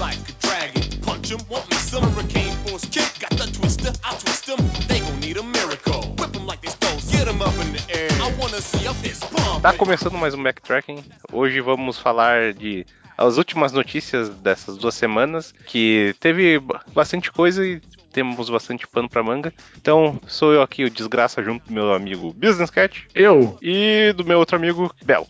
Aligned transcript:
like 0.00 0.18
a 0.28 0.32
dragon. 0.46 0.82
Punch 1.04 1.30
'em, 1.32 1.38
want 1.48 1.68
me 1.70 1.76
some 1.76 2.04
hurricane 2.12 2.52
force 2.66 2.86
kick. 2.88 3.06
Got 3.20 3.36
the 3.38 3.46
twister, 3.52 3.92
I 4.04 4.16
twist 4.16 4.48
'em. 4.48 4.56
They 4.88 5.00
gon' 5.00 5.20
need 5.20 5.36
a 5.38 5.42
miracle. 5.42 6.00
Whip 6.18 6.34
'em 6.36 6.46
like 6.46 6.60
they 6.62 6.70
stones, 6.72 7.04
get 7.10 7.28
'em 7.28 7.40
up 7.42 7.54
in 7.62 7.72
the 7.72 7.98
air. 7.98 8.10
I 8.20 8.32
wanna 8.40 8.60
see 8.60 8.86
a 8.86 8.94
fist 8.94 9.22
pump. 9.30 9.62
Tá 9.62 9.72
começando 9.72 10.14
mais 10.18 10.34
um 10.34 10.42
backtracking. 10.42 11.04
Hoje 11.32 11.60
vamos 11.60 11.98
falar 11.98 12.52
de 12.54 12.86
as 13.16 13.36
últimas 13.36 13.72
notícias 13.72 14.30
dessas 14.30 14.78
duas 14.78 14.94
semanas, 14.94 15.52
que 15.66 16.14
teve 16.18 16.58
ba- 16.58 16.82
bastante 16.94 17.30
coisa 17.30 17.64
e 17.66 17.80
temos 18.12 18.48
bastante 18.48 18.88
pano 18.88 19.08
pra 19.10 19.22
manga. 19.22 19.52
Então, 19.76 20.18
sou 20.26 20.52
eu 20.54 20.62
aqui, 20.62 20.84
o 20.84 20.90
Desgraça, 20.90 21.42
junto 21.42 21.66
do 21.66 21.72
meu 21.72 21.92
amigo 21.92 22.32
Business 22.32 22.70
Cat 22.70 23.06
Eu? 23.14 23.58
e 23.60 24.12
do 24.16 24.24
meu 24.24 24.38
outro 24.38 24.56
amigo 24.56 24.90
Bel. 25.04 25.28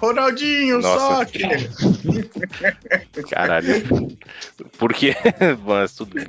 Ronaldinho, 0.00 0.80
Nossa. 0.80 0.98
só 0.98 1.24
que. 1.24 1.42
Caralho. 3.30 4.16
Por 4.78 4.92
quê? 4.92 5.14
Mas 5.64 5.94
tudo 5.94 6.14
bem. 6.14 6.28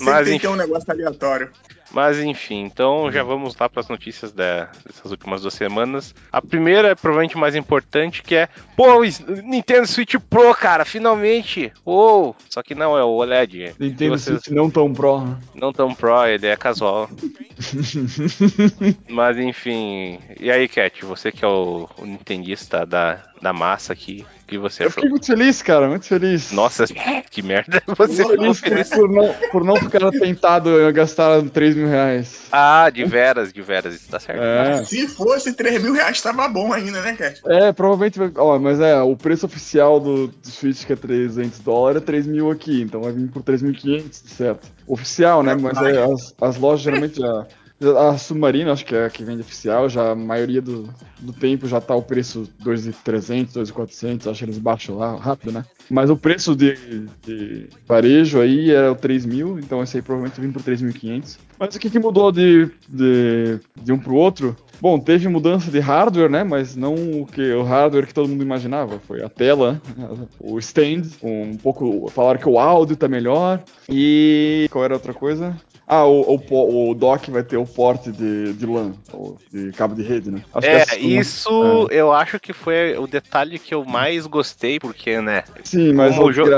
Mas, 0.00 0.24
tem 0.24 0.36
enfim. 0.36 0.38
que 0.38 0.40
ter 0.40 0.48
um 0.48 0.56
negócio 0.56 0.90
aleatório. 0.90 1.50
Mas 1.90 2.18
enfim, 2.18 2.64
então 2.64 3.10
já 3.10 3.22
vamos 3.22 3.56
lá 3.56 3.68
para 3.68 3.80
as 3.80 3.88
notícias 3.88 4.30
da- 4.32 4.68
dessas 4.86 5.10
últimas 5.10 5.42
duas 5.42 5.54
semanas. 5.54 6.14
A 6.30 6.40
primeira 6.42 6.88
é 6.88 6.94
provavelmente 6.94 7.36
mais 7.38 7.54
importante, 7.56 8.22
que 8.22 8.34
é 8.34 8.48
pô, 8.76 8.98
o 9.00 9.02
Nintendo 9.42 9.86
Switch 9.86 10.14
Pro, 10.28 10.54
cara, 10.54 10.84
finalmente! 10.84 11.72
Uou! 11.84 12.36
Só 12.50 12.62
que 12.62 12.74
não, 12.74 12.96
é 12.96 13.02
o 13.02 13.08
OLED. 13.08 13.74
Nintendo 13.78 14.18
vocês 14.18 14.42
Switch 14.42 14.54
não 14.54 14.70
tão 14.70 14.92
pro, 14.92 15.20
né? 15.22 15.36
não 15.54 15.72
tão 15.72 15.94
pro, 15.94 16.26
ele 16.26 16.46
é 16.46 16.56
casual. 16.56 17.08
Mas 19.08 19.38
enfim, 19.38 20.18
e 20.38 20.50
aí, 20.50 20.68
Cat, 20.68 21.04
você 21.04 21.32
que 21.32 21.44
é 21.44 21.48
o, 21.48 21.88
o 21.98 22.04
nintendista 22.06 22.84
da, 22.84 23.24
da 23.40 23.52
massa 23.52 23.92
aqui, 23.92 24.24
que 24.46 24.58
você 24.58 24.82
Eu 24.82 24.88
achou? 24.88 24.94
fiquei 24.94 25.10
muito 25.10 25.26
feliz, 25.26 25.62
cara, 25.62 25.88
muito 25.88 26.06
feliz. 26.06 26.52
Nossa, 26.52 26.84
que 27.30 27.42
merda 27.42 27.82
você 27.86 28.24
ficou 28.24 28.54
Feliz 28.54 28.60
feliz. 28.60 28.88
por 28.90 29.08
não, 29.10 29.34
por 29.52 29.64
não 29.64 29.76
ficar 29.76 30.10
tentado 30.10 30.70
a 30.86 30.90
gastar 30.90 31.42
3 31.42 31.74
mil 31.76 31.86
reais. 31.88 32.46
Ah, 32.50 32.90
de 32.90 33.04
veras, 33.04 33.52
de 33.52 33.60
veras, 33.62 33.94
isso 33.94 34.08
tá 34.08 34.18
certo. 34.18 34.42
É. 34.42 34.84
Se 34.84 35.06
fosse 35.08 35.52
3 35.52 35.82
mil 35.82 35.92
reais, 35.92 36.20
tava 36.20 36.48
bom 36.48 36.72
ainda, 36.72 37.00
né, 37.02 37.14
Cat? 37.14 37.40
É, 37.46 37.72
provavelmente. 37.72 38.18
Ó, 38.36 38.58
mas 38.58 38.80
é, 38.80 39.00
o 39.02 39.16
preço 39.16 39.46
oficial 39.46 40.00
do, 40.00 40.28
do 40.28 40.48
Switch, 40.48 40.84
que 40.84 40.92
é 40.92 40.96
300 40.96 41.58
dólares, 41.60 42.02
é 42.02 42.04
3 42.04 42.26
mil 42.26 42.50
aqui, 42.50 42.80
então 42.82 43.02
vai 43.02 43.12
vir 43.12 43.28
por 43.30 43.42
3.500, 43.42 44.12
certo? 44.12 44.68
Oficial, 44.86 45.42
né? 45.42 45.54
Mas 45.54 45.76
é, 45.82 46.02
as, 46.02 46.34
as 46.40 46.56
lojas 46.56 46.80
geralmente 46.82 47.20
já. 47.20 47.46
A 47.80 48.18
Submarino, 48.18 48.72
acho 48.72 48.84
que 48.84 48.94
é 48.94 49.06
a 49.06 49.10
que 49.10 49.22
vende 49.22 49.42
oficial, 49.42 49.88
já 49.88 50.10
a 50.10 50.14
maioria 50.14 50.60
do, 50.60 50.88
do 51.20 51.32
tempo 51.32 51.68
já 51.68 51.80
tá 51.80 51.94
o 51.94 52.02
preço 52.02 52.48
2.300, 52.64 53.52
2.400, 53.52 54.28
acho 54.28 54.38
que 54.38 54.44
eles 54.44 54.58
baixam 54.58 54.96
lá 54.96 55.14
rápido, 55.14 55.52
né? 55.52 55.64
Mas 55.88 56.10
o 56.10 56.16
preço 56.16 56.56
de, 56.56 56.76
de 57.24 57.68
varejo 57.86 58.40
aí 58.40 58.70
era 58.70 58.90
o 58.90 58.96
3 58.96 59.24
mil, 59.24 59.58
então 59.60 59.82
esse 59.82 59.96
aí 59.96 60.02
provavelmente 60.02 60.40
vem 60.40 60.50
por 60.50 60.62
3.500. 60.62 61.38
Mas 61.58 61.74
o 61.74 61.78
que, 61.78 61.88
que 61.88 61.98
mudou 61.98 62.32
de, 62.32 62.68
de, 62.88 63.60
de 63.80 63.92
um 63.92 63.98
pro 63.98 64.14
outro? 64.14 64.56
Bom, 64.80 64.98
teve 64.98 65.26
mudança 65.28 65.70
de 65.70 65.80
hardware, 65.80 66.30
né? 66.30 66.44
Mas 66.44 66.76
não 66.76 66.94
o 66.94 67.26
que 67.26 67.52
o 67.52 67.62
hardware 67.62 68.06
que 68.06 68.14
todo 68.14 68.28
mundo 68.28 68.44
imaginava. 68.44 69.00
Foi 69.00 69.24
a 69.24 69.28
tela, 69.28 69.80
o 70.38 70.58
stand, 70.58 71.02
um 71.22 71.56
pouco. 71.56 72.08
Falaram 72.10 72.38
que 72.38 72.48
o 72.48 72.58
áudio 72.58 72.96
tá 72.96 73.08
melhor. 73.08 73.60
E 73.88 74.68
qual 74.70 74.84
era 74.84 74.94
a 74.94 74.98
outra 74.98 75.12
coisa? 75.12 75.56
Ah, 75.90 76.04
o, 76.04 76.38
o, 76.50 76.90
o 76.90 76.94
dock 76.94 77.30
vai 77.30 77.42
ter 77.42 77.56
o 77.56 77.64
porte 77.64 78.12
de, 78.12 78.52
de 78.52 78.66
LAN, 78.66 78.92
ou 79.10 79.38
de 79.50 79.72
cabo 79.72 79.94
de 79.94 80.02
rede, 80.02 80.30
né? 80.30 80.44
Acho 80.52 80.66
É, 80.68 80.84
isso 80.98 81.88
eu 81.90 82.12
acho 82.12 82.38
que 82.38 82.52
foi 82.52 82.98
o 82.98 83.06
detalhe 83.06 83.58
que 83.58 83.74
eu 83.74 83.82
mais 83.86 84.26
gostei, 84.26 84.78
porque, 84.78 85.18
né? 85.22 85.44
Sim, 85.64 85.94
mas 85.94 86.18
o 86.18 86.30
jogo- 86.30 86.50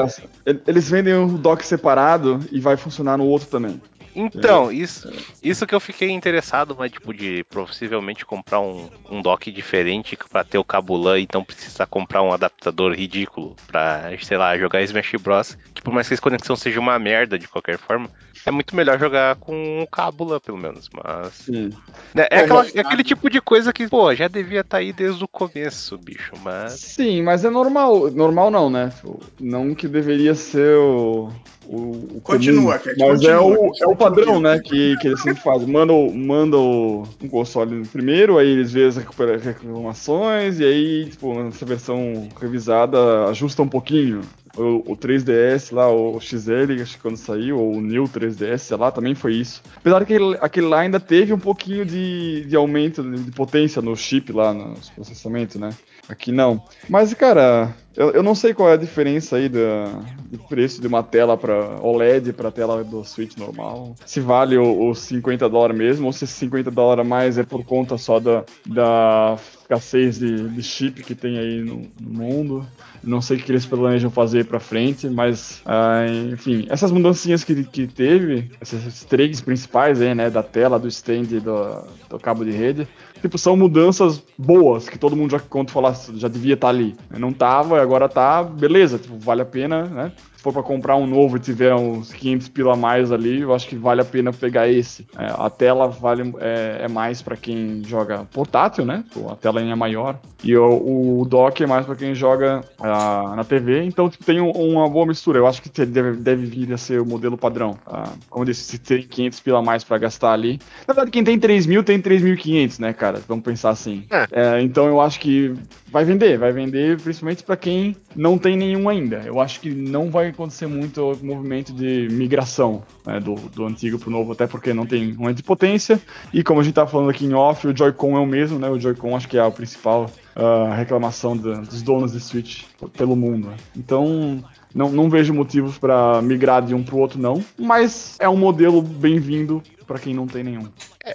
Eles 0.66 0.90
vendem 0.90 1.14
o 1.14 1.38
dock 1.38 1.64
separado 1.64 2.40
e 2.50 2.58
vai 2.58 2.76
funcionar 2.76 3.16
no 3.16 3.24
outro 3.24 3.46
também. 3.46 3.80
Então, 4.14 4.72
isso, 4.72 5.08
isso 5.42 5.66
que 5.66 5.74
eu 5.74 5.80
fiquei 5.80 6.10
interessado, 6.10 6.74
mas 6.78 6.90
tipo, 6.90 7.14
de 7.14 7.44
possivelmente 7.44 8.24
comprar 8.26 8.60
um, 8.60 8.88
um 9.10 9.22
dock 9.22 9.50
diferente 9.52 10.16
pra 10.30 10.42
ter 10.44 10.58
o 10.58 10.64
cabo 10.64 10.96
LAN 10.96 11.20
e 11.20 11.28
não 11.32 11.44
precisar 11.44 11.86
comprar 11.86 12.22
um 12.22 12.32
adaptador 12.32 12.92
ridículo 12.92 13.54
pra, 13.66 14.10
sei 14.20 14.36
lá, 14.36 14.56
jogar 14.58 14.82
Smash 14.82 15.12
Bros. 15.20 15.56
Que 15.74 15.82
por 15.82 15.92
mais 15.94 16.08
que 16.08 16.14
a 16.14 16.18
conexão 16.18 16.56
seja 16.56 16.80
uma 16.80 16.98
merda 16.98 17.38
de 17.38 17.46
qualquer 17.48 17.78
forma, 17.78 18.10
é 18.44 18.50
muito 18.50 18.74
melhor 18.74 18.98
jogar 18.98 19.36
com 19.36 19.82
o 19.82 19.86
cabo 19.86 20.24
LAN, 20.24 20.40
pelo 20.40 20.58
menos. 20.58 20.88
Mas. 20.92 21.32
Sim. 21.34 21.70
né, 22.14 22.26
é, 22.30 22.38
É, 22.38 22.40
aquela- 22.40 22.66
é 22.74 22.80
aquele 22.80 23.04
tipo 23.04 23.30
de 23.30 23.40
coisa 23.40 23.72
que, 23.72 23.88
pô, 23.88 24.14
já 24.14 24.26
devia 24.28 24.60
estar 24.60 24.78
aí 24.78 24.92
desde 24.92 25.22
o 25.22 25.28
começo, 25.28 25.96
bicho. 25.98 26.32
Mas. 26.42 26.72
Sim, 26.72 27.22
mas 27.22 27.44
é 27.44 27.50
normal. 27.50 28.10
Normal 28.10 28.50
não, 28.50 28.68
né? 28.68 28.92
Não 29.38 29.74
que 29.74 29.86
deveria 29.86 30.34
ser 30.34 30.76
o. 30.76 31.30
o, 31.72 32.16
o 32.16 32.20
Continua, 32.22 32.78
comum, 32.78 32.84
Cat, 32.84 32.98
Mas 32.98 33.22
é, 33.22 33.36
continua, 33.36 33.42
o, 33.42 33.56
continua. 33.68 33.76
é 33.80 33.86
o 33.92 33.96
padrão, 33.96 34.40
né? 34.40 34.58
Que, 34.58 34.96
que 34.98 35.06
eles 35.08 35.22
sempre 35.22 35.40
fazem. 35.42 35.68
Mandam 35.68 36.10
manda 36.10 36.56
o- 36.58 37.04
um 37.22 37.28
console 37.28 37.86
primeiro, 37.86 38.38
aí 38.38 38.48
eles 38.48 38.72
veem 38.72 38.88
as 38.88 38.96
reclamações, 38.96 40.58
e 40.60 40.64
aí, 40.64 41.06
tipo, 41.10 41.34
nessa 41.42 41.64
versão 41.64 42.28
revisada, 42.40 43.26
ajusta 43.28 43.62
um 43.62 43.68
pouquinho. 43.68 44.20
O, 44.56 44.92
o 44.92 44.96
3DS 44.96 45.72
lá, 45.72 45.88
o 45.88 46.18
XL, 46.20 46.82
acho 46.82 46.96
que 46.96 47.00
quando 47.02 47.16
saiu, 47.16 47.56
ou 47.56 47.76
o 47.76 47.80
New 47.80 48.04
3DS, 48.08 48.58
sei 48.58 48.76
lá, 48.76 48.90
também 48.90 49.14
foi 49.14 49.34
isso. 49.34 49.62
Apesar 49.76 50.04
que 50.04 50.14
aquele, 50.14 50.36
aquele 50.40 50.66
lá 50.66 50.80
ainda 50.80 50.98
teve 50.98 51.32
um 51.32 51.38
pouquinho 51.38 51.86
de, 51.86 52.44
de 52.46 52.56
aumento 52.56 53.00
de, 53.00 53.30
potência 53.30 53.80
no 53.80 53.94
chip 53.96 54.32
lá, 54.32 54.52
no 54.52 54.74
processamento, 54.96 55.56
né? 55.56 55.70
Aqui 56.08 56.32
não. 56.32 56.62
Mas, 56.88 57.14
cara, 57.14 57.74
eu, 57.96 58.10
eu 58.12 58.22
não 58.22 58.34
sei 58.34 58.54
qual 58.54 58.70
é 58.70 58.74
a 58.74 58.76
diferença 58.76 59.36
aí 59.36 59.48
da, 59.48 60.00
de 60.30 60.38
preço 60.38 60.80
de 60.80 60.86
uma 60.86 61.02
tela 61.02 61.36
para 61.36 61.80
OLED 61.82 62.32
para 62.32 62.50
tela 62.50 62.84
do 62.84 63.04
Switch 63.04 63.36
normal. 63.36 63.94
Se 64.06 64.20
vale 64.20 64.56
os 64.56 65.00
50 65.00 65.48
dólares 65.48 65.76
mesmo, 65.76 66.06
ou 66.06 66.12
se 66.12 66.24
esses 66.24 66.36
50 66.36 66.70
dólares 66.70 67.04
a 67.04 67.08
mais 67.08 67.36
é 67.36 67.42
por 67.42 67.64
conta 67.64 67.98
só 67.98 68.20
da, 68.20 68.44
da 68.64 69.36
escassez 69.60 70.18
de, 70.18 70.48
de 70.48 70.62
chip 70.62 71.02
que 71.02 71.14
tem 71.14 71.38
aí 71.38 71.60
no, 71.62 71.82
no 72.00 72.10
mundo. 72.10 72.66
Não 73.02 73.20
sei 73.20 73.38
o 73.38 73.40
que 73.40 73.50
eles 73.50 73.66
planejam 73.66 74.10
fazer 74.10 74.44
pra 74.44 74.60
frente, 74.60 75.08
mas, 75.08 75.62
ah, 75.64 76.04
enfim, 76.32 76.66
essas 76.68 76.92
mudancinhas 76.92 77.42
que, 77.42 77.64
que 77.64 77.86
teve, 77.86 78.50
esses 78.60 79.04
três 79.04 79.40
principais 79.40 80.00
aí, 80.00 80.14
né, 80.14 80.28
da 80.28 80.42
tela, 80.42 80.78
do 80.78 80.86
stand 80.88 81.24
do, 81.24 81.84
do 82.08 82.18
cabo 82.18 82.44
de 82.44 82.50
rede, 82.50 82.86
tipo, 83.20 83.38
são 83.38 83.56
mudanças 83.56 84.22
boas, 84.36 84.88
que 84.88 84.98
todo 84.98 85.16
mundo 85.16 85.32
já, 85.32 85.38
quando 85.38 85.70
falasse, 85.70 86.16
já 86.18 86.28
devia 86.28 86.54
estar 86.54 86.68
ali. 86.68 86.96
Não 87.10 87.32
tava, 87.32 87.80
agora 87.80 88.08
tá, 88.08 88.42
beleza, 88.42 88.98
tipo, 88.98 89.18
vale 89.18 89.42
a 89.42 89.46
pena, 89.46 89.84
né? 89.84 90.12
Se 90.40 90.44
for 90.44 90.54
pra 90.54 90.62
comprar 90.62 90.96
um 90.96 91.06
novo 91.06 91.36
e 91.36 91.38
tiver 91.38 91.74
uns 91.74 92.14
500 92.14 92.48
pila 92.48 92.72
a 92.72 92.76
mais 92.76 93.12
ali, 93.12 93.42
eu 93.42 93.54
acho 93.54 93.68
que 93.68 93.76
vale 93.76 94.00
a 94.00 94.04
pena 94.06 94.32
pegar 94.32 94.66
esse. 94.70 95.06
É, 95.18 95.26
a 95.36 95.50
tela 95.50 95.86
vale 95.86 96.32
é, 96.40 96.78
é 96.84 96.88
mais 96.88 97.20
pra 97.20 97.36
quem 97.36 97.82
joga 97.84 98.24
portátil, 98.32 98.86
né? 98.86 99.04
A 99.30 99.36
tela 99.36 99.60
é 99.60 99.74
maior. 99.74 100.18
E 100.42 100.56
o, 100.56 101.20
o 101.20 101.26
dock 101.26 101.62
é 101.62 101.66
mais 101.66 101.84
pra 101.84 101.94
quem 101.94 102.14
joga 102.14 102.62
ah, 102.80 103.34
na 103.36 103.44
TV. 103.44 103.82
Então, 103.84 104.08
tipo, 104.08 104.24
tem 104.24 104.40
um- 104.40 104.50
uma 104.50 104.88
boa 104.88 105.04
mistura. 105.04 105.38
Eu 105.38 105.46
acho 105.46 105.60
que 105.60 105.68
deve, 105.84 106.12
deve 106.12 106.46
vir 106.46 106.72
a 106.72 106.78
ser 106.78 107.02
o 107.02 107.04
modelo 107.04 107.36
padrão. 107.36 107.76
Ah, 107.86 108.08
como 108.30 108.42
eu 108.42 108.46
disse, 108.46 108.62
se 108.62 108.78
tem 108.78 109.02
500 109.02 109.40
pila 109.40 109.58
a 109.58 109.62
mais 109.62 109.84
pra 109.84 109.98
gastar 109.98 110.32
ali. 110.32 110.58
Na 110.88 110.94
verdade, 110.94 111.10
quem 111.10 111.22
tem 111.22 111.38
3 111.38 111.66
mil 111.66 111.84
tem 111.84 112.00
3.500, 112.00 112.78
né, 112.78 112.94
cara? 112.94 113.20
Vamos 113.28 113.44
pensar 113.44 113.68
assim. 113.68 114.04
É, 114.32 114.62
então, 114.62 114.86
eu 114.86 115.02
acho 115.02 115.20
que 115.20 115.52
vai 115.92 116.02
vender. 116.02 116.38
Vai 116.38 116.50
vender 116.50 116.98
principalmente 116.98 117.42
pra 117.42 117.58
quem 117.58 117.94
não 118.16 118.38
tem 118.38 118.56
nenhum 118.56 118.88
ainda. 118.88 119.20
Eu 119.26 119.38
acho 119.38 119.60
que 119.60 119.68
não 119.68 120.08
vai 120.10 120.29
acontecer 120.30 120.66
muito 120.66 121.12
o 121.12 121.24
movimento 121.24 121.72
de 121.72 122.08
migração 122.10 122.82
né, 123.06 123.20
do, 123.20 123.34
do 123.34 123.66
antigo 123.66 123.98
pro 123.98 124.10
novo, 124.10 124.32
até 124.32 124.46
porque 124.46 124.72
não 124.72 124.86
tem 124.86 125.14
aumento 125.18 125.36
de 125.36 125.42
potência. 125.42 126.00
E 126.32 126.42
como 126.42 126.60
a 126.60 126.62
gente 126.62 126.74
tá 126.74 126.86
falando 126.86 127.10
aqui 127.10 127.24
em 127.24 127.34
off, 127.34 127.66
o 127.66 127.76
Joy-Con 127.76 128.16
é 128.16 128.20
o 128.20 128.26
mesmo, 128.26 128.58
né? 128.58 128.68
O 128.68 128.78
Joy-Con 128.78 129.16
acho 129.16 129.28
que 129.28 129.38
é 129.38 129.40
a 129.40 129.50
principal 129.50 130.10
ah, 130.34 130.74
reclamação 130.74 131.36
dos 131.36 131.82
donos 131.82 132.12
de 132.12 132.20
Switch 132.20 132.64
pelo 132.96 133.16
mundo. 133.16 133.52
Então, 133.76 134.42
não, 134.74 134.90
não 134.90 135.10
vejo 135.10 135.34
motivos 135.34 135.78
pra 135.78 136.22
migrar 136.22 136.62
de 136.64 136.74
um 136.74 136.82
pro 136.82 136.98
outro, 136.98 137.20
não. 137.20 137.44
Mas 137.58 138.16
é 138.18 138.28
um 138.28 138.36
modelo 138.36 138.80
bem-vindo 138.80 139.62
pra 139.86 139.98
quem 139.98 140.14
não 140.14 140.26
tem 140.26 140.44
nenhum. 140.44 140.68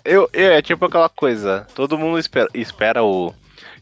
Eu, 0.03 0.29
é 0.33 0.61
tipo 0.61 0.85
aquela 0.85 1.09
coisa, 1.09 1.65
todo 1.73 1.97
mundo 1.97 2.19
espera, 2.19 2.49
espera 2.53 3.03
o 3.03 3.33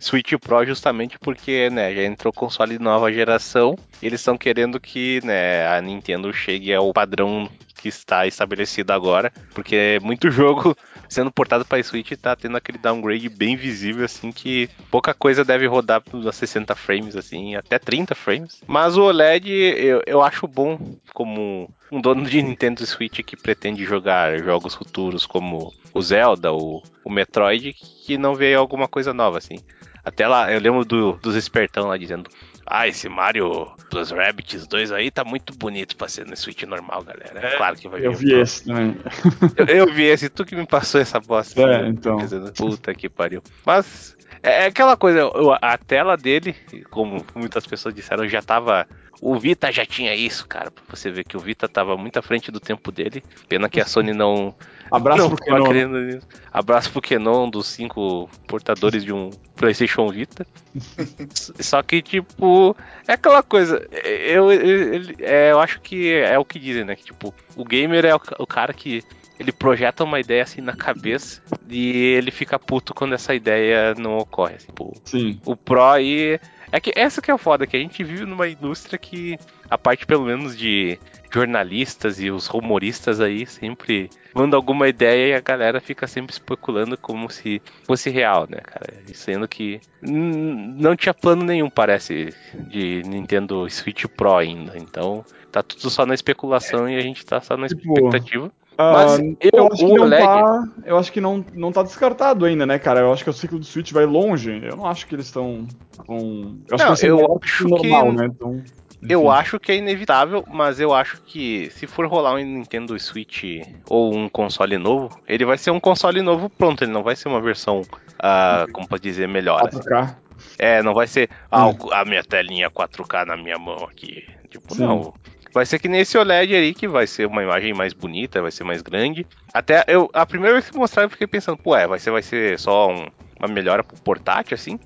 Switch 0.03 0.33
Pro 0.39 0.65
justamente 0.65 1.17
porque, 1.17 1.69
né, 1.69 1.95
já 1.95 2.03
entrou 2.03 2.33
console 2.33 2.77
de 2.77 2.83
nova 2.83 3.11
geração, 3.11 3.77
eles 4.01 4.19
estão 4.19 4.37
querendo 4.37 4.79
que, 4.79 5.21
né, 5.23 5.67
a 5.67 5.81
Nintendo 5.81 6.31
chegue 6.33 6.73
ao 6.73 6.93
padrão 6.93 7.49
que 7.83 7.89
está 7.89 8.25
estabelecido 8.25 8.93
agora, 8.93 9.31
porque 9.53 9.99
muito 10.01 10.31
jogo 10.31 10.75
sendo 11.09 11.29
portado 11.29 11.65
para 11.65 11.83
Switch 11.83 12.13
tá 12.13 12.33
tendo 12.33 12.55
aquele 12.55 12.77
downgrade 12.77 13.27
bem 13.27 13.57
visível 13.57 14.05
assim 14.05 14.31
que 14.31 14.69
pouca 14.89 15.13
coisa 15.13 15.43
deve 15.43 15.67
rodar 15.67 16.01
a 16.27 16.31
60 16.31 16.73
frames 16.75 17.15
assim, 17.17 17.55
até 17.55 17.77
30 17.77 18.15
frames. 18.15 18.61
Mas 18.65 18.95
o 18.95 19.03
OLED 19.03 19.49
eu, 19.49 20.01
eu 20.07 20.21
acho 20.21 20.47
bom 20.47 20.79
como 21.13 21.69
um 21.91 21.99
dono 21.99 22.23
de 22.23 22.41
Nintendo 22.41 22.85
Switch 22.85 23.19
que 23.19 23.35
pretende 23.35 23.83
jogar 23.83 24.39
jogos 24.39 24.73
futuros 24.73 25.25
como 25.25 25.73
o 25.93 26.01
Zelda, 26.01 26.53
o, 26.53 26.81
o 27.03 27.11
Metroid, 27.11 27.73
que 27.73 28.17
não 28.17 28.33
vê 28.33 28.55
alguma 28.55 28.87
coisa 28.87 29.13
nova 29.13 29.37
assim. 29.37 29.57
Até 30.03 30.27
lá, 30.27 30.51
eu 30.51 30.59
lembro 30.59 30.83
do- 30.85 31.13
dos 31.13 31.35
espertão 31.35 31.87
lá 31.87 31.97
dizendo: 31.97 32.29
Ah, 32.65 32.87
esse 32.87 33.07
Mario 33.09 33.71
Plus 33.89 34.11
Rabbids 34.11 34.67
2 34.67 34.91
aí 34.91 35.09
tá 35.11 35.23
muito 35.23 35.53
bonito 35.57 35.95
pra 35.95 36.07
ser 36.07 36.25
no 36.25 36.35
Switch 36.35 36.63
normal, 36.63 37.03
galera. 37.03 37.39
É 37.47 37.57
claro 37.57 37.75
que 37.75 37.87
vai 37.89 37.99
vir. 38.01 38.05
Eu 38.07 38.13
vi 38.13 38.33
esse 38.33 38.65
também. 38.65 38.95
Eu, 39.57 39.65
eu 39.65 39.93
vi 39.93 40.03
esse, 40.03 40.29
tu 40.29 40.45
que 40.45 40.55
me 40.55 40.65
passou 40.65 40.99
essa 41.01 41.19
bosta. 41.19 41.61
É, 41.61 41.81
né? 41.83 41.87
então. 41.89 42.17
Puta 42.55 42.93
que 42.93 43.09
pariu. 43.09 43.41
Mas 43.65 44.15
é 44.41 44.63
é 44.63 44.65
aquela 44.65 44.97
coisa, 44.97 45.19
eu- 45.19 45.53
a 45.61 45.77
tela 45.77 46.17
dele, 46.17 46.55
como 46.89 47.25
muitas 47.35 47.65
pessoas 47.65 47.93
disseram, 47.95 48.27
já 48.27 48.41
tava. 48.41 48.85
O 49.21 49.37
Vita 49.39 49.71
já 49.71 49.85
tinha 49.85 50.13
isso, 50.13 50.45
cara. 50.47 50.69
Pra 50.69 50.83
você 50.89 51.09
ver 51.09 51.23
que 51.23 51.37
o 51.37 51.39
Vita 51.39 51.65
tava 51.69 51.95
muito 51.95 52.17
à 52.17 52.21
frente 52.21 52.51
do 52.51 52.59
tempo 52.59 52.91
dele. 52.91 53.23
Pena 53.47 53.69
que 53.69 53.79
a 53.79 53.85
Sony 53.85 54.11
não. 54.13 54.53
Abraço 54.95 55.21
não 55.23 55.29
pro 55.35 55.43
Kenon. 55.43 56.19
Abraço 56.51 56.91
pro 56.91 57.01
Kenon, 57.01 57.49
dos 57.49 57.67
cinco 57.67 58.29
portadores 58.47 59.03
de 59.03 59.11
um 59.11 59.29
PlayStation 59.55 60.07
Vita. 60.09 60.45
Só 61.59 61.81
que, 61.81 62.01
tipo, 62.01 62.75
é 63.07 63.13
aquela 63.13 63.41
coisa. 63.43 63.85
Eu, 64.03 64.51
eu, 64.51 64.93
eu- 64.93 65.15
é, 65.19 65.51
eu 65.51 65.59
acho 65.59 65.81
que 65.81 66.13
é 66.13 66.37
o 66.37 66.45
que 66.45 66.59
dizem, 66.59 66.83
né? 66.85 66.95
Que, 66.95 67.05
tipo, 67.05 67.33
o 67.55 67.63
gamer 67.65 68.05
é 68.05 68.15
o, 68.15 68.19
o 68.39 68.47
cara 68.47 68.73
que 68.73 69.03
ele 69.39 69.51
projeta 69.51 70.03
uma 70.03 70.19
ideia 70.19 70.43
assim 70.43 70.61
na 70.61 70.75
cabeça 70.75 71.41
e 71.67 72.13
ele 72.15 72.29
fica 72.29 72.59
puto 72.59 72.93
quando 72.93 73.13
essa 73.15 73.33
ideia 73.33 73.95
não 73.95 74.17
ocorre. 74.17 74.55
assim, 74.55 74.67
tipo, 74.67 74.93
Sim. 75.05 75.39
o 75.45 75.55
Pro 75.55 75.83
aí. 75.83 76.39
É 76.71 76.79
que 76.79 76.91
essa 76.95 77.21
que 77.21 77.29
é 77.29 77.33
o 77.33 77.37
foda, 77.37 77.67
que 77.67 77.77
a 77.77 77.79
gente 77.79 78.03
vive 78.03 78.25
numa 78.25 78.47
indústria 78.47 78.97
que 78.97 79.37
a 79.69 79.77
parte 79.77 80.07
pelo 80.07 80.25
menos 80.25 80.57
de 80.57 80.97
jornalistas 81.33 82.21
e 82.21 82.29
os 82.29 82.45
rumoristas 82.47 83.19
aí 83.19 83.45
sempre 83.45 84.09
mandam 84.35 84.57
alguma 84.57 84.87
ideia 84.87 85.29
e 85.31 85.33
a 85.35 85.39
galera 85.41 85.81
fica 85.81 86.05
sempre 86.07 86.31
especulando 86.33 86.97
como 86.97 87.29
se 87.29 87.61
fosse 87.85 88.09
real, 88.09 88.45
né, 88.49 88.57
cara? 88.63 88.93
Sendo 89.13 89.47
que 89.47 89.79
não 90.01 90.95
tinha 90.95 91.13
plano 91.13 91.43
nenhum, 91.43 91.69
parece, 91.69 92.33
de 92.67 93.01
Nintendo 93.05 93.67
Switch 93.69 94.05
Pro 94.05 94.35
ainda. 94.37 94.77
Então 94.77 95.25
tá 95.51 95.63
tudo 95.63 95.89
só 95.89 96.05
na 96.05 96.13
especulação 96.13 96.89
e 96.89 96.95
a 96.97 97.01
gente 97.01 97.25
tá 97.25 97.41
só 97.41 97.57
na 97.57 97.67
Tipo, 97.67 97.81
expectativa. 97.81 98.51
Ah, 98.75 98.91
Mas 98.91 99.19
eu- 99.19 99.35
eu 99.53 99.67
acho 99.67 99.77
que 99.77 99.83
o 99.85 99.95
não 99.95 100.03
OLED 100.05 100.23
tá. 100.23 100.63
Eu 100.83 100.97
acho 100.97 101.11
que 101.11 101.21
não, 101.21 101.45
não 101.53 101.71
tá 101.71 101.83
descartado 101.83 102.43
ainda, 102.43 102.65
né, 102.65 102.79
cara? 102.79 103.01
Eu 103.01 103.13
acho 103.13 103.23
que 103.23 103.29
o 103.29 103.33
ciclo 103.33 103.59
do 103.59 103.65
Switch 103.65 103.91
vai 103.91 104.03
longe. 104.03 104.49
Eu 104.63 104.75
não 104.75 104.87
acho 104.87 105.05
que 105.05 105.13
eles 105.13 105.27
estão 105.27 105.67
com. 106.07 106.57
Eu 106.67 106.75
acho 106.75 106.77
Não, 106.77 106.77
que 106.77 106.83
vai 106.85 106.95
ser 106.95 107.09
eu 107.11 107.39
acho 107.43 107.67
normal, 107.67 108.05
que- 108.09 108.17
né? 108.17 108.25
Então, 108.33 108.63
Eu 109.09 109.21
enfim. 109.21 109.29
acho 109.31 109.59
que 109.59 109.71
é 109.71 109.75
inevitável, 109.77 110.43
mas 110.47 110.79
eu 110.79 110.93
acho 110.93 111.21
que 111.23 111.69
se 111.71 111.85
for 111.87 112.05
rolar 112.07 112.33
um 112.33 112.37
Nintendo 112.37 112.97
Switch 112.99 113.43
ou 113.89 114.13
um 114.13 114.29
console 114.29 114.77
novo, 114.77 115.09
ele 115.27 115.45
vai 115.45 115.57
ser 115.57 115.71
um 115.71 115.79
console 115.79 116.21
novo 116.21 116.49
pronto, 116.49 116.83
ele 116.83 116.91
não 116.91 117.03
vai 117.03 117.15
ser 117.15 117.27
uma 117.27 117.41
versão, 117.41 117.81
ah, 118.19 118.65
como 118.71 118.87
pode 118.87 119.03
dizer, 119.03 119.27
melhor. 119.27 119.61
assim. 119.67 119.77
4K. 119.79 120.17
É, 120.59 120.83
não 120.83 120.93
vai 120.93 121.07
ser 121.07 121.29
ah, 121.51 121.67
Hum. 121.67 121.77
a 121.91 122.05
minha 122.05 122.23
telinha 122.23 122.69
4K 122.69 123.25
na 123.25 123.35
minha 123.37 123.57
mão 123.57 123.83
aqui. 123.85 124.23
Tipo, 124.49 124.75
Sim. 124.75 124.83
não. 124.85 125.13
Vai 125.53 125.65
ser 125.67 125.77
que 125.77 125.87
nesse 125.87 126.17
OLED 126.17 126.55
aí 126.55 126.73
que 126.73 126.87
vai 126.87 127.05
ser 127.05 127.27
uma 127.27 127.43
imagem 127.43 127.73
mais 127.73 127.93
bonita, 127.93 128.41
vai 128.41 128.51
ser 128.51 128.63
mais 128.63 128.81
grande. 128.81 129.25
Até 129.53 129.83
eu, 129.87 130.09
a 130.13 130.25
primeira 130.25 130.55
vez 130.55 130.69
que 130.69 130.77
mostraram, 130.77 131.05
eu 131.05 131.11
fiquei 131.11 131.27
pensando, 131.27 131.57
pô, 131.57 131.75
é, 131.75 131.85
vai 131.87 131.99
ser, 131.99 132.09
vai 132.09 132.23
ser 132.23 132.57
só 132.57 132.89
um- 132.89 133.05
uma 133.39 133.47
melhora 133.47 133.83
pro 133.83 133.95
portátil, 134.01 134.55
assim. 134.55 134.79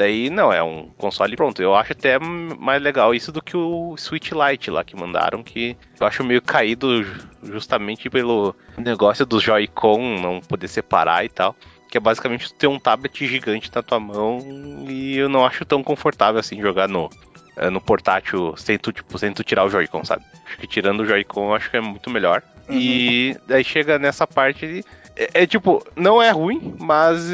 Daí, 0.00 0.30
não, 0.30 0.50
é 0.50 0.62
um 0.62 0.88
console 0.96 1.36
pronto. 1.36 1.60
Eu 1.60 1.74
acho 1.74 1.92
até 1.92 2.18
mais 2.18 2.80
legal 2.82 3.14
isso 3.14 3.30
do 3.30 3.42
que 3.42 3.54
o 3.54 3.94
Switch 3.98 4.30
Lite 4.32 4.70
lá 4.70 4.82
que 4.82 4.96
mandaram, 4.96 5.42
que 5.42 5.76
eu 6.00 6.06
acho 6.06 6.24
meio 6.24 6.40
caído 6.40 7.02
ju- 7.04 7.20
justamente 7.42 8.08
pelo 8.08 8.56
negócio 8.78 9.26
do 9.26 9.38
Joy-Con 9.38 10.18
não 10.22 10.40
poder 10.40 10.68
separar 10.68 11.22
e 11.22 11.28
tal. 11.28 11.54
Que 11.90 11.98
é 11.98 12.00
basicamente 12.00 12.54
ter 12.54 12.66
um 12.66 12.78
tablet 12.78 13.26
gigante 13.26 13.70
na 13.74 13.82
tua 13.82 14.00
mão 14.00 14.38
e 14.88 15.18
eu 15.18 15.28
não 15.28 15.44
acho 15.44 15.66
tão 15.66 15.82
confortável 15.82 16.40
assim 16.40 16.62
jogar 16.62 16.88
no, 16.88 17.10
eh, 17.58 17.68
no 17.68 17.78
portátil 17.78 18.54
sem 18.56 18.78
tu, 18.78 18.92
tipo, 18.92 19.18
sem 19.18 19.34
tu 19.34 19.44
tirar 19.44 19.64
o 19.64 19.68
Joy-Con, 19.68 20.02
sabe? 20.02 20.24
Acho 20.46 20.56
que 20.56 20.66
tirando 20.66 21.00
o 21.00 21.04
Joy-Con 21.04 21.48
eu 21.48 21.54
acho 21.56 21.70
que 21.70 21.76
é 21.76 21.80
muito 21.82 22.08
melhor. 22.08 22.42
E 22.70 23.36
daí 23.46 23.62
chega 23.62 23.98
nessa 23.98 24.26
parte. 24.26 24.82
É, 25.16 25.42
é, 25.42 25.46
tipo, 25.46 25.84
não 25.96 26.22
é 26.22 26.30
ruim, 26.30 26.74
mas 26.78 27.30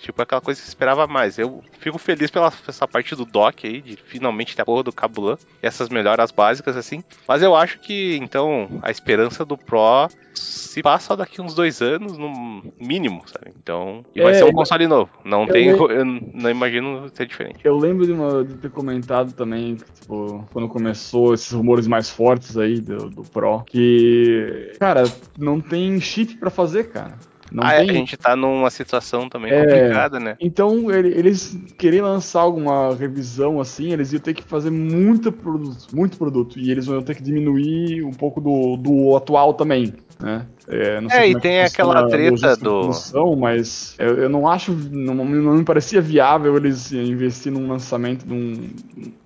tipo, 0.00 0.20
é 0.20 0.22
aquela 0.22 0.40
coisa 0.40 0.60
que 0.60 0.66
esperava 0.68 1.06
mais. 1.06 1.38
Eu 1.38 1.62
fico 1.80 1.98
feliz 1.98 2.30
pela 2.30 2.52
essa 2.66 2.86
parte 2.88 3.14
do 3.14 3.24
dock 3.24 3.66
aí, 3.66 3.80
de 3.80 3.96
finalmente 3.96 4.54
ter 4.56 4.62
a 4.62 4.64
porra 4.64 4.82
do 4.82 4.92
Cabulan 4.92 5.36
e 5.62 5.66
essas 5.66 5.88
melhoras 5.88 6.30
básicas, 6.30 6.76
assim. 6.76 7.02
Mas 7.28 7.42
eu 7.42 7.54
acho 7.54 7.78
que, 7.80 8.16
então, 8.16 8.68
a 8.82 8.90
esperança 8.90 9.44
do 9.44 9.56
Pro 9.58 10.08
se 10.34 10.82
passa 10.82 11.16
daqui 11.16 11.40
uns 11.40 11.54
dois 11.54 11.80
anos, 11.80 12.18
no 12.18 12.62
mínimo, 12.78 13.22
sabe? 13.26 13.52
Então. 13.58 14.04
E 14.14 14.20
vai 14.20 14.32
É, 14.32 14.34
ser 14.34 14.44
um 14.44 14.52
console 14.52 14.86
novo. 14.86 15.10
Não 15.24 15.46
tem. 15.46 15.72
lem- 15.72 15.76
Eu 15.96 16.04
não 16.04 16.50
imagino 16.50 17.08
ser 17.14 17.26
diferente. 17.26 17.60
Eu 17.64 17.76
lembro 17.78 18.06
de, 18.06 18.12
uma- 18.12 18.44
de 18.44 18.54
ter 18.56 18.70
comentado 18.70 19.32
também, 19.32 19.76
tipo, 19.76 20.46
quando 20.52 20.68
começou 20.68 21.32
esses 21.32 21.50
rumores 21.50 21.86
mais 21.86 22.10
fortes 22.10 22.56
aí 22.58 22.80
do, 22.80 23.08
do 23.08 23.22
Pro, 23.22 23.62
que, 23.66 24.72
cara, 24.78 25.04
não 25.38 25.60
tem 25.60 25.98
chip 26.00 26.36
pra 26.36 26.50
fazer, 26.50 26.90
cara. 26.90 27.18
Não 27.50 27.64
ah, 27.64 27.72
é, 27.74 27.78
tem. 27.80 27.90
a 27.90 27.92
gente 27.92 28.16
tá 28.16 28.34
numa 28.34 28.70
situação 28.70 29.28
também 29.28 29.52
É. 29.52 29.64
complicada, 29.64 30.18
né? 30.18 30.36
Então, 30.40 30.90
ele- 30.90 31.08
eles 31.08 31.58
querem 31.78 32.00
lançar 32.00 32.40
alguma 32.40 32.94
revisão 32.94 33.60
assim, 33.60 33.92
eles 33.92 34.12
iam 34.12 34.20
ter 34.20 34.34
que 34.34 34.42
fazer 34.42 34.70
muito 34.70 35.30
produto, 35.30 35.86
muito 35.92 36.16
produto. 36.18 36.58
E 36.58 36.70
eles 36.70 36.86
vão 36.86 37.02
ter 37.02 37.14
que 37.14 37.22
diminuir 37.22 38.02
um 38.02 38.12
pouco 38.12 38.40
do, 38.40 38.76
do 38.76 39.16
atual 39.16 39.54
também, 39.54 39.94
né? 40.20 40.46
É, 40.68 41.00
não 41.00 41.10
É, 41.10 41.26
e 41.28 41.32
como 41.32 41.40
tem 41.42 41.52
que 41.52 41.58
aquela 41.66 42.08
treta 42.08 42.56
do- 42.56 42.80
produção, 42.80 43.36
mas 43.36 43.94
eu, 43.98 44.16
eu 44.22 44.28
não 44.28 44.48
acho, 44.48 44.72
não, 44.72 45.14
não 45.14 45.54
me 45.54 45.64
parecia 45.64 46.00
viável 46.00 46.56
eles 46.56 46.90
investir 46.92 47.52
num 47.52 47.68
lançamento 47.68 48.26
de, 48.26 48.32
um- 48.32 48.70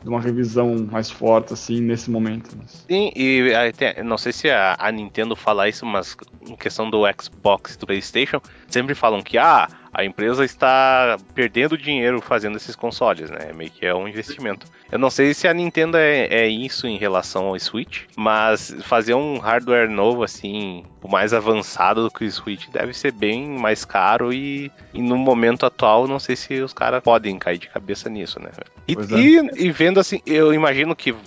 de 0.02 0.08
uma 0.08 0.20
revisão 0.20 0.86
mais 0.90 1.10
forte 1.10 1.52
assim 1.54 1.80
nesse 1.80 2.10
momento. 2.10 2.50
Mas- 2.58 2.84
Sim, 2.88 3.10
e 3.16 3.54
aí 3.54 3.72
tem- 3.72 4.02
não 4.04 4.18
sei 4.18 4.32
se 4.32 4.50
a, 4.50 4.76
a 4.78 4.90
Nintendo 4.92 5.34
fala 5.34 5.68
isso, 5.68 5.86
mas 5.86 6.16
em 6.48 6.56
questão 6.56 6.90
do 6.90 7.02
Xbox 7.20 7.74
e 7.74 7.78
do 7.78 7.86
PlayStation, 7.86 8.40
sempre 8.68 8.94
falam 8.94 9.22
que 9.22 9.38
ah, 9.38 9.68
a 9.92 10.04
empresa 10.04 10.44
está 10.44 11.16
perdendo 11.34 11.76
dinheiro 11.76 12.20
fazendo 12.20 12.56
esses 12.56 12.76
consoles, 12.76 13.28
né? 13.30 13.52
Meio 13.52 13.70
que 13.70 13.84
é 13.84 13.94
um 13.94 14.06
investimento. 14.06 14.66
Eu 14.90 14.98
não 14.98 15.10
sei 15.10 15.34
se 15.34 15.46
a 15.48 15.54
Nintendo 15.54 15.96
é, 15.96 16.26
é 16.26 16.48
isso 16.48 16.86
em 16.86 16.96
relação 16.96 17.46
ao 17.46 17.58
Switch, 17.58 18.02
mas 18.16 18.74
fazer 18.82 19.14
um 19.14 19.38
hardware 19.38 19.90
novo 19.90 20.22
assim, 20.22 20.84
mais 21.08 21.32
avançado 21.34 22.04
do 22.04 22.10
que 22.10 22.24
o 22.24 22.30
Switch, 22.30 22.68
deve 22.68 22.92
ser 22.92 23.12
bem 23.12 23.48
mais 23.48 23.84
caro 23.84 24.32
e, 24.32 24.70
e 24.94 25.02
no 25.02 25.16
momento 25.16 25.66
atual 25.66 26.06
não 26.06 26.18
sei 26.18 26.36
se 26.36 26.60
os 26.60 26.72
caras 26.72 27.02
podem 27.02 27.38
cair 27.38 27.58
de 27.58 27.68
cabeça 27.68 28.08
nisso, 28.08 28.40
né? 28.40 28.50
E, 28.86 28.92
é. 28.94 29.18
e- 29.20 29.66
e 29.66 29.70
vendo 29.72 29.98
assim, 30.00 30.20
eu 30.26 30.52
imagino 30.54 30.94
que 30.94 31.12
o, 31.12 31.18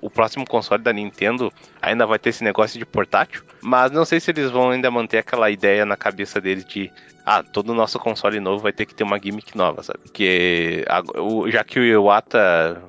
o 0.00 0.10
próximo 0.10 0.44
console 0.46 0.82
da 0.82 0.92
Nintendo 0.92 1.52
ainda 1.80 2.06
vai 2.06 2.18
ter 2.18 2.30
esse 2.30 2.44
negócio 2.44 2.78
de 2.78 2.84
portátil, 2.86 3.42
mas 3.62 3.90
não 3.90 4.04
sei 4.04 4.20
se 4.20 4.30
eles 4.30 4.50
vão 4.50 4.70
ainda 4.70 4.90
manter 4.90 5.18
aquela 5.18 5.50
ideia 5.50 5.84
na 5.86 5.96
cabeça 5.96 6.40
deles 6.40 6.64
de 6.64 6.90
ah, 7.26 7.42
todo 7.42 7.72
nosso 7.74 7.93
console 8.00 8.40
novo 8.40 8.62
vai 8.62 8.72
ter 8.72 8.86
que 8.86 8.94
ter 8.94 9.04
uma 9.04 9.18
gimmick 9.20 9.56
nova, 9.56 9.82
sabe? 9.82 9.98
Porque 10.04 10.84
o- 11.16 11.50
já 11.50 11.62
que 11.64 11.78
o 11.78 11.84
Iwata 11.84 12.82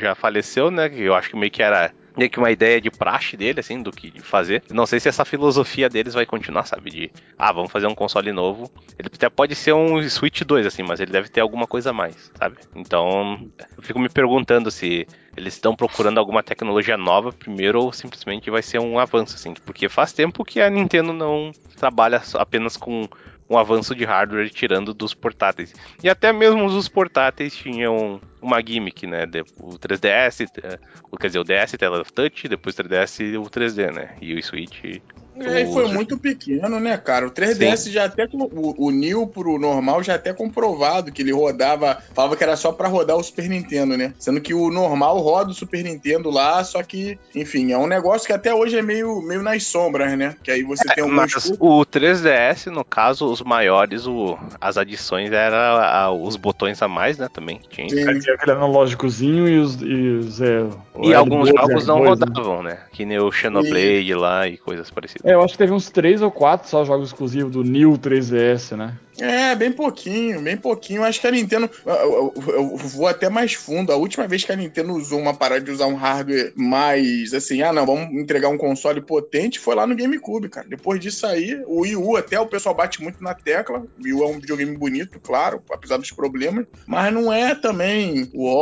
já 0.00 0.14
faleceu, 0.14 0.70
né? 0.70 0.90
Eu 0.94 1.14
acho 1.14 1.30
que 1.30 1.36
meio 1.36 1.50
que 1.50 1.62
era 1.62 1.92
meio 2.14 2.28
que 2.28 2.38
uma 2.38 2.50
ideia 2.50 2.78
de 2.78 2.90
praxe 2.90 3.38
dele, 3.38 3.60
assim, 3.60 3.82
do 3.82 3.90
que 3.90 4.20
fazer. 4.20 4.62
Não 4.70 4.84
sei 4.84 5.00
se 5.00 5.08
essa 5.08 5.24
filosofia 5.24 5.88
deles 5.88 6.12
vai 6.12 6.26
continuar, 6.26 6.66
sabe? 6.66 6.90
De, 6.90 7.10
ah, 7.38 7.50
vamos 7.52 7.72
fazer 7.72 7.86
um 7.86 7.94
console 7.94 8.30
novo. 8.32 8.70
Ele 8.98 9.08
até 9.10 9.30
pode 9.30 9.54
ser 9.54 9.72
um 9.72 9.98
Switch 10.10 10.42
2, 10.42 10.66
assim, 10.66 10.82
mas 10.82 11.00
ele 11.00 11.10
deve 11.10 11.30
ter 11.30 11.40
alguma 11.40 11.66
coisa 11.66 11.88
a 11.88 11.92
mais, 11.94 12.30
sabe? 12.38 12.56
Então, 12.76 13.48
eu 13.78 13.82
fico 13.82 13.98
me 13.98 14.10
perguntando 14.10 14.70
se 14.70 15.06
eles 15.34 15.54
estão 15.54 15.74
procurando 15.74 16.18
alguma 16.18 16.42
tecnologia 16.42 16.98
nova 16.98 17.32
primeiro 17.32 17.80
ou 17.82 17.92
simplesmente 17.94 18.50
vai 18.50 18.60
ser 18.60 18.78
um 18.78 18.98
avanço, 18.98 19.34
assim. 19.36 19.54
Porque 19.64 19.88
faz 19.88 20.12
tempo 20.12 20.44
que 20.44 20.60
a 20.60 20.68
Nintendo 20.68 21.14
não 21.14 21.50
trabalha 21.78 22.20
apenas 22.34 22.76
com 22.76 23.08
um 23.52 23.58
avanço 23.58 23.94
de 23.94 24.04
hardware 24.04 24.48
tirando 24.48 24.94
dos 24.94 25.12
portáteis. 25.12 25.74
E 26.02 26.08
até 26.08 26.32
mesmo 26.32 26.64
os 26.64 26.88
portáteis 26.88 27.54
tinham 27.54 28.18
uma 28.40 28.60
gimmick, 28.64 29.06
né? 29.06 29.24
O 29.60 29.78
3DS, 29.78 30.46
eh, 30.62 30.78
quer 31.20 31.26
dizer, 31.26 31.38
o 31.38 31.44
DS 31.44 31.72
tela 31.78 32.02
touch, 32.02 32.48
depois 32.48 32.74
o 32.78 32.82
3DS 32.82 33.20
e 33.20 33.36
o 33.36 33.42
3D, 33.42 33.92
né? 33.92 34.16
E 34.22 34.34
o 34.34 34.42
Switch. 34.42 34.82
É, 35.36 35.62
e 35.62 35.72
foi 35.72 35.88
muito 35.88 36.18
pequeno, 36.18 36.78
né, 36.78 36.96
cara? 36.96 37.26
O 37.26 37.30
3DS 37.30 37.90
já 37.90 38.04
até. 38.04 38.28
O, 38.32 38.86
o 38.86 38.90
New 38.90 39.26
pro 39.26 39.58
normal 39.58 40.02
já 40.02 40.14
até 40.14 40.32
comprovado 40.32 41.10
que 41.10 41.22
ele 41.22 41.32
rodava. 41.32 41.98
Falava 42.14 42.36
que 42.36 42.44
era 42.44 42.56
só 42.56 42.72
pra 42.72 42.88
rodar 42.88 43.16
o 43.16 43.22
Super 43.22 43.48
Nintendo, 43.48 43.96
né? 43.96 44.12
Sendo 44.18 44.40
que 44.40 44.52
o 44.52 44.70
normal 44.70 45.18
roda 45.18 45.50
o 45.50 45.54
Super 45.54 45.82
Nintendo 45.82 46.30
lá, 46.30 46.62
só 46.64 46.82
que, 46.82 47.18
enfim, 47.34 47.72
é 47.72 47.78
um 47.78 47.86
negócio 47.86 48.26
que 48.26 48.32
até 48.32 48.54
hoje 48.54 48.76
é 48.76 48.82
meio, 48.82 49.22
meio 49.22 49.42
nas 49.42 49.64
sombras, 49.64 50.16
né? 50.16 50.36
Que 50.42 50.50
aí 50.50 50.62
você 50.62 50.84
tem 50.94 51.02
alguns. 51.02 51.16
Mas 51.16 51.52
o 51.58 51.84
3DS, 51.84 52.66
no 52.66 52.84
caso, 52.84 53.30
os 53.30 53.40
maiores, 53.42 54.06
o, 54.06 54.38
as 54.60 54.76
adições 54.76 55.32
eram 55.32 56.22
os 56.22 56.36
botões 56.36 56.80
a 56.82 56.88
mais, 56.88 57.16
né? 57.16 57.28
Também 57.32 57.60
tinha. 57.70 57.88
Sim. 57.88 58.20
Tem 58.20 58.34
aquele 58.34 58.52
analógicozinho 58.52 59.48
e 59.48 59.58
os. 59.58 59.80
E, 59.80 59.94
os, 59.94 60.40
é, 60.40 60.66
E 61.02 61.14
alguns 61.14 61.48
L2, 61.48 61.58
jogos 61.58 61.86
não 61.86 62.00
R2, 62.00 62.02
né? 62.02 62.08
rodavam, 62.08 62.62
né? 62.62 62.78
Que 62.92 63.04
nem 63.04 63.18
o 63.18 63.32
Xenoblade 63.32 64.14
lá 64.14 64.46
e 64.46 64.58
coisas 64.58 64.90
parecidas. 64.90 65.21
É, 65.24 65.34
eu 65.34 65.42
acho 65.42 65.52
que 65.52 65.58
teve 65.58 65.72
uns 65.72 65.88
três 65.88 66.20
ou 66.20 66.30
quatro 66.30 66.68
só 66.68 66.84
jogos 66.84 67.08
exclusivos 67.08 67.52
do 67.52 67.62
New 67.62 67.92
3DS, 67.92 68.76
né? 68.76 68.98
É, 69.18 69.54
bem 69.54 69.70
pouquinho, 69.70 70.40
bem 70.40 70.56
pouquinho. 70.56 71.04
Acho 71.04 71.20
que 71.20 71.26
a 71.26 71.30
Nintendo. 71.30 71.70
Eu, 71.84 72.32
eu, 72.34 72.54
eu, 72.54 72.76
vou 72.76 73.06
até 73.06 73.28
mais 73.28 73.52
fundo. 73.52 73.92
A 73.92 73.96
última 73.96 74.26
vez 74.26 74.44
que 74.44 74.52
a 74.52 74.56
Nintendo 74.56 74.94
usou 74.94 75.20
uma 75.20 75.34
parada 75.34 75.60
de 75.60 75.70
usar 75.70 75.86
um 75.86 75.94
hardware 75.94 76.52
mais 76.56 77.34
assim, 77.34 77.62
ah, 77.62 77.72
não, 77.72 77.84
vamos 77.84 78.14
entregar 78.14 78.48
um 78.48 78.58
console 78.58 79.00
potente, 79.00 79.58
foi 79.58 79.74
lá 79.74 79.86
no 79.86 79.94
GameCube, 79.94 80.48
cara. 80.48 80.66
Depois 80.68 81.00
disso 81.00 81.26
aí, 81.26 81.62
o 81.66 81.80
Wii 81.80 81.96
U 81.96 82.16
até 82.16 82.40
o 82.40 82.46
pessoal 82.46 82.74
bate 82.74 83.02
muito 83.02 83.22
na 83.22 83.34
tecla. 83.34 83.80
O 83.80 84.02
Wii 84.02 84.12
U 84.14 84.22
é 84.22 84.26
um 84.26 84.40
videogame 84.40 84.76
bonito, 84.76 85.20
claro, 85.20 85.62
apesar 85.70 85.98
dos 85.98 86.10
problemas, 86.10 86.66
mas 86.86 87.12
não 87.12 87.32
é 87.32 87.54
também 87.54 88.30
o 88.32 88.52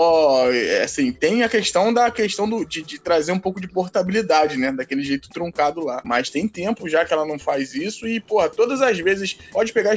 é, 0.50 0.82
assim, 0.82 1.12
tem 1.12 1.42
a 1.42 1.48
questão 1.48 1.92
da 1.92 2.10
questão 2.10 2.48
do, 2.48 2.64
de, 2.64 2.82
de 2.82 2.98
trazer 2.98 3.32
um 3.32 3.38
pouco 3.38 3.60
de 3.60 3.68
portabilidade, 3.68 4.56
né? 4.56 4.72
Daquele 4.72 5.02
jeito 5.02 5.28
truncado 5.30 5.84
lá. 5.84 6.02
Mas 6.04 6.30
tem 6.30 6.48
tempo 6.48 6.88
já 6.88 7.04
que 7.04 7.12
ela 7.12 7.26
não 7.26 7.38
faz 7.38 7.74
isso 7.74 8.06
e, 8.06 8.20
pô, 8.20 8.46
todas 8.48 8.80
as 8.82 8.98
vezes 8.98 9.36
pode 9.52 9.72
pegar 9.72 9.94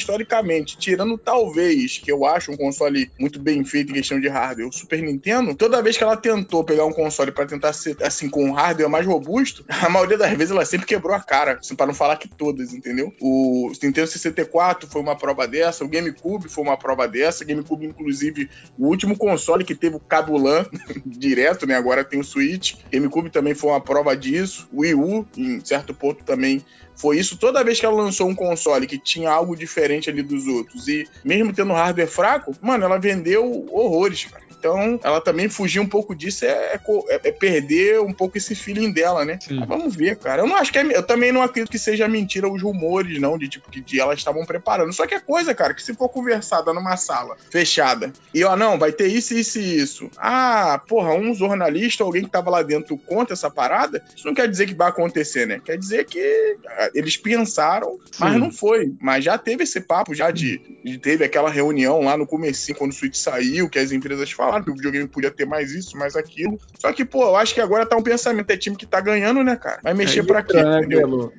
tirando 0.63 1.17
talvez, 1.17 1.97
que 1.97 2.12
eu 2.12 2.25
acho 2.25 2.51
um 2.51 2.57
console 2.57 3.12
muito 3.19 3.39
bem 3.39 3.63
feito 3.63 3.91
em 3.91 3.95
questão 3.95 4.19
de 4.19 4.27
hardware, 4.27 4.67
o 4.67 4.71
Super 4.71 5.01
Nintendo, 5.01 5.55
toda 5.55 5.81
vez 5.81 5.97
que 5.97 6.03
ela 6.03 6.17
tentou 6.17 6.63
pegar 6.63 6.85
um 6.85 6.91
console 6.91 7.31
para 7.31 7.45
tentar 7.45 7.73
ser 7.73 7.97
assim 8.03 8.29
com 8.29 8.45
um 8.45 8.51
hardware 8.51 8.89
mais 8.89 9.05
robusto, 9.05 9.65
a 9.69 9.89
maioria 9.89 10.17
das 10.17 10.31
vezes 10.31 10.51
ela 10.51 10.65
sempre 10.65 10.85
quebrou 10.85 11.15
a 11.15 11.19
cara, 11.19 11.59
assim, 11.59 11.75
para 11.75 11.88
não 11.88 11.93
falar 11.93 12.17
que 12.17 12.27
todas, 12.27 12.73
entendeu? 12.73 13.13
O 13.21 13.71
Nintendo 13.81 14.07
64 14.07 14.88
foi 14.89 15.01
uma 15.01 15.15
prova 15.15 15.47
dessa, 15.47 15.83
o 15.83 15.88
GameCube 15.88 16.50
foi 16.50 16.63
uma 16.63 16.77
prova 16.77 17.07
dessa, 17.07 17.43
o 17.43 17.47
GameCube 17.47 17.85
inclusive 17.85 18.50
o 18.77 18.88
último 18.88 19.17
console 19.17 19.63
que 19.63 19.75
teve 19.75 19.95
o 19.95 20.00
cabo 20.00 20.38
LAN 20.38 20.65
direto, 21.05 21.65
né? 21.65 21.75
Agora 21.75 22.03
tem 22.03 22.19
o 22.19 22.23
Switch. 22.23 22.75
GameCube 22.91 23.29
também 23.29 23.53
foi 23.53 23.69
uma 23.69 23.81
prova 23.81 24.15
disso. 24.15 24.67
O 24.71 24.81
Wii 24.81 24.95
U, 24.95 25.27
em 25.38 25.63
certo 25.63 25.93
ponto, 25.93 26.23
também 26.23 26.63
foi 26.95 27.17
isso. 27.17 27.38
Toda 27.38 27.63
vez 27.63 27.79
que 27.79 27.85
ela 27.85 27.95
lançou 27.95 28.27
um 28.27 28.35
console 28.35 28.88
que 28.88 28.97
tinha 28.97 29.31
algo 29.31 29.55
diferente 29.55 30.09
ali 30.09 30.21
dos 30.21 30.47
outros, 30.47 30.88
e 30.88 31.07
mesmo 31.23 31.53
tendo 31.53 31.73
hardware 31.73 32.07
fraco, 32.07 32.55
mano, 32.62 32.85
ela 32.85 32.97
vendeu 32.97 33.65
horrores, 33.71 34.25
cara. 34.25 34.42
Então, 34.63 34.98
ela 35.03 35.20
também 35.20 35.50
fugir 35.50 35.82
um 35.82 35.86
pouco 35.86 36.15
disso 36.15 36.46
é, 36.46 36.48
é, 36.50 36.79
é 37.10 37.32
perder 37.34 38.00
um 38.00 38.13
pouco 38.13 38.38
esse 38.38 38.55
feeling 38.55 38.93
dela, 38.93 39.25
né? 39.25 39.38
Mas 39.50 39.67
vamos 39.67 39.93
ver, 39.93 40.15
cara. 40.15 40.41
Eu 40.41 40.48
não 40.48 40.55
acho 40.55 40.72
que 40.72 40.79
é, 40.79 40.98
eu 40.98 41.03
também 41.03 41.34
não 41.34 41.41
acredito 41.41 41.70
que 41.70 41.77
seja 41.77 42.08
mentira 42.08 42.48
os 42.48 42.62
rumores, 42.62 43.20
não, 43.20 43.38
de 43.38 43.50
tipo 43.50 43.70
que 43.70 43.82
de 43.82 44.00
elas 44.00 44.20
estavam 44.20 44.46
preparando. 44.46 44.93
Só 44.93 45.05
que 45.05 45.15
é 45.15 45.20
coisa, 45.20 45.53
cara, 45.53 45.74
que 45.74 45.84
se 45.84 45.93
for 45.93 46.08
conversada 46.08 46.72
numa 46.72 46.96
sala 46.96 47.36
fechada 47.51 48.13
e 48.34 48.41
ó, 48.46 48.55
não, 48.55 48.79
vai 48.79 48.93
ter 48.93 49.08
isso, 49.08 49.34
isso 49.34 49.60
e 49.60 49.77
isso. 49.77 50.10
Ah, 50.17 50.82
porra, 50.88 51.13
um 51.13 51.36
jornalista, 51.36 52.05
alguém 52.05 52.24
que 52.24 52.29
tava 52.29 52.50
lá 52.50 52.62
dentro 52.62 52.98
conta 52.98 53.34
essa 53.34 53.51
parada, 53.51 54.01
isso 54.15 54.25
não 54.25 54.34
quer 54.34 54.48
dizer 54.48 54.65
que 54.65 54.74
vai 54.74 54.88
acontecer, 54.88 55.46
né? 55.46 55.60
Quer 55.63 55.77
dizer 55.77 56.05
que 56.05 56.58
ah, 56.65 56.89
eles 56.96 57.17
pensaram, 57.17 58.00
mas 58.17 58.34
Sim. 58.34 58.39
não 58.39 58.50
foi. 58.50 58.93
Mas 59.01 59.25
já 59.25 59.38
teve 59.38 59.63
esse 59.63 59.82
papo 59.82 60.15
já 60.15 60.32
de, 60.32 60.62
de 60.86 60.98
teve 60.98 61.25
aquela 61.25 61.50
reunião 61.50 62.01
lá 62.01 62.15
no 62.15 62.25
começo 62.25 62.53
quando 62.74 62.91
o 62.91 62.93
Switch 62.93 63.15
saiu, 63.15 63.70
que 63.70 63.79
as 63.79 63.91
empresas 63.91 64.32
falaram 64.32 64.52
falaram 64.53 64.63
que 64.63 64.72
o 64.72 64.75
videogame 64.75 65.07
podia 65.07 65.31
ter 65.31 65.45
mais 65.45 65.72
isso, 65.74 65.98
mais 65.98 66.15
aquilo. 66.15 66.60
Só 66.79 66.91
que, 66.93 67.03
pô, 67.03 67.24
eu 67.24 67.36
acho 67.36 67.53
que 67.53 67.62
agora 67.62 67.86
tá 67.86 67.95
um 67.95 68.03
pensamento, 68.03 68.50
é 68.51 68.57
time 68.57 68.75
que 68.75 68.86
tá 68.86 69.01
ganhando, 69.01 69.43
né, 69.43 69.55
cara? 69.55 69.79
Vai 69.83 69.93
mexer 69.93 70.19
é, 70.19 70.24
pra 70.24 70.43
quê? 70.43 70.62
Né, 70.62 70.81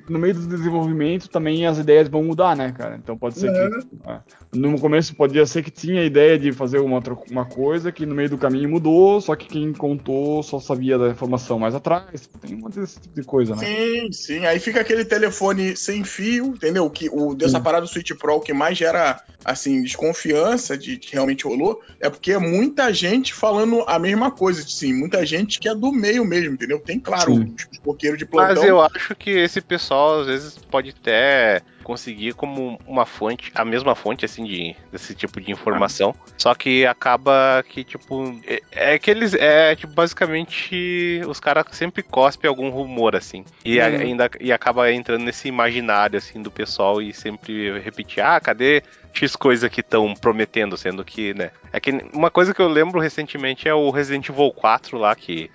no 0.09 0.19
meio 0.19 0.33
do 0.33 0.47
desenvolvimento 0.47 1.29
também 1.29 1.65
as 1.65 1.77
ideias 1.77 2.07
vão 2.07 2.23
mudar, 2.23 2.55
né, 2.55 2.73
cara? 2.77 2.95
Então 3.01 3.17
pode 3.17 3.39
ser 3.39 3.49
é. 3.49 3.69
que. 3.69 3.87
Ah, 4.05 4.21
no 4.53 4.79
começo 4.79 5.15
podia 5.15 5.45
ser 5.45 5.63
que 5.63 5.71
tinha 5.71 6.01
a 6.01 6.05
ideia 6.05 6.37
de 6.37 6.51
fazer 6.51 6.79
uma, 6.79 7.01
uma 7.29 7.45
coisa 7.45 7.91
que 7.91 8.05
no 8.05 8.15
meio 8.15 8.29
do 8.29 8.37
caminho 8.37 8.69
mudou, 8.69 9.21
só 9.21 9.35
que 9.35 9.47
quem 9.47 9.73
contou 9.73 10.43
só 10.43 10.59
sabia 10.59 10.97
da 10.97 11.09
informação 11.09 11.59
mais 11.59 11.75
atrás. 11.75 12.29
Tem 12.41 12.55
um 12.55 12.69
desse 12.69 12.99
tipo 12.99 13.15
de 13.15 13.23
coisa, 13.23 13.55
né? 13.55 13.65
Sim, 13.65 14.11
sim. 14.11 14.45
Aí 14.45 14.59
fica 14.59 14.81
aquele 14.81 15.05
telefone 15.05 15.75
sem 15.75 16.03
fio, 16.03 16.47
entendeu? 16.47 16.89
Que 16.89 17.09
o 17.11 17.33
dessa 17.33 17.57
sim. 17.57 17.63
parada 17.63 17.85
do 17.85 17.91
Switch 17.91 18.11
Pro, 18.17 18.35
o 18.35 18.39
que 18.39 18.53
mais 18.53 18.77
gera, 18.77 19.21
assim, 19.43 19.81
desconfiança 19.81 20.77
de 20.77 20.97
que 20.97 21.13
realmente 21.13 21.45
rolou, 21.45 21.81
é 21.99 22.09
porque 22.09 22.31
é 22.31 22.39
muita 22.39 22.93
gente 22.93 23.04
gente 23.09 23.33
falando 23.33 23.83
a 23.87 23.97
mesma 23.99 24.31
coisa, 24.31 24.63
sim. 24.67 24.93
Muita 24.93 25.25
gente 25.25 25.59
que 25.59 25.69
é 25.69 25.75
do 25.75 25.91
meio 25.91 26.25
mesmo, 26.25 26.53
entendeu? 26.53 26.79
Tem, 26.79 26.99
claro, 26.99 27.33
sim. 27.33 27.55
os 27.71 27.77
coqueiros 27.79 28.17
de 28.17 28.25
plantão. 28.25 28.55
Mas 28.55 28.63
eu 28.63 28.81
acho 28.81 29.15
que 29.15 29.31
esse 29.31 29.61
pessoal, 29.61 30.21
às 30.21 30.27
vezes, 30.27 30.57
pode 30.69 30.89
até 30.89 31.61
conseguir 31.85 32.33
como 32.33 32.79
uma 32.87 33.05
fonte, 33.05 33.51
a 33.53 33.63
mesma 33.63 33.93
fonte, 33.93 34.25
assim, 34.25 34.43
de, 34.43 34.75
desse 34.91 35.13
tipo 35.13 35.39
de 35.39 35.51
informação. 35.51 36.15
Só 36.35 36.55
que 36.55 36.83
acaba 36.83 37.63
que, 37.69 37.83
tipo, 37.83 38.35
é, 38.47 38.61
é 38.71 38.99
que 38.99 39.11
eles, 39.11 39.35
é, 39.35 39.75
tipo, 39.75 39.93
basicamente, 39.93 41.21
os 41.27 41.39
caras 41.39 41.65
sempre 41.71 42.01
cospem 42.01 42.49
algum 42.49 42.69
rumor, 42.69 43.15
assim. 43.15 43.45
E 43.63 43.77
uhum. 43.77 43.85
ainda, 43.85 44.31
e 44.39 44.51
acaba 44.51 44.91
entrando 44.91 45.21
nesse 45.21 45.47
imaginário, 45.47 46.17
assim, 46.17 46.41
do 46.41 46.49
pessoal 46.49 46.99
e 46.99 47.13
sempre 47.13 47.79
repetir, 47.79 48.23
ah, 48.23 48.39
cadê 48.39 48.81
X 49.13 49.35
coisa 49.35 49.69
que 49.69 49.81
estão 49.81 50.13
prometendo, 50.15 50.75
sendo 50.75 51.05
que, 51.05 51.35
né? 51.35 51.51
É 51.71 51.79
que 51.79 51.91
uma 52.13 52.31
coisa 52.31 52.53
que 52.53 52.61
eu 52.61 52.67
lembro 52.67 52.99
recentemente 52.99 53.69
é 53.69 53.73
o 53.73 53.91
Resident 53.91 54.27
Evil 54.27 54.51
4 54.51 54.97
lá, 54.97 55.15
que 55.15 55.51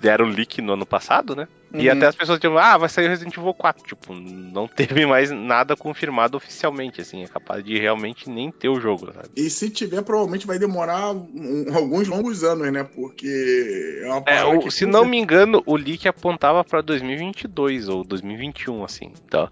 deram 0.00 0.26
leak 0.26 0.60
no 0.60 0.74
ano 0.74 0.84
passado, 0.84 1.34
né? 1.34 1.48
Uhum. 1.72 1.80
E 1.80 1.88
até 1.88 2.06
as 2.06 2.16
pessoas 2.16 2.40
tipo, 2.40 2.56
ah, 2.58 2.76
vai 2.76 2.88
sair 2.88 3.06
o 3.06 3.08
Resident 3.08 3.36
Evil 3.36 3.54
4. 3.54 3.84
Tipo, 3.84 4.12
não 4.14 4.66
teve 4.68 5.06
mais 5.06 5.30
nada 5.30 5.76
confirmado 5.76 6.36
oficialmente, 6.36 7.00
assim. 7.00 7.22
É 7.22 7.28
capaz 7.28 7.64
de 7.64 7.78
realmente 7.78 8.28
nem 8.28 8.50
ter 8.50 8.68
o 8.68 8.80
jogo, 8.80 9.12
sabe? 9.12 9.28
E 9.36 9.48
se 9.48 9.70
tiver, 9.70 10.02
provavelmente 10.02 10.46
vai 10.46 10.58
demorar 10.58 11.12
um, 11.12 11.66
alguns 11.72 12.08
longos 12.08 12.42
anos, 12.42 12.72
né? 12.72 12.84
Porque 12.84 14.00
é 14.02 14.08
uma 14.08 14.22
é, 14.26 14.44
o, 14.44 14.70
Se 14.70 14.84
não 14.84 15.04
me 15.04 15.18
engano, 15.18 15.62
o 15.64 15.76
leak 15.76 16.08
apontava 16.08 16.64
pra 16.64 16.80
2022 16.80 17.88
ou 17.88 18.02
2021, 18.04 18.84
assim. 18.84 19.12
Então, 19.24 19.48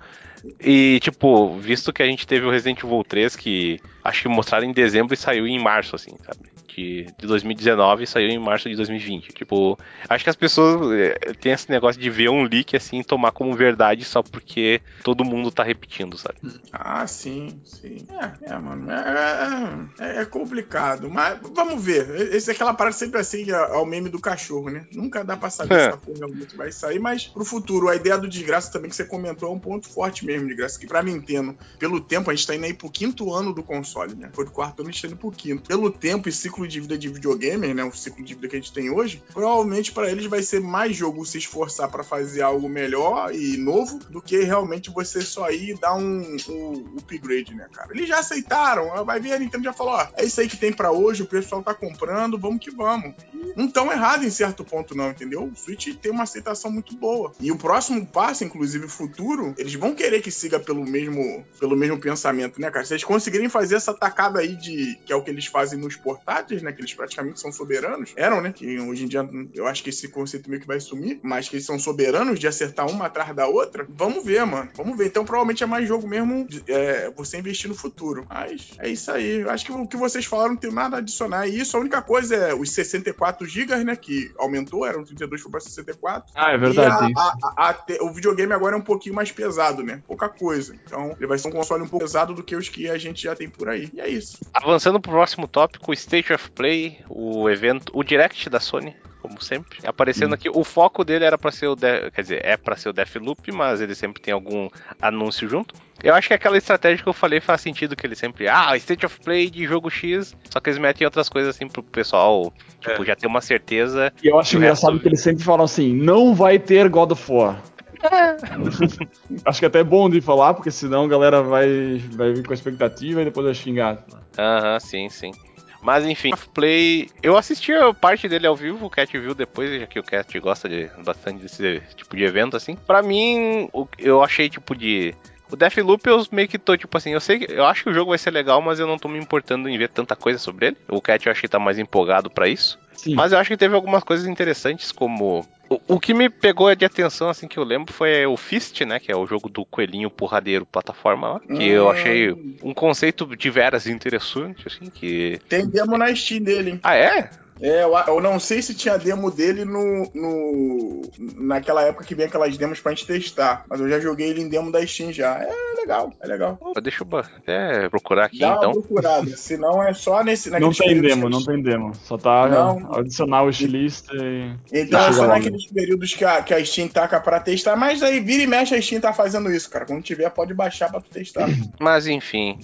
e, 0.61 0.99
tipo, 1.01 1.57
visto 1.57 1.93
que 1.93 2.03
a 2.03 2.07
gente 2.07 2.27
teve 2.27 2.47
o 2.47 2.51
Resident 2.51 2.83
Evil 2.83 3.05
3, 3.05 3.37
que 3.37 3.81
acho 4.03 4.23
que 4.23 4.29
mostraram 4.29 4.67
em 4.67 4.73
dezembro 4.73 5.15
e 5.15 5.17
saiu 5.17 5.47
em 5.47 5.59
março, 5.59 5.97
assim, 5.97 6.17
sabe? 6.25 6.49
De, 6.79 7.07
de 7.19 7.27
2019 7.27 8.05
e 8.05 8.07
saiu 8.07 8.29
em 8.29 8.39
março 8.39 8.69
de 8.69 8.77
2020. 8.77 9.33
Tipo, 9.33 9.77
acho 10.09 10.23
que 10.23 10.31
as 10.31 10.37
pessoas 10.37 10.93
é, 10.93 11.33
têm 11.35 11.53
esse 11.53 11.69
negócio 11.69 12.01
de 12.01 12.09
ver 12.09 12.29
um 12.29 12.45
leak 12.45 12.77
assim 12.77 13.01
e 13.01 13.05
tomar 13.05 13.33
como 13.33 13.53
verdade 13.55 14.05
só 14.05 14.23
porque 14.23 14.81
todo 15.03 15.25
mundo 15.25 15.51
tá 15.51 15.65
repetindo, 15.65 16.17
sabe? 16.17 16.39
Ah, 16.73 17.05
sim, 17.07 17.61
sim. 17.65 18.07
É, 18.11 18.53
é 18.53 18.59
mano. 18.59 18.89
É, 18.91 19.89
é, 19.99 20.21
é 20.21 20.25
complicado. 20.25 21.11
Mas 21.11 21.39
vamos 21.53 21.83
ver. 21.83 22.33
Esse 22.33 22.51
é 22.51 22.55
aquela 22.55 22.73
parada 22.73 22.95
sempre 22.95 23.21
assim, 23.21 23.51
ao 23.51 23.85
meme 23.85 24.09
do 24.09 24.21
cachorro, 24.21 24.71
né? 24.71 24.87
Nunca 24.93 25.25
dá 25.25 25.37
pra 25.37 25.51
saber 25.51 25.75
é. 25.75 25.85
se 25.85 25.89
a 25.89 25.97
porra 25.97 26.19
realmente 26.19 26.57
vai 26.57 26.71
sair, 26.71 27.01
mas 27.01 27.27
pro 27.27 27.45
futuro, 27.45 27.89
a 27.89 27.97
ideia 27.97 28.17
do 28.17 28.29
desgraça 28.29 28.71
também 28.71 28.89
que 28.89 28.95
você 28.95 29.05
comentou 29.05 29.49
é 29.49 29.53
um 29.53 29.59
ponto 29.59 29.89
forte 29.89 30.25
mesmo, 30.25 30.47
de 30.47 30.55
graça, 30.55 30.79
que 30.79 30.87
pra 30.87 31.03
Nintendo, 31.03 31.57
pelo 31.79 32.01
tempo, 32.01 32.31
a 32.31 32.35
gente 32.35 32.47
tá 32.47 32.55
indo 32.55 32.67
aí 32.67 32.75
pro 32.75 32.89
quinto 32.89 33.33
ano 33.35 33.53
do 33.53 33.63
console, 33.63 34.15
né? 34.15 34.31
Foi 34.33 34.45
do 34.45 34.53
quarto 34.53 34.81
ano, 34.81 34.91
a 34.91 34.93
gente 34.93 35.03
tá 35.03 35.09
indo 35.09 35.17
pro 35.17 35.31
quinto. 35.33 35.67
Pelo 35.67 35.91
tempo 35.91 36.29
e 36.29 36.33
ciclo 36.33 36.68
de 36.69 36.81
vida 36.81 36.99
de 36.99 37.09
videogamer, 37.09 37.75
né? 37.75 37.85
O 37.85 37.93
ciclo 37.93 38.25
de 38.25 38.35
vida 38.35 38.49
que 38.49 38.57
a 38.57 38.59
gente 38.59 38.73
tem 38.73 38.91
hoje, 38.91 39.23
provavelmente 39.33 39.93
para 39.93 40.11
eles 40.11 40.27
vai 40.27 40.43
ser 40.43 40.61
mais 40.61 40.95
jogo 40.95 41.25
se 41.25 41.39
esforçar 41.39 41.91
para 41.91 42.05
fazer 42.05 42.43
algo 42.43 42.69
melhor 42.69 43.35
e 43.35 43.57
novo 43.57 43.99
do 44.11 44.21
que 44.21 44.39
realmente 44.43 44.91
você 44.91 45.23
só 45.23 45.51
ir 45.51 45.79
dar 45.79 45.95
um, 45.95 46.37
um, 46.49 46.97
upgrade, 46.99 47.55
né, 47.55 47.69
cara? 47.73 47.91
Eles 47.93 48.09
já 48.09 48.19
aceitaram, 48.19 49.05
vai 49.05 49.21
ver, 49.21 49.33
a 49.33 49.39
Nintendo 49.39 49.65
já 49.65 49.73
falou, 49.73 49.95
ó, 49.95 50.09
é 50.17 50.25
isso 50.25 50.41
aí 50.41 50.49
que 50.49 50.57
tem 50.57 50.73
para 50.73 50.91
hoje, 50.91 51.23
o 51.23 51.27
pessoal 51.27 51.63
tá 51.63 51.75
comprando, 51.75 52.39
vamos 52.39 52.61
que 52.61 52.71
vamos. 52.71 53.15
não 53.57 53.69
tão 53.69 53.91
errado 53.91 54.25
em 54.25 54.31
certo 54.31 54.65
ponto 54.65 54.95
não, 54.95 55.11
entendeu? 55.11 55.45
O 55.45 55.57
Switch 55.57 55.95
tem 55.97 56.13
uma 56.13 56.25
aceitação 56.25 56.71
muito 56.71 56.97
boa. 56.97 57.33
E 57.41 57.51
o 57.51 57.57
próximo 57.57 58.05
passo, 58.05 58.45
inclusive 58.45 58.89
futuro, 58.89 59.55
eles 59.57 59.75
vão 59.75 59.95
querer 59.95 60.09
querer 60.09 60.23
que 60.23 60.31
siga 60.31 60.59
pelo 60.59 60.85
mesmo, 60.85 61.45
pelo 61.61 61.77
mesmo 61.77 61.99
pensamento, 61.99 62.61
né, 62.61 62.71
cara? 62.71 62.85
Se 62.85 62.95
eles 62.95 63.05
conseguirem 63.05 63.49
fazer 63.49 63.77
essa 63.77 63.93
tacada 63.93 64.41
aí 64.41 64.57
de. 64.57 64.99
que 65.05 65.13
é 65.13 65.17
o 65.17 65.23
que 65.23 65.31
eles 65.31 65.47
fazem 65.47 65.79
nos 65.79 65.97
portáteis, 65.97 66.48
né? 66.63 66.73
Que 66.73 66.81
eles 66.81 66.95
praticamente 66.95 67.41
são 67.41 67.53
soberanos. 67.53 68.13
Eram, 68.17 68.41
né? 68.41 68.53
Que 68.53 68.79
hoje 68.81 69.05
em 69.05 69.09
dia 69.09 69.29
eu 69.55 69.67
acho 69.67 69.83
que 69.83 69.91
esse 69.91 70.09
conceito 70.09 70.49
meio 70.49 70.61
que 70.61 70.67
vai 70.67 70.81
sumir, 70.81 71.21
mas 71.23 71.49
que 71.49 71.57
eles 71.57 71.67
são 71.67 71.79
soberanos 71.79 72.39
de 72.39 72.47
acertar 72.47 72.89
uma 72.89 73.07
atrás 73.07 73.35
da 73.35 73.47
outra. 73.47 73.87
Vamos 73.89 74.25
ver, 74.25 74.45
mano. 74.45 74.71
Vamos 74.75 74.97
ver. 74.97 75.07
Então 75.07 75.25
provavelmente 75.25 75.63
é 75.63 75.67
mais 75.67 75.87
jogo 75.87 76.07
mesmo 76.07 76.47
é, 76.67 77.11
você 77.11 77.39
investir 77.39 77.69
no 77.69 77.75
futuro. 77.75 78.27
Mas 78.29 78.73
é 78.79 78.89
isso 78.89 79.11
aí. 79.11 79.41
Eu 79.41 79.51
acho 79.51 79.65
que 79.65 79.73
o 79.73 79.87
que 79.87 79.97
vocês 79.97 80.25
falaram 80.25 80.51
não 80.51 80.57
tem 80.57 80.73
nada 80.73 80.97
a 80.97 80.99
adicionar. 80.99 81.47
E 81.47 81.61
isso, 81.61 81.77
a 81.77 81.81
única 81.81 82.03
coisa 82.03 82.35
é 82.35 82.55
os 82.55 82.71
64 82.71 83.47
GB, 83.47 83.85
né? 83.85 83.97
Que 83.97 84.33
aumentou, 84.39 84.87
eram 84.87 85.05
32 85.05 85.41
foi 85.41 85.51
para 85.51 85.61
64. 85.61 86.33
Ah, 86.35 86.53
é 86.53 86.59
verdade. 86.59 87.13
A, 87.17 87.35
a, 87.57 87.71
a, 87.71 88.05
o 88.05 88.13
videogame 88.13 88.53
agora 88.53 88.75
é 88.75 88.79
um 88.79 88.83
pouquinho 88.83 89.15
mais 89.15 89.31
pesado, 89.31 89.83
né? 89.83 90.03
pouca 90.09 90.29
coisa. 90.29 90.75
Então, 90.85 91.15
ele 91.17 91.27
vai 91.27 91.39
ser 91.39 91.49
um 91.49 91.53
console 91.53 91.83
um 91.83 91.89
pouco 91.89 92.05
pesado 92.05 92.35
do 92.35 92.43
que 92.43 92.57
os 92.57 92.69
que 92.69 92.89
a 92.89 92.99
gente 92.99 93.23
já 93.23 93.37
tem 93.37 93.49
por 93.49 93.69
aí. 93.69 93.91
E 93.93 94.01
é 94.01 94.09
isso. 94.09 94.39
Avançando 94.53 94.99
pro 94.99 95.13
próximo 95.13 95.47
tópico, 95.47 95.91
o 95.91 95.95
State 95.95 96.33
of 96.39 96.51
Play, 96.53 96.99
o 97.09 97.49
evento, 97.51 97.93
o 97.95 98.03
Direct 98.03 98.49
da 98.49 98.61
Sony 98.61 98.95
como 99.21 99.41
sempre. 99.43 99.79
Aparecendo 99.87 100.31
hum. 100.33 100.35
aqui, 100.35 100.49
o 100.49 100.65
foco 100.65 101.05
dele 101.05 101.25
era 101.25 101.37
para 101.37 101.51
ser 101.51 101.67
o, 101.67 101.77
de... 101.77 102.11
quer 102.11 102.23
dizer, 102.23 102.45
é 102.45 102.57
para 102.57 102.77
ser 102.77 102.89
o 102.89 102.93
Deathloop, 102.93 103.53
mas 103.53 103.81
ele 103.81 103.95
sempre 103.95 104.23
tem 104.23 104.33
algum 104.33 104.69
anúncio 105.01 105.49
junto. 105.49 105.75
Eu 106.03 106.15
acho 106.15 106.29
que 106.29 106.35
aquela 106.35 106.57
estratégia 106.57 107.03
que 107.03 107.09
eu 107.09 107.13
falei 107.13 107.41
faz 107.41 107.61
sentido 107.61 107.97
que 107.97 108.07
ele 108.07 108.15
sempre, 108.15 108.49
ah, 108.49 108.77
State 108.77 109.05
of 109.05 109.21
Play 109.21 109.51
de 109.51 109.67
jogo 109.67 109.91
X, 109.91 110.35
só 110.49 110.61
que 110.61 110.71
eles 110.71 110.79
metem 110.79 111.05
outras 111.05 111.29
coisas 111.29 111.55
assim 111.55 111.69
pro 111.69 111.83
pessoal, 111.83 112.53
tipo, 112.81 113.03
é. 113.03 113.07
já 113.07 113.17
ter 113.17 113.27
uma 113.27 113.41
certeza. 113.41 114.13
E 114.23 114.29
eu 114.29 114.39
acho 114.39 114.57
engraçado 114.57 114.93
resto... 114.93 115.03
que 115.03 115.09
eles 115.09 115.21
sempre 115.21 115.45
falam 115.45 115.65
assim, 115.65 115.93
não 115.93 116.35
vai 116.35 116.59
ter 116.59 116.89
God 116.89 117.13
of 117.13 117.33
War. 117.33 117.61
Acho 119.45 119.59
que 119.59 119.67
até 119.67 119.81
é 119.81 119.85
bom 119.85 120.09
de 120.09 120.21
falar, 120.21 120.55
porque 120.55 120.71
senão 120.71 121.07
a 121.07 121.09
galera 121.09 121.43
vai, 121.43 122.01
vai 122.13 122.33
vir 122.33 122.47
com 122.47 122.53
a 122.53 122.55
expectativa 122.55 123.23
e 123.23 123.25
depois 123.25 123.45
vai 123.45 123.55
xingar. 123.55 124.05
Aham, 124.39 124.79
sim, 124.79 125.09
sim. 125.09 125.33
Mas 125.81 126.05
enfim, 126.05 126.33
Play. 126.53 127.09
Eu 127.23 127.37
assisti 127.37 127.73
a 127.73 127.95
parte 127.95 128.29
dele 128.29 128.47
ao 128.47 128.57
vivo, 128.57 128.87
o 128.87 128.91
Cat 128.91 129.17
viu 129.17 129.35
depois, 129.35 129.81
já 129.81 129.87
que 129.87 129.99
o 129.99 130.03
Cat 130.03 130.39
gosta 130.41 130.69
de, 130.69 130.91
bastante 131.05 131.43
desse 131.43 131.81
tipo 131.95 132.17
de 132.17 132.25
evento, 132.25 132.57
assim. 132.57 132.75
Pra 132.75 133.03
mim, 133.03 133.69
eu 133.99 134.23
achei 134.23 134.49
tipo 134.49 134.75
de. 134.75 135.15
O 135.51 135.57
Deathloop 135.57 136.07
eu 136.07 136.25
meio 136.31 136.49
que 136.49 136.59
tô, 136.59 136.77
tipo 136.77 136.97
assim, 136.97 137.13
eu 137.13 137.21
sei 137.21 137.39
que. 137.39 137.53
Eu 137.53 137.65
acho 137.65 137.85
que 137.85 137.91
o 137.91 137.95
jogo 137.95 138.11
vai 138.11 138.19
ser 138.19 138.31
legal, 138.31 138.61
mas 138.61 138.79
eu 138.79 138.87
não 138.87 138.99
tô 138.99 139.09
me 139.09 139.19
importando 139.19 139.69
em 139.69 139.79
ver 139.79 139.89
tanta 139.89 140.15
coisa 140.15 140.39
sobre 140.39 140.67
ele. 140.69 140.77
O 140.89 141.01
Cat 141.01 141.25
eu 141.27 141.33
acho 141.33 141.41
que 141.41 141.49
tá 141.49 141.59
mais 141.59 141.79
empolgado 141.79 142.31
pra 142.31 142.49
isso. 142.49 142.79
Sim. 142.95 143.15
Mas 143.15 143.33
eu 143.33 143.39
acho 143.39 143.49
que 143.51 143.57
teve 143.57 143.75
algumas 143.75 144.03
coisas 144.05 144.27
interessantes, 144.27 144.93
como. 144.93 145.47
O, 145.71 145.97
o 145.97 146.01
que 146.01 146.15
me 146.15 146.31
pegou 146.31 146.75
de 146.75 146.85
atenção, 146.85 147.29
assim, 147.29 147.47
que 147.47 147.59
eu 147.59 147.65
lembro 147.65 147.93
foi 147.93 148.25
o 148.27 148.37
Fist, 148.37 148.81
né? 148.83 148.99
Que 148.99 149.13
é 149.13 149.17
o 149.17 149.27
jogo 149.27 149.49
do 149.51 149.65
coelhinho 149.65 150.11
porradeiro 150.11 150.65
plataforma 150.67 151.29
lá. 151.35 151.41
Que 151.41 151.69
eu 151.69 151.87
Hum. 151.87 151.91
achei 151.91 152.31
um 152.63 152.73
conceito 152.75 153.25
de 153.37 153.51
veras 153.51 153.87
interessante, 153.87 154.67
assim, 154.67 154.91
que. 154.91 155.39
Tem 155.49 155.67
demo 155.69 155.97
na 155.97 156.15
Steam 156.15 156.43
dele, 156.43 156.71
hein? 156.71 156.81
Ah, 156.83 156.95
é? 156.97 157.31
É, 157.61 157.83
eu, 157.83 157.93
eu 158.15 158.21
não 158.21 158.39
sei 158.39 158.63
se 158.63 158.75
tinha 158.75 158.97
demo 158.97 159.31
dele 159.31 159.65
no, 159.65 160.09
no. 160.15 161.03
Naquela 161.37 161.83
época 161.83 162.05
que 162.05 162.15
vinha 162.15 162.27
aquelas 162.27 162.57
demos 162.57 162.81
pra 162.81 162.93
gente 162.93 163.07
testar. 163.07 163.65
Mas 163.69 163.81
eu 163.81 163.89
já 163.89 163.99
joguei 164.01 164.29
ele 164.29 164.43
em 164.43 164.49
demo 164.49 164.71
da 164.71 164.85
Steam 164.87 165.13
já. 165.13 165.39
É 165.43 165.51
legal, 165.81 166.13
é 166.21 166.27
legal. 166.27 166.59
Deixa 166.83 167.05
eu 167.05 167.19
até 167.19 167.89
procurar 167.89 168.27
aqui, 168.27 168.39
Dá 168.39 168.55
então. 168.57 168.71
uma 168.73 168.81
procurada. 168.81 169.37
Se 169.37 169.57
não 169.57 169.83
é 169.83 169.93
só 169.95 170.23
nesse. 170.23 170.51
Não 170.51 170.73
tem 170.73 171.01
demo, 171.01 171.29
não 171.29 171.45
tem 171.45 171.61
demo. 171.63 171.95
Só 171.95 172.17
tá 172.17 172.49
Não. 172.49 172.95
adicionar 172.95 173.43
o 173.43 173.51
estilista 173.51 174.13
e. 174.15 174.53
Então 174.73 174.99
Tá. 175.01 175.09
é 175.09 175.13
só 175.13 175.23
lá, 175.23 175.29
naqueles 175.35 175.67
períodos 175.67 176.15
que 176.15 176.25
a, 176.25 176.43
que 176.43 176.55
a 176.55 176.65
Steam 176.65 176.89
taca 176.89 177.21
pra 177.21 177.41
testar, 177.41 177.77
mas 177.77 178.03
aí 178.03 178.21
vira 178.21 178.43
e 178.43 178.47
mexe 178.47 178.75
a 178.75 178.81
Steam 178.83 179.01
tá 179.01 179.13
fazendo 179.13 179.51
isso, 179.51 179.69
cara. 179.71 179.85
Quando 179.87 180.03
tiver, 180.03 180.29
pode 180.31 180.55
baixar 180.55 180.91
pra 180.91 181.01
tu 181.01 181.11
testar. 181.11 181.49
Mas 181.81 182.07
enfim. 182.07 182.59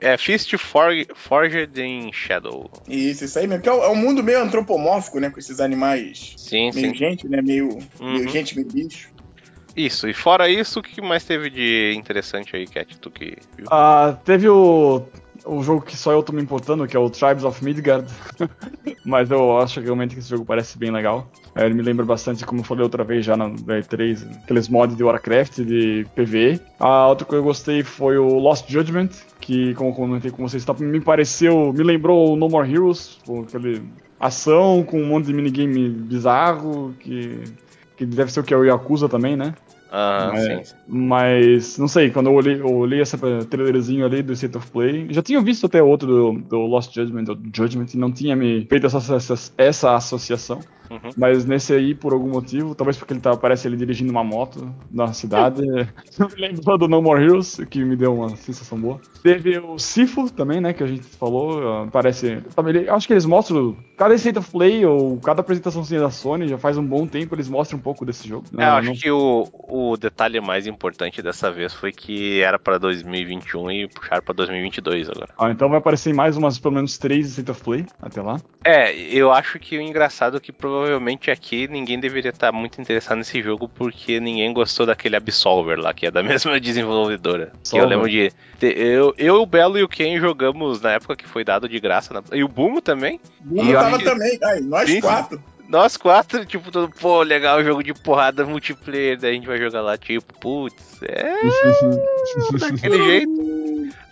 É 0.00 0.16
Fist 0.16 0.56
For- 0.56 1.06
Forged 1.14 1.78
in 1.80 2.12
Shadow. 2.12 2.70
isso, 2.88 3.24
isso 3.24 3.38
aí 3.38 3.46
mesmo. 3.46 3.62
Que 3.62 3.68
é, 3.68 3.72
um- 3.72 3.82
é 3.84 3.94
mundo 3.94 4.22
meio 4.22 4.40
antropomórfico, 4.40 5.18
né? 5.20 5.30
Com 5.30 5.38
esses 5.38 5.60
animais 5.60 6.34
Sim, 6.36 6.70
meio 6.72 6.88
sim. 6.88 6.94
gente, 6.94 7.28
né? 7.28 7.40
Meio, 7.42 7.78
meio 8.00 8.22
Uhum. 8.24 8.28
gente, 8.28 8.56
meio 8.56 8.68
bicho. 8.70 9.08
Isso, 9.76 10.08
e 10.08 10.12
fora 10.12 10.48
isso, 10.48 10.80
o 10.80 10.82
que 10.82 11.00
mais 11.00 11.24
teve 11.24 11.48
de 11.48 11.94
interessante 11.96 12.56
aí, 12.56 12.66
Cat? 12.66 12.98
Tu 12.98 13.10
que 13.10 13.36
viu? 13.56 13.66
Ah, 13.70 14.18
teve 14.24 14.48
o, 14.48 15.06
o 15.44 15.62
jogo 15.62 15.82
que 15.82 15.96
só 15.96 16.12
eu 16.12 16.22
tô 16.22 16.32
me 16.32 16.42
importando, 16.42 16.86
que 16.86 16.96
é 16.96 17.00
o 17.00 17.08
Tribes 17.10 17.44
of 17.44 17.64
Midgard. 17.64 18.06
Mas 19.04 19.30
eu 19.30 19.58
acho 19.58 19.80
realmente 19.80 20.14
que 20.14 20.20
esse 20.20 20.28
jogo 20.30 20.44
parece 20.44 20.78
bem 20.78 20.90
legal. 20.90 21.30
É, 21.54 21.64
ele 21.64 21.74
me 21.74 21.82
lembra 21.82 22.04
bastante, 22.04 22.44
como 22.44 22.60
eu 22.60 22.64
falei 22.64 22.82
outra 22.82 23.02
vez 23.04 23.24
já 23.24 23.36
na 23.36 23.48
E3, 23.50 24.42
aqueles 24.44 24.68
mods 24.68 24.96
de 24.96 25.02
Warcraft, 25.02 25.60
de 25.60 26.06
PvE. 26.14 26.60
A 26.78 27.08
outra 27.08 27.26
que 27.26 27.34
eu 27.34 27.42
gostei 27.42 27.82
foi 27.82 28.18
o 28.18 28.38
Lost 28.38 28.68
Judgment, 28.70 29.08
que, 29.40 29.74
como 29.74 29.90
eu 29.90 29.94
comentei 29.94 30.30
com 30.30 30.46
vocês, 30.48 30.64
tá- 30.64 30.74
me 30.74 31.00
pareceu, 31.00 31.72
me 31.72 31.82
lembrou 31.82 32.32
o 32.32 32.36
No 32.36 32.48
More 32.48 32.70
Heroes, 32.72 33.18
com 33.26 33.40
aquele 33.42 33.82
ação 34.18 34.82
com 34.84 35.00
um 35.00 35.06
monte 35.06 35.26
de 35.26 35.32
minigame 35.32 35.88
bizarro, 35.88 36.94
que, 37.00 37.42
que 37.96 38.04
deve 38.04 38.30
ser 38.30 38.40
o 38.40 38.44
que 38.44 38.52
é 38.52 38.56
o 38.56 38.64
Yakuza 38.64 39.08
também, 39.08 39.36
né? 39.36 39.54
Ah, 39.92 40.30
É, 40.34 40.58
sim. 40.58 40.64
sim. 40.64 40.76
Mas, 40.86 41.76
não 41.78 41.88
sei, 41.88 42.10
quando 42.10 42.26
eu 42.28 42.34
olhei, 42.34 42.60
eu 42.60 42.72
olhei 42.72 43.00
esse 43.00 43.16
trailerzinho 43.48 44.04
ali 44.04 44.22
do 44.22 44.32
State 44.32 44.56
of 44.56 44.70
Play, 44.70 45.08
já 45.10 45.22
tinha 45.22 45.40
visto 45.40 45.66
até 45.66 45.82
outro 45.82 46.06
do, 46.06 46.40
do 46.42 46.58
Lost 46.60 46.94
Judgment, 46.94 47.24
do 47.24 47.50
Judgment, 47.54 47.86
e 47.92 47.96
não 47.96 48.12
tinha 48.12 48.36
me 48.36 48.64
feito 48.66 48.86
essa, 48.86 49.14
essa, 49.14 49.52
essa 49.58 49.94
associação. 49.96 50.60
Uhum. 50.90 51.10
Mas 51.16 51.44
nesse 51.44 51.72
aí, 51.72 51.94
por 51.94 52.12
algum 52.12 52.28
motivo, 52.30 52.74
talvez 52.74 52.96
porque 52.96 53.12
ele 53.14 53.20
tá, 53.20 53.36
parece 53.36 53.68
ele 53.68 53.76
dirigindo 53.76 54.10
uma 54.10 54.24
moto 54.24 54.74
na 54.90 55.12
cidade, 55.12 55.62
eu 56.18 56.28
me 56.28 56.34
lembro 56.36 56.78
do 56.78 56.88
No 56.88 57.00
More 57.00 57.22
Heroes, 57.22 57.60
que 57.70 57.84
me 57.84 57.96
deu 57.96 58.14
uma 58.14 58.34
sensação 58.36 58.78
boa. 58.78 59.00
Teve 59.22 59.58
o 59.58 59.78
Sifu 59.78 60.30
também, 60.30 60.60
né, 60.60 60.72
que 60.72 60.82
a 60.82 60.86
gente 60.86 61.02
falou, 61.04 61.66
ah, 61.84 61.88
parece... 61.90 62.42
ele- 62.66 62.88
Acho 62.90 63.06
que 63.06 63.12
eles 63.12 63.24
mostram, 63.26 63.76
cada 63.96 64.14
State 64.14 64.38
of 64.38 64.50
Play, 64.50 64.84
ou 64.84 65.18
cada 65.20 65.40
apresentação 65.42 65.82
da 65.82 66.10
Sony, 66.10 66.48
já 66.48 66.58
faz 66.58 66.76
um 66.76 66.84
bom 66.84 67.06
tempo, 67.06 67.34
eles 67.34 67.48
mostram 67.48 67.78
um 67.78 67.82
pouco 67.82 68.04
desse 68.04 68.26
jogo. 68.28 68.46
É, 68.58 68.62
eu 68.62 68.66
Ah, 68.66 68.76
acho 68.78 68.88
não- 68.88 68.94
que 68.96 69.10
o, 69.10 69.46
o 69.68 69.96
detalhe 69.96 70.40
mais 70.40 70.66
importante 70.66 71.22
dessa 71.22 71.50
vez 71.52 71.72
foi 71.72 71.92
que 71.92 72.40
era 72.40 72.58
pra 72.58 72.78
2021 72.78 73.70
e 73.70 73.88
puxaram 73.88 74.22
pra 74.22 74.34
2022 74.34 75.08
agora. 75.08 75.28
Ah, 75.38 75.50
então 75.50 75.68
vai 75.68 75.78
aparecer 75.78 76.12
mais 76.14 76.36
umas, 76.36 76.58
pelo 76.58 76.74
menos, 76.74 76.98
três 76.98 77.28
State 77.28 77.50
of 77.50 77.62
Play 77.62 77.86
até 78.00 78.20
lá. 78.22 78.40
É, 78.64 78.92
eu 78.94 79.30
acho 79.30 79.58
que 79.58 79.76
o 79.78 79.80
engraçado 79.80 80.36
é 80.36 80.40
que 80.40 80.50
provavelmente 80.52 80.79
aqui 81.30 81.68
ninguém 81.68 81.98
deveria 81.98 82.30
estar 82.30 82.52
muito 82.52 82.80
interessado 82.80 83.18
nesse 83.18 83.42
jogo 83.42 83.68
porque 83.68 84.18
ninguém 84.20 84.52
gostou 84.52 84.86
daquele 84.86 85.16
Absolver 85.16 85.78
lá, 85.78 85.92
que 85.94 86.06
é 86.06 86.10
da 86.10 86.22
mesma 86.22 86.58
desenvolvedora. 86.60 87.52
Eu 87.72 87.86
lembro 87.86 88.08
de. 88.08 88.32
Eu, 88.60 89.14
eu, 89.16 89.42
o 89.42 89.46
Belo 89.46 89.78
e 89.78 89.82
o 89.82 89.88
Ken 89.88 90.18
jogamos 90.18 90.80
na 90.80 90.92
época 90.92 91.16
que 91.16 91.26
foi 91.26 91.44
dado 91.44 91.68
de 91.68 91.80
graça. 91.80 92.12
na- 92.14 92.22
e 92.32 92.44
o 92.44 92.48
Bumo 92.48 92.80
também. 92.80 93.20
Eu 93.54 93.72
tava 93.72 93.98
que- 93.98 94.04
também. 94.04 94.38
Aí, 94.42 94.60
nós 94.60 94.88
sim. 94.90 95.00
quatro. 95.00 95.42
Nós 95.68 95.96
quatro, 95.96 96.44
tipo, 96.44 96.68
todo, 96.72 96.90
pô, 97.00 97.22
legal, 97.22 97.62
jogo 97.62 97.80
de 97.84 97.94
porrada 97.94 98.44
multiplayer, 98.44 99.16
daí 99.16 99.30
a 99.30 99.34
gente 99.34 99.46
vai 99.46 99.56
jogar 99.56 99.82
lá, 99.82 99.96
tipo, 99.96 100.36
putz, 100.40 101.00
é 101.02 101.32
daquele 102.58 103.04
jeito. 103.04 103.59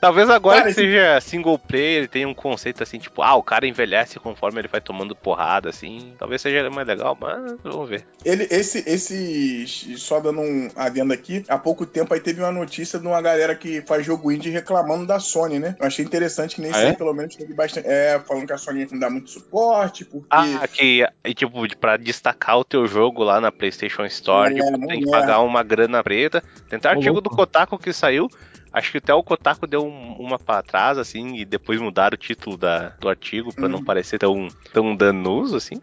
Talvez 0.01 0.31
agora 0.31 0.59
Cara, 0.59 0.67
que 0.73 0.81
esse- 0.81 0.81
seja 0.81 1.21
single 1.21 1.59
player, 1.59 2.09
tenha 2.09 2.29
um 2.29 2.35
conceito 2.35 2.83
assim, 2.83 2.99
tipo, 2.99 3.21
ah, 3.23 3.35
o 3.35 3.43
cara 3.43 3.67
envelhece 3.67 4.19
conforme 4.21 4.61
ele 4.61 4.69
vai 4.69 4.81
tomando 4.81 5.15
porrada, 5.17 5.69
assim. 5.71 6.15
Talvez 6.19 6.41
seja 6.41 6.69
mais 6.71 6.87
legal, 6.87 7.17
mas 7.21 7.57
vamos 7.65 7.89
ver. 7.89 8.05
Ele, 8.25 8.47
esse, 8.51 8.85
esse, 8.87 9.67
só 9.97 10.21
dando 10.21 10.41
um 10.41 10.69
adendo 10.77 11.13
aqui, 11.13 11.45
há 11.49 11.59
pouco 11.59 11.85
tempo 11.85 12.15
aí 12.15 12.21
teve 12.21 12.41
uma 12.41 12.53
notícia 12.53 12.99
de 12.99 13.07
uma 13.07 13.21
galera 13.21 13.55
que 13.55 13.83
faz 13.83 14.05
jogo 14.07 14.31
indie 14.31 14.51
reclamando 14.51 15.07
da 15.07 15.19
Sony, 15.19 15.59
né? 15.59 15.75
Eu 15.81 15.87
achei 15.87 16.05
interessante 16.05 16.55
que 16.57 16.61
nesse 16.63 16.79
Ah, 16.79 16.89
é? 16.89 16.93
pelo 16.93 17.13
menos, 17.13 17.35
teve 17.35 17.53
bastante. 17.55 17.87
É, 17.89 18.21
falando 18.21 18.47
que 18.47 18.53
a 18.53 18.59
Sony 18.59 18.87
não 18.91 18.99
dá 18.99 19.11
muito 19.11 19.31
suporte, 19.31 20.05
porque. 20.05 20.27
Ah, 20.31 20.67
que, 20.69 21.07
e, 21.25 21.35
tipo, 21.35 21.59
pra 21.77 21.97
destacar 21.97 22.59
o 22.59 22.65
teu 22.65 22.87
jogo 22.87 23.23
lá 23.25 23.41
na 23.41 23.51
PlayStation 23.51 24.05
Store, 24.05 24.53
É, 24.53 24.63
tipo, 24.63 24.87
tem 24.87 25.01
que 25.03 25.09
é. 25.09 25.11
pagar 25.11 25.41
uma 25.41 25.63
grana 25.63 26.03
preta. 26.03 26.43
Tem 26.69 26.77
até 26.77 26.89
artigo 26.89 27.21
do 27.21 27.31
Kotaku 27.31 27.79
que 27.79 27.93
saiu. 27.93 28.29
Acho 28.73 28.93
que 28.93 28.99
até 28.99 29.15
o 29.15 29.23
Kotaku 29.23 29.67
deu 29.67 29.85
um- 29.87 30.13
uma 30.19 30.39
pra 30.39 30.63
trás, 30.63 30.99
assim, 30.99 31.37
e 31.37 31.45
depois 31.45 31.81
mudaram 31.81 32.15
o 32.15 32.19
título 32.19 32.57
da, 32.57 32.91
do 33.01 33.09
artigo 33.09 33.53
pra 33.55 33.69
não 33.69 33.79
Uhum. 33.79 33.85
parecer 33.85 34.19
tão, 34.19 34.49
tão 34.73 34.95
danoso, 34.95 35.57
assim. 35.57 35.77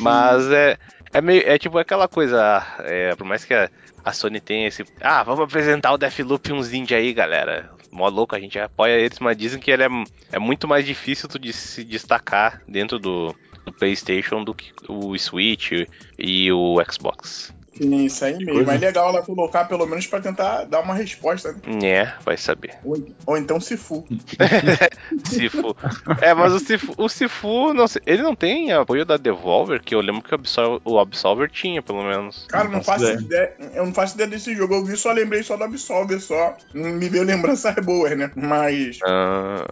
Mas 0.00 0.50
é, 0.50 0.76
é 1.12 1.20
meio. 1.20 1.42
É 1.46 1.58
tipo 1.58 1.78
aquela 1.78 2.08
coisa. 2.08 2.62
é, 2.80 3.14
por 3.14 3.24
mais 3.26 3.44
que 3.44 3.54
a, 3.54 3.70
a 4.04 4.12
Sony 4.12 4.40
tenha 4.40 4.66
esse. 4.68 4.84
Ah, 5.00 5.22
vamos 5.22 5.44
apresentar 5.44 5.92
o 5.92 5.98
Deathloop 5.98 6.52
uns 6.52 6.72
indie 6.72 6.94
aí, 6.94 7.12
galera. 7.12 7.70
Mó 7.92 8.08
louco, 8.08 8.34
a 8.34 8.40
gente 8.40 8.58
apoia 8.58 8.98
eles, 8.98 9.20
mas 9.20 9.36
dizem 9.36 9.60
que 9.60 9.70
ele 9.70 9.84
é, 9.84 9.88
é 10.32 10.38
muito 10.38 10.66
mais 10.66 10.84
difícil 10.84 11.28
de 11.38 11.52
se 11.52 11.84
destacar 11.84 12.60
dentro 12.66 12.98
do, 12.98 13.32
do 13.64 13.72
PlayStation 13.72 14.42
do 14.42 14.52
que 14.52 14.72
o 14.88 15.16
Switch 15.16 15.70
e 16.18 16.50
o 16.52 16.82
Xbox. 16.90 17.54
Sim, 17.76 18.04
isso 18.04 18.24
aí 18.24 18.34
mesmo. 18.36 18.52
coisa. 18.52 18.66
Mas 18.72 18.80
legal 18.80 19.08
ela 19.08 19.22
colocar, 19.22 19.64
pelo 19.64 19.86
menos, 19.86 20.06
pra 20.06 20.20
tentar 20.20 20.64
dar 20.64 20.80
uma 20.80 20.94
resposta, 20.94 21.52
né? 21.52 21.60
É, 21.82 22.12
vai 22.24 22.36
saber. 22.36 22.74
Ou, 22.84 22.96
ou 23.26 23.36
então 23.36 23.60
se 23.60 23.76
fu. 23.76 24.06
Sifu. 25.24 25.76
É, 26.20 26.34
mas 26.34 26.52
o 26.52 26.58
Sifu, 26.58 26.94
o 26.96 27.08
Sifu 27.08 27.74
não 27.74 27.86
sei, 27.86 28.02
ele 28.06 28.22
não 28.22 28.34
tem 28.34 28.72
apoio 28.72 29.04
da 29.04 29.16
Devolver, 29.16 29.80
que 29.82 29.94
eu 29.94 30.00
lembro 30.00 30.22
que 30.22 30.32
o 30.32 30.34
Absolver, 30.34 30.80
o 30.84 30.98
Absolver 30.98 31.50
tinha, 31.50 31.82
pelo 31.82 32.02
menos. 32.02 32.46
Cara, 32.48 32.64
Não 32.64 32.72
não 32.74 32.82
faço 32.82 33.06
faço 33.06 33.20
ideia. 33.24 33.52
Eu 33.74 33.86
não 33.86 33.94
faço 33.94 34.14
ideia 34.14 34.28
desse 34.30 34.54
jogo. 34.54 34.74
Eu 34.74 34.84
vi, 34.84 34.96
só 34.96 35.12
lembrei 35.12 35.42
só 35.42 35.56
do 35.56 35.64
Absolver, 35.64 36.20
só. 36.20 36.56
Me 36.72 37.08
veio 37.08 37.24
lembranças 37.24 37.74
boas, 37.84 38.16
né? 38.16 38.30
Mas. 38.34 38.98
Ah, 39.04 39.64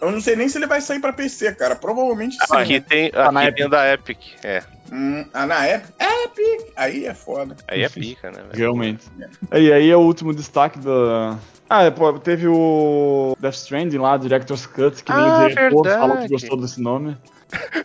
Eu 0.00 0.10
não 0.10 0.20
sei 0.20 0.36
nem 0.36 0.48
se 0.48 0.58
ele 0.58 0.66
vai 0.66 0.80
sair 0.80 1.00
pra 1.00 1.12
PC, 1.12 1.54
cara. 1.54 1.74
Provavelmente 1.76 2.36
sim. 2.36 2.54
aqui 2.54 2.74
né? 2.74 2.84
tem, 2.88 3.10
Tá 3.10 3.28
aqui 3.28 3.38
Epic. 3.48 3.56
tem 3.56 3.68
da 3.68 3.92
Epic. 3.92 4.18
É, 4.44 4.62
Hum, 4.92 5.24
ah, 5.32 5.46
na 5.46 5.68
Epic? 5.68 5.90
Epic! 6.00 6.72
Aí 6.76 7.06
é 7.06 7.14
foda. 7.14 7.56
aí 7.66 7.82
é 7.82 7.88
pica, 7.88 8.30
né, 8.30 8.42
velho? 8.42 8.56
Realmente. 8.56 9.06
E 9.52 9.72
aí 9.72 9.90
é 9.90 9.96
o 9.96 10.00
último 10.00 10.34
destaque 10.34 10.78
da. 10.78 11.38
Ah, 11.68 11.90
pô, 11.90 12.12
teve 12.18 12.46
o 12.48 13.36
Death 13.38 13.54
Stranding 13.54 13.98
lá, 13.98 14.16
Director's 14.16 14.66
Cut, 14.66 15.02
que 15.02 15.12
nem 15.12 15.20
Ah, 15.22 15.44
o 15.44 15.48
diretor 15.48 15.82
verdade. 15.82 16.00
falou 16.00 16.16
que 16.22 16.28
gostou 16.28 16.60
desse 16.60 16.80
nome. 16.80 17.16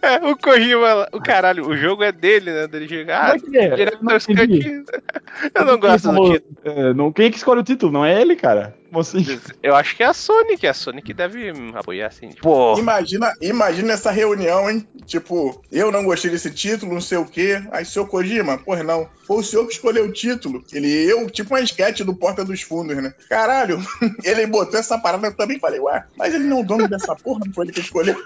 É, 0.02 0.18
o 0.30 0.36
Kojima, 0.36 1.08
o 1.14 1.22
caralho, 1.22 1.66
o 1.66 1.78
jogo 1.78 2.04
é 2.04 2.12
dele, 2.12 2.52
né? 2.52 2.68
Dele. 2.68 3.06
Ah, 3.10 3.34
Como 3.40 3.56
é 3.56 3.60
que 3.60 3.66
é? 3.66 3.76
Director's 3.78 4.28
Eu 4.28 4.36
não. 4.36 4.46
Cut. 4.46 4.86
Eu 5.56 5.66
não 5.66 5.80
gosto 5.80 6.12
do 6.12 6.32
título. 6.34 6.58
É, 6.66 6.94
não, 6.94 7.12
quem 7.14 7.28
é 7.28 7.30
que 7.30 7.38
escolhe 7.38 7.62
o 7.62 7.64
título? 7.64 7.92
Não 7.94 8.04
é 8.04 8.20
ele, 8.22 8.36
cara? 8.36 8.76
Assim? 8.94 9.26
Eu 9.64 9.74
acho 9.76 9.96
que 9.96 10.04
é 10.04 10.08
a 10.08 10.14
Sony, 10.14 10.58
que 10.58 10.68
é 10.68 10.70
a 10.70 10.74
Sony 10.74 11.02
que 11.02 11.14
deve 11.14 11.52
apoiar, 11.74 12.08
assim. 12.08 12.30
Tipo, 12.30 12.42
Pô, 12.44 12.78
Imagina, 12.78 13.34
imagina 13.42 13.94
essa 13.94 14.12
reunião, 14.12 14.70
hein? 14.70 14.86
Tipo, 15.06 15.62
eu 15.72 15.92
não 15.92 16.04
gostei 16.04 16.30
desse 16.30 16.52
título, 16.52 16.94
não 16.94 17.02
sei 17.02 17.18
o 17.18 17.26
quê. 17.26 17.62
Aí, 17.72 17.86
seu 17.86 18.06
Kojima, 18.06 18.58
porra, 18.58 18.84
não. 18.84 19.08
Foi 19.26 19.38
o 19.38 19.44
senhor 19.44 19.66
que 19.66 19.74
escolheu 19.74 20.06
o 20.06 20.12
título. 20.12 20.64
Ele, 20.72 20.88
eu, 21.10 21.30
tipo 21.30 21.54
uma 21.54 21.62
esquete 21.62 22.04
do 22.04 22.14
Porta 22.16 22.44
dos 22.46 22.62
Fundos, 22.62 22.96
né? 22.98 23.14
Caralho, 23.30 23.73
ele 24.24 24.46
botou 24.48 24.80
essa 24.80 24.98
parada, 24.98 25.28
eu 25.28 25.36
também 25.36 25.60
falei, 25.60 25.80
ué, 25.80 26.04
mas 26.18 26.34
ele 26.34 26.46
não 26.46 26.58
é 26.58 26.62
o 26.62 26.66
dono 26.66 26.88
dessa 26.88 27.16
porra, 27.16 27.42
não 27.46 27.54
foi 27.54 27.66
ele 27.66 27.74
que 27.74 27.80
escolheu. 27.80 28.16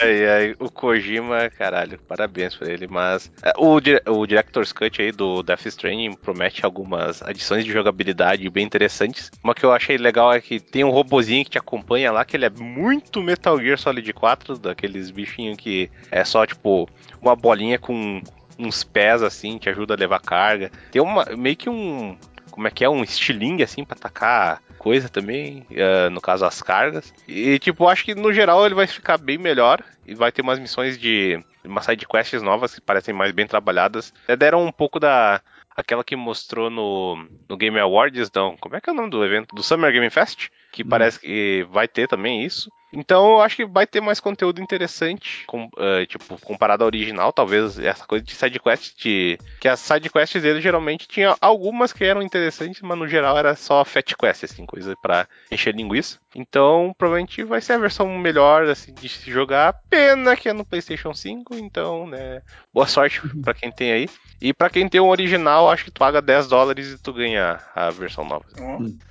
Ai, 0.00 0.26
ai, 0.26 0.56
o 0.58 0.70
Kojima, 0.70 1.48
caralho, 1.50 1.98
parabéns 2.08 2.56
pra 2.56 2.70
ele, 2.70 2.88
mas 2.88 3.30
é, 3.42 3.52
o, 3.56 3.76
o 4.12 4.26
Director's 4.26 4.72
Cut 4.72 5.00
aí 5.00 5.12
do 5.12 5.42
Death 5.42 5.66
Stranding 5.66 6.14
promete 6.14 6.64
algumas 6.64 7.22
adições 7.22 7.64
de 7.64 7.70
jogabilidade 7.70 8.48
bem 8.50 8.64
interessantes. 8.64 9.30
Uma 9.44 9.54
que 9.54 9.64
eu 9.64 9.72
achei 9.72 9.96
legal 9.96 10.32
é 10.32 10.40
que 10.40 10.58
tem 10.58 10.82
um 10.82 10.90
robozinho 10.90 11.44
que 11.44 11.52
te 11.52 11.58
acompanha 11.58 12.10
lá, 12.10 12.24
que 12.24 12.36
ele 12.36 12.46
é 12.46 12.50
muito 12.50 13.22
Metal 13.22 13.58
Gear 13.60 13.78
Solid 13.78 14.12
4, 14.12 14.58
daqueles 14.58 15.10
bichinhos 15.10 15.56
que 15.56 15.90
é 16.10 16.24
só 16.24 16.46
tipo 16.46 16.88
uma 17.20 17.36
bolinha 17.36 17.78
com 17.78 18.22
uns 18.58 18.84
pés 18.84 19.22
assim, 19.22 19.58
que 19.58 19.68
ajuda 19.68 19.94
a 19.94 19.96
levar 19.96 20.20
carga. 20.20 20.70
Tem 20.90 21.00
uma 21.02 21.24
meio 21.36 21.56
que 21.56 21.68
um 21.68 22.16
como 22.54 22.68
é 22.68 22.70
que 22.70 22.84
é 22.84 22.88
um 22.88 23.02
estilingue 23.02 23.64
assim 23.64 23.84
para 23.84 23.96
atacar 23.96 24.62
coisa 24.78 25.08
também, 25.08 25.66
uh, 25.72 26.08
no 26.08 26.20
caso 26.20 26.44
as 26.44 26.62
cargas. 26.62 27.12
E 27.26 27.58
tipo, 27.58 27.88
acho 27.88 28.04
que 28.04 28.14
no 28.14 28.32
geral 28.32 28.64
ele 28.64 28.76
vai 28.76 28.86
ficar 28.86 29.18
bem 29.18 29.36
melhor 29.36 29.82
e 30.06 30.14
vai 30.14 30.30
ter 30.30 30.40
umas 30.40 30.60
missões 30.60 30.96
de 30.96 31.42
umas 31.64 31.84
side 31.84 32.06
quests 32.06 32.42
novas 32.42 32.72
que 32.72 32.80
parecem 32.80 33.12
mais 33.12 33.32
bem 33.32 33.44
trabalhadas. 33.44 34.14
Deram 34.38 34.64
um 34.64 34.70
pouco 34.70 35.00
da 35.00 35.40
aquela 35.76 36.04
que 36.04 36.14
mostrou 36.14 36.70
no, 36.70 37.26
no 37.48 37.56
Game 37.56 37.76
Awards, 37.80 38.28
então, 38.28 38.56
como 38.60 38.76
é 38.76 38.80
que 38.80 38.88
é 38.88 38.92
o 38.92 38.96
nome 38.96 39.10
do 39.10 39.24
evento? 39.24 39.52
Do 39.52 39.62
Summer 39.64 39.92
Game 39.92 40.08
Fest, 40.08 40.46
que 40.70 40.84
hum. 40.84 40.88
parece 40.88 41.18
que 41.18 41.66
vai 41.72 41.88
ter 41.88 42.06
também 42.06 42.44
isso. 42.44 42.70
Então 42.94 43.32
eu 43.32 43.40
acho 43.40 43.56
que 43.56 43.66
vai 43.66 43.86
ter 43.86 44.00
mais 44.00 44.20
conteúdo 44.20 44.62
interessante, 44.62 45.44
com, 45.46 45.64
uh, 45.64 46.06
tipo, 46.06 46.40
comparado 46.40 46.84
ao 46.84 46.86
original, 46.86 47.32
talvez 47.32 47.78
essa 47.78 48.06
coisa 48.06 48.24
de 48.24 48.34
sidequest, 48.34 48.94
de, 48.96 49.38
que 49.60 49.68
as 49.68 49.80
sidequests 49.80 50.40
dele 50.40 50.60
geralmente 50.60 51.08
tinha 51.08 51.36
algumas 51.40 51.92
que 51.92 52.04
eram 52.04 52.22
interessantes, 52.22 52.80
mas 52.82 52.98
no 52.98 53.08
geral 53.08 53.36
era 53.36 53.56
só 53.56 53.84
fat 53.84 54.14
quest, 54.16 54.44
assim, 54.44 54.64
coisa 54.64 54.94
para 55.02 55.26
encher 55.50 55.74
linguiça. 55.74 56.18
Então 56.34 56.94
provavelmente 56.96 57.42
vai 57.44 57.60
ser 57.60 57.74
a 57.74 57.78
versão 57.78 58.08
melhor 58.18 58.64
assim, 58.64 58.92
de 58.92 59.08
se 59.08 59.30
jogar. 59.30 59.74
Pena 59.88 60.36
que 60.36 60.48
é 60.48 60.52
no 60.52 60.64
PlayStation 60.64 61.12
5, 61.14 61.54
então, 61.56 62.06
né, 62.06 62.42
boa 62.72 62.86
sorte 62.86 63.20
para 63.42 63.54
quem 63.54 63.70
tem 63.70 63.92
aí. 63.92 64.08
E 64.40 64.52
para 64.52 64.68
quem 64.68 64.88
tem 64.88 65.00
o 65.00 65.06
original, 65.06 65.70
acho 65.70 65.84
que 65.84 65.90
tu 65.90 65.98
paga 65.98 66.20
10 66.20 66.48
dólares 66.48 66.92
e 66.92 66.98
tu 66.98 67.12
ganha 67.12 67.60
a 67.74 67.90
versão 67.90 68.24
nova. 68.24 68.44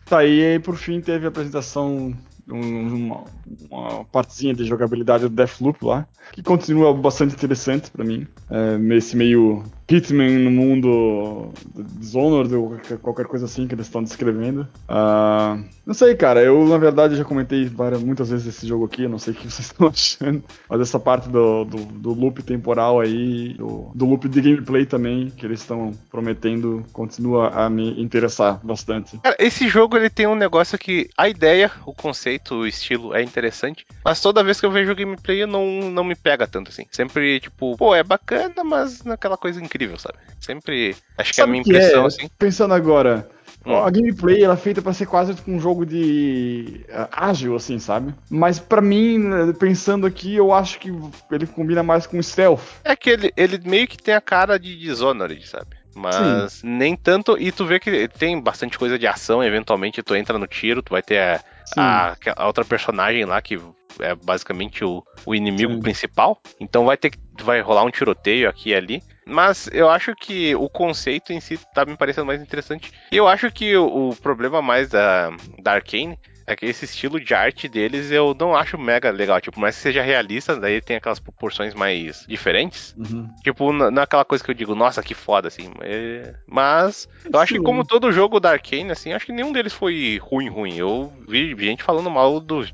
Tá, 0.05 0.23
e 0.23 0.45
aí 0.45 0.59
por 0.59 0.75
fim 0.75 1.01
teve 1.01 1.25
a 1.25 1.29
apresentação 1.29 2.15
uma, 2.47 3.23
uma 3.69 4.05
partezinha 4.05 4.53
de 4.53 4.65
jogabilidade 4.65 5.23
do 5.23 5.29
Deathloop 5.29 5.83
lá, 5.85 6.07
que 6.31 6.43
continua 6.43 6.93
bastante 6.93 7.35
interessante 7.35 7.89
para 7.91 8.03
mim. 8.03 8.27
É, 8.49 8.95
esse 8.95 9.15
meio 9.15 9.63
Hitman 9.89 10.39
no 10.39 10.51
mundo 10.51 11.51
Dishonored 11.99 12.55
ou 12.55 12.77
qualquer 13.01 13.25
coisa 13.25 13.45
assim 13.45 13.67
que 13.67 13.75
eles 13.75 13.85
estão 13.85 14.01
descrevendo. 14.01 14.67
Uh, 14.89 15.63
não 15.85 15.93
sei, 15.93 16.15
cara. 16.15 16.41
Eu, 16.41 16.65
na 16.65 16.77
verdade, 16.77 17.15
já 17.15 17.25
comentei 17.25 17.65
várias, 17.65 18.01
muitas 18.01 18.29
vezes 18.29 18.47
esse 18.47 18.65
jogo 18.65 18.85
aqui. 18.85 19.07
não 19.07 19.19
sei 19.19 19.33
o 19.33 19.35
que 19.35 19.43
vocês 19.51 19.67
estão 19.67 19.87
achando. 19.87 20.43
Mas 20.69 20.81
essa 20.81 20.99
parte 20.99 21.29
do, 21.29 21.65
do, 21.65 21.77
do 21.85 22.13
loop 22.13 22.41
temporal 22.41 22.99
aí, 22.99 23.53
do, 23.53 23.91
do, 23.93 24.05
loop 24.05 24.27
de 24.29 24.41
gameplay 24.41 24.85
também, 24.85 25.29
que 25.29 25.45
eles 25.45 25.59
estão 25.59 25.91
prometendo, 26.09 26.83
continua 26.93 27.49
a 27.49 27.69
me 27.69 28.01
interessar 28.01 28.59
bastante. 28.63 29.17
Cara, 29.19 29.35
esse 29.37 29.67
jogo 29.67 29.97
ele 29.97 30.09
tem 30.09 30.27
um 30.27 30.35
negócio 30.35 30.77
que 30.77 31.09
a 31.17 31.27
ideia, 31.27 31.71
o 31.85 31.93
conceito, 31.93 32.32
o 32.51 32.67
estilo 32.67 33.15
é 33.15 33.21
interessante. 33.21 33.85
Mas 34.03 34.21
toda 34.21 34.43
vez 34.43 34.59
que 34.59 34.65
eu 34.65 34.71
vejo 34.71 34.95
gameplay, 34.95 35.45
não, 35.45 35.89
não 35.89 36.03
me 36.03 36.15
pega 36.15 36.47
tanto 36.47 36.69
assim. 36.69 36.85
Sempre, 36.91 37.39
tipo, 37.39 37.75
pô, 37.77 37.95
é 37.95 38.03
bacana, 38.03 38.63
mas 38.63 39.03
naquela 39.03 39.37
coisa 39.37 39.61
incrível 39.61 39.97
sabe? 39.97 40.17
Sempre. 40.39 40.95
Acho 41.17 41.33
que 41.33 41.41
é 41.41 41.43
a 41.43 41.47
minha 41.47 41.61
impressão, 41.61 42.03
é? 42.03 42.07
assim. 42.07 42.29
Pensando 42.37 42.73
agora. 42.73 43.29
Hum. 43.65 43.77
A 43.77 43.89
gameplay 43.89 44.43
ela 44.43 44.55
é 44.55 44.57
feita 44.57 44.81
para 44.81 44.91
ser 44.91 45.05
quase 45.05 45.33
um 45.47 45.57
jogo 45.57 45.85
de 45.85 46.85
uh, 46.89 47.07
ágil, 47.11 47.55
assim, 47.55 47.79
sabe? 47.79 48.13
Mas 48.29 48.59
para 48.59 48.81
mim, 48.81 49.21
pensando 49.57 50.05
aqui, 50.05 50.35
eu 50.35 50.51
acho 50.51 50.79
que 50.79 50.89
ele 51.31 51.47
combina 51.47 51.81
mais 51.81 52.05
com 52.05 52.21
stealth. 52.21 52.59
É 52.83 52.93
que 52.93 53.09
ele, 53.09 53.33
ele 53.37 53.57
meio 53.63 53.87
que 53.87 53.97
tem 53.97 54.13
a 54.13 54.21
cara 54.21 54.59
de 54.59 54.77
Dishonored, 54.77 55.47
sabe? 55.47 55.77
Mas 55.95 56.53
Sim. 56.53 56.67
nem 56.67 56.95
tanto. 56.95 57.37
E 57.39 57.51
tu 57.51 57.65
vê 57.65 57.79
que 57.79 58.07
tem 58.07 58.39
bastante 58.39 58.77
coisa 58.77 58.97
de 58.97 59.07
ação, 59.07 59.43
eventualmente 59.43 60.01
tu 60.01 60.15
entra 60.15 60.37
no 60.37 60.47
tiro, 60.47 60.81
tu 60.81 60.91
vai 60.91 61.01
ter 61.01 61.19
a, 61.19 61.43
a, 61.77 62.15
a 62.35 62.47
outra 62.47 62.65
personagem 62.65 63.25
lá 63.25 63.41
que 63.41 63.59
é 63.99 64.15
basicamente 64.15 64.83
o, 64.83 65.03
o 65.25 65.35
inimigo 65.35 65.73
Sim. 65.73 65.81
principal. 65.81 66.41
Então 66.59 66.85
vai 66.85 66.97
ter 66.97 67.11
que 67.11 67.19
vai 67.41 67.61
rolar 67.61 67.83
um 67.83 67.91
tiroteio 67.91 68.49
aqui 68.49 68.69
e 68.69 68.75
ali. 68.75 69.03
Mas 69.25 69.69
eu 69.71 69.89
acho 69.89 70.13
que 70.15 70.53
o 70.55 70.69
conceito 70.69 71.31
em 71.31 71.39
si 71.39 71.57
tá 71.73 71.85
me 71.85 71.95
parecendo 71.95 72.25
mais 72.25 72.41
interessante. 72.41 72.91
E 73.11 73.15
eu 73.15 73.27
acho 73.27 73.49
que 73.51 73.75
o, 73.77 74.09
o 74.09 74.15
problema 74.15 74.61
mais 74.61 74.89
da, 74.89 75.29
da 75.59 75.73
Arkane 75.73 76.17
é 76.45 76.55
que 76.55 76.65
esse 76.65 76.85
estilo 76.85 77.19
de 77.19 77.33
arte 77.33 77.67
deles 77.67 78.11
eu 78.11 78.35
não 78.37 78.55
acho 78.55 78.77
mega 78.77 79.09
legal. 79.11 79.39
Tipo, 79.39 79.59
mas 79.59 79.75
que 79.75 79.81
seja 79.81 80.01
realista, 80.01 80.59
daí 80.59 80.81
tem 80.81 80.97
aquelas 80.97 81.19
proporções 81.19 81.73
mais 81.73 82.25
diferentes. 82.27 82.95
Uhum. 82.97 83.29
Tipo, 83.43 83.71
naquela 83.73 84.25
coisa 84.25 84.43
que 84.43 84.51
eu 84.51 84.55
digo, 84.55 84.75
nossa, 84.75 85.01
que 85.01 85.13
foda, 85.13 85.47
assim. 85.47 85.71
É... 85.81 86.33
Mas 86.47 87.07
eu 87.31 87.39
acho 87.39 87.53
que 87.53 87.59
como 87.59 87.85
todo 87.85 88.11
jogo 88.11 88.39
da 88.39 88.51
Arkane, 88.51 88.91
assim, 88.91 89.13
acho 89.13 89.25
que 89.25 89.31
nenhum 89.31 89.51
deles 89.51 89.73
foi 89.73 90.19
ruim, 90.21 90.49
ruim. 90.49 90.75
Eu 90.77 91.11
vi 91.27 91.55
gente 91.57 91.83
falando 91.83 92.09
mal 92.09 92.39
do, 92.39 92.65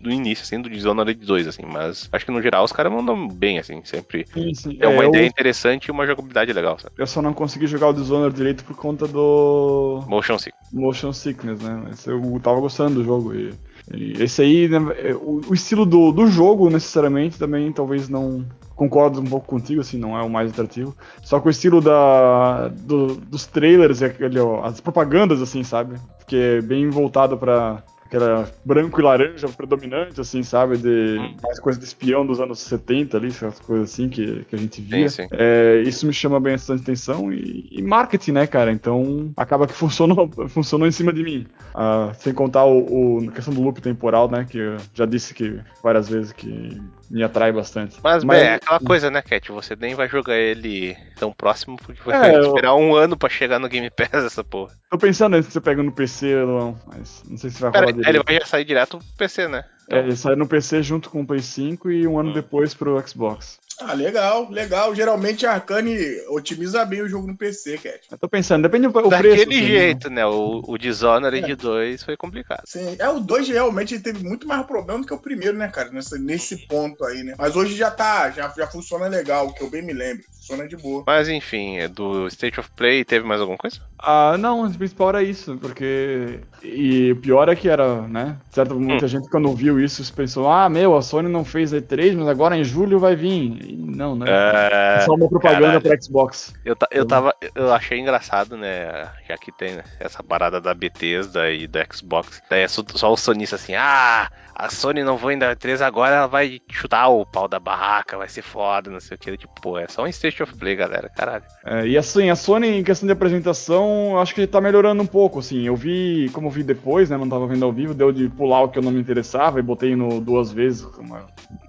do 0.00 0.10
início, 0.10 0.42
assim, 0.42 0.60
do 0.60 0.70
Dishonored 0.70 1.24
2, 1.24 1.46
assim, 1.48 1.62
mas 1.66 2.08
acho 2.12 2.24
que 2.24 2.30
no 2.30 2.40
geral 2.40 2.64
os 2.64 2.72
caras 2.72 2.92
mandam 2.92 3.28
bem, 3.28 3.58
assim, 3.58 3.80
sempre. 3.84 4.26
Sim, 4.32 4.54
sim. 4.54 4.78
É 4.80 4.88
uma 4.88 5.04
é, 5.04 5.08
ideia 5.08 5.24
eu... 5.24 5.28
interessante 5.28 5.86
e 5.86 5.90
uma 5.90 6.06
jogabilidade 6.06 6.52
legal, 6.52 6.78
sabe? 6.78 6.94
Eu 6.98 7.06
só 7.06 7.20
não 7.20 7.32
consegui 7.32 7.66
jogar 7.66 7.88
o 7.88 7.92
Dishonored 7.92 8.36
direito 8.36 8.64
por 8.64 8.76
conta 8.76 9.06
do. 9.06 10.04
Motion 10.06 10.38
Sickness. 10.38 10.72
Motion 10.72 11.12
Sickness, 11.12 11.60
né? 11.60 11.82
Mas 11.84 12.06
eu 12.06 12.40
tava 12.42 12.60
gostando 12.60 12.96
do 12.96 13.04
jogo 13.04 13.34
e. 13.34 13.52
e 13.92 14.22
esse 14.22 14.42
aí, 14.42 14.68
né, 14.68 14.78
é, 14.98 15.14
o, 15.14 15.40
o 15.48 15.54
estilo 15.54 15.84
do, 15.84 16.12
do 16.12 16.26
jogo, 16.26 16.70
necessariamente, 16.70 17.38
também 17.38 17.72
talvez 17.72 18.08
não, 18.08 18.46
concordo 18.78 19.20
um 19.20 19.24
pouco 19.24 19.48
contigo, 19.48 19.80
assim, 19.80 19.98
não 19.98 20.16
é 20.16 20.22
o 20.22 20.30
mais 20.30 20.50
atrativo. 20.50 20.96
Só 21.20 21.40
que 21.40 21.48
o 21.48 21.50
estilo 21.50 21.80
da, 21.80 22.68
do, 22.68 23.16
dos 23.16 23.44
trailers, 23.44 24.00
aquele, 24.00 24.38
ó, 24.38 24.64
as 24.64 24.80
propagandas, 24.80 25.42
assim, 25.42 25.64
sabe? 25.64 25.96
Que 26.28 26.36
é 26.36 26.60
bem 26.62 26.88
voltado 26.88 27.36
para 27.36 27.82
que 28.08 28.16
era 28.16 28.50
branco 28.64 29.00
e 29.00 29.04
laranja 29.04 29.48
predominante, 29.48 30.20
assim, 30.20 30.42
sabe? 30.42 30.78
De 30.78 31.18
hum. 31.18 31.36
mais 31.42 31.60
coisa 31.60 31.78
de 31.78 31.84
espião 31.84 32.26
dos 32.26 32.40
anos 32.40 32.60
70 32.60 33.16
ali, 33.16 33.28
essas 33.28 33.60
coisas 33.60 33.92
assim 33.92 34.08
que, 34.08 34.44
que 34.44 34.56
a 34.56 34.58
gente 34.58 34.80
via. 34.80 35.08
Sim, 35.08 35.22
sim. 35.24 35.28
É, 35.32 35.82
isso 35.86 36.06
me 36.06 36.12
chama 36.12 36.40
bem 36.40 36.54
bastante 36.54 36.82
atenção 36.82 37.32
e, 37.32 37.68
e, 37.70 37.82
marketing, 37.82 38.32
né, 38.32 38.46
cara? 38.46 38.72
Então 38.72 39.30
acaba 39.36 39.66
que 39.66 39.72
funcionou, 39.72 40.30
funcionou 40.48 40.86
em 40.86 40.92
cima 40.92 41.12
de 41.12 41.22
mim. 41.22 41.46
Ah, 41.74 42.12
sem 42.18 42.32
contar 42.32 42.64
o, 42.64 43.18
o, 43.18 43.28
a 43.28 43.32
questão 43.32 43.52
do 43.52 43.62
loop 43.62 43.80
temporal, 43.80 44.30
né? 44.30 44.46
Que 44.48 44.58
eu 44.58 44.76
já 44.94 45.06
disse 45.06 45.34
que 45.34 45.60
várias 45.82 46.08
vezes 46.08 46.32
que 46.32 46.80
me 47.10 47.22
atrai 47.22 47.52
bastante. 47.52 47.98
Mas, 48.02 48.24
Mas 48.24 48.42
é 48.42 48.54
aquela 48.54 48.80
coisa, 48.80 49.10
né, 49.10 49.22
Cat? 49.22 49.50
Você 49.50 49.74
nem 49.76 49.94
vai 49.94 50.08
jogar 50.08 50.36
ele 50.36 50.96
tão 51.16 51.32
próximo 51.32 51.76
porque 51.76 52.00
vai 52.02 52.34
é, 52.34 52.40
esperar 52.40 52.68
eu... 52.68 52.76
um 52.76 52.94
ano 52.94 53.16
pra 53.16 53.28
chegar 53.28 53.58
no 53.58 53.68
Game 53.68 53.90
Pass 53.90 54.10
essa 54.24 54.44
porra. 54.44 54.72
Tô 54.90 54.98
pensando 54.98 55.42
se 55.42 55.50
você 55.50 55.60
pega 55.60 55.82
no 55.82 55.92
PC 55.92 56.34
ou 56.36 56.46
não, 56.46 56.80
mas 56.86 57.22
não 57.28 57.36
sei 57.36 57.50
se 57.50 57.60
vai 57.60 57.70
Pera, 57.70 57.90
rolar 57.90 58.08
Ele 58.08 58.22
vai 58.22 58.34
já 58.34 58.46
sair 58.46 58.64
direto 58.64 58.98
pro 58.98 59.06
PC, 59.16 59.48
né? 59.48 59.64
Então... 59.88 59.98
É, 59.98 60.02
ele 60.02 60.16
sai 60.16 60.36
no 60.36 60.46
PC 60.46 60.82
junto 60.82 61.08
com 61.08 61.22
o 61.22 61.26
Play 61.26 61.40
5 61.40 61.90
e 61.90 62.06
um 62.06 62.18
ano 62.18 62.30
hum. 62.30 62.34
depois 62.34 62.74
pro 62.74 63.02
Xbox. 63.06 63.58
Ah, 63.80 63.94
legal, 63.94 64.50
legal. 64.50 64.92
Geralmente 64.92 65.46
a 65.46 65.52
Arcane 65.52 65.96
otimiza 66.28 66.84
bem 66.84 67.00
o 67.00 67.08
jogo 67.08 67.28
no 67.28 67.36
PC, 67.36 67.78
Cat. 67.78 68.00
Eu 68.10 68.18
tô 68.18 68.28
pensando, 68.28 68.62
depende 68.62 68.88
do 68.88 68.92
preço. 68.92 69.08
Daquele 69.08 69.42
assim, 69.42 69.66
jeito, 69.66 70.10
né? 70.10 70.26
O, 70.26 70.62
o 70.66 70.76
Dishonored 70.76 71.52
é. 71.52 71.56
2 71.56 72.02
foi 72.02 72.16
complicado. 72.16 72.62
Sim, 72.64 72.96
é, 72.98 73.08
o 73.08 73.20
2 73.20 73.48
realmente 73.48 74.00
teve 74.00 74.24
muito 74.24 74.48
mais 74.48 74.66
problema 74.66 75.00
do 75.00 75.06
que 75.06 75.14
o 75.14 75.18
primeiro, 75.18 75.56
né, 75.56 75.68
cara? 75.68 75.90
Nesse, 75.90 76.18
nesse 76.18 76.66
ponto 76.66 77.04
aí, 77.04 77.22
né? 77.22 77.34
Mas 77.38 77.54
hoje 77.54 77.76
já 77.76 77.90
tá, 77.90 78.30
já, 78.30 78.52
já 78.56 78.66
funciona 78.66 79.06
legal, 79.06 79.54
que 79.54 79.62
eu 79.62 79.70
bem 79.70 79.82
me 79.82 79.92
lembro. 79.92 80.24
Funciona 80.48 80.66
de 80.66 80.76
boa. 80.78 81.04
Mas 81.06 81.28
enfim, 81.28 81.76
é 81.76 81.86
do 81.86 82.26
State 82.28 82.58
of 82.58 82.70
Play 82.74 83.04
teve 83.04 83.26
mais 83.26 83.40
alguma 83.40 83.58
coisa? 83.58 83.80
Ah, 83.98 84.36
não, 84.38 84.64
o 84.64 84.74
principal 84.74 85.10
era 85.10 85.22
isso, 85.22 85.58
porque. 85.60 86.40
E 86.62 87.12
o 87.12 87.16
pior 87.16 87.50
é 87.50 87.54
que 87.54 87.68
era, 87.68 88.02
né? 88.02 88.36
Certo, 88.50 88.74
muita 88.74 89.04
hum. 89.04 89.08
gente 89.08 89.28
quando 89.28 89.52
viu 89.54 89.78
isso 89.78 90.10
pensou, 90.14 90.50
ah, 90.50 90.68
meu, 90.68 90.96
a 90.96 91.02
Sony 91.02 91.28
não 91.28 91.44
fez 91.44 91.72
E3, 91.72 92.16
mas 92.16 92.28
agora 92.28 92.56
em 92.56 92.64
julho 92.64 92.98
vai 92.98 93.14
vir. 93.14 93.62
E 93.62 93.76
não, 93.76 94.16
né? 94.16 94.26
É, 94.28 94.96
é 94.96 95.00
só 95.00 95.12
uma 95.12 95.28
propaganda 95.28 95.80
para 95.80 96.00
Xbox. 96.00 96.54
Eu, 96.64 96.76
eu 96.90 97.04
tava. 97.04 97.34
Eu 97.54 97.72
achei 97.72 97.98
engraçado, 97.98 98.56
né? 98.56 99.10
Já 99.28 99.36
que 99.36 99.52
tem 99.52 99.78
essa 100.00 100.22
parada 100.22 100.60
da 100.60 100.72
Bethesda 100.72 101.50
e 101.50 101.66
da 101.66 101.84
Xbox. 101.92 102.40
Daí 102.48 102.62
é 102.62 102.68
só, 102.68 102.82
só 102.94 103.12
o 103.12 103.16
sonista 103.16 103.56
assim, 103.56 103.74
ah, 103.74 104.30
a 104.58 104.68
Sony 104.68 105.04
não 105.04 105.16
vai 105.16 105.34
ainda 105.34 105.54
3 105.54 105.80
agora, 105.80 106.16
ela 106.16 106.26
vai 106.26 106.60
chutar 106.68 107.08
o 107.08 107.24
pau 107.24 107.46
da 107.46 107.60
barraca, 107.60 108.18
vai 108.18 108.28
ser 108.28 108.42
foda, 108.42 108.90
não 108.90 108.98
sei 108.98 109.14
o 109.14 109.18
que. 109.18 109.36
Tipo, 109.36 109.60
pô, 109.60 109.78
é 109.78 109.86
só 109.86 110.02
um 110.02 110.08
State 110.08 110.42
of 110.42 110.52
Play, 110.56 110.74
galera, 110.74 111.08
caralho. 111.08 111.44
É, 111.64 111.86
e 111.86 111.96
assim, 111.96 112.28
a 112.28 112.34
Sony, 112.34 112.80
em 112.80 112.82
questão 112.82 113.06
de 113.06 113.12
apresentação, 113.12 114.18
acho 114.18 114.34
que 114.34 114.48
tá 114.48 114.60
melhorando 114.60 115.00
um 115.00 115.06
pouco, 115.06 115.38
assim. 115.38 115.62
Eu 115.62 115.76
vi, 115.76 116.28
como 116.32 116.48
eu 116.48 116.50
vi 116.50 116.64
depois, 116.64 117.08
né? 117.08 117.16
Não 117.16 117.28
tava 117.28 117.46
vendo 117.46 117.64
ao 117.64 117.72
vivo, 117.72 117.94
deu 117.94 118.10
de 118.10 118.28
pular 118.28 118.62
o 118.62 118.68
que 118.68 118.80
eu 118.80 118.82
não 118.82 118.90
me 118.90 119.00
interessava 119.00 119.60
e 119.60 119.62
botei 119.62 119.94
no 119.94 120.20
duas 120.20 120.50
vezes, 120.50 120.82
uma, 120.98 121.26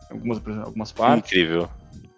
algumas, 0.09 0.41
algumas 0.65 0.91
partes. 0.91 1.31
Incrível. 1.31 1.69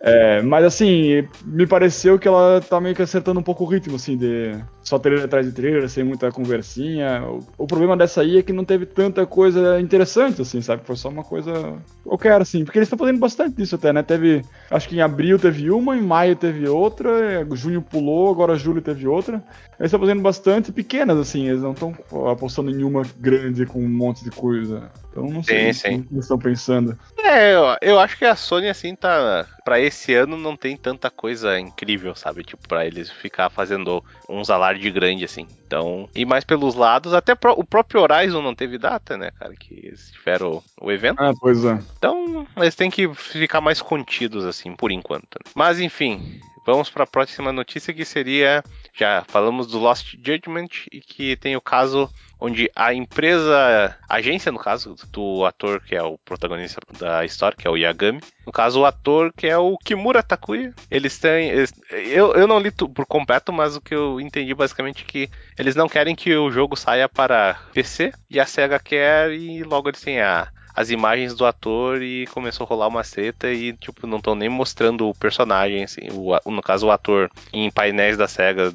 É, 0.04 0.42
mas 0.42 0.66
assim, 0.66 1.28
me 1.46 1.68
pareceu 1.68 2.18
que 2.18 2.28
ela 2.28 2.60
tá 2.60 2.82
meio 2.82 2.96
que 2.96 3.04
acertando 3.04 3.40
um 3.40 3.44
pouco 3.44 3.64
o 3.64 3.68
ritmo, 3.68 3.98
assim, 3.98 4.18
de 4.18 4.58
só 4.82 4.98
trailer 4.98 5.26
atrás 5.26 5.46
de 5.46 5.52
trailer, 5.52 5.88
sem 5.88 6.04
muita 6.04 6.32
conversinha. 6.32 7.24
O, 7.24 7.46
o, 7.60 7.68
problema 7.68 7.96
dessa 7.96 8.22
aí 8.22 8.40
é 8.40 8.42
que 8.42 8.52
não 8.52 8.66
teve 8.66 8.88
tanta 8.88 9.28
coisa 9.28 9.80
interessante, 9.80 10.42
assim, 10.42 10.60
sabe? 10.60 10.82
Foi 10.86 10.96
só 10.96 11.10
uma 11.10 11.24
coisa 11.24 11.76
qualquer, 12.04 12.42
assim, 12.42 12.66
porque 12.66 12.80
eles 12.80 12.88
estão 12.88 12.98
fazendo 12.98 13.20
bastante 13.20 13.56
disso 13.56 13.76
até, 13.76 13.94
né? 13.94 14.02
Teve, 14.02 14.44
acho 14.72 14.90
que 14.90 14.96
em 14.96 15.02
abril 15.02 15.38
teve 15.38 15.70
uma, 15.70 15.96
em 15.96 16.02
maio 16.02 16.36
teve 16.36 16.68
outra, 16.68 17.46
junho 17.54 17.82
pulou, 17.82 18.32
agora 18.32 18.56
julho 18.56 18.82
teve 18.82 19.08
outra. 19.08 19.36
Eles 19.80 19.90
estão 19.90 20.00
fazendo 20.00 20.22
bastante 20.22 20.72
pequenas, 20.72 21.18
assim, 21.20 21.48
eles 21.48 21.62
não 21.62 21.74
estão 21.74 21.94
apostando 22.32 22.72
em 22.72 22.84
uma 22.84 23.04
grande 23.20 23.68
com 23.68 23.80
um 23.80 23.90
monte 23.90 24.24
de 24.24 24.32
coisa. 24.32 24.90
Então 25.12 25.28
não 25.30 25.44
sei 25.44 25.74
sim, 25.74 25.80
sim. 25.80 25.96
o 26.00 26.04
que 26.04 26.14
eles 26.14 26.26
estão 26.26 26.40
pensando. 26.40 26.98
É, 27.32 27.54
eu, 27.54 27.78
eu 27.82 28.00
acho 28.00 28.18
que 28.18 28.26
a 28.26 28.36
Sony, 28.36 28.68
assim, 28.68 28.94
tá. 28.94 29.48
Pra 29.64 29.80
esse 29.80 30.14
ano 30.14 30.36
não 30.36 30.58
tem 30.58 30.76
tanta 30.76 31.10
coisa 31.10 31.58
incrível, 31.58 32.14
sabe? 32.14 32.44
Tipo, 32.44 32.68
pra 32.68 32.86
eles 32.86 33.10
ficar 33.10 33.50
fazendo 33.50 34.04
uns 34.28 34.50
alarde 34.50 34.92
grande, 34.92 35.24
assim. 35.24 35.48
Então. 35.66 36.10
E 36.14 36.26
mais 36.26 36.44
pelos 36.44 36.76
lados, 36.76 37.14
até 37.14 37.34
pro, 37.34 37.54
o 37.54 37.64
próprio 37.64 38.02
Horizon 38.02 38.42
não 38.42 38.54
teve 38.54 38.78
data, 38.78 39.18
né, 39.18 39.32
cara? 39.32 39.54
Que 39.56 39.76
eles 39.76 40.12
tiveram 40.12 40.62
o, 40.78 40.88
o 40.88 40.92
evento. 40.92 41.22
Ah, 41.22 41.32
pois 41.40 41.64
é. 41.64 41.80
Então, 41.98 42.46
eles 42.58 42.76
têm 42.76 42.92
que 42.92 43.14
ficar 43.14 43.62
mais 43.62 43.82
contidos, 43.82 44.46
assim, 44.46 44.76
por 44.76 44.92
enquanto. 44.92 45.36
Né? 45.36 45.52
Mas, 45.56 45.80
enfim, 45.80 46.42
vamos 46.66 46.90
para 46.90 47.06
a 47.06 47.08
próxima 47.08 47.54
notícia 47.54 47.94
que 47.94 48.04
seria. 48.04 48.62
Já 48.94 49.24
falamos 49.30 49.68
do 49.68 49.80
Lost 49.80 50.16
Judgment 50.22 50.68
e 50.92 51.00
que 51.00 51.38
tem 51.38 51.56
o 51.56 51.62
caso 51.62 52.10
onde 52.42 52.70
a 52.76 52.92
empresa, 52.92 53.96
a 54.10 54.16
agência 54.16 54.52
no 54.52 54.58
caso 54.58 54.96
do 55.14 55.46
ator 55.46 55.80
que 55.80 55.96
é 55.96 56.02
o 56.02 56.18
protagonista 56.18 56.82
da 57.00 57.24
história, 57.24 57.56
que 57.56 57.68
é 57.68 57.70
o 57.70 57.78
Yagami, 57.78 58.20
no 58.46 58.52
caso 58.52 58.82
o 58.82 58.86
ator 58.86 59.32
que 59.32 59.46
é 59.46 59.58
o 59.58 59.78
Kimura 59.78 60.24
Takuya, 60.24 60.74
eles 60.90 61.20
têm, 61.20 61.50
eles, 61.50 61.72
eu, 61.92 62.34
eu 62.34 62.48
não 62.48 62.60
li 62.60 62.72
por 62.72 63.06
completo, 63.06 63.54
mas 63.54 63.76
o 63.76 63.82
que 63.82 63.94
eu 63.94 64.20
entendi 64.20 64.56
basicamente 64.56 65.04
é 65.04 65.08
que 65.08 65.30
eles 65.58 65.76
não 65.76 65.88
querem 65.88 66.16
que 66.16 66.36
o 66.36 66.52
jogo 66.52 66.76
saia 66.76 67.08
para 67.08 67.60
PC 67.72 68.12
e 68.28 68.40
a 68.40 68.46
Sega 68.46 68.80
quer 68.80 69.32
e 69.32 69.64
logo 69.64 69.90
eles 69.90 70.02
têm 70.02 70.20
a 70.20 70.48
as 70.76 70.90
imagens 70.90 71.36
do 71.36 71.46
ator 71.46 72.02
e 72.02 72.28
começou 72.28 72.66
a 72.66 72.68
rolar 72.68 72.88
uma 72.88 73.04
treta 73.04 73.52
e, 73.52 73.74
tipo, 73.74 74.08
não 74.08 74.18
estão 74.18 74.36
nem 74.36 74.50
mostrando 74.50 75.08
o 75.08 75.16
personagem, 75.16 75.84
assim, 75.84 76.02
o, 76.12 76.38
no 76.50 76.62
caso 76.62 76.88
o 76.88 76.92
ator, 76.92 77.30
em 77.52 77.70
painéis 77.70 78.18
da 78.18 78.28
SEGA, 78.28 78.74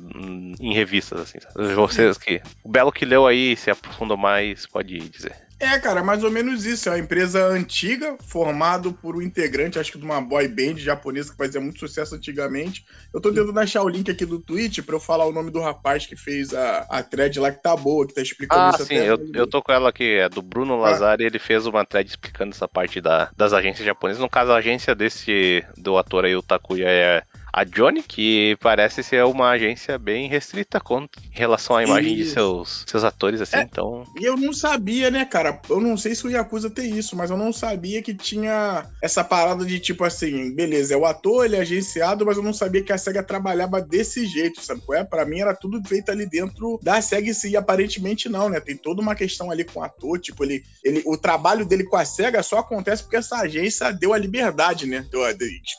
em 0.60 0.74
revistas, 0.74 1.20
assim. 1.20 1.38
Sabe? 1.40 1.74
Vocês 1.74 2.18
que. 2.18 2.40
O 2.62 2.68
Belo 2.68 2.92
que 2.92 3.04
leu 3.04 3.26
aí 3.26 3.56
se 3.56 3.70
aprofundou 3.70 4.16
mais, 4.16 4.66
pode 4.66 4.98
dizer. 4.98 5.45
É, 5.58 5.78
cara, 5.78 6.02
mais 6.02 6.22
ou 6.22 6.30
menos 6.30 6.66
isso. 6.66 6.88
É 6.88 6.92
uma 6.92 6.98
empresa 6.98 7.46
antiga, 7.46 8.16
formado 8.20 8.92
por 8.92 9.16
um 9.16 9.22
integrante, 9.22 9.78
acho 9.78 9.90
que 9.90 9.98
de 9.98 10.04
uma 10.04 10.20
boy 10.20 10.46
band 10.48 10.76
japonesa 10.76 11.30
que 11.30 11.36
fazia 11.36 11.60
muito 11.60 11.78
sucesso 11.78 12.14
antigamente. 12.14 12.84
Eu 13.12 13.20
tô 13.20 13.32
tentando 13.32 13.58
achar 13.58 13.82
o 13.82 13.88
link 13.88 14.10
aqui 14.10 14.26
do 14.26 14.38
Twitch 14.38 14.80
pra 14.82 14.96
eu 14.96 15.00
falar 15.00 15.24
o 15.24 15.32
nome 15.32 15.50
do 15.50 15.60
rapaz 15.60 16.04
que 16.04 16.14
fez 16.14 16.52
a, 16.52 16.86
a 16.90 17.02
thread 17.02 17.40
lá 17.40 17.50
que 17.50 17.62
tá 17.62 17.74
boa, 17.74 18.06
que 18.06 18.14
tá 18.14 18.20
explicando 18.20 18.60
ah, 18.60 18.70
isso 18.74 18.84
sim, 18.84 18.98
até. 18.98 19.10
eu, 19.10 19.18
eu 19.32 19.46
tô 19.46 19.62
com 19.62 19.72
ela 19.72 19.88
aqui, 19.88 20.18
é 20.18 20.28
do 20.28 20.42
Bruno 20.42 20.76
Lazari, 20.76 21.24
ah. 21.24 21.26
ele 21.26 21.38
fez 21.38 21.66
uma 21.66 21.86
thread 21.86 22.08
explicando 22.08 22.50
essa 22.50 22.68
parte 22.68 23.00
da, 23.00 23.30
das 23.34 23.54
agências 23.54 23.86
japonesas. 23.86 24.20
No 24.20 24.28
caso, 24.28 24.52
a 24.52 24.56
agência 24.56 24.94
desse 24.94 25.64
do 25.76 25.96
ator 25.96 26.26
aí, 26.26 26.36
o 26.36 26.42
Takuya, 26.42 26.86
é 26.86 27.22
a 27.56 27.64
Johnny, 27.64 28.02
que 28.02 28.54
parece 28.60 29.02
ser 29.02 29.24
uma 29.24 29.48
agência 29.48 29.98
bem 29.98 30.28
restrita 30.28 30.78
com, 30.78 31.04
em 31.04 31.08
relação 31.30 31.74
à 31.74 31.82
imagem 31.82 32.12
isso. 32.12 32.24
de 32.24 32.30
seus, 32.32 32.84
seus 32.86 33.02
atores, 33.02 33.40
assim, 33.40 33.56
é, 33.56 33.62
então... 33.62 34.04
E 34.20 34.26
eu 34.26 34.36
não 34.36 34.52
sabia, 34.52 35.10
né, 35.10 35.24
cara? 35.24 35.58
Eu 35.70 35.80
não 35.80 35.96
sei 35.96 36.14
se 36.14 36.26
o 36.26 36.30
Yakuza 36.30 36.68
tem 36.68 36.98
isso, 36.98 37.16
mas 37.16 37.30
eu 37.30 37.36
não 37.38 37.54
sabia 37.54 38.02
que 38.02 38.12
tinha 38.12 38.84
essa 39.02 39.24
parada 39.24 39.64
de, 39.64 39.80
tipo 39.80 40.04
assim, 40.04 40.54
beleza, 40.54 40.92
é 40.92 40.98
o 40.98 41.06
ator, 41.06 41.46
ele 41.46 41.56
é 41.56 41.60
agenciado, 41.60 42.26
mas 42.26 42.36
eu 42.36 42.42
não 42.42 42.52
sabia 42.52 42.82
que 42.82 42.92
a 42.92 42.98
SEGA 42.98 43.22
trabalhava 43.22 43.80
desse 43.80 44.26
jeito, 44.26 44.60
sabe 44.60 44.82
qual 44.84 44.98
é? 44.98 45.02
Pra 45.02 45.24
mim 45.24 45.40
era 45.40 45.54
tudo 45.54 45.82
feito 45.88 46.10
ali 46.10 46.28
dentro 46.28 46.78
da 46.82 47.00
SEGA 47.00 47.32
e 47.46 47.56
aparentemente 47.56 48.28
não, 48.28 48.50
né? 48.50 48.60
Tem 48.60 48.76
toda 48.76 49.00
uma 49.00 49.14
questão 49.14 49.50
ali 49.50 49.64
com 49.64 49.80
o 49.80 49.82
ator, 49.82 50.20
tipo, 50.20 50.44
ele, 50.44 50.62
ele, 50.84 51.02
o 51.06 51.16
trabalho 51.16 51.64
dele 51.64 51.84
com 51.84 51.96
a 51.96 52.04
SEGA 52.04 52.42
só 52.42 52.58
acontece 52.58 53.02
porque 53.02 53.16
essa 53.16 53.36
agência 53.36 53.90
deu 53.92 54.12
a 54.12 54.18
liberdade, 54.18 54.86
né? 54.86 55.06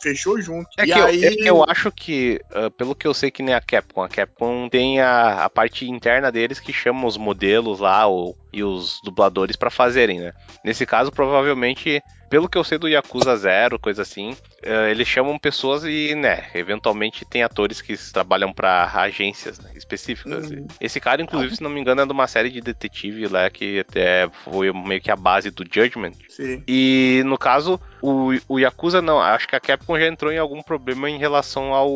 Fechou 0.01 0.41
junto. 0.41 0.67
É, 0.79 0.83
e 0.83 0.85
que, 0.87 0.93
aí... 0.93 1.23
eu, 1.23 1.31
é 1.31 1.35
que 1.35 1.49
eu 1.49 1.66
acho 1.67 1.91
que, 1.91 2.41
uh, 2.51 2.71
pelo 2.71 2.95
que 2.95 3.05
eu 3.05 3.13
sei 3.13 3.29
que 3.29 3.43
nem 3.43 3.53
a 3.53 3.61
Capcom, 3.61 4.01
a 4.01 4.09
Capcom 4.09 4.69
tem 4.69 5.01
a, 5.01 5.43
a 5.43 5.49
parte 5.49 5.87
interna 5.89 6.31
deles 6.31 6.59
que 6.59 6.73
chama 6.73 7.05
os 7.05 7.17
modelos 7.17 7.79
lá 7.79 8.07
ou, 8.07 8.35
e 8.51 8.63
os 8.63 8.99
dubladores 9.03 9.55
para 9.55 9.69
fazerem, 9.69 10.19
né? 10.19 10.33
Nesse 10.63 10.85
caso, 10.85 11.11
provavelmente 11.11 12.01
pelo 12.29 12.49
que 12.49 12.57
eu 12.57 12.63
sei 12.63 12.77
do 12.77 12.87
Yakuza 12.87 13.35
Zero, 13.35 13.79
coisa 13.79 14.01
assim, 14.01 14.31
uh, 14.31 14.87
eles 14.89 15.07
chamam 15.07 15.37
pessoas 15.37 15.83
e, 15.83 16.15
né, 16.15 16.45
eventualmente 16.53 17.25
tem 17.25 17.43
atores 17.43 17.81
que 17.81 17.95
trabalham 18.11 18.51
para 18.53 18.89
agências 18.93 19.59
né, 19.59 19.71
específicas. 19.75 20.49
Uhum. 20.51 20.67
Esse 20.79 20.99
cara, 20.99 21.21
inclusive, 21.21 21.55
se 21.55 21.63
não 21.63 21.69
me 21.69 21.79
engano, 21.79 22.01
é 22.01 22.05
de 22.05 22.11
uma 22.11 22.27
série 22.27 22.49
de 22.49 22.61
detetive 22.61 23.27
lá 23.27 23.49
que 23.49 23.79
até 23.79 24.29
foi 24.43 24.71
meio 24.71 25.01
que 25.01 25.11
a 25.11 25.15
base 25.15 25.51
do 25.51 25.63
Judgment. 25.63 26.13
Sim. 26.29 26.63
E 26.67 27.21
no 27.25 27.37
caso, 27.37 27.79
o, 28.01 28.33
o 28.47 28.59
Yakuza 28.59 29.01
não, 29.01 29.19
acho 29.19 29.47
que 29.47 29.55
a 29.55 29.59
Capcom 29.59 29.97
já 29.97 30.07
entrou 30.07 30.31
em 30.31 30.37
algum 30.37 30.61
problema 30.61 31.09
em 31.09 31.17
relação 31.17 31.73
ao 31.73 31.89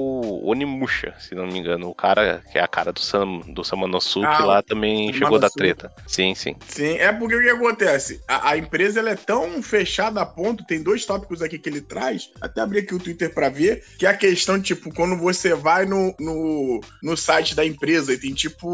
Onimusha, 0.46 1.14
se 1.20 1.36
não 1.36 1.46
me 1.46 1.60
engano. 1.60 1.90
O 1.90 1.96
cara, 1.96 2.42
que 2.52 2.58
é 2.58 2.62
a 2.62 2.68
cara 2.68 2.92
do, 2.92 3.00
Sam, 3.00 3.40
do 3.48 3.64
Samanosuke 3.64 4.26
ah, 4.26 4.46
lá 4.46 4.62
também 4.62 5.14
chegou 5.14 5.40
da 5.40 5.50
treta. 5.50 5.92
Sim, 6.08 6.34
sim. 6.36 6.56
Sim, 6.68 6.98
é 6.98 7.12
porque 7.12 7.36
o 7.36 7.42
que 7.42 7.50
acontece? 7.50 8.22
A, 8.28 8.52
a 8.52 8.58
empresa 8.58 9.00
ela 9.00 9.12
é 9.12 9.16
tão 9.16 9.62
fechada 9.62 10.21
a 10.22 10.26
ponto, 10.26 10.66
tem 10.66 10.82
dois 10.82 11.06
tópicos 11.06 11.42
aqui 11.42 11.58
que 11.58 11.68
ele 11.68 11.82
traz, 11.82 12.30
até 12.40 12.62
abri 12.62 12.80
aqui 12.80 12.94
o 12.94 13.00
Twitter 13.00 13.34
para 13.34 13.50
ver, 13.50 13.84
que 13.98 14.06
é 14.06 14.10
a 14.10 14.18
questão, 14.18 14.62
tipo, 14.62 14.94
quando 14.94 15.18
você 15.18 15.54
vai 15.54 15.86
no, 15.86 16.16
no, 16.20 16.82
no 17.02 17.18
site 17.18 17.56
da 17.56 17.66
empresa 17.66 18.14
e 18.14 18.18
tem, 18.18 18.34
tipo, 18.34 18.68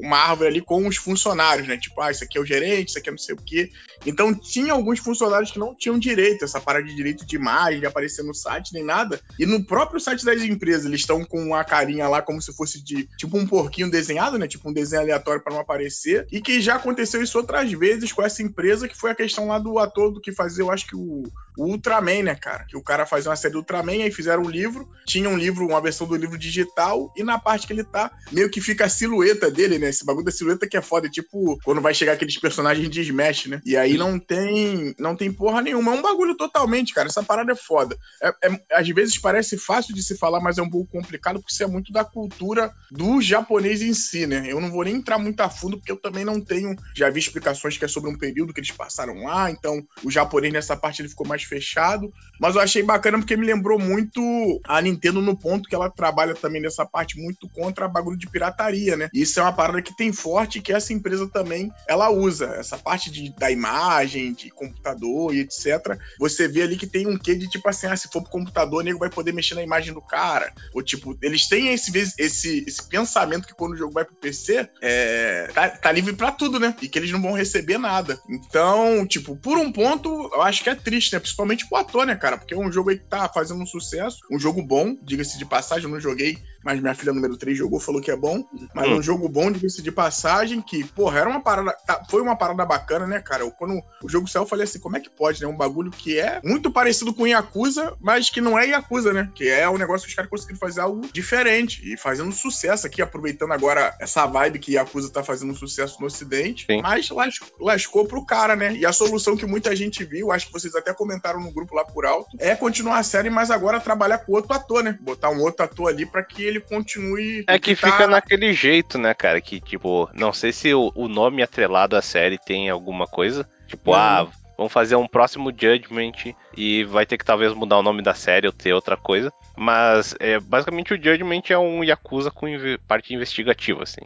uma 0.00 0.16
árvore 0.16 0.48
ali 0.48 0.60
com 0.60 0.86
os 0.86 0.96
funcionários, 0.96 1.66
né? 1.66 1.76
Tipo, 1.76 2.00
ah, 2.00 2.10
isso 2.10 2.24
aqui 2.24 2.38
é 2.38 2.40
o 2.40 2.46
gerente, 2.46 2.88
isso 2.88 2.98
aqui 2.98 3.08
é 3.08 3.12
não 3.12 3.18
sei 3.18 3.34
o 3.34 3.38
quê. 3.38 3.70
Então, 4.06 4.34
tinha 4.34 4.72
alguns 4.72 4.98
funcionários 4.98 5.50
que 5.50 5.58
não 5.58 5.74
tinham 5.74 5.98
direito, 5.98 6.44
essa 6.44 6.60
parada 6.60 6.86
de 6.86 6.94
direito 6.94 7.26
de 7.26 7.36
imagem, 7.36 7.80
de 7.80 7.86
aparecer 7.86 8.22
no 8.22 8.34
site, 8.34 8.72
nem 8.72 8.84
nada. 8.84 9.20
E 9.38 9.46
no 9.46 9.64
próprio 9.64 10.00
site 10.00 10.24
das 10.24 10.42
empresas, 10.42 10.86
eles 10.86 11.00
estão 11.00 11.24
com 11.24 11.42
uma 11.42 11.64
carinha 11.64 12.08
lá 12.08 12.22
como 12.22 12.40
se 12.40 12.52
fosse 12.52 12.82
de, 12.82 13.08
tipo, 13.16 13.36
um 13.36 13.46
porquinho 13.46 13.90
desenhado, 13.90 14.38
né? 14.38 14.46
Tipo, 14.46 14.70
um 14.70 14.72
desenho 14.72 15.02
aleatório 15.02 15.42
para 15.42 15.52
não 15.52 15.60
aparecer. 15.60 16.26
E 16.30 16.40
que 16.40 16.60
já 16.60 16.76
aconteceu 16.76 17.22
isso 17.22 17.38
outras 17.38 17.70
vezes 17.72 18.12
com 18.12 18.22
essa 18.22 18.42
empresa, 18.42 18.88
que 18.88 18.96
foi 18.96 19.10
a 19.10 19.14
questão 19.14 19.48
lá 19.48 19.58
do 19.58 19.78
ator 19.78 20.12
do 20.12 20.20
que 20.20 20.32
fazia, 20.32 20.62
eu 20.62 20.70
acho 20.70 20.86
que 20.86 20.91
que 20.92 20.96
o, 20.96 21.32
o 21.56 21.66
Ultraman, 21.66 22.22
né, 22.22 22.34
cara? 22.34 22.64
Que 22.64 22.76
o 22.76 22.82
cara 22.82 23.06
fazia 23.06 23.30
uma 23.30 23.36
série 23.36 23.52
do 23.52 23.58
Ultraman, 23.58 24.02
aí 24.04 24.10
fizeram 24.10 24.42
um 24.42 24.50
livro, 24.50 24.88
tinha 25.06 25.28
um 25.28 25.36
livro, 25.36 25.66
uma 25.66 25.80
versão 25.80 26.06
do 26.06 26.16
livro 26.16 26.38
digital, 26.38 27.12
e 27.16 27.22
na 27.22 27.38
parte 27.38 27.66
que 27.66 27.72
ele 27.72 27.84
tá, 27.84 28.10
meio 28.30 28.50
que 28.50 28.60
fica 28.60 28.86
a 28.86 28.88
silhueta 28.88 29.50
dele, 29.50 29.78
né? 29.78 29.88
Esse 29.88 30.04
bagulho 30.04 30.24
da 30.24 30.32
silhueta 30.32 30.66
que 30.66 30.76
é 30.76 30.82
foda, 30.82 31.08
tipo, 31.08 31.58
quando 31.64 31.80
vai 31.80 31.94
chegar 31.94 32.12
aqueles 32.12 32.38
personagens 32.38 32.88
de 32.88 33.00
Smash, 33.02 33.46
né? 33.46 33.60
E 33.64 33.76
aí 33.76 33.96
não 33.96 34.18
tem, 34.18 34.94
não 34.98 35.16
tem 35.16 35.32
porra 35.32 35.62
nenhuma. 35.62 35.92
É 35.92 35.98
um 35.98 36.02
bagulho 36.02 36.36
totalmente, 36.36 36.94
cara. 36.94 37.08
Essa 37.08 37.22
parada 37.22 37.52
é 37.52 37.56
foda. 37.56 37.96
É, 38.22 38.28
é, 38.44 38.60
às 38.72 38.88
vezes 38.88 39.18
parece 39.18 39.58
fácil 39.58 39.94
de 39.94 40.02
se 40.02 40.16
falar, 40.16 40.40
mas 40.40 40.58
é 40.58 40.62
um 40.62 40.70
pouco 40.70 40.90
complicado, 40.90 41.40
porque 41.40 41.52
isso 41.52 41.62
é 41.62 41.66
muito 41.66 41.92
da 41.92 42.04
cultura 42.04 42.72
do 42.90 43.20
japonês 43.20 43.82
em 43.82 43.94
si, 43.94 44.26
né? 44.26 44.46
Eu 44.48 44.60
não 44.60 44.70
vou 44.70 44.84
nem 44.84 44.96
entrar 44.96 45.18
muito 45.18 45.40
a 45.40 45.48
fundo, 45.48 45.78
porque 45.78 45.92
eu 45.92 45.96
também 45.96 46.24
não 46.24 46.40
tenho. 46.40 46.76
Já 46.94 47.10
vi 47.10 47.18
explicações 47.18 47.76
que 47.76 47.84
é 47.84 47.88
sobre 47.88 48.10
um 48.10 48.16
período 48.16 48.52
que 48.52 48.60
eles 48.60 48.70
passaram 48.70 49.24
lá, 49.24 49.50
então 49.50 49.82
o 50.02 50.10
japonês 50.10 50.52
nessa 50.52 50.76
parte 50.76 51.02
ele 51.02 51.08
ficou 51.08 51.26
mais 51.26 51.41
fechado. 51.46 52.12
Mas 52.40 52.56
eu 52.56 52.60
achei 52.60 52.82
bacana 52.82 53.18
porque 53.18 53.36
me 53.36 53.46
lembrou 53.46 53.78
muito 53.78 54.60
a 54.64 54.80
Nintendo 54.80 55.22
no 55.22 55.36
ponto 55.36 55.68
que 55.68 55.74
ela 55.74 55.88
trabalha 55.88 56.34
também 56.34 56.60
nessa 56.60 56.84
parte 56.84 57.16
muito 57.20 57.48
contra 57.48 57.86
bagulho 57.86 58.18
de 58.18 58.28
pirataria, 58.28 58.96
né? 58.96 59.08
Isso 59.14 59.38
é 59.38 59.42
uma 59.42 59.52
parada 59.52 59.80
que 59.80 59.96
tem 59.96 60.12
forte 60.12 60.60
que 60.60 60.72
essa 60.72 60.92
empresa 60.92 61.28
também 61.28 61.70
ela 61.86 62.10
usa. 62.10 62.46
Essa 62.58 62.76
parte 62.76 63.10
de, 63.12 63.32
da 63.36 63.48
imagem, 63.48 64.32
de 64.32 64.50
computador 64.50 65.32
e 65.32 65.40
etc. 65.40 65.96
Você 66.18 66.48
vê 66.48 66.62
ali 66.62 66.76
que 66.76 66.86
tem 66.86 67.06
um 67.06 67.16
quê 67.16 67.34
de 67.34 67.48
tipo 67.48 67.68
assim, 67.68 67.86
ah, 67.86 67.96
se 67.96 68.08
for 68.08 68.22
pro 68.22 68.30
computador, 68.30 68.80
o 68.80 68.84
nego 68.84 68.98
vai 68.98 69.10
poder 69.10 69.32
mexer 69.32 69.54
na 69.54 69.62
imagem 69.62 69.94
do 69.94 70.02
cara. 70.02 70.52
Ou 70.74 70.82
tipo, 70.82 71.16
eles 71.22 71.46
têm 71.46 71.72
esse, 71.72 71.96
esse, 72.18 72.64
esse 72.66 72.88
pensamento 72.88 73.46
que 73.46 73.54
quando 73.54 73.74
o 73.74 73.76
jogo 73.76 73.92
vai 73.92 74.04
pro 74.04 74.16
PC, 74.16 74.68
é, 74.80 75.48
tá, 75.54 75.68
tá 75.68 75.92
livre 75.92 76.12
para 76.14 76.32
tudo, 76.32 76.58
né? 76.58 76.74
E 76.82 76.88
que 76.88 76.98
eles 76.98 77.12
não 77.12 77.22
vão 77.22 77.32
receber 77.32 77.78
nada. 77.78 78.20
Então, 78.28 79.06
tipo, 79.06 79.36
por 79.36 79.58
um 79.58 79.70
ponto, 79.70 80.30
eu 80.34 80.42
acho 80.42 80.62
que 80.62 80.70
é 80.70 80.74
triste, 80.74 81.12
né? 81.12 81.20
Principalmente 81.32 81.66
pro 81.66 81.78
ator, 81.78 82.06
né, 82.06 82.14
cara? 82.14 82.36
Porque 82.36 82.52
é 82.52 82.58
um 82.58 82.70
jogo 82.70 82.90
aí 82.90 82.98
que 82.98 83.06
tá 83.06 83.26
fazendo 83.26 83.62
um 83.62 83.66
sucesso, 83.66 84.20
um 84.30 84.38
jogo 84.38 84.62
bom, 84.62 84.94
diga-se 85.02 85.38
de 85.38 85.46
passagem, 85.46 85.84
eu 85.84 85.90
não 85.90 85.98
joguei 85.98 86.38
mas 86.64 86.80
minha 86.80 86.94
filha 86.94 87.12
número 87.12 87.36
3 87.36 87.56
jogou, 87.56 87.80
falou 87.80 88.00
que 88.00 88.10
é 88.10 88.16
bom. 88.16 88.44
Mas 88.74 88.88
hum. 88.88 88.96
um 88.96 89.02
jogo 89.02 89.28
bom, 89.28 89.50
diga-se 89.50 89.82
de 89.82 89.90
passagem, 89.90 90.60
que, 90.60 90.84
porra, 90.84 91.20
era 91.20 91.30
uma 91.30 91.40
parada. 91.40 91.72
Tá, 91.86 92.04
foi 92.08 92.20
uma 92.20 92.36
parada 92.36 92.64
bacana, 92.64 93.06
né, 93.06 93.20
cara? 93.20 93.42
Eu, 93.42 93.50
quando 93.50 93.82
o 94.02 94.08
jogo 94.08 94.28
saiu, 94.28 94.42
eu 94.42 94.48
falei 94.48 94.64
assim: 94.64 94.78
como 94.78 94.96
é 94.96 95.00
que 95.00 95.10
pode, 95.10 95.40
né? 95.40 95.46
Um 95.46 95.56
bagulho 95.56 95.90
que 95.90 96.18
é 96.18 96.40
muito 96.44 96.70
parecido 96.70 97.14
com 97.14 97.26
Yakuza, 97.26 97.96
mas 98.00 98.30
que 98.30 98.40
não 98.40 98.58
é 98.58 98.66
Yakuza, 98.66 99.12
né? 99.12 99.30
Que 99.34 99.48
é 99.48 99.68
um 99.68 99.78
negócio 99.78 100.04
que 100.04 100.10
os 100.10 100.16
caras 100.16 100.30
conseguiram 100.30 100.58
fazer 100.58 100.80
algo 100.80 101.08
diferente 101.12 101.82
e 101.84 101.96
fazendo 101.96 102.32
sucesso 102.32 102.86
aqui, 102.86 103.00
aproveitando 103.00 103.52
agora 103.52 103.96
essa 104.00 104.26
vibe 104.26 104.58
que 104.58 104.72
Yakuza 104.72 105.10
tá 105.10 105.22
fazendo 105.22 105.54
sucesso 105.54 105.98
no 106.00 106.06
Ocidente. 106.06 106.66
Sim. 106.66 106.82
Mas 106.82 107.08
lascou, 107.10 107.66
lascou 107.66 108.06
pro 108.06 108.24
cara, 108.24 108.54
né? 108.56 108.74
E 108.74 108.84
a 108.84 108.92
solução 108.92 109.36
que 109.36 109.46
muita 109.46 109.74
gente 109.74 110.04
viu, 110.04 110.32
acho 110.32 110.46
que 110.46 110.52
vocês 110.52 110.74
até 110.74 110.92
comentaram 110.92 111.12
comentaram 111.12 111.40
no 111.40 111.52
grupo 111.52 111.74
lá 111.74 111.84
por 111.84 112.04
alto, 112.04 112.36
é 112.38 112.54
continuar 112.54 112.98
a 112.98 113.02
série, 113.02 113.30
mas 113.30 113.50
agora 113.50 113.80
trabalhar 113.80 114.18
com 114.18 114.32
outro 114.32 114.52
ator, 114.52 114.82
né? 114.82 114.98
Botar 115.00 115.30
um 115.30 115.40
outro 115.40 115.64
ator 115.64 115.88
ali 115.88 116.04
para 116.04 116.22
que 116.22 116.42
ele 116.52 116.60
continue. 116.60 117.44
É 117.46 117.58
que, 117.58 117.74
que 117.74 117.76
fica 117.76 117.98
tá... 117.98 118.06
naquele 118.06 118.52
jeito, 118.52 118.98
né, 118.98 119.12
cara? 119.14 119.40
Que, 119.40 119.60
tipo, 119.60 120.08
não 120.14 120.32
sei 120.32 120.52
se 120.52 120.72
o, 120.72 120.92
o 120.94 121.08
nome 121.08 121.42
atrelado 121.42 121.96
à 121.96 122.02
série 122.02 122.38
tem 122.38 122.70
alguma 122.70 123.06
coisa. 123.06 123.48
Tipo, 123.66 123.90
uhum. 123.90 123.96
ah, 123.96 124.28
vamos 124.56 124.72
fazer 124.72 124.96
um 124.96 125.06
próximo 125.06 125.50
Judgment 125.50 126.34
e 126.56 126.84
vai 126.84 127.06
ter 127.06 127.18
que 127.18 127.24
talvez 127.24 127.52
mudar 127.54 127.78
o 127.78 127.82
nome 127.82 128.02
da 128.02 128.14
série 128.14 128.46
ou 128.46 128.52
ter 128.52 128.72
outra 128.72 128.96
coisa. 128.96 129.32
Mas 129.56 130.14
é, 130.18 130.40
basicamente 130.40 130.94
o 130.94 130.96
Judgment 130.96 131.42
é 131.50 131.58
um 131.58 131.84
Yakuza 131.84 132.30
com 132.30 132.46
parte 132.86 133.14
investigativa, 133.14 133.82
assim. 133.82 134.00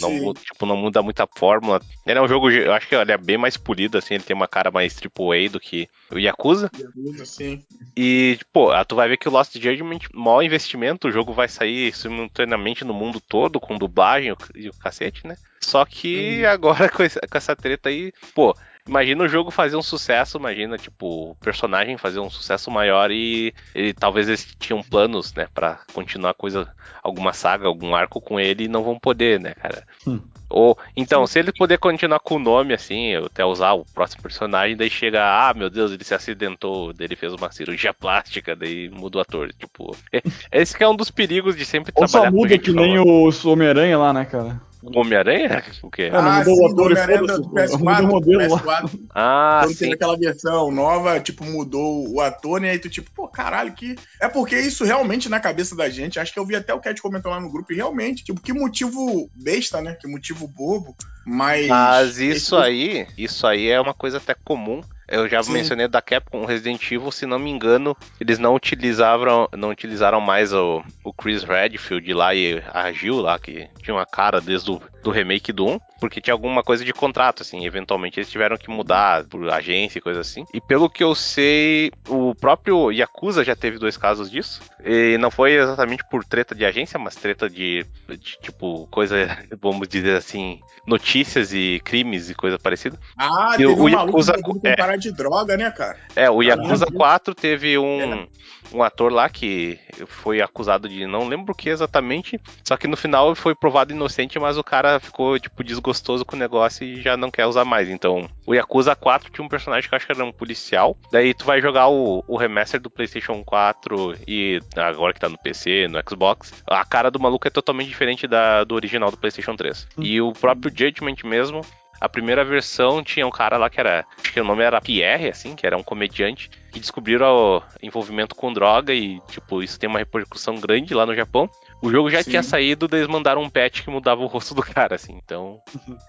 Não, 0.00 0.12
muda, 0.12 0.40
tipo, 0.40 0.66
não 0.66 0.76
muda 0.76 1.02
muita 1.02 1.26
fórmula. 1.36 1.80
Ele 2.06 2.18
é 2.18 2.22
um 2.22 2.28
jogo, 2.28 2.50
eu 2.50 2.72
acho 2.72 2.88
que 2.88 2.94
ele 2.94 3.12
é 3.12 3.18
bem 3.18 3.36
mais 3.36 3.56
polido, 3.56 3.98
assim, 3.98 4.14
ele 4.14 4.24
tem 4.24 4.36
uma 4.36 4.48
cara 4.48 4.70
mais 4.70 4.96
AAA 4.96 5.50
do 5.50 5.60
que 5.60 5.88
o 6.10 6.18
Yakuza. 6.18 6.70
Yakuza, 6.78 7.26
sim. 7.26 7.62
E, 7.96 8.38
pô, 8.52 8.70
tu 8.84 8.96
vai 8.96 9.08
ver 9.08 9.16
que 9.16 9.28
o 9.28 9.32
Lost 9.32 9.54
Judgment, 9.54 10.00
maior 10.12 10.42
investimento, 10.42 11.08
o 11.08 11.12
jogo 11.12 11.32
vai 11.32 11.48
sair 11.48 11.92
simultaneamente 11.94 12.84
no 12.84 12.94
mundo 12.94 13.20
todo, 13.20 13.60
com 13.60 13.78
dublagem 13.78 14.34
e 14.54 14.68
o 14.68 14.74
cacete, 14.74 15.26
né? 15.26 15.36
Só 15.60 15.84
que 15.84 16.42
hum. 16.42 16.48
agora 16.48 16.88
com 16.90 17.02
essa 17.02 17.56
treta 17.56 17.88
aí, 17.88 18.12
pô, 18.34 18.54
Imagina 18.86 19.24
o 19.24 19.28
jogo 19.28 19.50
fazer 19.50 19.76
um 19.76 19.82
sucesso, 19.82 20.36
imagina, 20.36 20.76
tipo, 20.76 21.30
o 21.30 21.34
personagem 21.36 21.96
fazer 21.96 22.20
um 22.20 22.28
sucesso 22.28 22.70
maior 22.70 23.10
e, 23.10 23.54
e 23.74 23.94
talvez 23.94 24.28
eles 24.28 24.46
tinham 24.58 24.82
planos, 24.82 25.32
né, 25.32 25.46
para 25.54 25.80
continuar 25.94 26.34
coisa, 26.34 26.70
alguma 27.02 27.32
saga, 27.32 27.66
algum 27.66 27.94
arco 27.94 28.20
com 28.20 28.38
ele 28.38 28.64
e 28.64 28.68
não 28.68 28.82
vão 28.82 28.98
poder, 28.98 29.40
né, 29.40 29.54
cara? 29.54 29.84
Hum. 30.06 30.20
Ou, 30.50 30.78
então, 30.94 31.26
se 31.26 31.38
ele 31.38 31.50
poder 31.50 31.78
continuar 31.78 32.20
com 32.20 32.36
o 32.36 32.38
nome, 32.38 32.74
assim, 32.74 33.14
até 33.16 33.44
usar 33.44 33.72
o 33.72 33.84
próximo 33.86 34.22
personagem, 34.22 34.76
daí 34.76 34.90
chega, 34.90 35.20
ah, 35.24 35.54
meu 35.54 35.70
Deus, 35.70 35.90
ele 35.90 36.04
se 36.04 36.14
acidentou, 36.14 36.92
daí 36.92 37.06
ele 37.06 37.16
fez 37.16 37.32
uma 37.32 37.50
cirurgia 37.50 37.94
plástica, 37.94 38.54
daí 38.54 38.88
muda 38.90 39.18
o 39.18 39.20
ator. 39.20 39.52
Tipo, 39.52 39.96
esse 40.52 40.76
que 40.76 40.84
é 40.84 40.88
um 40.88 40.94
dos 40.94 41.10
perigos 41.10 41.56
de 41.56 41.64
sempre 41.64 41.92
Ou 41.96 42.06
trabalhar 42.06 42.30
só 42.30 42.36
muda 42.36 42.58
que 42.58 42.70
nem 42.70 42.98
o 42.98 43.30
Homem-Aranha 43.44 43.98
lá, 43.98 44.12
né, 44.12 44.24
cara? 44.26 44.60
Homem-Aranha? 44.94 45.64
O 45.82 45.90
quê? 45.90 46.10
Ah, 46.12 46.18
ah 46.18 46.38
mudou 46.38 46.54
sim, 46.54 46.62
o 46.62 46.66
ator, 46.66 46.86
Homem-Aranha 46.86 47.22
do 47.22 47.50
PS4. 47.50 47.96
Do 48.00 48.06
modelo 48.06 48.40
PS4. 48.40 49.00
Ah, 49.14 49.60
Quando 49.62 49.72
sim. 49.72 49.78
teve 49.78 49.94
aquela 49.94 50.16
versão 50.16 50.70
nova, 50.70 51.20
tipo, 51.20 51.44
mudou 51.44 52.08
o 52.12 52.20
ator, 52.20 52.60
né? 52.60 52.74
E 52.74 52.78
tu, 52.78 52.88
tipo, 52.88 53.10
pô, 53.12 53.28
caralho, 53.28 53.72
que. 53.72 53.96
É 54.20 54.28
porque 54.28 54.58
isso 54.58 54.84
realmente 54.84 55.28
na 55.28 55.40
cabeça 55.40 55.76
da 55.76 55.88
gente, 55.88 56.18
acho 56.18 56.32
que 56.32 56.38
eu 56.38 56.46
vi 56.46 56.56
até 56.56 56.74
o 56.74 56.80
Cat 56.80 57.00
comentando 57.00 57.32
lá 57.32 57.40
no 57.40 57.50
grupo, 57.50 57.72
e 57.72 57.76
realmente, 57.76 58.24
tipo, 58.24 58.40
que 58.40 58.52
motivo 58.52 59.30
besta, 59.34 59.80
né? 59.80 59.96
Que 60.00 60.06
motivo 60.06 60.46
bobo. 60.46 60.96
Mas. 61.24 61.68
Mas 61.68 62.18
isso 62.18 62.56
esse... 62.56 62.64
aí, 62.64 63.06
isso 63.16 63.46
aí 63.46 63.68
é 63.68 63.80
uma 63.80 63.94
coisa 63.94 64.18
até 64.18 64.34
comum 64.34 64.82
eu 65.08 65.28
já 65.28 65.42
Sim. 65.42 65.52
mencionei 65.52 65.88
da 65.88 66.00
Capcom, 66.00 66.44
Resident 66.44 66.82
Evil, 66.90 67.10
se 67.10 67.26
não 67.26 67.38
me 67.38 67.50
engano, 67.50 67.96
eles 68.20 68.38
não 68.38 68.54
utilizaram, 68.54 69.48
não 69.56 69.70
utilizaram 69.70 70.20
mais 70.20 70.52
o, 70.52 70.82
o 71.02 71.12
Chris 71.12 71.42
Redfield 71.42 72.12
lá 72.14 72.34
e 72.34 72.62
a 72.72 72.90
Jill 72.92 73.20
lá, 73.20 73.38
que 73.38 73.68
tinha 73.82 73.94
uma 73.94 74.06
cara 74.06 74.40
desde 74.40 74.70
o 74.70 74.80
do 75.02 75.10
remake 75.10 75.52
do 75.52 75.66
1, 75.66 75.80
porque 76.04 76.20
tinha 76.20 76.34
alguma 76.34 76.62
coisa 76.62 76.84
de 76.84 76.92
contrato, 76.92 77.40
assim, 77.40 77.64
eventualmente 77.64 78.20
eles 78.20 78.30
tiveram 78.30 78.58
que 78.58 78.68
mudar 78.68 79.24
por 79.24 79.48
agência 79.48 79.98
e 79.98 80.02
coisa 80.02 80.20
assim. 80.20 80.44
E 80.52 80.60
pelo 80.60 80.90
que 80.90 81.02
eu 81.02 81.14
sei, 81.14 81.90
o 82.06 82.34
próprio 82.34 82.92
Yakuza 82.92 83.42
já 83.42 83.56
teve 83.56 83.78
dois 83.78 83.96
casos 83.96 84.30
disso, 84.30 84.60
e 84.84 85.16
não 85.16 85.30
foi 85.30 85.52
exatamente 85.52 86.04
por 86.10 86.22
treta 86.22 86.54
de 86.54 86.62
agência, 86.62 86.98
mas 86.98 87.16
treta 87.16 87.48
de, 87.48 87.86
de 88.06 88.38
tipo, 88.38 88.86
coisa, 88.88 89.16
vamos 89.62 89.88
dizer 89.88 90.18
assim, 90.18 90.60
notícias 90.86 91.54
e 91.54 91.80
crimes 91.82 92.28
e 92.28 92.34
coisa 92.34 92.58
parecida. 92.58 92.98
Ah, 93.16 93.52
e 93.54 93.56
teve 93.56 93.72
o, 93.72 93.84
um 93.84 93.88
Yakuza, 93.88 94.32
maluco 94.32 94.60
é, 94.62 94.76
parar 94.76 94.96
de 94.96 95.10
droga, 95.10 95.56
né, 95.56 95.70
cara? 95.70 95.96
É, 96.14 96.30
o 96.30 96.42
Yakuza 96.42 96.84
4 96.84 97.34
teve 97.34 97.78
um, 97.78 98.26
um 98.74 98.82
ator 98.82 99.12
lá 99.12 99.28
que 99.28 99.78
foi 100.06 100.40
acusado 100.40 100.88
de 100.88 101.06
não 101.06 101.28
lembro 101.28 101.52
o 101.52 101.56
que 101.56 101.68
exatamente, 101.68 102.40
só 102.64 102.76
que 102.76 102.88
no 102.88 102.96
final 102.96 103.34
foi 103.34 103.54
provado 103.54 103.92
inocente, 103.92 104.38
mas 104.38 104.58
o 104.58 104.64
cara 104.64 104.98
ficou, 104.98 105.38
tipo, 105.38 105.62
desgostoso 105.62 106.24
com 106.24 106.34
o 106.34 106.38
negócio 106.38 106.84
e 106.84 107.00
já 107.00 107.16
não 107.16 107.30
quer 107.30 107.46
usar 107.46 107.64
mais. 107.64 107.88
Então, 107.88 108.28
o 108.46 108.54
Yakuza 108.54 108.96
4 108.96 109.30
tinha 109.30 109.44
um 109.44 109.48
personagem 109.48 109.88
que 109.88 109.94
eu 109.94 109.96
acho 109.96 110.06
que 110.06 110.12
era 110.12 110.24
um 110.24 110.32
policial. 110.32 110.96
Daí 111.12 111.32
tu 111.32 111.44
vai 111.44 111.60
jogar 111.60 111.88
o, 111.88 112.24
o 112.26 112.36
remaster 112.36 112.80
do 112.80 112.90
PlayStation 112.90 113.42
4 113.44 114.16
e 114.26 114.60
agora 114.76 115.12
que 115.12 115.20
tá 115.20 115.28
no 115.28 115.38
PC, 115.38 115.88
no 115.88 116.00
Xbox, 116.08 116.64
a 116.66 116.84
cara 116.84 117.10
do 117.10 117.20
maluco 117.20 117.46
é 117.46 117.50
totalmente 117.50 117.88
diferente 117.88 118.26
da, 118.26 118.64
do 118.64 118.74
original 118.74 119.10
do 119.10 119.16
PlayStation 119.16 119.54
3. 119.54 119.88
E 119.98 120.20
o 120.20 120.32
próprio 120.32 120.72
Judgment 120.74 121.16
mesmo 121.24 121.60
a 122.00 122.08
primeira 122.08 122.44
versão 122.44 123.02
tinha 123.02 123.26
um 123.26 123.30
cara 123.30 123.56
lá 123.56 123.70
que 123.70 123.80
era. 123.80 124.04
Acho 124.18 124.32
que 124.32 124.40
o 124.40 124.44
nome 124.44 124.62
era 124.62 124.80
Pierre, 124.80 125.28
assim, 125.28 125.54
que 125.54 125.66
era 125.66 125.76
um 125.76 125.82
comediante, 125.82 126.50
que 126.70 126.80
descobriram 126.80 127.26
o 127.26 127.62
envolvimento 127.82 128.34
com 128.34 128.52
droga 128.52 128.92
e, 128.92 129.20
tipo, 129.30 129.62
isso 129.62 129.78
tem 129.78 129.88
uma 129.88 129.98
repercussão 129.98 130.56
grande 130.56 130.94
lá 130.94 131.06
no 131.06 131.14
Japão. 131.14 131.48
O 131.80 131.90
jogo 131.90 132.10
já 132.10 132.22
Sim. 132.22 132.30
tinha 132.30 132.42
saído, 132.42 132.88
eles 132.92 133.06
mandaram 133.06 133.42
um 133.42 133.50
patch 133.50 133.82
que 133.82 133.90
mudava 133.90 134.22
o 134.22 134.26
rosto 134.26 134.54
do 134.54 134.62
cara, 134.62 134.94
assim. 134.94 135.18
Então, 135.22 135.60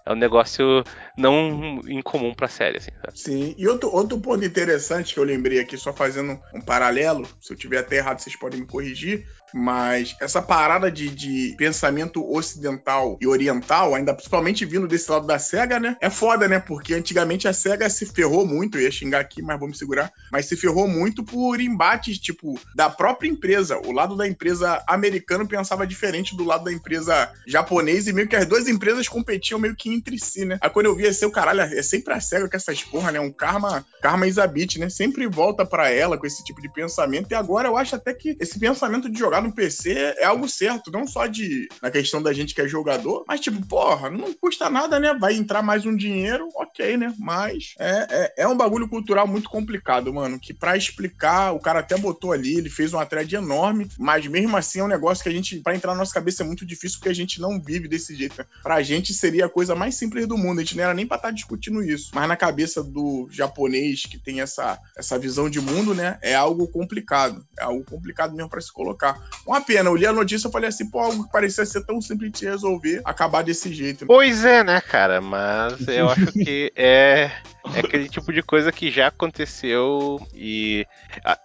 é 0.05 0.11
um 0.11 0.15
negócio 0.15 0.83
não 1.17 1.81
incomum 1.87 2.33
pra 2.33 2.47
série, 2.47 2.77
assim. 2.77 2.91
Sabe? 3.01 3.19
Sim. 3.19 3.55
E 3.57 3.67
outro, 3.67 3.93
outro 3.93 4.19
ponto 4.19 4.43
interessante 4.43 5.13
que 5.13 5.19
eu 5.19 5.23
lembrei 5.23 5.59
aqui, 5.59 5.77
só 5.77 5.91
fazendo 5.93 6.39
um 6.53 6.61
paralelo, 6.61 7.27
se 7.41 7.53
eu 7.53 7.57
tiver 7.57 7.79
até 7.79 7.97
errado, 7.97 8.19
vocês 8.19 8.37
podem 8.37 8.61
me 8.61 8.67
corrigir. 8.67 9.25
Mas 9.57 10.17
essa 10.19 10.41
parada 10.41 10.91
de, 10.91 11.09
de 11.09 11.55
pensamento 11.57 12.29
ocidental 12.29 13.17
e 13.21 13.25
oriental, 13.25 13.95
ainda 13.95 14.13
principalmente 14.13 14.65
vindo 14.65 14.85
desse 14.85 15.09
lado 15.09 15.25
da 15.25 15.39
SEGA, 15.39 15.79
né? 15.79 15.95
É 16.01 16.09
foda, 16.09 16.45
né? 16.45 16.59
Porque 16.59 16.93
antigamente 16.93 17.47
a 17.47 17.53
SEGA 17.53 17.89
se 17.89 18.05
ferrou 18.05 18.45
muito, 18.45 18.77
eu 18.77 18.81
ia 18.81 18.91
xingar 18.91 19.21
aqui, 19.21 19.41
mas 19.41 19.57
me 19.57 19.73
segurar, 19.73 20.11
mas 20.29 20.47
se 20.47 20.57
ferrou 20.57 20.89
muito 20.89 21.23
por 21.23 21.61
embates, 21.61 22.19
tipo, 22.19 22.59
da 22.75 22.89
própria 22.89 23.29
empresa. 23.29 23.79
O 23.85 23.93
lado 23.93 24.17
da 24.17 24.27
empresa 24.27 24.83
americana 24.85 25.45
pensava 25.45 25.87
diferente 25.87 26.35
do 26.35 26.43
lado 26.43 26.65
da 26.65 26.73
empresa 26.73 27.31
japonesa 27.47 28.09
e 28.09 28.13
meio 28.13 28.27
que 28.27 28.35
as 28.35 28.45
duas 28.45 28.67
empresas 28.67 29.07
competiam 29.07 29.57
meio 29.57 29.75
que 29.75 29.89
entre 29.89 30.19
si, 30.19 30.43
né? 30.43 30.57
Aí 30.59 30.69
quando 30.69 30.87
eu 30.87 30.95
via 30.97 31.11
assim, 31.11 31.25
o 31.25 31.31
caralho, 31.31 31.61
é 31.61 31.81
sempre 31.81 32.13
a 32.13 32.19
SEGA 32.19 32.49
com 32.49 32.57
essas 32.57 32.83
porra, 32.83 33.09
né? 33.09 33.21
Um 33.21 33.31
karma, 33.31 33.85
karma 34.01 34.27
Isabit, 34.27 34.79
né? 34.79 34.89
Sempre 34.89 35.25
volta 35.27 35.65
para 35.65 35.89
ela 35.89 36.17
com 36.17 36.27
esse 36.27 36.43
tipo 36.43 36.61
de 36.61 36.67
pensamento. 36.67 37.31
E 37.31 37.35
agora 37.35 37.69
eu 37.69 37.77
acho 37.77 37.95
até 37.95 38.13
que 38.13 38.35
esse 38.37 38.59
pensamento 38.59 39.09
de 39.09 39.17
jogar 39.17 39.44
no 39.45 39.53
PC 39.53 40.15
é 40.17 40.25
algo 40.25 40.47
certo, 40.49 40.91
não 40.91 41.07
só 41.07 41.27
de 41.27 41.67
na 41.81 41.91
questão 41.91 42.21
da 42.21 42.33
gente 42.33 42.53
que 42.53 42.61
é 42.61 42.67
jogador, 42.67 43.23
mas 43.27 43.39
tipo, 43.39 43.65
porra, 43.65 44.09
não 44.09 44.33
custa 44.33 44.69
nada, 44.69 44.99
né? 44.99 45.13
Vai 45.13 45.35
entrar 45.35 45.61
mais 45.61 45.85
um 45.85 45.95
dinheiro, 45.95 46.49
ok, 46.55 46.97
né? 46.97 47.13
Mas 47.17 47.73
é, 47.79 48.07
é, 48.09 48.33
é 48.43 48.47
um 48.47 48.57
bagulho 48.57 48.87
cultural 48.87 49.27
muito 49.27 49.49
complicado, 49.49 50.13
mano, 50.13 50.39
que 50.39 50.53
para 50.53 50.77
explicar, 50.77 51.53
o 51.53 51.59
cara 51.59 51.79
até 51.79 51.97
botou 51.97 52.31
ali, 52.31 52.57
ele 52.57 52.69
fez 52.69 52.93
uma 52.93 53.05
thread 53.05 53.35
enorme, 53.35 53.87
mas 53.97 54.25
mesmo 54.27 54.57
assim 54.57 54.79
é 54.79 54.83
um 54.83 54.87
negócio 54.87 55.23
que 55.23 55.29
a 55.29 55.31
gente, 55.33 55.59
para 55.59 55.75
entrar 55.75 55.93
na 55.93 55.99
nossa 55.99 56.13
cabeça 56.13 56.43
é 56.43 56.45
muito 56.45 56.65
difícil 56.65 56.99
porque 56.99 57.09
a 57.09 57.15
gente 57.15 57.39
não 57.39 57.61
vive 57.61 57.87
desse 57.87 58.15
jeito. 58.15 58.37
Né? 58.37 58.45
Pra 58.63 58.81
gente 58.81 59.13
seria 59.13 59.45
a 59.45 59.49
coisa 59.49 59.75
mais 59.75 59.95
simples 59.95 60.27
do 60.27 60.37
mundo, 60.37 60.59
a 60.59 60.63
gente 60.63 60.75
não 60.75 60.83
era 60.83 60.93
nem 60.93 61.05
pra 61.05 61.17
estar 61.17 61.29
tá 61.29 61.33
discutindo 61.33 61.83
isso, 61.83 62.11
mas 62.13 62.27
na 62.27 62.35
cabeça 62.35 62.83
do 62.83 63.27
japonês 63.31 64.03
que 64.05 64.17
tem 64.17 64.41
essa, 64.41 64.79
essa 64.97 65.17
visão 65.19 65.49
de 65.49 65.59
mundo, 65.59 65.93
né, 65.93 66.17
é 66.21 66.35
algo 66.35 66.67
complicado, 66.67 67.45
é 67.59 67.63
algo 67.63 67.83
complicado 67.83 68.35
mesmo 68.35 68.49
para 68.49 68.61
se 68.61 68.71
colocar. 68.71 69.24
Uma 69.45 69.61
pena, 69.61 69.89
eu 69.89 69.95
li 69.95 70.07
a 70.07 70.13
notícia 70.13 70.47
e 70.47 70.51
falei 70.51 70.69
assim, 70.69 70.89
pô, 70.89 70.99
algo 70.99 71.25
que 71.25 71.31
parecia 71.31 71.65
ser 71.65 71.85
tão 71.85 72.01
simples 72.01 72.31
de 72.31 72.45
resolver, 72.45 73.01
acabar 73.05 73.43
desse 73.43 73.71
jeito. 73.71 74.05
Pois 74.07 74.43
é, 74.43 74.63
né, 74.63 74.81
cara, 74.81 75.21
mas 75.21 75.87
eu 75.87 76.09
acho 76.09 76.31
que 76.31 76.71
é, 76.75 77.31
é 77.73 77.79
aquele 77.79 78.09
tipo 78.09 78.33
de 78.33 78.41
coisa 78.41 78.71
que 78.71 78.89
já 78.89 79.07
aconteceu 79.07 80.19
e 80.33 80.85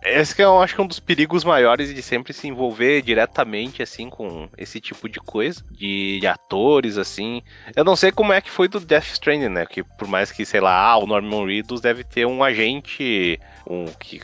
esse 0.03 0.35
que 0.35 0.43
eu 0.43 0.63
acho 0.63 0.75
que 0.75 0.81
é 0.81 0.85
um 0.85 0.87
dos 0.87 0.99
perigos 0.99 1.45
maiores 1.45 1.95
de 1.95 2.03
sempre 2.03 2.33
se 2.33 2.49
envolver 2.49 3.03
diretamente, 3.03 3.83
assim, 3.83 4.09
com 4.09 4.49
esse 4.57 4.81
tipo 4.81 5.07
de 5.07 5.21
coisa, 5.21 5.63
de, 5.71 6.21
de 6.21 6.27
atores, 6.27 6.97
assim. 6.97 7.43
Eu 7.77 7.85
não 7.85 7.97
sei 7.97 8.11
como 8.11 8.33
é 8.33 8.41
que 8.41 8.51
foi 8.51 8.67
do 8.67 8.81
Death 8.81 9.13
Stranding, 9.13 9.49
né, 9.51 9.67
que 9.67 9.83
por 9.83 10.09
mais 10.09 10.33
que, 10.33 10.47
sei 10.47 10.61
lá, 10.61 10.75
ah, 10.75 10.97
o 10.97 11.07
Norman 11.07 11.45
Reedus 11.45 11.83
deve 11.83 12.03
ter 12.03 12.27
um 12.27 12.43
agente 12.43 13.39
um 13.67 13.87
que 13.87 14.21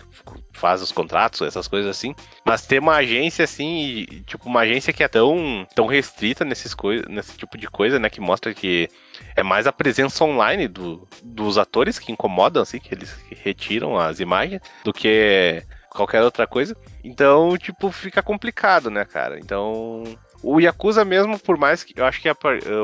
faz 0.57 0.83
os 0.83 0.93
contratos, 0.93 1.43
essas 1.43 1.69
coisas 1.69 1.91
assim. 1.91 2.15
Mas 2.45 2.67
ter 2.67 2.81
uma 2.81 2.97
agência 2.97 3.45
assim, 3.45 4.07
tipo, 4.27 4.49
uma 4.49 4.61
agência 4.61 4.93
que 4.93 5.03
é 5.03 5.09
tão, 5.09 5.67
tão 5.75 5.87
restrita 5.87 6.45
nesses 6.45 6.75
nesse 7.09 7.37
tipo 7.37 7.57
de 7.57 7.69
coisa, 7.69 7.99
né? 7.99 8.09
Que 8.09 8.21
mostra 8.21 8.55
que 8.55 8.89
é 9.35 9.43
mais 9.43 9.67
a 9.67 9.73
presença 9.73 10.25
online 10.25 10.69
do, 10.69 11.07
dos 11.23 11.59
atores 11.59 11.99
que 11.99 12.13
incomodam, 12.13 12.63
assim, 12.63 12.79
que 12.79 12.95
eles 12.95 13.17
retiram 13.31 13.99
as 13.99 14.21
imagens, 14.21 14.61
do 14.85 14.93
que 14.93 15.63
qualquer 15.91 16.23
outra 16.23 16.47
coisa. 16.47 16.77
Então, 17.03 17.57
tipo, 17.57 17.91
fica 17.91 18.23
complicado, 18.23 18.91
né, 18.91 19.05
cara? 19.05 19.39
Então, 19.39 20.05
o 20.43 20.61
Yakuza 20.61 21.05
mesmo, 21.05 21.39
por 21.39 21.57
mais 21.57 21.83
que. 21.83 21.99
Eu 21.99 22.05
acho 22.05 22.21
que 22.21 22.29
a, 22.29 22.37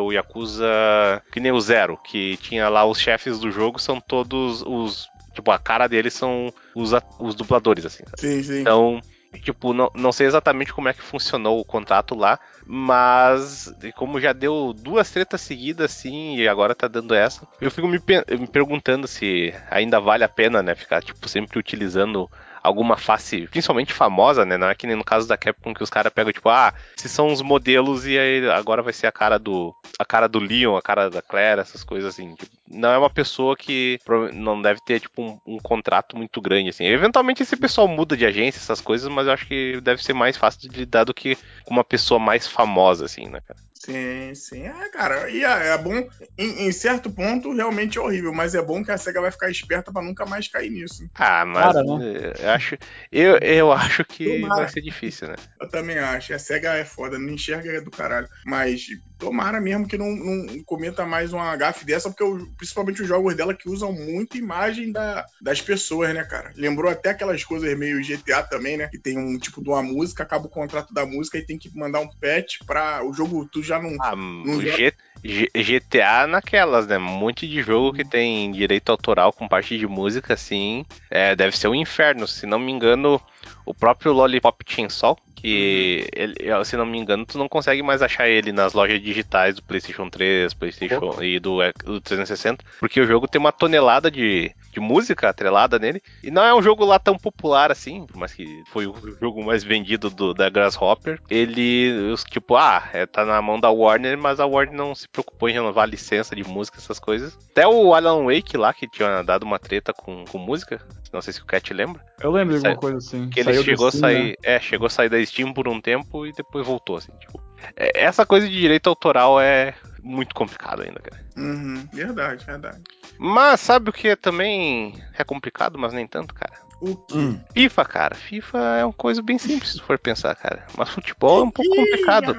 o 0.02 0.12
Yakuza. 0.12 1.22
Que 1.30 1.38
nem 1.38 1.52
o 1.52 1.60
Zero, 1.60 1.96
que 1.96 2.36
tinha 2.38 2.68
lá 2.68 2.84
os 2.84 2.98
chefes 2.98 3.38
do 3.38 3.50
jogo, 3.50 3.78
são 3.78 4.00
todos 4.00 4.62
os 4.62 5.08
Tipo, 5.32 5.50
a 5.50 5.58
cara 5.58 5.88
deles 5.88 6.14
são 6.14 6.52
os, 6.74 6.92
os 7.18 7.34
dubladores, 7.34 7.84
assim. 7.86 8.04
Sim, 8.16 8.42
sim. 8.42 8.60
Então, 8.60 9.00
Tipo, 9.40 9.72
não, 9.72 9.90
não 9.94 10.12
sei 10.12 10.26
exatamente 10.26 10.72
como 10.72 10.88
é 10.88 10.92
que 10.92 11.02
funcionou 11.02 11.58
o 11.58 11.64
contrato 11.64 12.14
lá, 12.14 12.38
mas 12.66 13.72
como 13.96 14.20
já 14.20 14.32
deu 14.32 14.74
duas 14.74 15.10
tretas 15.10 15.40
seguidas 15.40 15.90
assim 15.90 16.36
e 16.36 16.46
agora 16.46 16.74
tá 16.74 16.86
dando 16.86 17.14
essa, 17.14 17.48
eu 17.60 17.70
fico 17.70 17.88
me, 17.88 17.98
me 18.38 18.46
perguntando 18.46 19.08
se 19.08 19.54
ainda 19.70 19.98
vale 19.98 20.22
a 20.22 20.28
pena, 20.28 20.62
né, 20.62 20.74
ficar 20.74 21.02
tipo 21.02 21.28
sempre 21.28 21.58
utilizando 21.58 22.30
alguma 22.62 22.96
face, 22.96 23.48
principalmente 23.48 23.92
famosa, 23.92 24.44
né? 24.44 24.56
Não 24.56 24.68
é 24.68 24.74
que 24.74 24.86
nem 24.86 24.94
no 24.94 25.04
caso 25.04 25.26
da 25.26 25.36
Capcom 25.36 25.74
que 25.74 25.82
os 25.82 25.90
caras 25.90 26.12
pegam, 26.12 26.32
tipo, 26.32 26.48
ah, 26.48 26.72
se 26.96 27.08
são 27.08 27.32
os 27.32 27.42
modelos 27.42 28.06
e 28.06 28.16
aí 28.16 28.48
agora 28.50 28.82
vai 28.82 28.92
ser 28.92 29.08
a 29.08 29.12
cara 29.12 29.38
do. 29.38 29.74
A 30.02 30.04
cara 30.04 30.28
do 30.28 30.38
Leon, 30.38 30.76
a 30.76 30.82
cara 30.82 31.08
da 31.08 31.22
Claire, 31.22 31.60
essas 31.60 31.82
coisas 31.82 32.12
assim. 32.12 32.34
Tipo, 32.34 32.50
não 32.68 32.90
é 32.90 32.98
uma 32.98 33.10
pessoa 33.10 33.56
que 33.56 33.98
não 34.34 34.60
deve 34.60 34.80
ter, 34.84 35.00
tipo, 35.00 35.22
um, 35.22 35.38
um, 35.46 35.58
contrato 35.58 36.16
muito 36.16 36.40
grande, 36.40 36.70
assim. 36.70 36.84
Eventualmente 36.84 37.42
esse 37.42 37.56
pessoal 37.56 37.88
muda 37.88 38.16
de 38.16 38.26
agência, 38.26 38.58
essas 38.58 38.80
coisas, 38.80 39.08
mas 39.08 39.26
eu 39.26 39.32
acho 39.32 39.46
que 39.46 39.80
deve 39.80 40.02
ser 40.02 40.12
mais 40.12 40.36
fácil 40.36 40.68
de 40.68 40.76
lidar 40.76 41.04
do 41.04 41.14
que 41.14 41.36
com 41.64 41.72
uma 41.72 41.84
pessoa 41.84 42.18
mais 42.18 42.46
famosa, 42.46 43.04
assim, 43.04 43.28
né, 43.28 43.40
cara? 43.46 43.58
Sim, 43.84 44.32
sim. 44.34 44.62
É, 44.62 44.88
cara, 44.90 45.28
e 45.28 45.42
é, 45.42 45.68
é 45.74 45.78
bom. 45.78 46.08
Em, 46.38 46.66
em, 46.68 46.72
certo 46.72 47.10
ponto, 47.10 47.52
realmente 47.52 47.98
é 47.98 48.00
horrível, 48.00 48.32
mas 48.32 48.54
é 48.54 48.62
bom 48.62 48.84
que 48.84 48.92
a 48.92 48.96
SEGA 48.96 49.20
vai 49.20 49.32
ficar 49.32 49.50
esperta 49.50 49.92
para 49.92 50.04
nunca 50.04 50.24
mais 50.24 50.46
cair 50.46 50.70
nisso. 50.70 51.10
Ah, 51.16 51.44
mas 51.44 51.72
cara, 51.72 51.82
né? 51.82 52.32
eu 52.38 52.50
acho, 52.50 52.78
eu, 53.10 53.38
eu 53.38 53.72
acho 53.72 54.04
que 54.04 54.40
Tomara. 54.40 54.62
vai 54.62 54.68
ser 54.68 54.82
difícil, 54.82 55.26
né? 55.26 55.34
Eu 55.60 55.68
também 55.68 55.98
acho. 55.98 56.32
A 56.32 56.38
SEGA 56.38 56.74
é 56.74 56.84
foda, 56.84 57.18
não 57.18 57.30
enxerga 57.30 57.72
é 57.72 57.80
do 57.80 57.90
caralho. 57.90 58.28
Mas 58.46 58.86
tomara 59.18 59.60
mesmo 59.60 59.88
que 59.88 59.91
não, 59.98 60.14
não 60.14 60.62
cometa 60.64 61.04
mais 61.04 61.32
uma 61.32 61.54
gafe 61.56 61.84
dessa, 61.84 62.08
porque 62.08 62.22
eu, 62.22 62.46
principalmente 62.56 63.02
os 63.02 63.08
jogos 63.08 63.34
dela 63.34 63.54
que 63.54 63.68
usam 63.68 63.92
muito 63.92 64.36
imagem 64.36 64.92
da, 64.92 65.26
das 65.40 65.60
pessoas, 65.60 66.14
né, 66.14 66.22
cara? 66.24 66.52
Lembrou 66.56 66.90
até 66.90 67.10
aquelas 67.10 67.42
coisas 67.42 67.76
meio 67.76 68.00
GTA 68.00 68.42
também, 68.44 68.76
né? 68.76 68.88
Que 68.88 68.98
tem 68.98 69.18
um 69.18 69.38
tipo 69.38 69.60
de 69.60 69.68
uma 69.68 69.82
música, 69.82 70.22
acaba 70.22 70.46
o 70.46 70.50
contrato 70.50 70.94
da 70.94 71.04
música 71.04 71.38
e 71.38 71.44
tem 71.44 71.58
que 71.58 71.70
mandar 71.76 72.00
um 72.00 72.08
patch 72.08 72.58
pra 72.64 73.04
o 73.04 73.12
jogo. 73.12 73.48
Tu 73.50 73.62
já 73.62 73.72
já 73.72 73.80
não. 73.80 73.96
Ah, 74.00 74.14
não 74.14 74.60
G, 74.60 74.92
G, 75.24 75.48
GTA 75.54 76.26
naquelas, 76.26 76.86
né? 76.86 76.98
Um 76.98 77.18
monte 77.18 77.48
de 77.48 77.62
jogo 77.62 77.92
que 77.92 78.04
tem 78.04 78.50
direito 78.50 78.90
autoral 78.90 79.32
com 79.32 79.48
parte 79.48 79.78
de 79.78 79.86
música, 79.86 80.34
assim. 80.34 80.84
É, 81.10 81.34
deve 81.34 81.56
ser 81.56 81.68
um 81.68 81.74
inferno. 81.74 82.26
Se 82.26 82.44
não 82.44 82.58
me 82.58 82.70
engano, 82.70 83.20
o 83.64 83.72
próprio 83.72 84.12
Lollipop 84.12 84.62
Chainsaw, 84.66 85.16
que 85.42 86.08
ele, 86.14 86.36
se 86.64 86.76
não 86.76 86.86
me 86.86 86.98
engano, 86.98 87.26
tu 87.26 87.36
não 87.36 87.48
consegue 87.48 87.82
mais 87.82 88.00
achar 88.00 88.28
ele 88.28 88.52
nas 88.52 88.72
lojas 88.72 89.02
digitais 89.02 89.56
do 89.56 89.62
PlayStation 89.62 90.08
3, 90.08 90.54
PlayStation 90.54 91.16
oh. 91.18 91.22
e 91.22 91.40
do, 91.40 91.58
do 91.84 92.00
360, 92.00 92.64
porque 92.78 93.00
o 93.00 93.06
jogo 93.06 93.26
tem 93.26 93.40
uma 93.40 93.50
tonelada 93.50 94.08
de, 94.08 94.54
de 94.72 94.78
música 94.78 95.28
atrelada 95.28 95.80
nele. 95.80 96.00
E 96.22 96.30
não 96.30 96.44
é 96.44 96.54
um 96.54 96.62
jogo 96.62 96.84
lá 96.84 96.98
tão 96.98 97.18
popular 97.18 97.72
assim, 97.72 98.06
mas 98.14 98.32
que 98.32 98.46
foi 98.70 98.86
o 98.86 98.94
jogo 99.20 99.44
mais 99.44 99.64
vendido 99.64 100.08
do, 100.08 100.32
da 100.32 100.48
Grasshopper. 100.48 101.20
Ele, 101.28 102.14
tipo, 102.30 102.56
ah, 102.56 102.88
é, 102.92 103.04
tá 103.04 103.24
na 103.24 103.42
mão 103.42 103.58
da 103.58 103.70
Warner, 103.70 104.16
mas 104.16 104.38
a 104.38 104.46
Warner 104.46 104.76
não 104.76 104.94
se 104.94 105.08
preocupou 105.08 105.48
em 105.48 105.54
renovar 105.54 105.84
a 105.84 105.90
licença 105.90 106.36
de 106.36 106.44
música, 106.44 106.78
essas 106.78 107.00
coisas. 107.00 107.36
Até 107.50 107.66
o 107.66 107.94
Alan 107.94 108.24
Wake 108.24 108.56
lá, 108.56 108.72
que 108.72 108.88
tinha 108.88 109.22
dado 109.22 109.42
uma 109.42 109.58
treta 109.58 109.92
com, 109.92 110.24
com 110.24 110.38
música, 110.38 110.80
não 111.12 111.20
sei 111.20 111.34
se 111.34 111.42
o 111.42 111.44
Cat 111.44 111.74
lembra. 111.74 112.02
Eu 112.20 112.30
lembro 112.30 112.58
de 112.58 112.66
alguma 112.66 112.80
coisa 112.80 112.96
assim. 112.96 113.28
Que 113.28 113.40
ele 113.40 113.62
chegou 113.62 113.88
a 113.88 113.92
sair, 113.92 114.30
né? 114.30 114.34
é, 114.42 114.60
chegou 114.60 114.86
a 114.86 114.90
sair 114.90 115.10
da 115.10 115.18
Steam 115.32 115.52
por 115.52 115.66
um 115.66 115.80
tempo 115.80 116.26
e 116.26 116.32
depois 116.32 116.66
voltou, 116.66 116.96
assim, 116.96 117.12
tipo. 117.18 117.42
É, 117.74 118.04
essa 118.04 118.26
coisa 118.26 118.46
de 118.46 118.54
direito 118.54 118.88
autoral 118.88 119.40
é 119.40 119.74
muito 120.02 120.34
complicado 120.34 120.82
ainda, 120.82 121.00
cara. 121.00 121.24
Uhum, 121.36 121.88
verdade, 121.92 122.44
verdade. 122.44 122.82
Mas 123.18 123.60
sabe 123.60 123.88
o 123.88 123.92
que 123.92 124.14
também 124.14 124.94
é 125.16 125.24
complicado, 125.24 125.78
mas 125.78 125.92
nem 125.92 126.06
tanto, 126.06 126.34
cara? 126.34 126.52
O 126.80 126.96
quê? 126.96 127.16
Hum. 127.16 127.40
FIFA, 127.54 127.84
cara. 127.84 128.14
FIFA 128.14 128.58
é 128.58 128.84
uma 128.84 128.92
coisa 128.92 129.22
bem 129.22 129.38
simples 129.38 129.72
se 129.72 129.80
for 129.80 129.98
pensar, 129.98 130.34
cara. 130.34 130.66
Mas 130.76 130.90
futebol 130.90 131.40
é 131.40 131.44
um 131.44 131.50
pouco 131.50 131.74
complicado. 131.74 132.36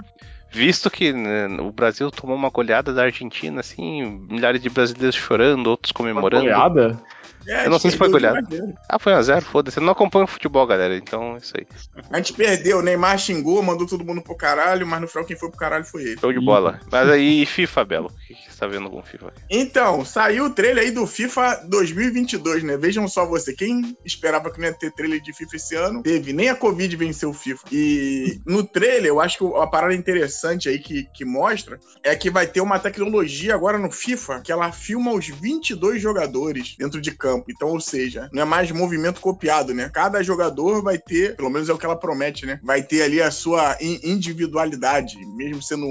Visto 0.51 0.91
que 0.91 1.11
né, 1.11 1.47
o 1.61 1.71
Brasil 1.71 2.11
tomou 2.11 2.35
uma 2.35 2.49
goleada 2.49 2.93
da 2.93 3.03
Argentina, 3.03 3.61
assim, 3.61 4.03
milhares 4.29 4.61
de 4.61 4.69
brasileiros 4.69 5.15
chorando, 5.15 5.65
outros 5.65 5.91
comemorando. 5.91 6.45
Uma 6.45 6.69
goleada? 6.69 7.03
É, 7.47 7.65
eu 7.65 7.69
não 7.69 7.79
sei 7.79 7.91
se 7.91 7.97
foi 7.97 8.09
goleado. 8.09 8.47
Ah, 8.87 8.99
foi 8.99 9.13
1x0, 9.13 9.41
foda-se. 9.41 9.77
Eu 9.77 9.83
não 9.83 9.93
acompanho 9.93 10.27
futebol, 10.27 10.65
galera. 10.65 10.95
Então, 10.95 11.35
é 11.35 11.37
isso 11.37 11.53
aí. 11.57 11.67
A 12.09 12.17
gente 12.17 12.33
perdeu, 12.33 12.79
o 12.79 12.81
Neymar 12.81 13.17
xingou, 13.17 13.61
mandou 13.61 13.87
todo 13.87 14.05
mundo 14.05 14.21
pro 14.21 14.35
caralho, 14.35 14.85
mas 14.85 15.01
no 15.01 15.07
final 15.07 15.25
quem 15.25 15.37
foi 15.37 15.49
pro 15.49 15.57
caralho 15.57 15.85
foi 15.85 16.03
ele. 16.03 16.19
Show 16.19 16.33
de 16.33 16.39
bola. 16.39 16.79
Mas 16.91 17.09
aí, 17.09 17.45
FIFA, 17.45 17.85
Belo? 17.85 18.07
O 18.07 18.27
que 18.27 18.51
você 18.51 18.59
tá 18.59 18.67
vendo 18.67 18.89
com 18.89 19.01
FIFA? 19.03 19.33
Então, 19.49 20.05
saiu 20.05 20.45
o 20.45 20.49
trailer 20.49 20.83
aí 20.85 20.91
do 20.91 21.05
FIFA 21.05 21.65
2022, 21.67 22.63
né? 22.63 22.77
Vejam 22.77 23.07
só 23.07 23.25
você. 23.25 23.53
Quem 23.53 23.97
esperava 24.05 24.51
que 24.51 24.59
não 24.59 24.67
ia 24.67 24.73
ter 24.73 24.91
trailer 24.91 25.21
de 25.21 25.33
FIFA 25.33 25.55
esse 25.55 25.75
ano, 25.75 26.03
teve. 26.03 26.33
Nem 26.33 26.49
a 26.49 26.55
Covid 26.55 26.95
venceu 26.95 27.29
o 27.29 27.33
FIFA. 27.33 27.63
E 27.71 28.39
no 28.45 28.63
trailer, 28.63 29.07
eu 29.07 29.19
acho 29.19 29.37
que 29.37 29.57
a 29.57 29.67
parada 29.67 29.93
interessante 29.93 30.69
aí 30.69 30.79
que, 30.79 31.07
que 31.13 31.25
mostra 31.25 31.79
é 32.03 32.15
que 32.15 32.29
vai 32.29 32.47
ter 32.47 32.61
uma 32.61 32.79
tecnologia 32.79 33.53
agora 33.53 33.77
no 33.77 33.91
FIFA 33.91 34.41
que 34.41 34.51
ela 34.51 34.71
filma 34.71 35.11
os 35.11 35.27
22 35.27 36.01
jogadores 36.01 36.75
dentro 36.77 37.01
de 37.01 37.11
campo 37.11 37.32
campo. 37.33 37.45
Então, 37.49 37.69
ou 37.69 37.79
seja, 37.79 38.29
não 38.31 38.41
é 38.41 38.45
mais 38.45 38.71
movimento 38.71 39.19
copiado, 39.19 39.73
né? 39.73 39.89
Cada 39.93 40.21
jogador 40.23 40.81
vai 40.81 40.97
ter, 40.97 41.35
pelo 41.35 41.49
menos 41.49 41.69
é 41.69 41.73
o 41.73 41.77
que 41.77 41.85
ela 41.85 41.95
promete, 41.95 42.45
né? 42.45 42.59
Vai 42.63 42.83
ter 42.83 43.03
ali 43.03 43.21
a 43.21 43.31
sua 43.31 43.77
individualidade, 43.81 45.17
mesmo 45.35 45.61
sendo 45.61 45.87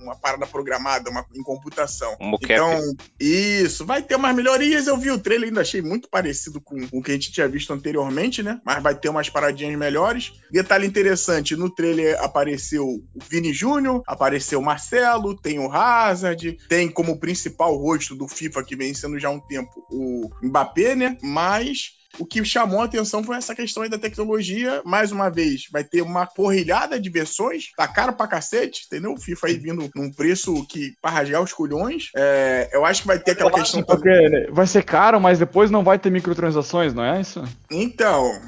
uma 0.00 0.16
parada 0.16 0.46
programada, 0.46 1.10
uma 1.10 1.24
em 1.34 1.42
computação. 1.42 2.16
Um 2.20 2.34
então, 2.40 2.80
isso, 3.18 3.84
vai 3.84 4.02
ter 4.02 4.16
umas 4.16 4.34
melhorias. 4.34 4.86
Eu 4.86 4.96
vi 4.96 5.10
o 5.10 5.18
trailer, 5.18 5.48
ainda 5.48 5.60
achei 5.60 5.82
muito 5.82 6.08
parecido 6.08 6.60
com 6.60 6.76
o 6.92 7.02
que 7.02 7.10
a 7.10 7.14
gente 7.14 7.32
tinha 7.32 7.48
visto 7.48 7.72
anteriormente, 7.72 8.42
né? 8.42 8.60
Mas 8.64 8.82
vai 8.82 8.94
ter 8.94 9.08
umas 9.08 9.28
paradinhas 9.28 9.78
melhores. 9.78 10.32
Detalhe 10.50 10.86
interessante, 10.86 11.56
no 11.56 11.70
trailer 11.70 12.18
apareceu 12.22 12.86
o 12.86 13.02
Vini 13.28 13.52
Júnior, 13.52 14.02
apareceu 14.06 14.60
o 14.60 14.64
Marcelo, 14.64 15.36
tem 15.36 15.58
o 15.58 15.70
Hazard, 15.70 16.58
tem 16.68 16.88
como 16.88 17.18
principal 17.18 17.76
rosto 17.76 18.14
do 18.14 18.28
FIFA 18.28 18.62
que 18.62 18.76
vem 18.76 18.94
sendo 18.94 19.18
já 19.18 19.28
há 19.28 19.30
um 19.30 19.40
tempo 19.40 19.84
o 19.90 20.30
Mbappé, 20.42 20.85
né? 20.94 21.16
Mas 21.22 21.96
o 22.18 22.24
que 22.24 22.44
chamou 22.44 22.80
a 22.80 22.84
atenção 22.84 23.22
foi 23.22 23.36
essa 23.36 23.54
questão 23.54 23.82
aí 23.82 23.88
da 23.88 23.98
tecnologia. 23.98 24.82
Mais 24.84 25.12
uma 25.12 25.28
vez, 25.28 25.66
vai 25.70 25.84
ter 25.84 26.02
uma 26.02 26.26
porrilhada 26.26 26.98
de 26.98 27.10
versões. 27.10 27.70
Tá 27.76 27.86
caro 27.86 28.12
pra 28.12 28.26
cacete, 28.26 28.84
entendeu? 28.86 29.12
O 29.12 29.20
FIFA 29.20 29.46
aí 29.48 29.58
vindo 29.58 29.90
num 29.94 30.10
preço 30.10 30.66
que 30.66 30.94
pra 31.00 31.10
rasgar 31.10 31.42
os 31.42 31.52
culhões. 31.52 32.10
É, 32.16 32.70
eu 32.72 32.84
acho 32.84 33.02
que 33.02 33.08
vai 33.08 33.18
ter 33.18 33.32
aquela 33.32 33.50
questão. 33.50 33.82
Porque 33.82 34.08
né, 34.08 34.46
vai 34.50 34.66
ser 34.66 34.82
caro, 34.82 35.20
mas 35.20 35.38
depois 35.38 35.70
não 35.70 35.84
vai 35.84 35.98
ter 35.98 36.10
microtransações, 36.10 36.94
não 36.94 37.04
é 37.04 37.20
isso? 37.20 37.42
Então, 37.70 38.40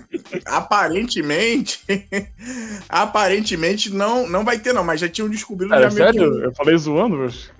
aparentemente. 0.44 1.80
aparentemente 2.88 3.90
não, 3.90 4.28
não 4.28 4.44
vai 4.44 4.58
ter, 4.58 4.72
não, 4.72 4.84
mas 4.84 5.00
já 5.00 5.08
tinham 5.08 5.28
descobrido. 5.28 5.74
É, 5.74 5.90
sério? 5.90 6.32
Que... 6.32 6.46
Eu 6.46 6.54
falei 6.54 6.76
zoando, 6.76 7.16
mas... 7.16 7.50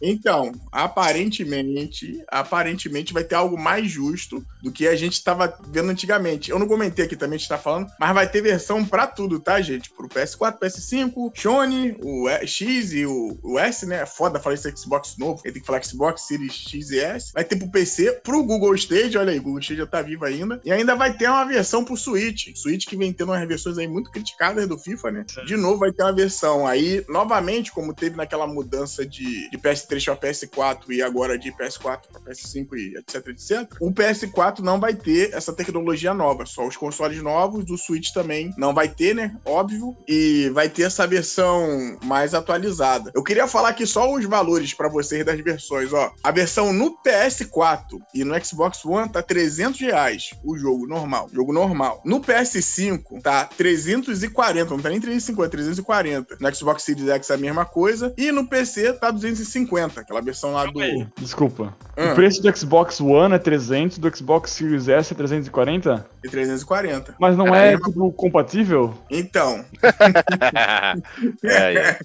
Então, 0.00 0.52
aparentemente, 0.70 2.22
aparentemente 2.28 3.12
vai 3.12 3.24
ter 3.24 3.34
algo 3.34 3.58
mais 3.58 3.90
justo 3.90 4.44
do 4.62 4.70
que 4.70 4.86
a 4.86 4.96
gente 4.96 5.14
estava 5.14 5.56
vendo 5.68 5.90
antigamente. 5.90 6.50
Eu 6.50 6.58
não 6.58 6.66
comentei 6.66 7.04
aqui 7.04 7.16
também, 7.16 7.36
a 7.36 7.38
gente 7.38 7.48
tá 7.48 7.58
falando, 7.58 7.90
mas 7.98 8.14
vai 8.14 8.28
ter 8.28 8.42
versão 8.42 8.84
para 8.84 9.06
tudo, 9.06 9.40
tá, 9.40 9.60
gente? 9.60 9.90
Pro 9.90 10.08
PS4, 10.08 10.58
PS5, 10.58 11.32
Sony, 11.34 11.96
o 12.02 12.28
X 12.46 12.92
e 12.92 13.06
o, 13.06 13.38
o 13.42 13.58
S, 13.58 13.86
né? 13.86 14.02
É 14.02 14.06
foda 14.06 14.40
falar 14.40 14.54
esse 14.54 14.76
Xbox 14.76 15.16
novo, 15.18 15.40
ele 15.44 15.54
tem 15.54 15.60
que 15.60 15.66
falar 15.66 15.82
Xbox 15.82 16.22
Series 16.22 16.52
X 16.52 16.90
e 16.90 17.00
S. 17.00 17.32
Vai 17.32 17.44
ter 17.44 17.56
pro 17.56 17.70
PC, 17.70 18.20
pro 18.22 18.42
Google 18.42 18.74
Stage, 18.74 19.16
olha 19.16 19.32
aí, 19.32 19.38
o 19.38 19.42
Google 19.42 19.60
Stage 19.60 19.80
já 19.80 19.86
tá 19.86 20.02
vivo 20.02 20.24
ainda. 20.24 20.60
E 20.64 20.72
ainda 20.72 20.94
vai 20.94 21.16
ter 21.16 21.28
uma 21.28 21.44
versão 21.44 21.84
pro 21.84 21.96
Switch. 21.96 22.48
Switch 22.54 22.86
que 22.86 22.96
vem 22.96 23.12
tendo 23.12 23.32
umas 23.32 23.46
versões 23.46 23.78
aí 23.78 23.88
muito 23.88 24.10
criticadas 24.10 24.68
do 24.68 24.78
FIFA, 24.78 25.10
né? 25.10 25.26
De 25.46 25.56
novo 25.56 25.78
vai 25.78 25.92
ter 25.92 26.02
uma 26.02 26.12
versão 26.12 26.66
aí, 26.66 27.04
novamente, 27.08 27.72
como 27.72 27.94
teve 27.94 28.16
naquela 28.16 28.46
mudança 28.46 29.04
de, 29.06 29.48
de 29.50 29.58
PS 29.58 29.85
PS3 29.86 30.04
para 30.04 30.28
PS4 30.28 30.90
e 30.90 31.02
agora 31.02 31.38
de 31.38 31.52
PS4 31.52 32.00
para 32.12 32.20
PS5 32.20 32.68
e 32.74 32.96
etc, 32.98 33.28
etc, 33.28 33.76
o 33.80 33.92
PS4 33.92 34.60
não 34.60 34.80
vai 34.80 34.94
ter 34.94 35.32
essa 35.32 35.52
tecnologia 35.52 36.12
nova, 36.12 36.46
só 36.46 36.66
os 36.66 36.76
consoles 36.76 37.22
novos, 37.22 37.64
do 37.64 37.76
Switch 37.76 38.12
também 38.12 38.52
não 38.56 38.74
vai 38.74 38.88
ter, 38.88 39.14
né? 39.14 39.36
Óbvio, 39.44 39.96
e 40.06 40.50
vai 40.50 40.68
ter 40.68 40.82
essa 40.82 41.06
versão 41.06 41.98
mais 42.04 42.34
atualizada. 42.34 43.10
Eu 43.14 43.22
queria 43.22 43.46
falar 43.46 43.70
aqui 43.70 43.86
só 43.86 44.12
os 44.12 44.24
valores 44.24 44.74
para 44.74 44.88
vocês 44.88 45.24
das 45.24 45.40
versões, 45.40 45.92
ó. 45.92 46.12
A 46.22 46.30
versão 46.30 46.72
no 46.72 46.96
PS4 47.02 48.00
e 48.14 48.24
no 48.24 48.44
Xbox 48.44 48.84
One 48.84 49.08
tá 49.08 49.22
300 49.22 49.80
reais 49.80 50.30
o 50.44 50.56
jogo 50.56 50.86
normal, 50.86 51.28
jogo 51.32 51.52
normal. 51.52 52.00
No 52.04 52.20
PS5 52.20 53.22
tá 53.22 53.44
340, 53.44 54.70
não 54.70 54.80
tá 54.80 54.90
nem 54.90 55.00
350, 55.00 55.50
340. 55.50 56.36
No 56.40 56.54
Xbox 56.54 56.82
Series 56.82 57.08
X 57.08 57.30
é 57.30 57.34
a 57.34 57.38
mesma 57.38 57.64
coisa 57.64 58.12
e 58.16 58.30
no 58.32 58.46
PC 58.46 58.94
tá 58.94 59.10
250 59.10 59.56
350, 59.76 60.00
aquela 60.00 60.20
versão 60.22 60.52
lá 60.52 60.64
do. 60.64 60.80
Desculpa. 61.16 61.74
Hum. 61.96 62.12
O 62.12 62.14
preço 62.14 62.42
do 62.42 62.56
Xbox 62.56 63.00
One 63.00 63.34
é 63.34 63.38
300, 63.38 63.98
do 63.98 64.16
Xbox 64.16 64.50
Series 64.52 64.88
S 64.88 65.12
é 65.12 65.16
340? 65.16 66.06
E 66.26 66.28
340. 66.28 67.14
Mas 67.18 67.36
não 67.36 67.54
é, 67.54 67.74
é 67.74 67.78
tipo, 67.78 68.12
compatível? 68.12 68.94
Então. 69.10 69.64
é, 71.44 71.74
é. 71.74 71.98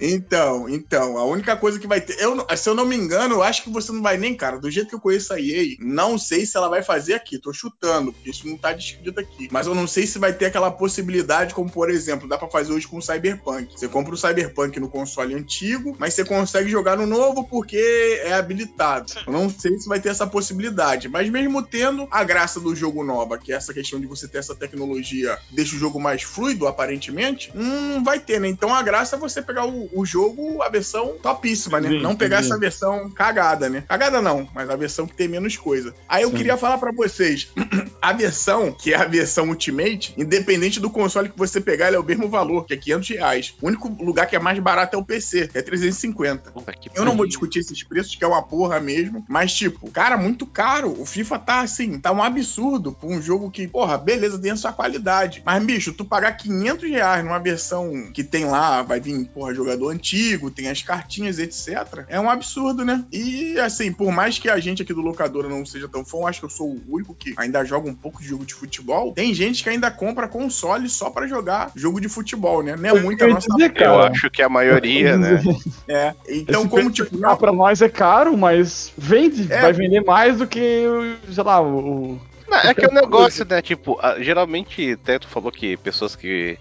Então, 0.00 0.68
então, 0.68 1.18
a 1.18 1.24
única 1.24 1.56
coisa 1.56 1.78
que 1.78 1.86
vai 1.86 2.00
ter. 2.00 2.16
Eu, 2.20 2.46
se 2.56 2.68
eu 2.68 2.74
não 2.74 2.84
me 2.84 2.96
engano, 2.96 3.34
eu 3.34 3.42
acho 3.42 3.64
que 3.64 3.70
você 3.70 3.90
não 3.90 4.02
vai 4.02 4.16
nem, 4.16 4.34
cara. 4.34 4.58
Do 4.58 4.70
jeito 4.70 4.88
que 4.88 4.94
eu 4.94 5.00
conheço 5.00 5.32
a 5.32 5.40
EA, 5.40 5.76
não 5.80 6.16
sei 6.16 6.46
se 6.46 6.56
ela 6.56 6.68
vai 6.68 6.82
fazer 6.82 7.14
aqui. 7.14 7.38
Tô 7.38 7.52
chutando, 7.52 8.12
porque 8.12 8.30
isso 8.30 8.46
não 8.46 8.56
tá 8.56 8.72
descrito 8.72 9.18
aqui. 9.18 9.48
Mas 9.50 9.66
eu 9.66 9.74
não 9.74 9.86
sei 9.86 10.06
se 10.06 10.18
vai 10.18 10.32
ter 10.32 10.46
aquela 10.46 10.70
possibilidade, 10.70 11.54
como 11.54 11.70
por 11.70 11.90
exemplo, 11.90 12.28
dá 12.28 12.38
pra 12.38 12.48
fazer 12.48 12.72
hoje 12.72 12.86
com 12.86 12.98
o 12.98 13.02
Cyberpunk. 13.02 13.72
Você 13.76 13.88
compra 13.88 14.14
o 14.14 14.16
Cyberpunk 14.16 14.78
no 14.78 14.88
console 14.88 15.34
antigo, 15.34 15.96
mas 15.98 16.14
você 16.14 16.24
consegue 16.24 16.70
jogar 16.70 16.96
no 16.96 17.06
novo 17.06 17.48
porque 17.48 18.20
é 18.22 18.34
habilitado. 18.34 19.12
Eu 19.26 19.32
não 19.32 19.50
sei 19.50 19.78
se 19.78 19.88
vai 19.88 20.00
ter 20.00 20.10
essa 20.10 20.26
possibilidade. 20.26 21.08
Mas 21.08 21.28
mesmo 21.28 21.62
tendo 21.62 22.06
a 22.10 22.22
graça 22.22 22.60
do 22.60 22.74
jogo 22.74 23.02
nova, 23.02 23.38
que 23.48 23.52
essa 23.54 23.72
questão 23.72 23.98
de 23.98 24.06
você 24.06 24.28
ter 24.28 24.36
essa 24.36 24.54
tecnologia, 24.54 25.38
deixa 25.50 25.74
o 25.74 25.78
jogo 25.78 25.98
mais 25.98 26.22
fluido, 26.22 26.66
aparentemente, 26.68 27.50
não 27.54 28.04
vai 28.04 28.20
ter, 28.20 28.38
né? 28.38 28.46
Então 28.46 28.74
a 28.74 28.82
graça 28.82 29.16
é 29.16 29.18
você 29.18 29.40
pegar 29.40 29.66
o, 29.66 29.88
o 29.94 30.04
jogo, 30.04 30.60
a 30.60 30.68
versão 30.68 31.16
topíssima, 31.22 31.80
né? 31.80 31.88
Sim, 31.88 32.02
não 32.02 32.14
pegar 32.14 32.42
sim. 32.42 32.50
essa 32.50 32.58
versão 32.58 33.08
cagada, 33.08 33.70
né? 33.70 33.84
Cagada 33.88 34.20
não, 34.20 34.46
mas 34.54 34.68
a 34.68 34.76
versão 34.76 35.06
que 35.06 35.16
tem 35.16 35.26
menos 35.26 35.56
coisa. 35.56 35.94
Aí 36.06 36.24
eu 36.24 36.30
Sim. 36.30 36.36
queria 36.36 36.58
falar 36.58 36.76
pra 36.76 36.92
vocês, 36.92 37.50
a 38.02 38.12
versão, 38.12 38.70
que 38.70 38.92
é 38.92 38.96
a 38.96 39.06
versão 39.06 39.48
Ultimate, 39.48 40.12
independente 40.18 40.78
do 40.78 40.90
console 40.90 41.30
que 41.30 41.38
você 41.38 41.58
pegar, 41.58 41.86
ele 41.86 41.96
é 41.96 41.98
o 41.98 42.04
mesmo 42.04 42.28
valor, 42.28 42.66
que 42.66 42.74
é 42.74 42.76
500 42.76 43.08
reais. 43.08 43.54
O 43.62 43.66
único 43.66 43.88
lugar 43.88 44.26
que 44.26 44.36
é 44.36 44.38
mais 44.38 44.58
barato 44.58 44.94
é 44.94 44.98
o 44.98 45.04
PC, 45.04 45.48
que 45.48 45.56
é 45.56 45.62
350. 45.62 46.50
Puta 46.50 46.72
que 46.74 46.90
Eu 46.94 47.06
não 47.06 47.16
vou 47.16 47.26
discutir 47.26 47.60
esses 47.60 47.82
preços, 47.82 48.14
que 48.14 48.22
é 48.22 48.26
uma 48.26 48.42
porra 48.42 48.78
mesmo. 48.78 49.24
Mas, 49.26 49.54
tipo, 49.54 49.90
cara, 49.90 50.18
muito 50.18 50.44
caro. 50.44 50.94
O 51.00 51.06
FIFA 51.06 51.38
tá 51.38 51.60
assim, 51.60 51.98
tá 51.98 52.12
um 52.12 52.22
absurdo 52.22 52.92
pra 52.92 53.08
um 53.08 53.22
jogo 53.22 53.37
que, 53.50 53.68
porra, 53.68 53.96
beleza, 53.98 54.38
tem 54.38 54.50
a 54.50 54.56
sua 54.56 54.72
qualidade. 54.72 55.42
Mas, 55.44 55.62
bicho, 55.64 55.92
tu 55.92 56.04
pagar 56.04 56.32
500 56.32 56.90
reais 56.90 57.24
numa 57.24 57.38
versão 57.38 58.10
que 58.12 58.24
tem 58.24 58.44
lá, 58.44 58.82
vai 58.82 59.00
vir, 59.00 59.26
porra, 59.28 59.54
jogador 59.54 59.90
antigo, 59.90 60.50
tem 60.50 60.68
as 60.68 60.82
cartinhas, 60.82 61.38
etc. 61.38 62.04
É 62.08 62.18
um 62.20 62.28
absurdo, 62.30 62.84
né? 62.84 63.04
E, 63.12 63.58
assim, 63.60 63.92
por 63.92 64.10
mais 64.10 64.38
que 64.38 64.48
a 64.48 64.58
gente 64.58 64.82
aqui 64.82 64.92
do 64.94 65.00
Locadora 65.00 65.48
não 65.48 65.64
seja 65.64 65.88
tão 65.88 66.04
fã, 66.04 66.18
eu 66.18 66.26
acho 66.26 66.40
que 66.40 66.46
eu 66.46 66.50
sou 66.50 66.68
o 66.68 66.82
único 66.88 67.14
que 67.14 67.34
ainda 67.36 67.64
joga 67.64 67.88
um 67.88 67.94
pouco 67.94 68.20
de 68.22 68.28
jogo 68.28 68.44
de 68.44 68.54
futebol. 68.54 69.12
Tem 69.12 69.32
gente 69.34 69.62
que 69.62 69.68
ainda 69.70 69.90
compra 69.90 70.26
console 70.26 70.88
só 70.88 71.10
pra 71.10 71.26
jogar 71.26 71.70
jogo 71.76 72.00
de 72.00 72.08
futebol, 72.08 72.62
né? 72.62 72.76
Não 72.76 72.88
é 72.90 73.00
muito 73.00 73.22
a 73.22 73.28
Eu 73.28 73.34
nossa. 73.34 73.46
dizer, 73.56 73.72
Eu 73.76 74.00
acho 74.00 74.30
que 74.30 74.42
a 74.42 74.48
maioria, 74.48 75.16
né? 75.16 75.42
É. 75.88 76.14
Então, 76.28 76.60
Esse 76.62 76.70
como, 76.70 76.90
tipo, 76.90 77.18
cá 77.18 77.34
pra 77.36 77.50
nós 77.52 77.80
é 77.80 77.88
caro, 77.88 78.36
mas 78.36 78.92
vende, 78.96 79.50
É. 79.50 79.62
vai 79.62 79.72
vender 79.72 80.02
mais 80.04 80.36
do 80.38 80.46
que, 80.46 80.84
sei 81.32 81.42
lá, 81.44 81.60
o. 81.62 82.18
Não, 82.48 82.58
é 82.58 82.74
que 82.74 82.84
é 82.84 82.88
um 82.88 82.92
negócio, 82.94 83.44
né? 83.44 83.60
Tipo, 83.60 83.98
geralmente, 84.18 84.92
até 84.92 85.18
tu 85.18 85.28
falou 85.28 85.52
que 85.52 85.76
pessoas 85.76 86.16
que. 86.16 86.58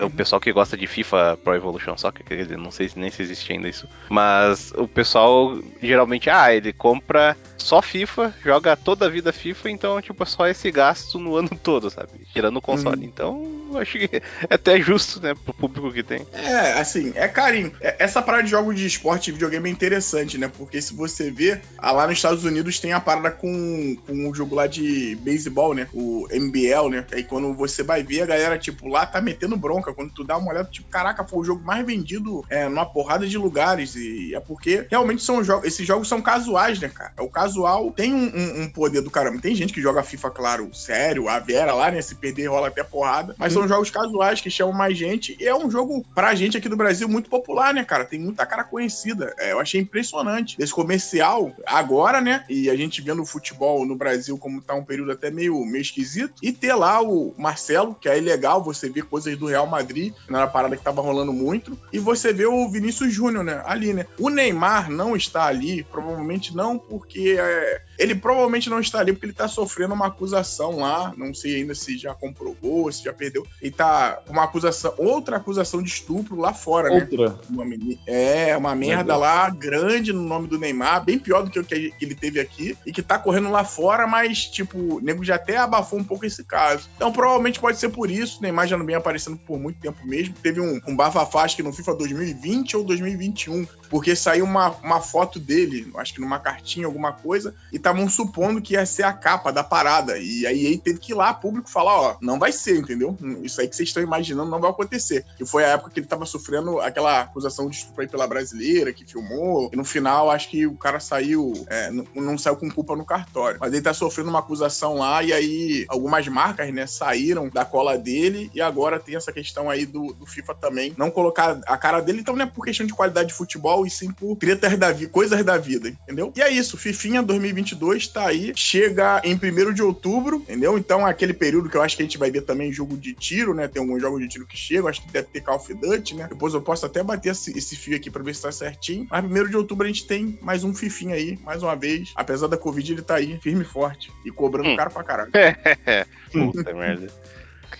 O 0.00 0.10
pessoal 0.10 0.40
que 0.40 0.52
gosta 0.52 0.76
de 0.76 0.86
FIFA 0.86 1.38
Pro 1.42 1.54
Evolution 1.54 1.96
Soccer, 1.96 2.24
quer 2.24 2.36
dizer, 2.36 2.58
não 2.58 2.70
sei 2.70 2.88
se 2.88 2.98
nem 2.98 3.10
se 3.10 3.22
existe 3.22 3.52
ainda 3.52 3.68
isso. 3.68 3.88
Mas 4.08 4.72
o 4.76 4.86
pessoal 4.86 5.58
geralmente, 5.82 6.28
ah, 6.30 6.54
ele 6.54 6.72
compra 6.72 7.36
só 7.56 7.80
FIFA, 7.80 8.34
joga 8.44 8.76
toda 8.76 9.06
a 9.06 9.08
vida 9.08 9.32
FIFA, 9.32 9.70
então, 9.70 10.02
tipo, 10.02 10.22
é 10.22 10.26
só 10.26 10.46
esse 10.46 10.70
gasto 10.70 11.18
no 11.18 11.34
ano 11.36 11.48
todo, 11.62 11.88
sabe? 11.88 12.10
Tirando 12.32 12.58
o 12.58 12.62
console. 12.62 13.04
Então, 13.06 13.68
eu 13.72 13.78
acho 13.78 13.98
que 13.98 14.04
é 14.48 14.54
até 14.54 14.78
justo, 14.80 15.20
né, 15.20 15.34
pro 15.34 15.54
público 15.54 15.90
que 15.92 16.02
tem. 16.02 16.26
É, 16.32 16.72
assim, 16.74 17.12
é 17.14 17.26
carinho. 17.26 17.72
É- 17.80 17.96
Essa 18.04 18.20
parada 18.20 18.44
de 18.44 18.50
jogos 18.50 18.76
de 18.76 18.86
esporte 18.86 19.28
e 19.30 19.32
videogame 19.32 19.68
é 19.68 19.72
interessante, 19.72 20.36
né? 20.36 20.50
Porque 20.58 20.80
se 20.82 20.94
você 20.94 21.30
vê, 21.30 21.60
ah, 21.78 21.92
lá 21.92 22.06
nos 22.06 22.18
Estados 22.18 22.44
Unidos 22.44 22.78
tem 22.78 22.92
a 22.92 23.00
parada 23.00 23.30
com, 23.30 23.96
com 24.06 24.28
o 24.28 24.34
jogo 24.34 24.54
lá 24.54 24.66
de 24.66 25.16
beisebol, 25.22 25.72
né? 25.74 25.88
O 25.94 26.26
MBL, 26.30 26.90
né? 26.90 27.06
Aí 27.12 27.24
quando 27.24 27.54
você 27.54 27.82
vai 27.82 28.02
ver, 28.02 28.22
a 28.22 28.26
galera, 28.26 28.58
tipo, 28.58 28.88
lá 28.88 29.06
tá 29.06 29.20
metendo 29.22 29.53
bronca. 29.56 29.92
Quando 29.92 30.12
tu 30.12 30.24
dá 30.24 30.36
uma 30.36 30.50
olhada, 30.50 30.68
tipo, 30.70 30.88
caraca, 30.88 31.24
foi 31.24 31.40
o 31.40 31.44
jogo 31.44 31.64
mais 31.64 31.84
vendido 31.86 32.44
é, 32.48 32.68
numa 32.68 32.86
porrada 32.86 33.26
de 33.26 33.36
lugares. 33.38 33.94
E 33.94 34.34
é 34.34 34.40
porque 34.40 34.86
realmente 34.90 35.22
são 35.22 35.42
jogos. 35.42 35.66
Esses 35.66 35.86
jogos 35.86 36.08
são 36.08 36.20
casuais, 36.22 36.80
né, 36.80 36.88
cara? 36.88 37.12
O 37.20 37.28
casual 37.28 37.90
tem 37.92 38.12
um, 38.14 38.26
um- 38.34 38.62
um 38.62 38.68
poder 38.70 39.00
do 39.00 39.10
caramba. 39.10 39.40
Tem 39.40 39.54
gente 39.54 39.72
que 39.72 39.80
joga 39.82 40.02
FIFA, 40.02 40.30
claro, 40.30 40.74
sério, 40.74 41.28
a 41.28 41.38
Vera 41.38 41.72
lá, 41.74 41.90
né? 41.90 42.00
Se 42.02 42.14
perder, 42.14 42.46
rola 42.46 42.68
até 42.68 42.82
porrada. 42.82 43.34
Mas 43.38 43.52
são 43.52 43.66
jogos 43.68 43.90
casuais 43.90 44.40
que 44.40 44.50
chamam 44.50 44.74
mais 44.74 44.96
gente. 44.96 45.36
E 45.40 45.46
é 45.46 45.54
um 45.54 45.70
jogo, 45.70 46.04
pra 46.14 46.34
gente 46.34 46.56
aqui 46.56 46.68
do 46.68 46.76
Brasil, 46.76 47.08
muito 47.08 47.28
popular, 47.30 47.72
né, 47.74 47.84
cara? 47.84 48.04
Tem 48.04 48.18
muita 48.18 48.44
cara 48.46 48.64
conhecida. 48.64 49.34
É, 49.38 49.52
eu 49.52 49.60
achei 49.60 49.80
impressionante. 49.80 50.56
Esse 50.58 50.72
comercial, 50.72 51.52
agora, 51.66 52.20
né? 52.20 52.44
E 52.48 52.68
a 52.70 52.76
gente 52.76 53.00
vendo 53.02 53.22
o 53.22 53.26
futebol 53.26 53.84
no 53.86 53.96
Brasil 53.96 54.36
como 54.38 54.60
tá 54.60 54.74
um 54.74 54.84
período 54.84 55.12
até 55.12 55.30
meio, 55.30 55.58
meio 55.64 55.82
esquisito. 55.82 56.34
E 56.42 56.52
ter 56.52 56.74
lá 56.74 57.00
o 57.02 57.34
Marcelo, 57.38 57.94
que 57.94 58.08
é 58.08 58.14
legal 58.20 58.62
você 58.62 58.88
ver 58.88 59.04
coisas 59.04 59.36
do 59.36 59.43
Real 59.46 59.66
Madrid, 59.66 60.12
na 60.28 60.38
era 60.38 60.46
parada 60.46 60.76
que 60.76 60.82
tava 60.82 61.02
rolando 61.02 61.32
muito. 61.32 61.78
E 61.92 61.98
você 61.98 62.32
vê 62.32 62.46
o 62.46 62.68
Vinícius 62.68 63.12
Júnior, 63.12 63.44
né? 63.44 63.62
Ali, 63.64 63.92
né? 63.92 64.06
O 64.18 64.28
Neymar 64.28 64.90
não 64.90 65.16
está 65.16 65.44
ali, 65.44 65.82
provavelmente 65.84 66.54
não, 66.54 66.78
porque 66.78 67.36
é, 67.38 67.82
ele 67.98 68.14
provavelmente 68.14 68.68
não 68.68 68.80
está 68.80 69.00
ali 69.00 69.12
porque 69.12 69.26
ele 69.26 69.32
tá 69.32 69.48
sofrendo 69.48 69.94
uma 69.94 70.06
acusação 70.06 70.78
lá. 70.78 71.12
Não 71.16 71.32
sei 71.32 71.56
ainda 71.56 71.74
se 71.74 71.96
já 71.96 72.14
comprovou, 72.14 72.90
se 72.90 73.04
já 73.04 73.12
perdeu. 73.12 73.46
Ele 73.62 73.70
tá 73.70 74.20
uma 74.28 74.44
acusação, 74.44 74.92
outra 74.98 75.36
acusação 75.36 75.82
de 75.82 75.88
estupro 75.88 76.36
lá 76.36 76.52
fora, 76.52 76.88
né? 76.90 77.06
Outra. 77.10 77.38
Uma 77.48 77.64
meni- 77.64 77.98
é, 78.06 78.56
uma 78.56 78.74
merda 78.74 79.16
lá 79.16 79.48
grande 79.50 80.12
no 80.12 80.22
nome 80.22 80.48
do 80.48 80.58
Neymar, 80.58 81.04
bem 81.04 81.18
pior 81.18 81.42
do 81.42 81.50
que 81.50 81.58
o 81.58 81.64
que 81.64 81.92
ele 82.00 82.14
teve 82.14 82.40
aqui, 82.40 82.76
e 82.84 82.92
que 82.92 83.02
tá 83.02 83.18
correndo 83.18 83.50
lá 83.50 83.64
fora, 83.64 84.06
mas, 84.06 84.44
tipo, 84.46 84.96
o 84.96 85.00
nego 85.00 85.24
já 85.24 85.36
até 85.36 85.56
abafou 85.56 85.98
um 85.98 86.04
pouco 86.04 86.26
esse 86.26 86.42
caso. 86.44 86.88
Então, 86.96 87.12
provavelmente 87.12 87.60
pode 87.60 87.78
ser 87.78 87.90
por 87.90 88.10
isso. 88.10 88.38
O 88.38 88.42
Neymar 88.42 88.66
já 88.66 88.76
não 88.76 88.84
vem 88.86 88.94
aparecendo 88.96 89.36
por 89.36 89.58
muito 89.58 89.78
tempo 89.80 90.04
mesmo. 90.06 90.34
Teve 90.42 90.60
um, 90.60 90.80
um 90.86 90.96
bafafá, 90.96 91.44
que 91.46 91.62
no 91.62 91.72
FIFA 91.72 91.94
2020 91.94 92.76
ou 92.76 92.84
2021, 92.84 93.66
porque 93.94 94.16
saiu 94.16 94.44
uma, 94.44 94.70
uma 94.82 95.00
foto 95.00 95.38
dele, 95.38 95.88
acho 95.98 96.12
que 96.12 96.20
numa 96.20 96.40
cartinha, 96.40 96.84
alguma 96.84 97.12
coisa, 97.12 97.54
e 97.72 97.76
estavam 97.76 98.08
supondo 98.08 98.60
que 98.60 98.74
ia 98.74 98.84
ser 98.84 99.04
a 99.04 99.12
capa 99.12 99.52
da 99.52 99.62
parada. 99.62 100.18
E 100.18 100.44
aí 100.44 100.66
ele 100.66 100.78
teve 100.78 100.98
que 100.98 101.12
ir 101.12 101.14
lá, 101.14 101.32
público, 101.32 101.70
falar: 101.70 102.00
ó, 102.00 102.16
não 102.20 102.36
vai 102.36 102.50
ser, 102.50 102.76
entendeu? 102.76 103.16
Isso 103.44 103.60
aí 103.60 103.68
que 103.68 103.76
vocês 103.76 103.90
estão 103.90 104.02
imaginando 104.02 104.50
não 104.50 104.60
vai 104.60 104.68
acontecer. 104.68 105.24
Que 105.36 105.46
foi 105.46 105.64
a 105.64 105.68
época 105.68 105.92
que 105.92 106.00
ele 106.00 106.08
tava 106.08 106.26
sofrendo 106.26 106.80
aquela 106.80 107.20
acusação 107.20 107.68
de 107.68 107.76
estupro 107.76 108.02
aí 108.02 108.08
pela 108.08 108.26
brasileira, 108.26 108.92
que 108.92 109.06
filmou. 109.06 109.70
E 109.72 109.76
no 109.76 109.84
final, 109.84 110.28
acho 110.28 110.50
que 110.50 110.66
o 110.66 110.76
cara 110.76 110.98
saiu, 110.98 111.52
é, 111.68 111.88
não, 111.92 112.04
não 112.16 112.36
saiu 112.36 112.56
com 112.56 112.68
culpa 112.68 112.96
no 112.96 113.04
cartório. 113.04 113.58
Mas 113.60 113.72
ele 113.72 113.82
tá 113.82 113.94
sofrendo 113.94 114.28
uma 114.28 114.40
acusação 114.40 114.94
lá, 114.94 115.22
e 115.22 115.32
aí 115.32 115.84
algumas 115.88 116.26
marcas, 116.26 116.74
né, 116.74 116.84
saíram 116.88 117.48
da 117.48 117.64
cola 117.64 117.96
dele, 117.96 118.50
e 118.52 118.60
agora 118.60 118.98
tem 118.98 119.14
essa 119.14 119.32
questão 119.32 119.70
aí 119.70 119.86
do, 119.86 120.12
do 120.14 120.26
FIFA 120.26 120.56
também. 120.56 120.92
Não 120.98 121.12
colocar 121.12 121.60
a 121.64 121.78
cara 121.78 122.00
dele, 122.00 122.22
então 122.22 122.34
não 122.34 122.44
é 122.44 122.46
por 122.48 122.64
questão 122.64 122.84
de 122.84 122.92
qualidade 122.92 123.28
de 123.28 123.34
futebol, 123.34 123.83
e 123.86 123.90
sim 123.90 124.10
por 124.10 124.36
tretas 124.36 124.76
da 124.78 124.92
vida, 124.92 125.10
coisas 125.10 125.44
da 125.44 125.56
vida, 125.58 125.88
entendeu? 125.88 126.32
E 126.36 126.42
é 126.42 126.50
isso, 126.50 126.76
Fifinha 126.76 127.22
2022 127.22 128.08
tá 128.08 128.26
aí, 128.26 128.52
chega 128.56 129.20
em 129.24 129.34
1 129.34 129.72
de 129.72 129.82
outubro, 129.82 130.36
entendeu? 130.36 130.76
Então 130.78 131.04
aquele 131.06 131.32
período 131.34 131.68
que 131.68 131.76
eu 131.76 131.82
acho 131.82 131.96
que 131.96 132.02
a 132.02 132.06
gente 132.06 132.18
vai 132.18 132.30
ver 132.30 132.42
também 132.42 132.72
jogo 132.72 132.96
de 132.96 133.14
tiro, 133.14 133.54
né? 133.54 133.68
Tem 133.68 133.80
alguns 133.82 134.00
jogos 134.00 134.20
de 134.20 134.28
tiro 134.28 134.46
que 134.46 134.56
chegam, 134.56 134.88
acho 134.88 135.02
que 135.02 135.12
deve 135.12 135.28
ter 135.28 135.40
Call 135.40 135.56
of 135.56 135.72
Duty, 135.74 136.14
né? 136.14 136.26
Depois 136.28 136.54
eu 136.54 136.62
posso 136.62 136.86
até 136.86 137.02
bater 137.02 137.30
esse, 137.32 137.56
esse 137.56 137.76
fio 137.76 137.96
aqui 137.96 138.10
pra 138.10 138.22
ver 138.22 138.34
se 138.34 138.42
tá 138.42 138.52
certinho. 138.52 139.06
Mas 139.10 139.24
1 139.24 139.48
de 139.48 139.56
outubro 139.56 139.84
a 139.84 139.88
gente 139.88 140.06
tem 140.06 140.38
mais 140.40 140.64
um 140.64 140.74
Fifinha 140.74 141.14
aí, 141.14 141.38
mais 141.44 141.62
uma 141.62 141.74
vez. 141.76 142.10
Apesar 142.14 142.46
da 142.48 142.56
Covid, 142.56 142.92
ele 142.92 143.02
tá 143.02 143.16
aí, 143.16 143.38
firme 143.40 143.62
e 143.62 143.66
forte. 143.66 144.10
E 144.24 144.30
cobrando 144.30 144.70
Hum. 144.70 144.76
caro 144.76 144.90
pra 144.90 145.04
caralho. 145.04 145.30
Puta 146.32 146.72
merda. 146.74 147.06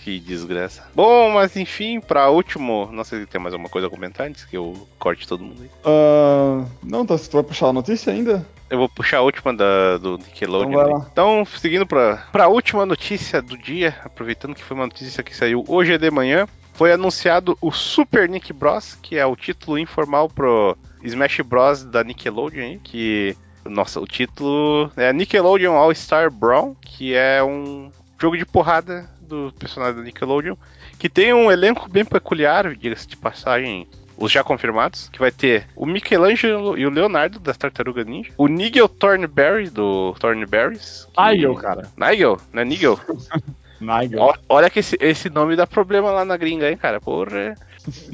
Que 0.03 0.19
desgraça. 0.19 0.83
Bom, 0.93 1.31
mas 1.31 1.55
enfim, 1.55 1.99
pra 1.99 2.29
último. 2.29 2.89
Não 2.91 3.03
sei 3.03 3.21
se 3.21 3.25
tem 3.25 3.41
mais 3.41 3.53
alguma 3.53 3.69
coisa 3.69 3.87
a 3.87 3.89
comentar 3.89 4.27
antes 4.27 4.45
que 4.45 4.57
eu 4.57 4.87
corte 4.99 5.27
todo 5.27 5.43
mundo 5.43 5.63
aí. 5.63 5.69
Ah, 5.83 6.65
não, 6.83 7.05
tá, 7.05 7.17
tu 7.17 7.31
vai 7.33 7.43
puxar 7.43 7.67
a 7.67 7.73
notícia 7.73 8.11
ainda? 8.11 8.45
Eu 8.69 8.79
vou 8.79 8.89
puxar 8.89 9.17
a 9.17 9.21
última 9.21 9.53
da, 9.53 9.97
do 9.97 10.17
Nickelodeon. 10.17 10.71
Então. 10.71 11.07
Então, 11.11 11.45
seguindo 11.45 11.85
pra, 11.85 12.27
pra 12.31 12.47
última 12.47 12.85
notícia 12.85 13.41
do 13.41 13.57
dia, 13.57 13.95
aproveitando 14.03 14.55
que 14.55 14.63
foi 14.63 14.75
uma 14.75 14.87
notícia 14.87 15.23
que 15.23 15.35
saiu 15.35 15.63
hoje 15.67 15.97
de 15.97 16.11
manhã, 16.11 16.47
foi 16.73 16.91
anunciado 16.91 17.57
o 17.61 17.71
Super 17.71 18.27
Nick 18.27 18.51
Bros, 18.51 18.97
que 19.01 19.17
é 19.17 19.25
o 19.25 19.35
título 19.35 19.77
informal 19.77 20.29
pro 20.29 20.75
Smash 21.03 21.41
Bros 21.41 21.83
da 21.83 22.03
Nickelodeon, 22.03 22.79
que 22.83 23.37
nossa, 23.69 23.99
o 23.99 24.05
título 24.05 24.91
é 24.95 25.11
Nickelodeon 25.11 25.73
All 25.73 25.93
Star 25.93 26.31
Brawl, 26.31 26.75
que 26.81 27.13
é 27.13 27.43
um 27.43 27.91
jogo 28.19 28.37
de 28.37 28.45
porrada 28.45 29.09
do 29.25 29.53
personagem 29.59 29.95
da 29.97 30.01
Nickelodeon, 30.03 30.55
que 30.99 31.09
tem 31.09 31.33
um 31.33 31.51
elenco 31.51 31.89
bem 31.89 32.05
peculiar, 32.05 32.73
diga-se 32.75 33.07
de 33.07 33.17
passagem, 33.17 33.87
os 34.17 34.31
já 34.31 34.43
confirmados, 34.43 35.09
que 35.11 35.19
vai 35.19 35.31
ter 35.31 35.67
o 35.75 35.85
Michelangelo 35.85 36.77
e 36.77 36.85
o 36.85 36.89
Leonardo 36.89 37.39
das 37.39 37.57
Tartarugas 37.57 38.05
Ninja, 38.05 38.31
o 38.37 38.47
Nigel 38.47 38.87
Thornberry 38.87 39.69
do 39.69 40.13
Thornberries. 40.19 41.07
que- 41.13 41.21
Nigel, 41.21 41.55
cara. 41.55 41.89
Nigel, 41.97 42.39
não 42.53 42.61
é 42.61 42.65
Nigel? 42.65 42.99
Nigel. 43.81 44.33
Olha 44.47 44.69
que 44.69 44.79
esse, 44.79 44.97
esse 45.01 45.29
nome 45.29 45.55
dá 45.57 45.67
problema 45.67 46.09
lá 46.11 46.23
na 46.23 46.37
gringa, 46.37 46.69
hein, 46.69 46.77
cara? 46.77 47.01
Porra. 47.01 47.55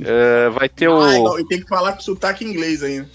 É, 0.04 0.50
vai 0.58 0.68
ter 0.68 0.88
Ah, 0.88 0.94
o, 0.96 1.14
igual, 1.14 1.40
e 1.40 1.48
tem 1.48 1.62
que 1.62 1.68
falar 1.68 1.94
com 1.94 2.00
sotaque 2.02 2.44
inglês 2.44 2.82
ainda. 2.82 3.08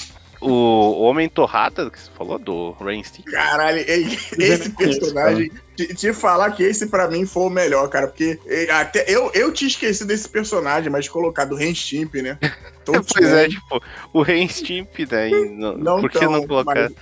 O 0.51 1.03
Homem 1.03 1.29
Torrada, 1.29 1.91
que 1.91 1.99
você 1.99 2.11
falou, 2.17 2.39
do 2.39 2.73
Rain 2.73 3.03
Stick. 3.03 3.25
Caralho, 3.31 3.79
esse 3.87 4.71
personagem. 4.71 5.51
Te, 5.77 5.95
te 5.95 6.13
falar 6.13 6.53
que 6.53 6.63
esse 6.63 6.87
pra 6.87 7.09
mim 7.09 7.27
foi 7.27 7.45
o 7.45 7.51
melhor, 7.51 7.89
cara. 7.89 8.07
Porque 8.07 8.39
eh, 8.47 8.71
até 8.71 9.05
eu, 9.09 9.31
eu 9.35 9.53
tinha 9.53 9.69
esquecido 9.69 10.09
desse 10.09 10.29
personagem, 10.29 10.91
mas 10.91 11.09
colocado 11.09 11.53
o 11.53 11.57
Ren 11.57 11.75
Stimp, 11.75 12.15
né? 12.17 12.39
Pois 12.87 13.33
é, 13.33 13.49
tipo, 13.49 13.83
o 14.13 14.23
Rain 14.23 14.47
Stimp, 14.47 14.95
daí. 15.09 15.33
Não, 15.51 15.77
Não 15.77 16.01
por 16.01 16.09
que 16.09 16.21
tão, 16.21 16.31
não 16.31 16.47
colocar? 16.47 16.73
mas- 16.73 16.93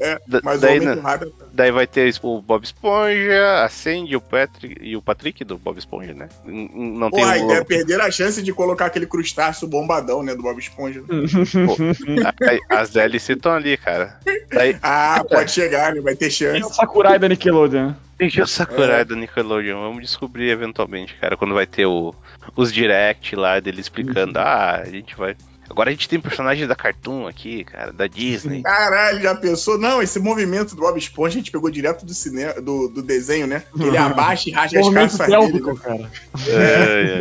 É, 0.00 0.18
mas 0.42 0.58
o 0.58 0.60
daí, 0.60 0.80
né, 0.80 0.94
Torrada. 0.94 1.28
daí 1.52 1.70
vai 1.72 1.86
ter 1.86 2.12
o 2.22 2.40
Bob 2.40 2.64
Esponja, 2.64 3.64
a 3.64 3.68
Sandy 3.68 4.14
o 4.16 4.20
Patrick, 4.20 4.76
e 4.80 4.96
o 4.96 5.02
Patrick 5.02 5.44
do 5.44 5.58
Bob 5.58 5.78
Esponja, 5.78 6.14
né? 6.14 6.28
Não 6.44 7.10
tem 7.10 7.20
Porra, 7.22 7.34
o. 7.34 7.44
ideia 7.44 7.64
perder 7.64 8.00
a 8.00 8.10
chance 8.10 8.42
de 8.42 8.52
colocar 8.52 8.86
aquele 8.86 9.06
crustáceo 9.06 9.66
bombadão, 9.68 10.22
né? 10.22 10.34
Do 10.34 10.42
Bob 10.42 10.58
Esponja. 10.58 11.02
Aí, 12.48 12.60
As 12.68 12.90
DLC 12.90 13.32
estão 13.34 13.52
ali, 13.52 13.76
cara. 13.76 14.18
Daí 14.50 14.76
Ah, 14.82 15.24
pode 15.28 15.50
chegar, 15.50 15.94
né? 15.94 16.00
Vai 16.00 16.14
ter 16.16 16.28
E 16.28 16.30
chance. 16.30 16.62
o 16.62 16.72
Sakurai 16.72 17.18
da 17.18 17.28
Nickelodeon. 17.28 17.92
tem 18.16 18.28
o 18.42 18.46
Sakurai 18.46 19.00
É. 19.00 19.04
da 19.04 19.14
Nickelodeon. 19.16 19.80
Vamos 19.80 20.02
descobrir 20.02 20.50
eventualmente, 20.50 21.14
cara, 21.14 21.36
quando 21.36 21.54
vai 21.54 21.66
ter 21.66 21.86
o, 21.86 22.14
os 22.56 22.72
direct 22.72 23.34
lá 23.36 23.60
dele 23.60 23.80
explicando. 23.80 24.38
Ah, 24.38 24.76
a 24.82 24.84
gente 24.84 25.16
vai. 25.16 25.36
Agora 25.68 25.90
a 25.90 25.92
gente 25.92 26.08
tem 26.08 26.20
personagens 26.20 26.66
da 26.68 26.74
Cartoon 26.74 27.26
aqui, 27.26 27.64
cara, 27.64 27.92
da 27.92 28.06
Disney. 28.06 28.62
Caralho, 28.62 29.20
já 29.20 29.34
pensou? 29.34 29.78
Não, 29.78 30.02
esse 30.02 30.18
movimento 30.18 30.74
do 30.74 30.80
Bob 30.82 30.98
Esponja 30.98 31.34
a 31.34 31.38
gente 31.38 31.50
pegou 31.50 31.70
direto 31.70 32.04
do 32.06 32.14
cinema, 32.14 32.54
do, 32.54 32.88
do 32.88 33.02
desenho, 33.02 33.46
né? 33.46 33.62
Ele 33.78 33.96
abaixa 33.98 34.48
e 34.48 34.52
rasga 34.52 34.80
as 34.80 34.88
calças 34.90 35.26
dele. 35.26 35.60
né? 35.60 35.74
cara. 35.82 36.10
É, 36.46 37.20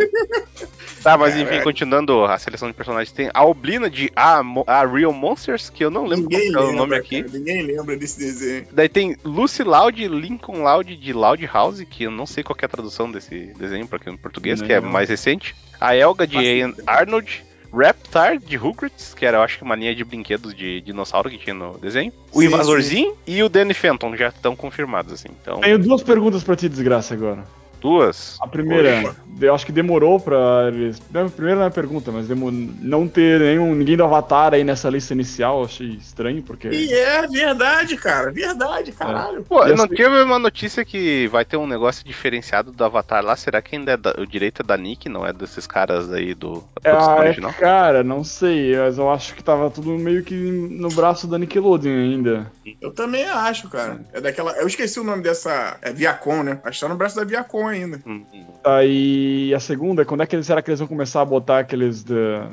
é. 0.64 0.68
Tá, 1.04 1.18
mas 1.18 1.36
enfim, 1.36 1.46
Caralho. 1.46 1.64
continuando 1.64 2.26
a 2.26 2.38
seleção 2.38 2.68
de 2.68 2.74
personagens, 2.74 3.14
tem 3.14 3.30
a 3.34 3.46
Oblina 3.46 3.90
de 3.90 4.12
a, 4.14 4.42
a 4.66 4.86
Real 4.86 5.14
Monsters, 5.14 5.70
que 5.70 5.86
eu 5.86 5.90
não 5.90 6.06
lembro 6.06 6.28
Ninguém 6.30 6.52
qual 6.52 6.66
é 6.66 6.70
o 6.70 6.74
nome 6.74 6.96
aqui. 6.98 7.24
cara, 7.24 7.38
ninguém 7.38 7.62
lembra 7.62 7.96
desse 7.96 8.20
desenho. 8.20 8.66
Daí 8.74 8.90
tem 8.90 9.16
Lucy 9.24 9.64
Loud 9.64 10.06
Lincoln 10.08 10.64
Loud 10.64 10.98
de 10.98 11.14
Loud 11.14 11.46
House, 11.46 11.82
que 11.90 12.04
eu 12.04 12.12
não 12.12 12.26
sei 12.26 12.44
qual 12.44 12.56
que 12.56 12.66
é 12.66 12.68
a 12.68 12.70
tradução 12.70 13.10
desse 13.10 13.54
desenho 13.58 13.88
para 13.88 13.98
aqui 14.00 14.10
no 14.10 14.18
português, 14.18 14.62
que 14.62 14.74
é 14.74 14.82
Não. 14.82 14.90
mais 14.90 15.08
recente. 15.08 15.56
A 15.80 15.96
Elga 15.96 16.28
de 16.28 16.40
Ian 16.40 16.74
Arnold. 16.86 17.46
Reptar 17.78 18.38
de 18.40 18.56
Rugrats, 18.56 19.14
que 19.14 19.26
era, 19.26 19.38
eu 19.38 19.42
acho 19.42 19.58
que 19.58 19.64
uma 19.64 19.76
linha 19.76 19.94
de 19.94 20.04
brinquedos 20.04 20.56
de 20.56 20.82
dinossauro 20.82 21.30
que 21.30 21.38
tinha 21.38 21.54
no 21.54 21.78
desenho. 21.78 22.12
O 22.32 22.42
Sim, 22.42 22.48
Invasorzinho 22.48 23.16
e 23.26 23.44
o 23.44 23.50
Danny 23.50 23.74
Fenton 23.74 24.16
já 24.16 24.30
estão 24.30 24.56
confirmados, 24.56 25.14
assim. 25.14 25.30
Então, 25.42 25.62
Tenho 25.62 25.78
duas 25.80 26.02
perguntas 26.02 26.44
pra 26.44 26.56
ti, 26.56 26.68
desgraça, 26.68 27.14
agora. 27.14 27.44
Duas. 27.82 28.38
A 28.42 28.48
primeira, 28.48 29.16
eu 29.40 29.54
acho 29.54 29.66
que 29.66 29.72
demorou 29.72 30.20
pra 30.20 30.68
eles. 30.68 31.00
primeira 31.36 31.60
não 31.60 31.68
é 31.68 31.70
pergunta, 31.70 32.12
mas 32.12 32.28
demo- 32.28 32.52
não 32.52 33.08
ter 33.08 33.40
nenhum, 33.40 33.74
ninguém 33.76 33.96
do 33.98 34.04
Avatar 34.04 34.54
aí 34.54 34.64
nessa 34.64 34.90
lista 34.90 35.14
inicial, 35.14 35.60
eu 35.60 35.66
achei 35.66 35.88
estranho, 35.90 36.42
porque. 36.44 36.68
E 36.70 36.94
é 36.94 37.28
verdade, 37.28 37.96
cara. 37.98 38.32
Verdade, 38.32 38.92
caralho. 38.92 39.44
Pô, 39.44 39.64
E 39.66 39.76
não 39.76 39.86
assim- 39.86 39.96
teve 39.96 40.22
uma 40.24 40.40
notícia 40.40 40.84
que 40.84 41.28
vai 41.28 41.46
ter 41.46 41.58
um 41.58 41.68
negócio 41.68 42.06
diferenciado 42.06 42.72
do 42.72 42.84
Avatar 42.84 43.24
lá? 43.24 43.36
Será 43.36 43.62
que 43.62 43.76
ainda 43.76 43.92
é 43.94 43.98
da- 43.98 44.16
o 44.18 44.26
direito 44.26 44.62
é 44.62 44.66
da 44.66 44.78
Nick, 44.78 45.08
não 45.10 45.26
é 45.26 45.32
desses 45.34 45.68
caras 45.68 46.12
aí 46.12 46.34
do 46.34 46.64
Ah, 46.84 47.18
é, 47.18 47.20
original? 47.22 47.54
cara, 47.54 48.04
não 48.04 48.24
sei, 48.24 48.76
mas 48.78 48.98
eu 48.98 49.10
acho 49.12 49.36
que 49.36 49.44
tava 49.44 49.70
tudo 49.70 49.90
meio 49.92 50.24
que 50.24 50.34
no 50.36 50.90
braço 50.90 51.28
da 51.28 51.38
Nickelodeon 51.38 51.92
ainda. 51.94 52.52
Eu 52.82 52.92
também 52.92 53.24
acho, 53.26 53.70
cara. 53.70 54.02
É 54.14 54.20
daquela. 54.22 54.52
Eu 54.58 54.68
esqueci 54.68 55.00
o 55.00 55.04
nome 55.04 55.24
dessa. 55.24 55.78
É 55.82 55.92
Viacom, 55.94 56.44
né? 56.44 56.60
Acho 56.64 56.80
que 56.80 56.86
tá 56.86 56.90
no 56.90 56.98
braço 56.98 57.16
da 57.16 57.24
Viacom 57.24 57.67
ainda. 57.68 58.00
Hum, 58.06 58.24
Aí 58.64 59.54
a 59.54 59.60
segunda, 59.60 60.04
quando 60.04 60.24
é 60.24 60.26
que 60.26 60.36
eles, 60.36 60.46
será 60.46 60.62
que 60.62 60.70
eles 60.70 60.80
vão 60.80 60.88
começar 60.88 61.22
a 61.22 61.26
botar 61.26 61.60
aqueles 61.60 62.06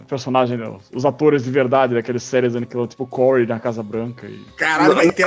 personagens, 0.06 0.58
né, 0.58 0.76
os 0.94 1.04
atores 1.04 1.44
de 1.44 1.50
verdade 1.50 1.94
daqueles 1.94 2.22
séries 2.22 2.52
da 2.52 2.60
Nickelodeon, 2.60 2.88
tipo 2.88 3.06
Corey 3.06 3.46
na 3.46 3.58
Casa 3.58 3.82
Branca 3.82 4.26
e. 4.26 4.38
Caralho, 4.56 4.94
vai 4.94 5.10
ter. 5.10 5.26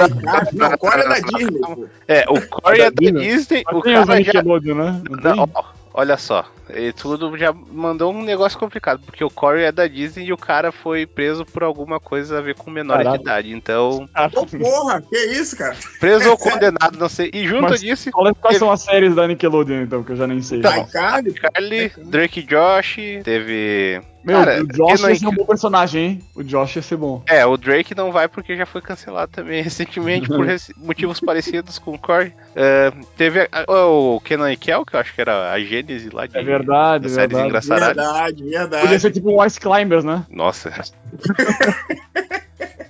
Não, 0.53 0.77
qual 0.77 0.93
é 0.93 1.07
da 1.07 1.19
Disney, 1.19 1.59
pô? 1.59 1.87
É, 2.07 2.25
o 2.29 2.47
Corey 2.47 2.81
é 2.81 2.91
da 2.91 3.11
Disney? 3.11 3.63
O 3.71 3.81
cara 3.81 4.05
já... 4.05 4.15
Nickelodeon, 4.15 4.75
né? 4.75 5.01
Não 5.09 5.17
tem? 5.17 5.35
Não, 5.35 5.49
ó, 5.53 5.63
olha 5.97 6.15
só, 6.15 6.45
e 6.69 6.93
tudo 6.93 7.35
já 7.37 7.51
mandou 7.51 8.13
um 8.13 8.21
negócio 8.23 8.57
complicado, 8.59 9.01
porque 9.03 9.23
o 9.23 9.31
Corey 9.31 9.63
é 9.65 9.71
da 9.71 9.87
Disney 9.87 10.25
e 10.27 10.31
o 10.33 10.37
cara 10.37 10.71
foi 10.71 11.07
preso 11.07 11.43
por 11.43 11.63
alguma 11.63 11.99
coisa 11.99 12.37
a 12.37 12.41
ver 12.41 12.53
com 12.55 12.69
menor 12.69 12.97
Caralho. 12.97 13.17
de 13.17 13.23
idade. 13.23 13.51
Então, 13.51 14.07
Ah, 14.13 14.29
Ô, 14.35 14.45
porra, 14.45 15.01
que 15.01 15.17
isso, 15.17 15.57
cara? 15.57 15.75
preso 15.99 16.29
ou 16.29 16.37
condenado, 16.37 16.99
não 16.99 17.09
sei. 17.09 17.31
E 17.33 17.47
junto 17.47 17.63
Mas- 17.71 17.81
disso, 17.81 18.11
Qual- 18.11 18.33
Quais 18.35 18.57
são 18.57 18.71
as 18.71 18.81
séries 18.81 19.15
da 19.15 19.27
Nickelodeon, 19.27 19.81
então, 19.81 20.03
que 20.03 20.11
eu 20.11 20.15
já 20.15 20.27
nem 20.27 20.39
sei. 20.41 20.59
Então, 20.59 20.77
iCarly? 20.83 21.33
Carly, 21.33 21.91
Drake 22.05 22.41
e 22.41 22.43
Josh, 22.43 22.97
teve. 23.23 23.99
Meu, 24.27 24.39
cara, 24.39 24.61
o 24.61 24.67
Josh 24.67 25.01
ia 25.03 25.15
ser 25.15 25.27
um 25.27 25.31
bom 25.31 25.45
personagem, 25.45 26.03
hein? 26.05 26.21
O 26.35 26.43
Josh 26.43 26.75
ia 26.75 26.81
ser 26.81 26.97
bom. 26.97 27.23
É, 27.27 27.45
o 27.45 27.55
Drake 27.55 27.95
não 27.95 28.11
vai 28.11 28.27
porque 28.27 28.57
já 28.57 28.65
foi 28.65 28.81
cancelado 28.81 29.31
também 29.31 29.61
recentemente 29.63 30.27
por 30.27 30.43
rec- 30.45 30.75
motivos 30.75 31.19
parecidos 31.21 31.79
com 31.79 31.93
o 31.93 31.97
Corey. 31.97 32.33
É, 32.53 32.91
teve 33.15 33.47
a- 33.51 33.65
o 33.71 34.19
Kenan 34.19 34.51
e 34.51 34.57
Kel, 34.57 34.85
que 34.85 34.95
eu 34.95 34.99
acho 34.99 35.13
que 35.15 35.21
era 35.21 35.51
a 35.53 35.59
gênese 35.61 36.09
lá 36.09 36.27
de 36.27 36.37
É 36.37 36.43
verdade, 36.43 37.09
séries 37.09 37.29
verdade. 37.29 37.47
engraçaradas. 37.47 37.95
Verdade, 37.95 38.43
Podia 38.43 38.59
verdade. 38.59 38.99
ser 38.99 39.11
tipo 39.11 39.31
um 39.31 39.45
Ice 39.45 39.59
Climbers, 39.59 40.03
né? 40.03 40.25
Nossa, 40.29 40.71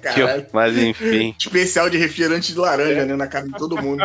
Caralho. 0.01 0.45
mas 0.53 0.77
enfim, 0.77 1.35
Especial 1.37 1.89
de 1.89 1.97
refrigerante 1.97 2.53
de 2.53 2.59
laranja, 2.59 3.05
né? 3.05 3.15
Na 3.15 3.27
cara 3.27 3.45
de 3.45 3.53
todo 3.53 3.81
mundo. 3.81 4.03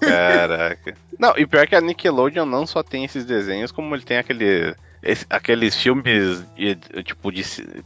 caraca. 0.00 0.94
Não, 1.18 1.34
e 1.36 1.46
pior 1.46 1.66
que 1.66 1.74
a 1.74 1.80
Nickelodeon 1.80 2.46
não 2.46 2.66
só 2.66 2.82
tem 2.82 3.04
esses 3.04 3.24
desenhos, 3.24 3.70
como 3.72 3.94
ele 3.94 4.02
tem 4.04 4.16
aquele, 4.18 4.74
esse- 5.02 5.26
aqueles 5.30 5.74
filmes, 5.76 6.44
de- 6.56 6.74
tipo, 7.02 7.30
de. 7.32 7.42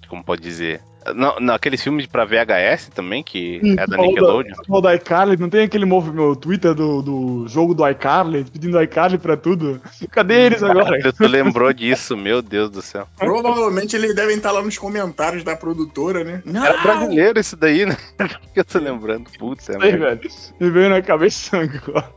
Como 0.08 0.22
pode 0.24 0.42
dizer? 0.42 0.80
Não, 1.16 1.40
não, 1.40 1.54
aqueles 1.54 1.82
filmes 1.82 2.04
pra 2.06 2.26
VHS 2.26 2.90
também, 2.94 3.22
que 3.22 3.58
é 3.78 3.86
da 3.86 3.96
Nickelodeon. 3.96 4.54
Falou 4.66 4.82
do 4.82 4.92
iCarly, 4.92 5.34
não 5.38 5.48
tem 5.48 5.62
aquele 5.62 5.86
meu 5.86 6.36
Twitter 6.36 6.74
do, 6.74 7.00
do 7.00 7.48
jogo 7.48 7.74
do 7.74 7.88
iCarly, 7.88 8.44
pedindo 8.44 8.78
iCarly 8.82 9.16
pra 9.16 9.34
tudo? 9.34 9.80
Cadê 10.12 10.42
eles 10.44 10.62
agora? 10.62 10.84
Caralho, 10.84 11.12
Tu 11.14 11.26
lembrou 11.26 11.72
disso, 11.72 12.18
meu 12.18 12.42
Deus 12.42 12.68
do 12.68 12.82
céu. 12.82 13.08
Provavelmente 13.18 13.96
eles 13.96 14.14
devem 14.14 14.36
estar 14.36 14.52
lá 14.52 14.60
nos 14.62 14.76
comentários 14.76 15.42
da 15.42 15.56
produtora, 15.56 16.22
né? 16.22 16.42
Não, 16.44 16.62
Era 16.66 16.82
brasileiro 16.82 17.40
isso 17.40 17.56
daí, 17.56 17.86
né? 17.86 17.96
que 18.52 18.60
eu 18.60 18.64
tô 18.66 18.78
lembrando. 18.78 19.30
Putz, 19.38 19.70
é 19.70 19.78
merda. 19.78 20.16
velho. 20.16 20.20
Me 20.60 20.70
veio 20.70 20.90
na 20.90 21.00
cabeça 21.00 21.56
agora. 21.64 22.10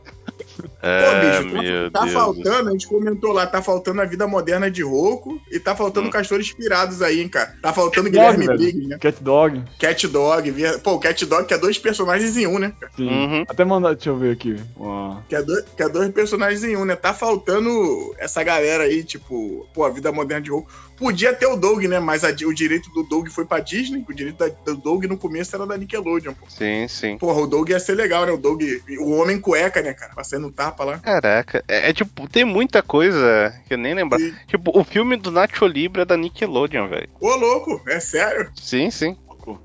Pô, 0.62 0.68
Ah, 0.82 1.20
bicho, 1.40 1.54
tá- 1.54 1.62
meu 1.62 1.90
tá, 1.90 2.00
Deus. 2.00 2.12
do 2.12 2.18
faltando, 2.18 2.68
a 2.68 2.72
gente 2.72 2.86
comentou 2.86 3.32
lá, 3.32 3.46
tá 3.46 3.60
faltando 3.62 4.00
a 4.00 4.04
vida 4.04 4.26
moderna 4.26 4.70
de 4.70 4.82
Roku 4.82 5.40
e 5.50 5.58
tá 5.58 5.74
faltando 5.74 6.08
Hum. 6.08 6.10
castores 6.10 6.46
inspirados 6.46 7.02
aí, 7.02 7.20
hein, 7.20 7.28
cara. 7.28 7.54
Tá 7.62 7.72
faltando 7.72 8.10
Cat 8.10 8.16
Dog, 8.20 8.36
Guilherme. 8.38 8.56
Briggs, 8.58 8.88
né? 8.88 8.98
Cat 8.98 9.22
Dog. 9.22 9.62
Cat 9.78 10.06
Dog. 10.08 10.50
via- 10.50 10.78
Pô, 10.78 10.92
o 10.94 10.98
Cat 11.00 11.24
Dog 11.26 11.46
que 11.46 11.54
é 11.54 11.58
dois 11.58 11.78
personagens 11.78 12.36
em 12.36 12.46
um, 12.46 12.58
né? 12.58 12.72
Sim. 12.96 13.08
Uhum. 13.08 13.44
Até 13.48 13.64
mandar, 13.64 13.94
deixa 13.94 14.10
eu 14.10 14.16
ver 14.16 14.32
aqui. 14.32 14.56
Ó. 14.76 15.16
Que 15.28 15.36
é, 15.36 15.42
dois, 15.42 15.64
que 15.76 15.82
é 15.82 15.88
dois 15.88 16.10
personagens 16.12 16.62
em 16.64 16.76
um, 16.76 16.84
né? 16.84 16.94
Tá 16.96 17.12
faltando 17.14 18.14
essa 18.18 18.42
galera 18.42 18.84
aí, 18.84 19.02
tipo, 19.04 19.66
pô, 19.74 19.84
a 19.84 19.90
vida 19.90 20.12
moderna 20.12 20.42
de 20.42 20.50
Roku. 20.50 20.70
Podia 20.96 21.34
ter 21.34 21.46
o 21.46 21.56
Doug, 21.56 21.84
né? 21.84 21.98
Mas 21.98 22.24
a 22.24 22.28
o 22.30 22.54
direito 22.54 22.90
do 22.90 23.02
Doug 23.04 23.28
foi 23.28 23.44
pra 23.44 23.60
Disney, 23.60 24.04
o 24.08 24.12
direito 24.12 24.36
da- 24.38 24.48
do 24.48 24.76
Doug 24.76 25.04
no 25.04 25.16
começo 25.16 25.54
era 25.54 25.66
da 25.66 25.76
Nickelodeon, 25.76 26.34
pô. 26.34 26.46
Sim, 26.48 26.86
sim. 26.88 27.18
Porra, 27.18 27.40
o 27.40 27.46
Doug 27.46 27.70
ia 27.70 27.80
ser 27.80 27.94
legal, 27.94 28.26
né? 28.26 28.32
O 28.32 28.36
Doug, 28.36 28.62
o 29.00 29.10
homem 29.12 29.40
cueca, 29.40 29.80
né, 29.82 29.92
cara? 29.94 30.12
Passando 30.14 30.50
tapa 30.52 30.84
lá. 30.84 30.98
Caraca, 30.98 31.64
é, 31.68 31.90
é 31.90 31.92
tipo, 31.92 32.28
tem 32.28 32.44
muita 32.44 32.82
coisa 32.82 33.54
que 33.66 33.74
eu 33.74 33.78
nem 33.78 33.94
lembro. 33.94 34.18
Tipo, 34.46 34.78
o 34.78 34.84
filme 34.84 35.16
do 35.16 35.30
Nacho 35.30 35.66
Libre 35.66 36.02
é 36.02 36.04
da 36.04 36.16
Nickelodeon, 36.16 36.88
velho. 36.88 37.08
Ô, 37.20 37.34
louco, 37.34 37.80
é 37.88 37.98
sério? 38.00 38.50
Sim, 38.54 38.90
sim. 38.90 39.16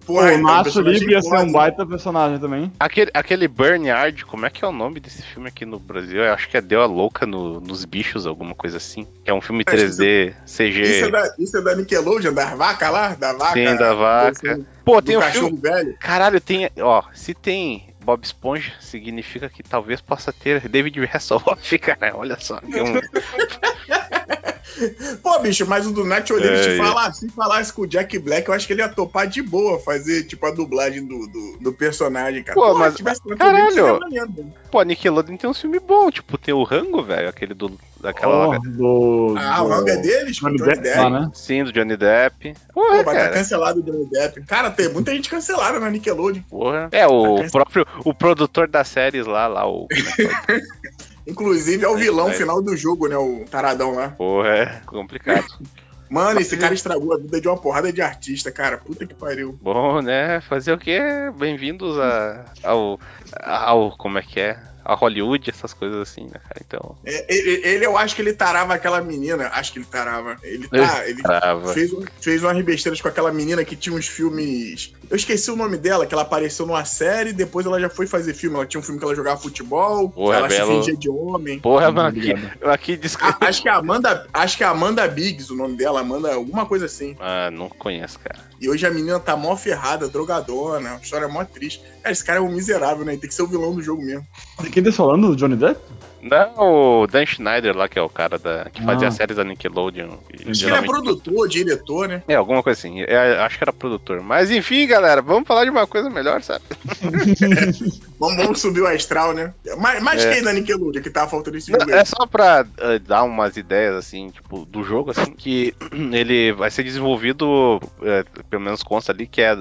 Porra, 0.06 0.28
o 0.28 0.32
então, 0.32 0.42
Nacho 0.44 0.64
personagem 0.64 1.00
Libre 1.00 1.14
ia 1.16 1.22
ser 1.22 1.38
um 1.38 1.52
baita 1.52 1.86
personagem 1.86 2.40
também. 2.40 2.72
Aquele, 2.80 3.12
aquele 3.14 3.48
Bernard, 3.48 4.26
como 4.26 4.46
é 4.46 4.50
que 4.50 4.64
é 4.64 4.68
o 4.68 4.72
nome 4.72 5.00
desse 5.00 5.22
filme 5.22 5.48
aqui 5.48 5.66
no 5.66 5.80
Brasil? 5.80 6.22
Eu 6.24 6.34
acho 6.34 6.50
que 6.50 6.58
é 6.58 6.62
Deu 6.62 6.82
a 6.82 6.86
Louca 6.86 7.26
no- 7.26 7.60
nos 7.62 7.86
Bichos, 7.86 8.26
alguma 8.28 8.54
coisa 8.54 8.78
assim. 8.78 9.08
Que 9.24 9.32
é 9.32 9.34
um 9.34 9.42
filme 9.42 9.64
Acho 9.66 9.78
que 9.78 9.84
3D, 9.84 10.34
CG. 10.46 10.82
Isso 10.82 11.06
é, 11.06 11.12
da, 11.12 11.36
isso 11.40 11.58
é 11.58 11.62
da 11.62 11.76
Nickelodeon, 11.76 12.34
da 12.34 12.56
vaca 12.56 12.90
lá? 12.90 13.16
Da 13.16 13.34
vaca? 13.34 13.54
Sim, 13.54 13.76
da 13.76 13.94
vaca. 13.94 14.60
Pô, 14.84 15.02
tem 15.02 15.18
um 15.18 15.22
cachorro 15.22 15.48
filme. 15.48 15.62
velho. 15.62 15.96
Caralho, 16.00 16.42
tem. 16.42 16.70
Ó, 16.80 17.04
se 17.14 17.34
tem 17.34 17.89
Bob 18.10 18.24
Esponja, 18.24 18.72
significa 18.80 19.48
que 19.50 19.62
talvez 19.62 20.02
possa 20.02 20.34
ter 20.34 20.68
David 20.68 20.98
Hasselhoff, 21.14 21.60
cara. 21.78 22.16
Olha 22.18 22.40
só. 22.40 22.60
tem 22.60 22.82
um- 22.82 23.00
Pô, 25.22 25.38
bicho, 25.40 25.68
mas 25.68 25.86
o 25.86 25.92
do 25.92 26.06
Nath 26.06 26.32
Oliveira, 26.32 26.58
É, 26.58 26.64
se, 26.64 26.70
é. 26.70 26.78
falar, 26.78 27.14
se 27.14 27.30
falasse 27.30 27.74
com 27.74 27.82
o 27.84 27.88
Jack 27.88 28.18
Black, 28.18 28.48
eu 28.48 28.54
acho 28.54 28.66
que 28.66 28.74
ele 28.74 28.82
ia 28.82 28.90
topar 28.90 29.28
de 29.28 29.42
boa 29.44 29.78
fazer, 29.80 30.24
tipo, 30.24 30.44
a 30.46 30.52
dublagem 30.52 31.06
do, 31.06 31.28
do, 31.28 31.58
do 31.60 31.74
personagem, 31.74 32.42
cara. 32.44 32.56
Pô, 32.56 32.74
mas- 32.76 32.94
se 32.94 32.98
tivesse 32.98 33.22
Nath 33.28 33.38
caralho. 33.38 34.00
Maneiro, 34.00 34.32
né? 34.38 34.52
Pô, 34.72 34.82
Nickelodeon 34.82 35.38
tem 35.38 35.50
um 35.50 35.54
filme 35.54 35.80
bom, 35.80 36.10
tipo, 36.10 36.36
tem 36.38 36.54
o 36.54 36.64
Rango, 36.64 37.04
velho, 37.04 37.30
aquele 37.30 37.54
do. 37.54 37.78
Daquela. 38.02 38.48
Ó, 38.50 38.58
do, 38.60 39.36
Ah, 39.38 39.62
o 39.64 39.68
rango 39.68 39.90
é 39.90 39.98
deles? 39.98 40.38
Johnny 40.38 40.58
Johnny 40.58 40.70
Depp 40.72 40.82
Depp. 40.84 40.98
lá, 41.00 41.10
né? 41.10 41.32
Sim, 41.34 41.64
do 41.66 41.72
Johnny 41.74 41.98
Depp. 41.98 42.54
Pô, 42.74 42.82
Porra, 42.82 42.96
mas 42.98 43.06
tá 43.06 43.14
cara. 43.14 43.30
cancelado 43.34 43.80
o 43.80 43.84
Johnny 43.84 44.10
Depp. 44.10 44.42
Cara, 44.46 44.72
tem 44.72 44.90
muita 44.90 45.12
gente 45.12 45.30
cancelada 45.30 45.80
na 45.80 45.90
Nickelodeon. 45.90 46.42
Porra. 46.50 46.88
É, 46.92 47.06
o 47.08 47.44
Tá 47.44 47.50
próprio. 47.52 47.86
O 48.06 48.14
produtor 48.14 48.68
das 48.68 48.88
séries 48.88 49.26
lá, 49.26 49.48
lá, 49.48 49.68
o. 49.70 49.88
é? 49.92 50.60
Inclusive, 51.28 51.84
é 51.86 51.88
o 51.88 51.96
vilão 51.98 52.32
final 52.32 52.62
do 52.62 52.76
jogo, 52.76 53.08
né? 53.08 53.18
O 53.18 53.46
taradão 53.50 53.94
lá. 53.94 54.10
Porra, 54.10 54.50
é 54.50 54.82
complicado. 54.86 55.46
Mano, 56.10 56.40
esse 56.40 56.58
cara 56.58 56.74
estragou 56.74 57.14
a 57.14 57.18
vida 57.20 57.40
de 57.40 57.48
uma 57.48 57.56
porrada 57.56 57.94
de 57.94 58.02
artista, 58.02 58.52
cara. 58.52 58.80
Puta 58.80 59.06
que 59.06 59.14
pariu. 59.14 59.60
Bom, 59.62 60.02
né? 60.02 60.42
Fazer 60.42 60.74
o 60.74 60.78
quê? 60.80 61.00
Bem-vindos 61.38 62.00
a, 62.00 62.46
ao, 62.64 63.00
ao. 63.44 63.92
Como 63.96 64.18
é 64.18 64.24
que 64.24 64.40
é? 64.40 64.58
A 64.84 64.96
Hollywood, 64.96 65.50
essas 65.50 65.74
coisas 65.74 66.00
assim, 66.02 66.24
né, 66.24 66.40
cara? 66.48 66.62
Então. 66.66 66.96
É, 67.06 67.26
ele, 67.34 67.62
ele, 67.68 67.86
eu 67.86 67.98
acho 67.98 68.16
que 68.16 68.22
ele 68.22 68.34
tarava 68.34 68.74
aquela 68.74 69.02
menina. 69.02 69.50
Acho 69.54 69.72
que 69.74 69.80
ele 69.80 69.86
tarava. 69.86 70.38
Ele 70.42 70.68
tá. 70.68 71.08
Ele 71.08 71.22
Trava. 71.22 71.74
fez, 71.74 71.94
um- 71.94 72.04
fez 72.20 72.44
umas 72.44 72.64
besteiras 72.64 73.00
com 73.02 73.08
aquela 73.08 73.32
menina 73.32 73.64
que 73.64 73.76
tinha 73.76 73.96
uns 73.96 74.08
filmes. 74.08 74.94
Eu 75.10 75.16
esqueci 75.16 75.52
o 75.52 75.56
nome 75.56 75.78
dela, 75.78 76.06
que 76.06 76.14
ela 76.14 76.24
apareceu 76.24 76.66
numa 76.66 76.86
série, 76.86 77.34
depois 77.34 77.66
ela 77.66 77.80
já 77.80 77.90
foi 77.90 78.08
fazer 78.08 78.34
filme. 78.34 78.56
Ela 78.56 78.66
tinha 78.66 78.80
um 78.80 78.84
filme 78.84 79.00
que 79.00 79.06
ela 79.06 79.16
jogava 79.16 79.40
futebol, 79.40 80.10
Porra, 80.10 80.38
ela 80.38 80.50
se 80.50 80.58
Belo. 80.58 80.72
fingia 80.80 80.96
de 80.98 81.10
homem. 81.10 81.60
Porra, 81.60 81.92
mano, 81.92 82.10
aqui, 82.10 82.34
aqui 82.64 82.98
diz 82.98 83.16
que. 83.16 83.24
Acho 83.42 83.62
que 83.62 83.70
é 83.70 83.72
Amanda. 83.72 84.28
Acho 84.34 84.58
que 84.58 84.64
é 84.64 84.68
Amanda 84.68 85.08
Biggs 85.08 85.52
o 85.52 85.56
nome 85.56 85.76
dela, 85.78 86.00
Amanda, 86.02 86.34
alguma 86.34 86.66
coisa 86.66 86.86
assim. 86.86 87.16
Ah, 87.20 87.52
não 87.52 87.70
conheço, 87.70 88.18
cara. 88.20 88.49
E 88.60 88.70
hoje 88.70 88.86
a 88.86 88.92
menina 88.92 89.20
tá 89.20 89.38
mó 89.38 89.56
ferrada, 89.56 90.10
drogadona, 90.10 90.92
uma 90.92 91.02
história 91.02 91.28
mó 91.28 91.44
triste. 91.46 91.82
Cara, 92.02 92.12
esse 92.12 92.24
cara 92.24 92.40
é 92.40 92.42
um 92.42 92.52
miserável, 92.52 93.06
né? 93.06 93.16
Tem 93.16 93.30
que 93.30 93.34
ser 93.34 93.44
o 93.44 93.48
vilão 93.48 93.74
do 93.74 93.82
jogo 93.82 94.04
mesmo. 94.04 94.28
De 94.62 94.70
quem 94.70 94.84
tá 94.84 94.92
falando? 94.92 95.30
Do 95.30 95.36
Johnny 95.36 95.56
Depp? 95.56 95.80
Não, 96.22 97.02
o 97.04 97.08
Dan 97.08 97.26
Schneider 97.26 97.76
lá, 97.76 97.88
que 97.88 97.98
é 97.98 98.02
o 98.02 98.10
cara 98.10 98.38
da, 98.38 98.66
que 98.72 98.84
fazia 98.84 99.08
Ah. 99.08 99.10
as 99.10 99.16
séries 99.16 99.38
da 99.38 99.44
Nickelodeon. 99.44 100.08
Acho 100.10 100.20
que 100.28 100.42
ele 100.44 100.52
é 100.52 100.54
geralmente- 100.54 100.90
produtor, 100.90 101.48
diretor, 101.48 102.08
né? 102.08 102.24
É, 102.28 102.36
alguma 102.36 102.62
coisa 102.62 102.78
assim. 102.78 103.02
É, 103.02 103.40
acho 103.40 103.58
que 103.58 103.64
era 103.64 103.72
produtor. 103.74 104.22
Mas 104.22 104.52
enfim, 104.52 104.86
galera, 104.88 105.22
vamos 105.22 105.48
falar 105.48 105.64
de 105.64 105.70
uma 105.70 105.88
coisa 105.88 106.10
melhor, 106.10 106.42
sabe? 106.42 106.64
Vamos, 108.20 108.36
vamos 108.44 108.60
subir 108.62 108.82
o 108.82 108.88
astral, 108.88 109.34
né? 109.34 109.54
Mais, 109.78 110.04
mais 110.04 110.26
É. 110.26 110.34
quem 110.34 110.44
da 110.44 110.52
Nickelodeon 110.52 111.02
que 111.02 111.10
tava 111.10 111.30
faltando 111.30 111.58
esse 111.58 111.72
Não, 111.72 111.80
é 111.90 112.04
só 112.04 112.26
pra 112.26 112.66
eh, 112.78 113.00
dar 113.00 113.24
umas 113.24 113.56
ideias, 113.56 113.96
assim, 113.96 114.30
tipo, 114.30 114.66
do 114.66 114.84
jogo, 114.84 115.12
assim, 115.12 115.32
que 115.32 115.74
ele 116.12 116.52
vai 116.52 116.70
ser 116.70 116.84
desenvolvido, 116.84 117.80
eh, 118.04 118.26
pelo 118.50 118.62
menos 118.62 118.84
consta 118.84 119.12
ali, 119.14 119.26
que 119.26 119.42
é 119.42 119.56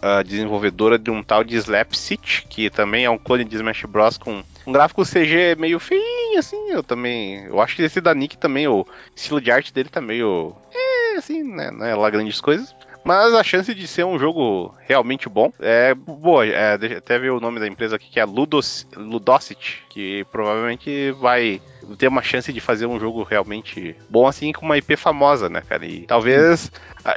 a 0.00 0.22
desenvolvedora 0.22 0.98
de 0.98 1.10
um 1.10 1.22
tal 1.22 1.44
de 1.44 1.56
Slap 1.56 1.94
City, 1.94 2.46
que 2.48 2.70
também 2.70 3.04
é 3.04 3.10
um 3.10 3.18
clone 3.18 3.44
de 3.44 3.56
Smash 3.56 3.84
Bros. 3.84 4.18
com 4.18 4.42
um 4.66 4.72
gráfico 4.72 5.04
CG 5.04 5.56
meio 5.58 5.78
feinho, 5.78 6.38
assim, 6.38 6.70
eu 6.70 6.82
também... 6.82 7.44
Eu 7.46 7.60
acho 7.60 7.76
que 7.76 7.82
esse 7.82 8.00
da 8.00 8.14
Nick 8.14 8.36
também, 8.36 8.68
o 8.68 8.86
estilo 9.14 9.40
de 9.40 9.50
arte 9.50 9.72
dele 9.72 9.88
tá 9.88 10.00
meio... 10.00 10.54
É, 10.72 11.16
assim, 11.16 11.42
né, 11.42 11.70
não 11.70 11.86
é 11.86 11.94
lá 11.94 12.10
grandes 12.10 12.40
coisas. 12.40 12.74
Mas 13.04 13.34
a 13.34 13.42
chance 13.42 13.74
de 13.74 13.86
ser 13.86 14.04
um 14.04 14.18
jogo 14.18 14.74
realmente 14.86 15.28
bom 15.28 15.52
é 15.58 15.94
boa. 15.94 16.46
É, 16.46 16.74
até 16.74 17.18
ver 17.18 17.30
o 17.30 17.40
nome 17.40 17.58
da 17.58 17.66
empresa 17.66 17.96
aqui, 17.96 18.10
que 18.10 18.20
é 18.20 18.24
Ludos, 18.24 18.86
Ludocity, 18.96 19.82
que 19.88 20.24
provavelmente 20.30 21.12
vai 21.12 21.60
ter 21.98 22.08
uma 22.08 22.22
chance 22.22 22.52
de 22.52 22.60
fazer 22.60 22.86
um 22.86 23.00
jogo 23.00 23.22
realmente 23.22 23.96
bom, 24.08 24.26
assim, 24.26 24.52
com 24.52 24.66
uma 24.66 24.78
IP 24.78 24.96
famosa, 24.96 25.48
né, 25.48 25.62
cara? 25.62 25.86
E 25.86 26.02
talvez. 26.02 26.70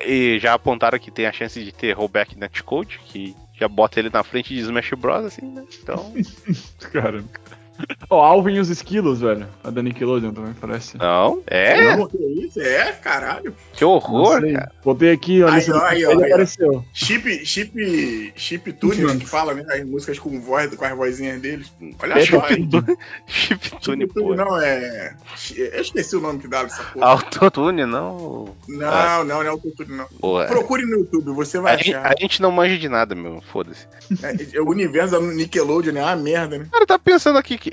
E 0.06 0.40
já 0.40 0.54
apontaram 0.54 0.98
que 0.98 1.12
tem 1.12 1.26
a 1.26 1.34
chance 1.34 1.62
de 1.64 1.72
ter 1.72 1.94
rollback 1.94 2.38
netcode, 2.38 3.00
que 3.06 3.36
já 3.54 3.68
bota 3.68 4.00
ele 4.00 4.10
na 4.10 4.24
frente 4.24 4.54
de 4.54 4.62
Smash 4.62 4.92
Bros, 4.98 5.26
assim, 5.26 5.46
né? 5.46 5.64
Então. 5.82 6.14
Cara. 6.92 7.24
Ó, 8.10 8.22
Alvin 8.24 8.54
e 8.56 8.60
os 8.60 8.70
Esquilos, 8.70 9.20
velho. 9.22 9.48
A 9.64 9.70
da 9.70 9.82
Nickelodeon 9.82 10.32
também 10.34 10.54
parece. 10.60 10.98
Não. 10.98 11.42
É? 11.48 11.96
Não, 11.96 12.08
que 12.08 12.18
isso? 12.18 12.60
É, 12.62 12.92
caralho. 12.94 13.56
Que 13.74 13.84
horror, 13.86 14.42
cara. 14.42 14.72
Botei 14.84 15.12
aqui 15.12 15.42
a 15.44 15.48
Aí, 15.48 15.56
lista 15.56 15.72
do 15.74 15.78
ó, 15.80 15.84
aí, 15.86 15.98
ele 16.04 16.06
ó, 16.06 16.10
aí, 16.12 16.18
ó. 16.18 16.26
apareceu. 16.28 16.86
Chip, 16.94 17.46
chip, 17.46 18.34
chip 18.36 18.74
Tune, 18.74 19.18
que 19.20 19.26
fala, 19.26 19.54
né? 19.54 19.64
As 19.70 19.84
músicas 19.86 20.20
com 20.20 20.40
voz, 20.40 20.74
com 20.76 20.86
as 20.86 20.96
vozinhas 20.96 21.42
deles. 21.42 21.72
Olha 22.02 22.14
É, 22.20 22.26
só, 22.26 22.42
Chip 22.48 22.98
Chip 23.28 23.72
Tune 23.82 24.08
pô. 24.08 24.36
não, 24.36 24.60
é... 24.62 25.16
Eu 25.56 25.82
esqueci 25.82 26.16
o 26.16 26.22
nome 26.22 26.40
que 26.40 26.48
dá 26.48 26.64
dessa 26.64 26.84
porra. 26.84 27.06
Autotune, 27.08 27.86
não. 27.86 28.54
Não, 28.68 28.88
Ah. 28.90 29.24
não, 29.26 29.26
não 29.26 29.42
é 29.44 29.52
o 29.52 29.58
Tune, 29.58 29.96
não. 29.98 30.06
Porra. 30.20 30.46
Procure 30.46 30.84
no 30.86 31.00
YouTube, 31.00 31.32
você 31.32 31.60
vai 31.60 31.74
A 31.76 31.78
gente, 31.78 31.96
achar. 31.96 32.12
a 32.12 32.16
gente 32.20 32.42
não 32.42 32.52
manja 32.52 32.78
de 32.78 32.88
nada, 32.90 33.16
meu. 33.16 33.42
Foda-se. 33.52 33.88
É, 34.54 34.60
o 34.62 34.70
universo 34.70 35.12
da 35.14 35.20
Nickelodeon 35.20 35.96
é 35.98 36.02
uma 36.04 36.16
merda, 36.16 36.58
né? 36.58 36.68
Cara, 36.72 36.86
tá 36.86 37.00
pensando 37.00 37.38
aqui 37.38 37.58
que, 37.58 37.73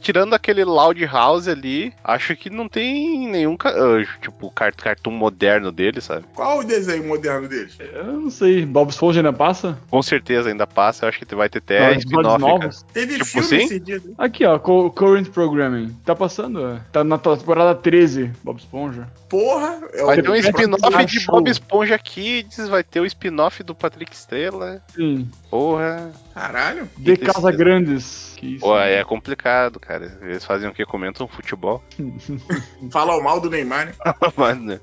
tirando 0.00 0.34
aquele 0.34 0.64
Loud 0.64 1.04
House 1.06 1.48
ali, 1.48 1.92
acho 2.04 2.34
que 2.36 2.50
não 2.50 2.68
tem 2.68 3.28
nenhum, 3.28 3.56
ah, 3.64 4.04
tipo, 4.20 4.50
car- 4.50 4.74
cartoon 4.74 5.10
moderno 5.12 5.70
dele, 5.72 6.00
sabe? 6.00 6.24
Qual 6.34 6.58
o 6.58 6.64
desenho 6.64 7.04
moderno 7.06 7.48
deles? 7.48 7.76
Eu 7.80 8.04
não 8.04 8.30
sei. 8.30 8.64
Bob 8.66 8.90
Esponja 8.90 9.20
ainda 9.20 9.32
passa? 9.32 9.78
Com 9.90 10.02
certeza 10.02 10.48
ainda 10.48 10.66
passa, 10.66 11.04
eu 11.04 11.08
acho 11.08 11.18
que 11.24 11.34
vai 11.34 11.48
ter 11.48 11.58
até 11.58 11.92
episódios 11.92 12.34
spin-off? 12.34 12.84
Teve 12.92 13.12
Tipo 13.14 13.24
filme 13.24 13.46
assim? 13.46 13.56
esses 13.64 13.84
dias, 13.84 14.04
né? 14.04 14.12
Aqui, 14.18 14.44
ó. 14.44 14.58
Co- 14.58 14.90
Current 14.90 15.28
Programming. 15.30 15.96
Tá 16.04 16.14
passando? 16.14 16.66
é. 16.66 16.80
Tá 16.92 17.02
na 17.04 17.18
temporada 17.18 17.74
13, 17.74 18.30
Bob 18.42 18.58
Esponja. 18.58 19.08
Porra, 19.28 19.80
é 19.94 20.04
Vai 20.04 20.20
ter 20.20 20.28
um 20.30 20.34
spin-off 20.34 21.04
de. 21.06 21.26
Bob 21.26 21.48
Esponja 21.50 21.98
Kids, 21.98 22.68
vai 22.68 22.82
ter 22.84 23.00
o 23.00 23.06
spin-off 23.06 23.62
do 23.62 23.74
Patrick 23.74 24.14
Estrela. 24.14 24.82
Sim. 24.94 25.28
Porra. 25.50 26.10
Caralho. 26.34 26.88
De. 26.98 27.16
Casa 27.16 27.50
Grandes. 27.52 28.34
Que 28.36 28.56
isso. 28.56 28.64
Pô, 28.64 28.78
é 28.78 29.04
complicado, 29.04 29.61
cara. 29.70 30.18
Eles 30.22 30.44
fazem 30.44 30.68
o 30.68 30.74
que? 30.74 30.84
Comentam 30.84 31.28
futebol. 31.28 31.82
Fala 32.90 33.16
o 33.16 33.22
mal 33.22 33.40
do 33.40 33.50
Neymar, 33.50 33.86
né? 33.86 33.92
Mano. 34.36 34.80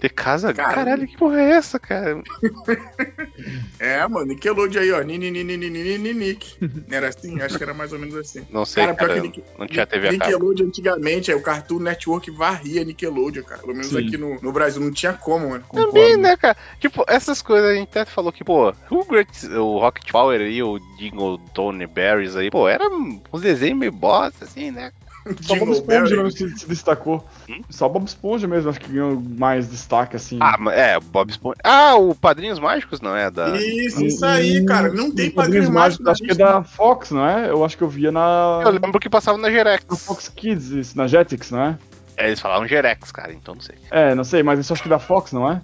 De 0.00 0.08
casa? 0.08 0.54
Cara. 0.54 0.74
Caralho, 0.74 1.06
que 1.06 1.16
porra 1.16 1.40
é 1.40 1.50
essa, 1.52 1.78
cara? 1.78 2.22
É, 3.78 4.06
mano, 4.06 4.26
Nickelodeon 4.26 4.82
aí, 4.82 4.92
ó. 4.92 5.00
Nini, 5.00 5.30
nini, 5.30 5.56
nini, 5.56 5.82
nini, 5.82 6.12
Nick. 6.12 6.56
Era 6.90 7.08
assim? 7.08 7.40
Acho 7.40 7.56
que 7.56 7.62
era 7.64 7.72
mais 7.72 7.92
ou 7.92 7.98
menos 7.98 8.14
assim. 8.14 8.46
Não 8.50 8.64
sei, 8.64 8.84
Cara, 8.84 8.96
cara. 8.96 9.20
Nick- 9.20 9.42
não 9.58 9.66
tinha 9.66 9.86
TV. 9.86 10.10
Nickelodeon 10.10 10.66
antigamente, 10.66 11.30
aí 11.30 11.36
o 11.36 11.42
Cartoon 11.42 11.78
Network 11.78 12.30
varria 12.30 12.84
Nickelodeon, 12.84 13.42
cara. 13.42 13.60
Pelo 13.62 13.72
menos 13.72 13.88
Sim. 13.88 14.06
aqui 14.06 14.16
no, 14.18 14.38
no 14.42 14.52
Brasil 14.52 14.82
não 14.82 14.92
tinha 14.92 15.14
como, 15.14 15.48
mano. 15.50 15.64
Concordo. 15.66 15.92
Também, 15.92 16.16
né, 16.16 16.36
cara? 16.36 16.56
Tipo, 16.78 17.04
essas 17.08 17.40
coisas 17.40 17.70
a 17.70 17.74
gente 17.74 17.88
até 17.88 18.04
falou 18.04 18.30
que, 18.32 18.44
pô, 18.44 18.74
o, 18.90 19.04
Great, 19.04 19.46
o 19.48 19.78
Rocket 19.78 20.10
Power 20.10 20.40
aí, 20.40 20.62
o 20.62 20.78
Dingle 20.98 21.38
Tony 21.54 21.86
Berries 21.86 22.36
aí, 22.36 22.50
pô, 22.50 22.68
era 22.68 22.84
uns 23.32 23.40
desenhos 23.40 23.78
meio 23.78 23.92
bosta, 23.92 24.44
assim, 24.44 24.70
né? 24.70 24.92
Só 25.42 25.54
Bob 25.54 25.72
Jingle 25.72 25.72
Esponja 25.72 26.16
mesmo 26.16 26.30
se, 26.30 26.58
se 26.58 26.68
destacou. 26.68 27.26
Hum? 27.48 27.62
Só 27.68 27.88
Bob 27.88 28.06
Esponja 28.06 28.46
mesmo, 28.46 28.70
acho 28.70 28.80
que 28.80 28.92
ganhou 28.92 29.20
mais 29.20 29.68
destaque, 29.68 30.16
assim. 30.16 30.38
Ah, 30.40 30.56
é, 30.72 30.96
o 30.96 31.00
Bob 31.00 31.30
Esponja. 31.30 31.56
Ah, 31.62 31.94
o 31.96 32.14
Padrinhos 32.14 32.58
Mágicos 32.58 33.00
não 33.00 33.14
é 33.14 33.30
da. 33.30 33.56
Isso, 33.56 34.02
isso 34.04 34.24
aí, 34.24 34.64
cara. 34.64 34.92
Não 34.92 35.10
tem 35.14 35.28
Os 35.28 35.34
padrinhos 35.34 35.68
mágicos. 35.68 36.06
Acho 36.06 36.22
que 36.22 36.32
é 36.32 36.34
da 36.34 36.62
Fox, 36.62 37.10
não 37.10 37.26
é? 37.26 37.50
Eu 37.50 37.64
acho 37.64 37.76
que 37.76 37.82
eu 37.82 37.88
via 37.88 38.10
na, 38.10 38.62
Eu 38.64 38.70
lembro 38.70 38.98
que 38.98 39.10
passava 39.10 39.36
na 39.36 39.50
Jerex. 39.50 39.84
na 39.88 39.96
Fox 39.96 40.28
Kids, 40.28 40.70
isso, 40.70 40.96
na 40.96 41.06
Jetix, 41.06 41.50
não 41.50 41.60
é? 41.60 41.78
É, 42.16 42.26
eles 42.26 42.40
falavam 42.40 42.66
Jerex, 42.66 43.12
cara, 43.12 43.32
então 43.32 43.54
não 43.54 43.62
sei. 43.62 43.76
É, 43.90 44.14
não 44.14 44.24
sei, 44.24 44.42
mas 44.42 44.58
isso 44.58 44.72
acho 44.72 44.82
que 44.82 44.88
é 44.88 44.90
da 44.90 44.98
Fox, 44.98 45.32
não 45.32 45.50
é? 45.50 45.62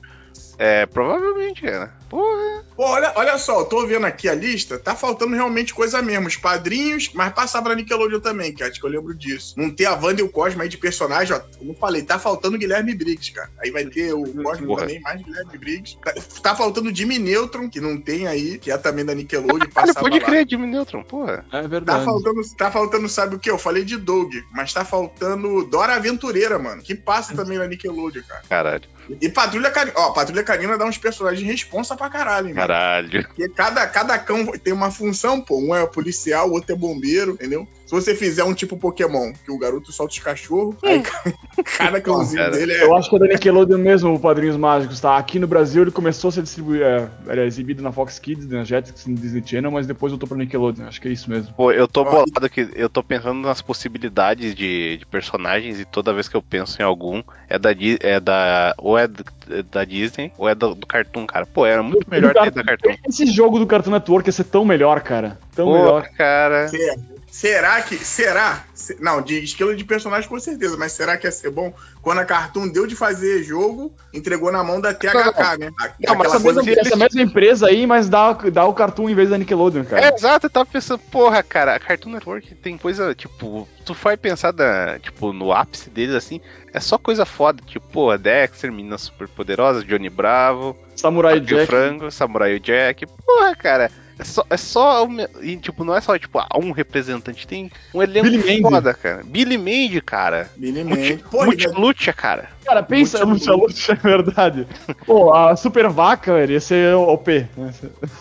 É, 0.58 0.86
provavelmente, 0.86 1.62
cara. 1.62 1.92
Porra. 2.08 2.64
Pô, 2.76 2.84
olha, 2.84 3.12
olha 3.16 3.38
só, 3.38 3.60
eu 3.60 3.64
tô 3.64 3.86
vendo 3.86 4.04
aqui 4.04 4.28
a 4.28 4.34
lista, 4.34 4.78
tá 4.78 4.94
faltando 4.94 5.34
realmente 5.34 5.72
coisa 5.74 6.02
mesmo. 6.02 6.26
Os 6.26 6.36
padrinhos, 6.36 7.10
mas 7.14 7.32
passava 7.32 7.70
na 7.70 7.74
Nickelodeon 7.76 8.20
também, 8.20 8.52
que 8.52 8.62
acho 8.62 8.78
que 8.78 8.86
eu 8.86 8.90
lembro 8.90 9.14
disso. 9.14 9.54
Não 9.56 9.70
ter 9.70 9.86
a 9.86 9.94
Wanda 9.94 10.20
e 10.20 10.24
o 10.24 10.28
Cosmo 10.28 10.60
aí 10.62 10.68
de 10.68 10.76
personagem, 10.76 11.34
ó. 11.34 11.40
Como 11.58 11.72
eu 11.72 11.76
falei, 11.76 12.02
tá 12.02 12.18
faltando 12.18 12.56
o 12.56 12.58
Guilherme 12.58 12.94
Briggs, 12.94 13.32
cara. 13.32 13.50
Aí 13.62 13.70
vai 13.70 13.86
ter 13.86 14.12
o 14.12 14.24
Cosmo 14.42 14.66
Porra. 14.66 14.82
também, 14.82 15.00
mais 15.00 15.22
Guilherme 15.22 15.58
Briggs. 15.58 15.96
Tá, 16.04 16.12
tá 16.42 16.54
faltando 16.54 16.90
o 16.90 16.94
Jimmy 16.94 17.18
Neutron, 17.18 17.70
que 17.70 17.80
não 17.80 17.98
tem 18.00 18.26
aí, 18.26 18.58
que 18.58 18.70
é 18.70 18.76
também 18.76 19.04
da 19.04 19.14
Nickelodeon, 19.14 19.70
passava 19.70 20.00
pode 20.00 20.18
lá. 20.18 20.24
crer, 20.26 20.46
Jimmy 20.48 20.66
Neutron, 20.66 21.02
porra. 21.02 21.44
É 21.52 21.62
Tá 21.62 21.66
verdade. 21.68 22.04
faltando, 22.04 22.40
tá 22.56 22.70
faltando, 22.70 23.08
sabe 23.08 23.36
o 23.36 23.38
que? 23.38 23.50
Eu 23.50 23.58
falei 23.58 23.84
de 23.84 23.96
Doug, 23.96 24.34
mas 24.52 24.72
tá 24.72 24.84
faltando 24.84 25.64
Dora 25.64 25.94
Aventureira, 25.94 26.58
mano. 26.58 26.82
Que 26.82 26.94
passa 26.94 27.34
também 27.34 27.56
na 27.58 27.66
Nickelodeon, 27.66 28.22
cara. 28.28 28.42
Caralho. 28.48 28.82
E 29.20 29.28
Patrulha 29.28 29.70
Canina. 29.70 29.94
Ó, 29.98 30.10
Patrulha 30.10 30.42
Canina 30.42 30.76
dá 30.76 30.84
uns 30.84 30.98
personagens 30.98 31.46
responsa 31.46 31.96
pra 31.96 32.10
caralho, 32.10 32.48
hein, 32.48 32.54
mano. 32.54 32.65
Caralho. 32.66 33.24
Porque 33.24 33.48
cada, 33.50 33.86
cada 33.86 34.18
cão 34.18 34.46
tem 34.58 34.72
uma 34.72 34.90
função, 34.90 35.40
pô. 35.40 35.58
Um 35.58 35.74
é 35.74 35.86
policial, 35.86 36.48
o 36.48 36.52
outro 36.52 36.72
é 36.72 36.76
bombeiro, 36.76 37.32
entendeu? 37.32 37.66
Se 37.86 37.92
você 37.92 38.14
fizer 38.14 38.42
um 38.42 38.52
tipo 38.52 38.76
Pokémon, 38.76 39.32
que 39.32 39.50
o 39.50 39.58
garoto 39.58 39.92
solta 39.92 40.12
os 40.12 40.18
cachorros, 40.18 40.74
aí 40.82 41.02
cada 41.78 42.00
cãozinho 42.00 42.42
Cara, 42.42 42.56
dele 42.56 42.72
é. 42.72 42.82
Eu 42.82 42.94
acho 42.96 43.08
que 43.08 43.16
é 43.16 43.18
da 43.20 43.26
Nickelodeon 43.26 43.78
mesmo, 43.78 44.12
o 44.12 44.18
Padrinhos 44.18 44.56
Mágicos, 44.56 45.00
tá? 45.00 45.16
Aqui 45.16 45.38
no 45.38 45.46
Brasil 45.46 45.82
ele 45.82 45.92
começou 45.92 46.28
a 46.28 46.32
ser 46.32 46.42
distribuído, 46.42 46.84
é, 46.84 47.08
era 47.28 47.46
exibido 47.46 47.82
na 47.82 47.92
Fox 47.92 48.18
Kids, 48.18 48.48
na 48.48 48.64
Jetix, 48.64 49.06
no 49.06 49.14
Disney 49.14 49.42
Channel, 49.46 49.70
mas 49.70 49.86
depois 49.86 50.10
voltou 50.10 50.28
pra 50.28 50.36
Nickelodeon, 50.36 50.86
acho 50.86 51.00
que 51.00 51.06
é 51.08 51.12
isso 51.12 51.30
mesmo. 51.30 51.54
Pô, 51.54 51.70
eu 51.70 51.86
tô 51.86 52.04
bolado 52.04 52.50
que 52.50 52.68
eu 52.74 52.88
tô 52.88 53.02
pensando 53.02 53.40
nas 53.40 53.62
possibilidades 53.62 54.54
de, 54.54 54.96
de 54.98 55.06
personagens 55.06 55.78
e 55.78 55.84
toda 55.84 56.12
vez 56.12 56.28
que 56.28 56.36
eu 56.36 56.42
penso 56.42 56.82
em 56.82 56.84
algum 56.84 57.22
é 57.48 57.58
da 57.58 57.70
é 58.00 58.18
da 58.18 58.74
ou 58.78 58.98
é 58.98 59.06
é 59.50 59.62
da 59.62 59.84
Disney 59.84 60.32
ou 60.36 60.48
é 60.48 60.54
do, 60.54 60.74
do 60.74 60.86
Cartoon, 60.86 61.26
cara. 61.26 61.46
Pô, 61.46 61.64
era 61.64 61.82
muito 61.82 62.08
melhor 62.10 62.34
ter 62.34 62.50
da 62.50 62.64
Cartoon. 62.64 62.94
Esse 63.08 63.26
jogo 63.26 63.58
do 63.58 63.66
Cartoon 63.66 63.92
Network 63.92 64.28
ia 64.28 64.32
ser 64.32 64.44
tão 64.44 64.64
melhor, 64.64 65.00
cara. 65.00 65.38
Tão 65.54 65.66
Pô, 65.66 65.74
melhor. 65.74 66.08
cara. 66.16 66.68
Certo, 66.68 67.15
Será 67.38 67.82
que. 67.82 67.96
Será? 68.02 68.64
Se- 68.72 68.96
Não, 68.98 69.20
de 69.20 69.44
esquilo 69.44 69.76
de 69.76 69.84
personagem 69.84 70.26
com 70.26 70.40
certeza, 70.40 70.74
mas 70.78 70.92
será 70.92 71.18
que 71.18 71.26
ia 71.26 71.30
ser 71.30 71.50
bom? 71.50 71.70
Quando 72.00 72.18
a 72.20 72.24
Cartoon 72.24 72.66
deu 72.66 72.86
de 72.86 72.96
fazer 72.96 73.42
jogo, 73.42 73.92
entregou 74.14 74.50
na 74.50 74.64
mão 74.64 74.80
da 74.80 74.94
THK, 74.94 75.58
né? 75.58 75.70
A- 75.78 75.90
Não, 76.06 76.14
mas 76.14 76.28
Essa 76.28 76.40
coisa 76.40 76.62
mesma, 76.62 76.80
essa 76.80 76.96
mesma 76.96 77.20
empresa 77.20 77.66
aí, 77.66 77.86
mas 77.86 78.08
dá, 78.08 78.32
dá 78.32 78.64
o 78.64 78.72
Cartoon 78.72 79.10
em 79.10 79.14
vez 79.14 79.28
da 79.28 79.36
Nickelodeon, 79.36 79.82
É, 79.82 79.84
cara. 79.84 80.14
exato, 80.14 80.46
eu 80.46 80.50
tava 80.50 80.64
pensando, 80.64 80.98
porra, 81.10 81.42
cara, 81.42 81.74
a 81.74 81.78
Cartoon 81.80 82.12
Network 82.12 82.54
tem 82.54 82.78
coisa, 82.78 83.14
tipo, 83.14 83.68
tu 83.84 83.92
vai 83.92 84.16
pensar 84.16 84.52
da, 84.52 84.98
tipo, 84.98 85.30
no 85.34 85.52
ápice 85.52 85.90
deles, 85.90 86.14
assim, 86.14 86.40
é 86.72 86.80
só 86.80 86.96
coisa 86.96 87.26
foda, 87.26 87.62
tipo, 87.66 87.86
porra, 87.88 88.16
Dexter, 88.16 88.72
Meninas 88.72 89.02
Superpoderosas, 89.02 89.84
Johnny 89.84 90.08
Bravo, 90.08 90.74
Samurai 90.96 91.38
Jack. 91.40 91.66
Frango, 91.66 92.10
Samurai 92.10 92.58
Jack, 92.58 93.04
porra, 93.06 93.54
cara, 93.54 93.90
é 94.18 94.24
só, 94.24 94.44
é 94.48 94.56
só, 94.56 95.06
e, 95.42 95.56
tipo, 95.56 95.84
não 95.84 95.94
é 95.94 96.00
só, 96.00 96.18
tipo, 96.18 96.38
ah, 96.38 96.48
um 96.56 96.70
representante, 96.72 97.46
tem 97.46 97.70
um 97.94 98.02
elenco 98.02 98.28
Billy 98.28 98.38
Mandy. 98.38 98.62
foda, 98.62 98.94
cara. 98.94 99.22
Billy 99.24 99.58
Mandy, 99.58 100.00
cara. 100.00 100.50
Billy 100.56 100.82
Mandy. 100.84 101.24
Multilucha, 101.32 102.12
cara. 102.12 102.48
Cara, 102.64 102.82
pensa 102.82 103.18
no 103.20 103.26
Muito 103.28 103.52
Lucha, 103.52 103.92
é 103.94 103.96
verdade. 103.96 104.66
Pô, 105.06 105.34
a 105.34 105.54
Super 105.56 105.88
Vaca, 105.88 106.32
velho, 106.34 106.52
ia 106.52 106.60
ser 106.60 106.94
OP. 106.94 107.46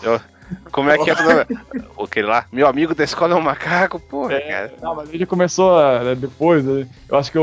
Eu- 0.02 0.20
como 0.70 0.88
é 0.90 0.96
que 0.96 1.10
é 1.10 1.12
o 1.14 1.22
nome? 1.24 1.44
Aquele 2.04 2.26
lá, 2.28 2.44
meu 2.52 2.68
amigo 2.68 2.94
da 2.94 3.02
escola 3.02 3.34
é 3.34 3.36
um 3.36 3.40
macaco, 3.40 3.98
porra, 3.98 4.34
É. 4.34 4.40
cara. 4.40 4.74
Não, 4.80 4.94
mas 4.94 5.08
ele 5.08 5.18
já 5.18 5.26
começou 5.26 5.76
né, 6.04 6.14
depois. 6.14 6.64
né? 6.64 6.86
Eu 7.08 7.18
acho 7.18 7.32
que 7.32 7.38
o, 7.38 7.42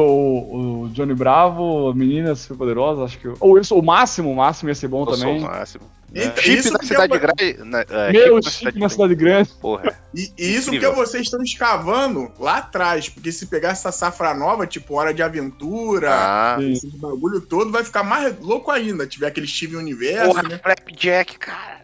o 0.85 0.89
Johnny 0.93 1.13
Bravo, 1.13 1.93
Meninas 1.93 2.39
Superpoderosas, 2.39 3.03
acho 3.03 3.19
que. 3.19 3.29
Ou 3.41 3.59
isso, 3.59 3.77
o 3.77 3.83
Máximo, 3.83 4.31
o 4.31 4.35
Máximo 4.37 4.69
ia 4.69 4.75
ser 4.75 4.87
bom 4.87 5.01
Eu 5.01 5.15
sou 5.15 5.17
também. 5.17 5.39
o 5.39 5.41
máximo. 5.41 5.83
Então, 6.15 6.43
Chip 6.43 6.59
isso 6.59 6.71
na 6.73 6.79
cidade 6.83 7.13
eu- 7.13 7.19
grande. 7.19 7.57
na- 7.63 7.81
é, 7.89 8.11
Meu, 8.11 8.39
chip 8.43 8.77
na 8.79 8.87
cidade 8.87 9.15
grande. 9.15 9.49
Porra. 9.59 9.97
E, 10.13 10.31
e 10.37 10.55
isso 10.55 10.69
Incrível. 10.69 10.93
porque 10.93 11.07
vocês 11.09 11.23
estão 11.23 11.41
escavando 11.41 12.31
lá 12.39 12.57
atrás. 12.57 13.09
Porque 13.09 13.31
se 13.31 13.47
pegar 13.47 13.69
essa 13.69 13.91
safra 13.91 14.31
nova, 14.33 14.67
tipo 14.67 14.93
Hora 14.93 15.11
de 15.13 15.23
Aventura, 15.23 16.09
Ah, 16.11 16.57
esse 16.61 16.87
bagulho 16.97 17.41
todo, 17.41 17.71
vai 17.71 17.83
ficar 17.83 18.03
mais 18.03 18.37
louco 18.39 18.69
ainda. 18.69 19.07
Tiver 19.07 19.25
aquele 19.27 19.47
Steven 19.47 19.77
Universo, 19.77 20.27
porra, 20.27 20.43
né? 20.43 20.59
Flapjack, 20.61 21.37
cara. 21.39 21.81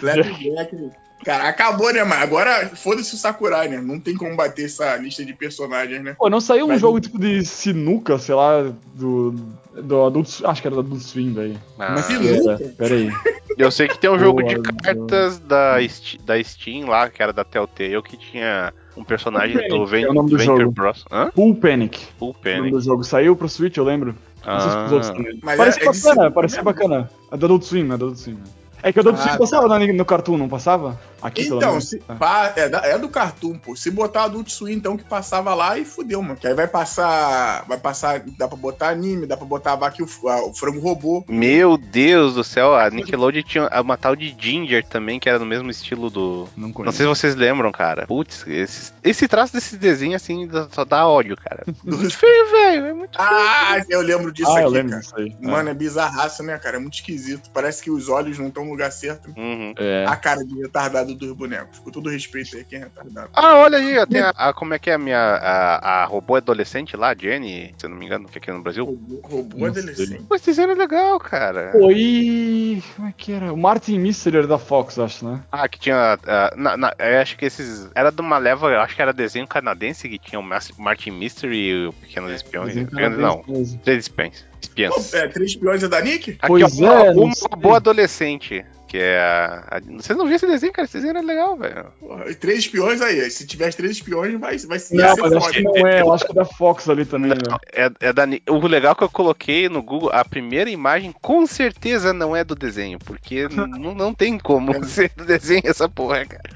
Flapjack. 0.00 0.90
Cara, 1.24 1.48
acabou, 1.48 1.92
né, 1.92 2.02
mano? 2.04 2.22
Agora 2.22 2.68
foda-se 2.74 3.14
o 3.14 3.18
Sakurai, 3.18 3.68
né? 3.68 3.80
Não 3.80 3.98
tem 3.98 4.14
como 4.16 4.34
bater 4.36 4.66
essa 4.66 4.96
lista 4.96 5.24
de 5.24 5.32
personagens, 5.32 6.02
né? 6.02 6.14
Pô, 6.18 6.30
não 6.30 6.40
saiu 6.40 6.64
um 6.66 6.68
Mas- 6.68 6.80
jogo 6.80 7.00
tipo 7.00 7.18
de 7.18 7.44
sinuca, 7.44 8.18
sei 8.18 8.34
lá, 8.34 8.70
do. 8.94 9.32
Do 9.78 10.04
Adult 10.04 10.40
Acho 10.44 10.60
que 10.60 10.66
era 10.66 10.74
do 10.74 10.80
Adult 10.80 11.02
Swim, 11.02 11.32
velho. 11.32 11.54
É 11.78 11.82
Ah. 11.84 11.94
que 11.94 12.02
Sinuca? 12.02 12.58
Pera 12.76 12.94
aí. 12.96 13.10
Eu 13.56 13.70
sei 13.70 13.86
que 13.88 13.96
tem 13.98 14.10
um 14.10 14.18
jogo 14.18 14.42
de 14.42 14.54
Boa, 14.56 14.74
cartas 14.82 15.38
da, 15.40 15.76
da 16.24 16.42
Steam 16.44 16.88
lá, 16.88 17.08
que 17.08 17.22
era 17.22 17.32
da 17.32 17.44
Telltale, 17.44 18.02
que 18.02 18.16
tinha 18.16 18.72
um 18.96 19.04
personagem 19.04 19.56
Panic, 19.56 19.68
do 19.70 19.86
Ven 19.86 20.04
é 20.04 20.08
o 20.10 20.14
nome 20.14 20.30
do 20.30 20.36
Venture 20.38 20.58
jogo. 20.62 20.72
Bros. 20.72 21.04
Hã? 21.12 21.30
Full 21.34 21.54
Panic. 21.56 22.06
Full 22.18 22.30
O 22.30 22.32
nome 22.32 22.56
Panic. 22.56 22.70
do 22.72 22.80
jogo. 22.80 23.04
Saiu 23.04 23.36
pro 23.36 23.48
Switch, 23.48 23.76
eu 23.76 23.84
lembro. 23.84 24.14
Não 24.46 24.60
sei 24.60 24.70
se 24.70 24.76
pros 24.76 24.92
outros 24.92 25.10
Ah, 25.10 25.14
também. 25.14 25.40
Mas 25.42 25.56
Parecia 25.56 25.82
é- 25.84 25.88
é 25.88 25.90
de 25.92 26.00
bacana, 26.02 26.30
parecia 26.30 26.62
mesmo? 26.62 26.72
bacana. 26.72 27.10
A 27.30 27.36
do 27.36 27.46
Adult 27.46 27.62
Swim, 27.64 27.84
a 27.92 27.96
do 27.96 28.04
Adult 28.06 28.16
Swim. 28.18 28.38
É 28.82 28.92
que 28.92 28.98
o 28.98 29.02
Adult 29.02 29.16
Ah, 29.18 29.22
Swim 29.22 29.32
tá. 29.32 29.38
passava 29.38 29.78
no, 29.78 29.92
no 29.92 30.04
Cartoon, 30.04 30.36
não 30.38 30.48
passava? 30.48 30.98
Aqui, 31.20 31.42
Então, 31.48 31.80
se, 31.80 32.00
Ah. 32.08 32.14
pá, 32.14 32.52
é, 32.56 32.92
é 32.92 32.98
do 32.98 33.08
Cartoon, 33.08 33.58
pô. 33.58 33.74
Se 33.74 33.90
botar 33.90 34.24
Adult 34.24 34.48
Swim, 34.50 34.72
então, 34.74 34.96
que 34.96 35.02
passava 35.04 35.52
lá 35.54 35.76
e 35.76 35.84
fudeu, 35.84 36.22
mano. 36.22 36.36
Que 36.36 36.46
aí 36.46 36.54
vai 36.54 36.68
passar. 36.68 37.64
Vai 37.66 37.76
passar. 37.78 38.20
Dá 38.38 38.46
pra 38.46 38.56
botar 38.56 38.90
anime, 38.90 39.26
dá 39.26 39.36
pra 39.36 39.44
botar 39.46 39.72
a 39.72 39.76
vaca 39.76 39.96
o, 40.02 40.28
a- 40.28 40.44
o 40.46 40.54
frango 40.54 40.78
robô. 40.78 41.24
Meu 41.28 41.76
Deus 41.76 42.34
do 42.34 42.44
céu, 42.44 42.76
a 42.76 42.88
Nickelodeon 42.88 43.42
tinha 43.42 43.68
uma 43.80 43.96
tal 43.96 44.14
de 44.14 44.34
Ginger 44.38 44.84
também, 44.86 45.18
que 45.18 45.28
era 45.28 45.38
no 45.40 45.46
mesmo 45.46 45.68
estilo 45.70 46.08
do. 46.08 46.48
Não 46.56 46.68
Não 46.68 46.92
sei 46.92 47.04
se 47.04 47.06
vocês 47.06 47.34
lembram, 47.34 47.72
cara. 47.72 48.06
Putz, 48.06 48.44
esse, 48.46 48.92
esse 49.02 49.26
traço 49.26 49.52
desse 49.54 49.76
desenho, 49.76 50.14
assim, 50.14 50.46
dá- 50.46 50.68
só 50.70 50.84
dá 50.84 51.06
ódio, 51.08 51.36
cara. 51.36 51.64
Muito 51.84 52.16
feio, 52.16 52.50
velho. 52.50 52.86
É 52.86 52.92
muito 52.92 53.18
Ah, 53.20 53.82
eu 53.88 54.00
lembro 54.02 54.30
disso 54.32 54.50
ah, 54.50 54.60
eu 54.60 54.66
aqui, 54.68 54.74
lembro 54.74 54.90
cara. 54.90 55.02
disso 55.02 55.16
aí. 55.16 55.36
Mano, 55.40 55.68
é 55.70 55.74
bizarraço, 55.74 56.42
né, 56.44 56.56
cara? 56.58 56.76
É 56.76 56.80
muito 56.80 56.94
esquisito. 56.94 57.50
Parece 57.52 57.82
que 57.82 57.90
os 57.90 58.08
olhos 58.08 58.38
não 58.38 58.46
estão 58.48 58.67
no 58.68 58.72
lugar 58.74 58.92
certo. 58.92 59.28
Uhum. 59.36 59.74
É. 59.76 60.04
A 60.06 60.16
cara 60.16 60.44
de 60.44 60.54
retardado 60.60 61.14
dos 61.14 61.32
bonecos. 61.32 61.78
Com 61.80 61.90
todo 61.90 62.08
respeito 62.10 62.56
aí, 62.56 62.64
quem 62.64 62.78
é 62.80 62.82
retardado. 62.84 63.30
Ah, 63.34 63.56
olha 63.58 63.78
aí, 63.78 63.98
ó, 63.98 64.06
tem 64.06 64.20
a, 64.20 64.30
a- 64.30 64.52
Como 64.52 64.74
é 64.74 64.78
que 64.78 64.90
é 64.90 64.94
a 64.94 64.98
minha. 64.98 65.18
A, 65.18 66.02
a 66.02 66.04
robô 66.04 66.36
adolescente 66.36 66.96
lá, 66.96 67.14
Jenny, 67.14 67.74
se 67.78 67.86
eu 67.86 67.90
não 67.90 67.96
me 67.96 68.06
engano, 68.06 68.28
que 68.28 68.38
é 68.38 68.40
aqui 68.40 68.50
no 68.52 68.62
Brasil. 68.62 68.84
Robô, 68.84 69.20
robô 69.24 69.66
adolescente. 69.66 70.22
Pô, 70.28 70.34
esse 70.34 70.46
desenho 70.46 70.70
é 70.70 70.74
legal, 70.74 71.18
cara. 71.18 71.70
Pô, 71.72 71.90
e. 71.90 72.82
Como 72.96 73.08
é 73.08 73.14
que 73.16 73.32
era? 73.32 73.52
O 73.52 73.56
Martin 73.56 73.98
Mystery 73.98 74.38
era 74.38 74.46
da 74.46 74.58
Fox, 74.58 74.98
acho, 74.98 75.26
né? 75.28 75.42
Ah, 75.50 75.68
que 75.68 75.78
tinha. 75.78 76.18
ah, 76.26 76.52
na, 76.56 76.76
na- 76.76 76.94
eu 76.98 77.20
acho 77.20 77.36
que 77.36 77.44
esses. 77.44 77.88
Era 77.94 78.10
de 78.10 78.20
uma 78.20 78.38
leva, 78.38 78.68
eu 78.70 78.80
acho 78.80 78.94
que 78.94 79.02
era 79.02 79.12
desenho 79.12 79.46
canadense 79.46 80.08
que 80.08 80.18
tinha 80.18 80.38
o 80.40 80.42
Martin 80.78 81.10
Mystery 81.10 81.56
e 81.56 81.86
o 81.86 81.92
Pequenos 81.92 82.30
Espiões. 82.32 82.68
Desenho 82.68 82.86
Pequenos, 82.88 83.18
não, 83.18 83.42
três 83.82 83.98
espiões. 84.04 84.44
Espiãs. 84.62 85.10
Pô, 85.10 85.16
é, 85.16 85.28
Três 85.28 85.50
Espiões 85.50 85.82
é 85.82 85.88
da 85.88 86.00
Nick? 86.00 86.30
Aqui, 86.32 86.46
Pois 86.46 86.80
ó, 86.80 86.84
é, 87.06 87.10
uma, 87.10 87.26
não 87.26 87.32
sei. 87.32 87.48
boa 87.58 87.76
adolescente. 87.76 88.64
Que 88.86 88.96
é 88.96 89.18
a, 89.18 89.64
a- 89.76 89.80
Vocês 89.80 90.16
não 90.16 90.24
viram 90.24 90.36
esse 90.36 90.46
desenho, 90.46 90.72
cara? 90.72 90.86
Esse 90.86 90.94
desenho 90.94 91.10
era 91.10 91.20
legal, 91.20 91.58
velho. 91.58 91.92
E 92.26 92.34
Três 92.34 92.60
Espiões 92.60 93.02
aí. 93.02 93.30
Se 93.30 93.46
tiver 93.46 93.74
Três 93.74 93.92
Espiões, 93.92 94.40
vai, 94.40 94.56
vai 94.56 94.78
ser 94.78 94.94
Não, 94.96 95.14
mas 95.14 95.32
acho 95.34 95.50
que 95.50 95.60
não 95.62 95.86
é. 95.86 96.00
Eu 96.00 96.10
acho 96.10 96.24
que 96.24 96.32
é 96.32 96.34
da 96.34 96.46
Fox 96.46 96.88
ali 96.88 97.04
também, 97.04 97.32
né? 97.32 97.36
É, 97.70 97.90
é 98.00 98.12
da, 98.14 98.24
o 98.48 98.66
legal 98.66 98.96
que 98.96 99.04
eu 99.04 99.10
coloquei 99.10 99.68
no 99.68 99.82
Google, 99.82 100.10
a 100.10 100.24
primeira 100.24 100.70
imagem 100.70 101.14
com 101.20 101.46
certeza 101.46 102.14
não 102.14 102.34
é 102.34 102.42
do 102.42 102.54
desenho, 102.54 102.98
porque 102.98 103.46
não, 103.52 103.94
não 103.94 104.14
tem 104.14 104.38
como 104.38 104.82
ser 104.86 105.12
do 105.14 105.26
desenho 105.26 105.60
essa 105.66 105.86
porra, 105.86 106.24
cara. 106.24 106.48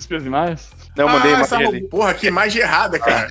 Três 0.00 0.24
mais? 0.24 0.68
Não, 0.96 1.06
eu 1.06 1.12
mandei 1.12 1.32
a 1.32 1.38
ah, 1.38 1.40
essa 1.40 1.56
ali. 1.56 1.88
Porra, 1.88 2.14
que 2.14 2.26
imagem 2.26 2.62
errada, 2.62 2.98
cara. 2.98 3.30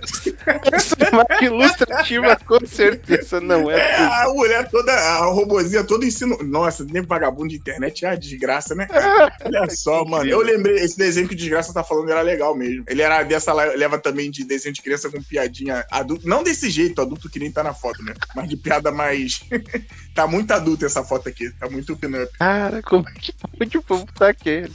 Essa 0.71 0.95
imagem 1.11 1.47
ilustrativa 1.47 2.35
com 2.45 2.65
certeza 2.65 3.39
não 3.41 3.69
é 3.69 3.75
desenho. 3.75 4.11
a 4.11 4.33
mulher 4.33 4.69
toda, 4.69 4.91
a 4.93 5.25
robozinha 5.25 5.83
toda 5.83 6.05
ensino. 6.05 6.37
Nossa, 6.43 6.85
nem 6.85 7.01
vagabundo 7.01 7.49
de 7.49 7.55
internet 7.55 8.05
é 8.05 8.09
uma 8.09 8.17
desgraça, 8.17 8.75
né, 8.75 8.85
cara? 8.85 9.33
Olha 9.45 9.69
só, 9.69 10.05
mano. 10.05 10.29
Eu 10.29 10.41
lembrei, 10.41 10.75
esse 10.75 10.97
desenho 10.97 11.27
que 11.27 11.33
o 11.33 11.37
Desgraça 11.37 11.73
tá 11.73 11.83
falando 11.83 12.09
era 12.11 12.21
legal 12.21 12.55
mesmo. 12.55 12.83
Ele 12.87 13.01
era 13.01 13.23
dessa 13.23 13.53
le- 13.53 13.75
leva 13.75 13.97
também 13.97 14.31
de 14.31 14.45
desenho 14.45 14.73
de 14.73 14.81
criança 14.81 15.09
com 15.09 15.21
piadinha 15.21 15.85
adulto. 15.91 16.27
Não 16.27 16.43
desse 16.43 16.69
jeito, 16.69 17.01
adulto 17.01 17.29
que 17.29 17.39
nem 17.39 17.51
tá 17.51 17.63
na 17.63 17.73
foto, 17.73 18.03
né? 18.03 18.13
Mas 18.35 18.49
de 18.49 18.57
piada 18.57 18.91
mais. 18.91 19.41
tá 20.15 20.27
muito 20.27 20.51
adulta 20.51 20.85
essa 20.85 21.03
foto 21.03 21.27
aqui. 21.29 21.49
Tá 21.59 21.69
muito 21.69 21.95
pin-up. 21.97 22.31
Cara, 22.37 22.81
como 22.81 23.07
é 23.09 23.13
que 23.13 23.33
pode 23.57 23.79
botar 23.87 24.29
aquele? 24.29 24.71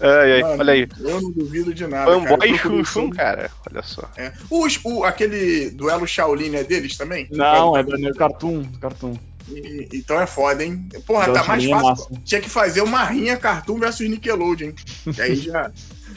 Ai, 0.00 0.32
ai, 0.34 0.42
Mano, 0.42 0.60
olha 0.60 0.72
aí. 0.72 0.88
Eu 1.00 1.20
não 1.20 1.32
duvido 1.32 1.74
de 1.74 1.86
nada. 1.86 2.10
cara. 2.20 2.28
Fanboy 2.28 2.58
Chum, 2.58 2.84
sobre- 2.84 3.16
cara. 3.16 3.50
Olha 3.70 3.82
só. 3.82 4.08
É. 4.16 4.32
Os- 4.50 4.78
o, 4.84 5.04
aquele 5.04 5.70
duelo 5.70 6.06
Shaolin 6.06 6.54
é 6.54 6.62
deles 6.64 6.96
também? 6.96 7.26
Não, 7.30 7.76
é 7.76 7.82
da 7.82 8.14
Cartoon. 8.14 8.64
Cartoon. 8.80 9.16
E- 9.50 9.88
então 9.94 10.20
é 10.20 10.26
foda, 10.26 10.62
hein? 10.62 10.86
Porra, 11.06 11.24
Duelo 11.26 11.40
tá 11.40 11.44
mais 11.48 11.64
é 11.64 11.68
fácil. 11.70 11.88
massa. 11.88 12.08
Tinha 12.24 12.40
que 12.40 12.50
fazer 12.50 12.82
uma 12.82 13.02
rinha 13.04 13.36
Cartoon 13.36 13.78
versus 13.78 14.08
Nickelodeon, 14.08 14.68
hein? 14.68 14.74
Que 15.14 15.22
aí 15.22 15.34
já 15.36 15.70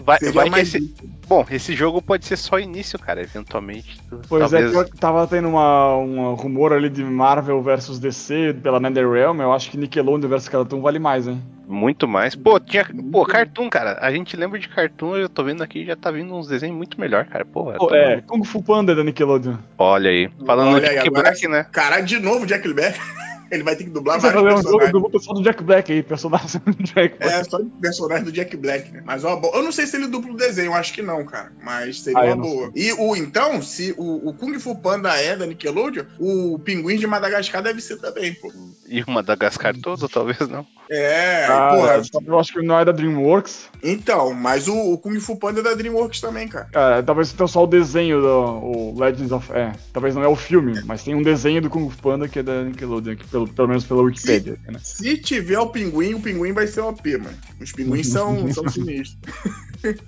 Vai, 0.05 0.17
seria 0.19 0.33
vai 0.33 0.43
que 0.45 0.51
mais. 0.51 0.73
esse, 0.75 0.93
bom, 1.27 1.45
esse 1.49 1.73
jogo 1.73 2.01
pode 2.01 2.25
ser 2.25 2.37
só 2.37 2.59
início, 2.59 2.97
cara. 2.99 3.21
Eventualmente. 3.21 3.99
tu- 4.09 4.21
Pois 4.27 4.41
talvez... 4.41 4.69
é, 4.69 4.71
pior 4.71 4.85
que 4.85 4.97
tava 4.97 5.25
tendo 5.27 5.47
uma, 5.49 5.95
um 5.97 6.33
rumor 6.33 6.73
ali 6.73 6.89
de 6.89 7.03
Marvel 7.03 7.61
versus 7.61 7.99
DC 7.99 8.55
pela 8.61 8.79
NetherRealm. 8.79 9.39
Eu 9.41 9.51
acho 9.53 9.69
que 9.71 9.77
Nickelodeon 9.77 10.29
versus 10.29 10.49
Cartoon 10.49 10.81
vale 10.81 10.99
mais, 10.99 11.27
hein? 11.27 11.41
Muito 11.67 12.05
mais. 12.07 12.35
Pô, 12.35 12.59
tinha. 12.59 12.85
Pô, 13.11 13.25
Cartoon, 13.25 13.69
cara. 13.69 13.97
A 14.01 14.11
gente 14.11 14.35
lembra 14.35 14.59
de 14.59 14.67
Cartoon, 14.67 15.15
eu 15.15 15.29
tô 15.29 15.41
vendo 15.43 15.63
aqui, 15.63 15.85
já 15.85 15.95
tá 15.95 16.11
vindo 16.11 16.33
uns 16.35 16.47
desenhos 16.47 16.75
muito 16.75 16.99
melhor, 16.99 17.25
cara. 17.25 17.45
Porra. 17.45 17.75
Pô, 17.77 17.93
é. 17.95 18.21
Kung 18.27 18.43
Fu 18.43 18.61
Panda 18.61 18.91
é 18.91 18.95
da 18.95 19.03
Nickelodeon. 19.03 19.55
Olha 19.77 20.09
aí. 20.09 20.29
Falando 20.45 20.71
Olha 20.75 20.81
de 20.81 20.89
aí, 20.89 20.95
Jack 20.95 21.07
agora 21.07 21.29
Black, 21.29 21.47
né? 21.47 21.65
Caralho, 21.71 22.05
de 22.05 22.19
novo 22.19 22.45
Jack 22.45 22.67
Black. 22.73 22.99
Ele 23.51 23.63
vai 23.63 23.75
ter 23.75 23.83
que 23.83 23.89
dublar 23.89 24.19
vai 24.19 24.31
vários 24.31 24.53
fazer 24.53 24.67
um 24.69 24.71
jogo 24.91 25.09
personagens. 25.09 25.39
do 25.39 25.43
Jack 25.43 25.63
Black 25.63 25.91
aí, 25.91 26.03
personagem 26.03 26.61
do 26.65 26.83
Jack 26.83 27.17
Black. 27.17 27.33
É, 27.33 27.43
só 27.43 27.57
de 27.59 27.69
personagem 27.81 28.23
do 28.23 28.31
Jack 28.31 28.55
Black, 28.57 28.91
né? 28.91 29.03
Mas 29.05 29.23
ó, 29.23 29.35
bom, 29.35 29.51
eu 29.53 29.61
não 29.61 29.71
sei 29.71 29.85
se 29.85 29.97
ele 29.97 30.07
dupla 30.07 30.31
o 30.31 30.37
desenho, 30.37 30.67
eu 30.67 30.73
acho 30.73 30.93
que 30.93 31.01
não, 31.01 31.25
cara. 31.25 31.51
Mas 31.63 32.01
seria 32.01 32.19
Ah, 32.19 32.27
eu 32.27 32.35
uma 32.35 32.43
boa. 32.43 32.71
E 32.75 32.91
o 32.93 33.15
então, 33.15 33.61
se 33.61 33.93
o, 33.97 34.29
o 34.29 34.33
Kung 34.33 34.57
Fu 34.59 34.75
Panda 34.75 35.09
é 35.15 35.35
da 35.35 35.45
Nickelodeon, 35.45 36.05
o 36.19 36.57
Pinguim 36.59 36.97
de 36.97 37.05
Madagascar 37.07 37.61
deve 37.61 37.81
ser 37.81 37.97
também, 37.97 38.33
pô. 38.33 38.51
E 38.87 39.01
o 39.03 39.11
Madagascar 39.11 39.75
todo, 39.77 40.07
talvez 40.07 40.39
não. 40.47 40.65
É, 40.89 41.45
Ah, 41.45 41.69
porra. 41.73 42.01
eu 42.27 42.39
acho 42.39 42.51
que 42.53 42.61
não 42.61 42.77
é 42.77 42.83
da 42.83 42.91
DreamWorks. 42.91 43.69
Então, 43.81 44.33
mas 44.33 44.67
o, 44.67 44.75
o 44.93 44.97
Kung 44.97 45.17
Fu 45.19 45.37
Panda 45.37 45.61
é 45.61 45.63
da 45.63 45.73
DreamWorks 45.73 46.19
também, 46.19 46.47
cara. 46.47 46.65
Cara, 46.65 47.01
talvez 47.03 47.31
então 47.33 47.47
só 47.47 47.63
o 47.63 47.67
desenho 47.67 48.19
do 48.21 48.27
o 48.61 48.99
Legends 48.99 49.31
of. 49.31 49.51
É, 49.53 49.71
talvez 49.93 50.13
não 50.15 50.23
é 50.23 50.27
o 50.27 50.35
filme, 50.35 50.81
mas 50.85 51.03
tem 51.03 51.15
um 51.15 51.23
desenho 51.23 51.61
do 51.61 51.69
Kung 51.69 51.89
Fu 51.89 51.97
Panda 52.01 52.27
que 52.27 52.39
é 52.39 52.43
da 52.43 52.63
Nickelodeon, 52.63 53.13
aqui, 53.13 53.25
pelo, 53.27 53.40
pelo 53.47 53.67
menos 53.67 53.83
pela 53.85 54.01
Wikipedia. 54.01 54.57
né? 54.67 54.79
Se 54.83 55.17
tiver 55.17 55.59
o 55.59 55.67
pinguim, 55.67 56.13
o 56.13 56.19
pinguim 56.21 56.51
vai 56.53 56.67
ser 56.67 56.81
OP, 56.81 57.17
mano. 57.17 57.37
Os 57.59 57.71
pinguins 57.71 58.07
são, 58.07 58.51
são 58.53 58.67
sinistros. 58.69 59.17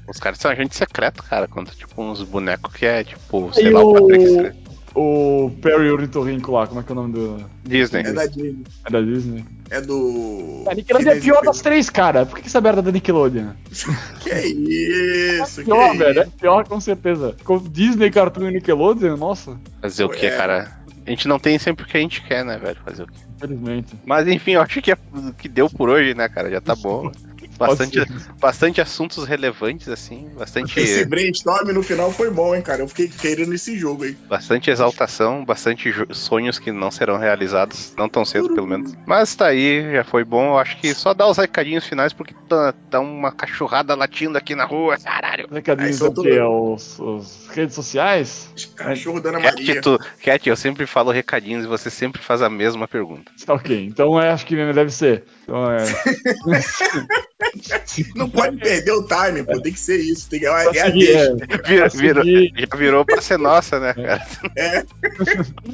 Os 0.08 0.20
caras 0.20 0.38
são 0.40 0.52
agente 0.52 0.76
secreto, 0.76 1.24
cara. 1.24 1.48
Contra, 1.48 1.74
tipo, 1.76 2.02
uns 2.02 2.22
bonecos 2.24 2.74
que 2.74 2.86
é, 2.86 3.04
tipo, 3.04 3.52
sei 3.54 3.66
E 3.68 3.70
lá, 3.70 3.84
o 3.84 3.90
o- 3.92 3.94
Patrick 4.08 4.64
o 4.96 5.50
Perry 5.60 5.90
Ornitorrinco 5.90 6.52
lá, 6.52 6.68
como 6.68 6.80
é 6.80 6.84
que 6.84 6.92
é 6.92 6.94
o 6.94 6.96
nome 6.96 7.14
do. 7.14 7.44
Disney. 7.64 8.02
É 8.02 8.14
da 8.14 8.28
Disney. 8.28 8.64
É 8.86 8.92
da 8.92 9.02
Disney? 9.02 9.46
É 9.72 9.82
do. 9.82 10.66
A 10.68 10.76
Nickelodeon 10.76 11.12
é 11.14 11.18
a 11.18 11.20
pior 11.22 11.42
das 11.42 11.62
três, 11.62 11.90
cara. 11.90 12.28
Por 12.28 12.36
que 12.36 12.42
que 12.44 12.48
essa 12.48 12.62
merda 12.62 12.80
é 12.80 12.84
da 12.84 12.92
Nickelodeon? 12.92 13.54
Que 14.22 14.30
isso, 14.30 15.62
que 15.62 15.66
Pior, 15.66 15.98
velho. 15.98 16.20
É 16.20 16.26
pior 16.40 16.68
com 16.68 16.80
certeza. 16.80 17.36
Com 17.44 17.58
Disney, 17.58 18.12
Cartoon 18.12 18.50
e 18.50 18.54
Nickelodeon, 18.54 19.18
nossa. 19.18 19.60
Fazer 19.82 20.04
o 20.04 20.10
que, 20.10 20.28
É. 20.28 20.38
cara? 20.38 20.83
A 21.06 21.10
gente 21.10 21.28
não 21.28 21.38
tem 21.38 21.60
sempre 21.60 21.84
o 21.84 21.88
que 21.88 21.98
a 21.98 22.00
gente 22.00 22.22
quer, 22.22 22.46
né, 22.46 22.58
velho? 22.58 22.78
Fazer 22.84 23.04
o 23.04 23.08
quê? 23.08 23.20
Infelizmente. 23.36 23.96
Mas 24.06 24.28
enfim, 24.28 24.52
eu 24.52 24.62
acho 24.62 24.82
que 24.82 24.92
é 24.92 24.98
o 25.14 25.34
que 25.34 25.50
deu 25.50 25.70
por 25.70 25.90
hoje, 25.90 26.14
né, 26.14 26.30
cara? 26.30 26.50
Já 26.50 26.62
tá 26.62 26.76
bom. 26.76 27.12
Bastante, 27.58 28.00
bastante 28.40 28.82
assuntos 28.82 29.26
relevantes, 29.26 29.88
assim. 29.88 30.30
Bastante, 30.38 30.80
Esse 30.80 31.06
brainstorm 31.06 31.72
no 31.72 31.84
final 31.84 32.12
foi 32.12 32.30
bom, 32.30 32.56
hein, 32.56 32.62
cara. 32.62 32.82
Eu 32.82 32.88
fiquei 32.88 33.08
querendo 33.08 33.54
esse 33.54 33.78
jogo 33.78 34.04
aí. 34.04 34.14
bastante 34.30 34.70
exaltação, 34.70 35.44
bastante 35.46 35.94
sonhos 36.12 36.60
que 36.60 36.72
não 36.72 36.92
serão 36.92 37.18
realizados, 37.18 37.94
não 37.98 38.10
tão 38.10 38.26
cedo, 38.26 38.54
pelo 38.54 38.68
menos. 38.68 38.94
Mas 39.06 39.36
tá 39.36 39.48
aí, 39.48 39.94
já 39.94 40.04
foi 40.04 40.24
bom. 40.24 40.54
Eu 40.54 40.58
acho 40.58 40.78
que 40.80 40.94
só 40.94 41.14
dá 41.14 41.28
os 41.28 41.38
recadinhos 41.38 41.86
finais, 41.86 42.14
porque 42.14 42.34
tá, 42.48 42.74
tá 42.90 43.00
uma 43.00 43.32
cachorrada 43.32 43.96
latindo 43.96 44.38
aqui 44.38 44.56
na 44.56 44.66
rua, 44.66 44.98
caralho. 44.98 45.48
Recadinhos 45.52 46.00
do 46.00 46.14
tô- 46.14 46.22
que? 46.22 46.40
Os, 46.40 47.00
os 47.00 47.48
redes 47.50 47.76
sociais? 47.76 48.50
Cachorro 48.76 49.20
da 49.20 49.30
Ana 49.30 49.42
Cat, 49.42 49.56
Maria. 49.56 49.82
tu, 49.82 50.00
Cat, 50.22 50.50
eu 50.50 50.56
sempre 50.56 50.86
falo 50.86 51.12
recadinhos 51.12 51.66
e 51.66 51.68
você 51.68 51.90
sempre 51.90 52.22
faz 52.22 52.42
a 52.42 52.50
mesma 52.50 52.88
pergunta. 52.88 53.32
Ok, 53.48 53.86
então 53.86 54.20
é, 54.20 54.32
acho 54.32 54.46
que 54.46 54.56
deve 54.56 54.90
ser. 54.90 55.26
Então 55.44 55.72
é. 55.72 55.86
Não 58.16 58.30
pode 58.30 58.58
perder 58.58 58.92
o 58.92 59.06
time, 59.06 59.44
pô. 59.44 59.60
Tem 59.62 59.72
que 59.74 59.80
ser 59.80 59.98
isso. 59.98 60.30
Tem 60.30 60.40
que... 60.40 60.48
É, 60.48 60.50
é, 60.50 60.82
a 60.82 60.90
deixa. 60.90 61.20
é, 61.20 61.36
Vira- 61.68 61.90
virou- 61.90 62.24
já 62.26 62.78
virou 62.78 63.06
pra 63.06 63.22
ser 63.22 63.38
nossa, 63.38 63.80
né, 63.80 63.94
cara? 63.94 64.26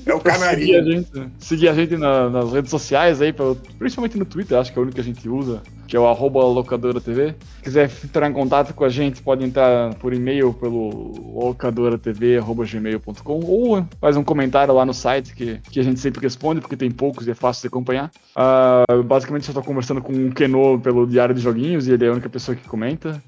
é 0.05 0.13
o 0.13 0.19
pra 0.19 0.33
seguir 0.33 0.45
a 0.45 0.49
canarinho. 0.49 0.91
gente, 0.91 1.09
seguir 1.39 1.69
a 1.69 1.73
gente 1.73 1.95
na- 1.97 2.29
nas 2.29 2.51
redes 2.51 2.69
sociais 2.71 3.21
aí, 3.21 3.33
principalmente 3.77 4.17
no 4.17 4.25
Twitter, 4.25 4.57
acho 4.57 4.73
que 4.73 4.77
é 4.77 4.81
o 4.81 4.83
único 4.83 4.95
que 4.95 5.01
a 5.01 5.03
gente 5.03 5.27
usa, 5.29 5.61
que 5.89 5.97
é 5.97 5.99
o 5.99 6.07
arroba 6.07 6.41
locadora 6.43 7.01
TV. 7.01 7.33
Se 7.57 7.63
quiser 7.63 7.91
entrar 8.05 8.29
em 8.29 8.33
contato 8.33 8.75
com 8.75 8.85
a 8.85 8.89
gente, 8.89 9.23
pode 9.23 9.43
entrar 9.43 9.95
por 9.95 10.13
e-mail 10.13 10.53
pelo 10.53 11.13
locadoratv.gmail.com 11.33 13.39
ou 13.43 13.83
faz 13.99 14.15
um 14.15 14.23
comentário 14.23 14.71
lá 14.71 14.85
no 14.85 14.93
site 14.93 15.33
que, 15.33 15.59
que 15.71 15.79
a 15.79 15.83
gente 15.83 15.99
sempre 15.99 16.21
responde, 16.21 16.61
porque 16.61 16.77
tem 16.77 16.91
poucos 16.91 17.25
e 17.25 17.31
é 17.31 17.33
fácil 17.33 17.63
de 17.63 17.69
acompanhar. 17.69 18.11
Ah, 18.35 18.83
basicamente, 19.03 19.47
eu 19.47 19.51
estou 19.51 19.63
conversando 19.63 19.99
com 19.99 20.13
o 20.13 20.31
Keno 20.31 20.79
pelo 20.79 21.07
Diário 21.07 21.33
de 21.33 21.41
Joguinhos 21.41 21.87
e 21.87 21.93
ele 21.93 22.05
é 22.05 22.09
a 22.09 22.11
única 22.11 22.29
pessoa 22.29 22.55
que 22.55 22.69
comenta. 22.69 23.19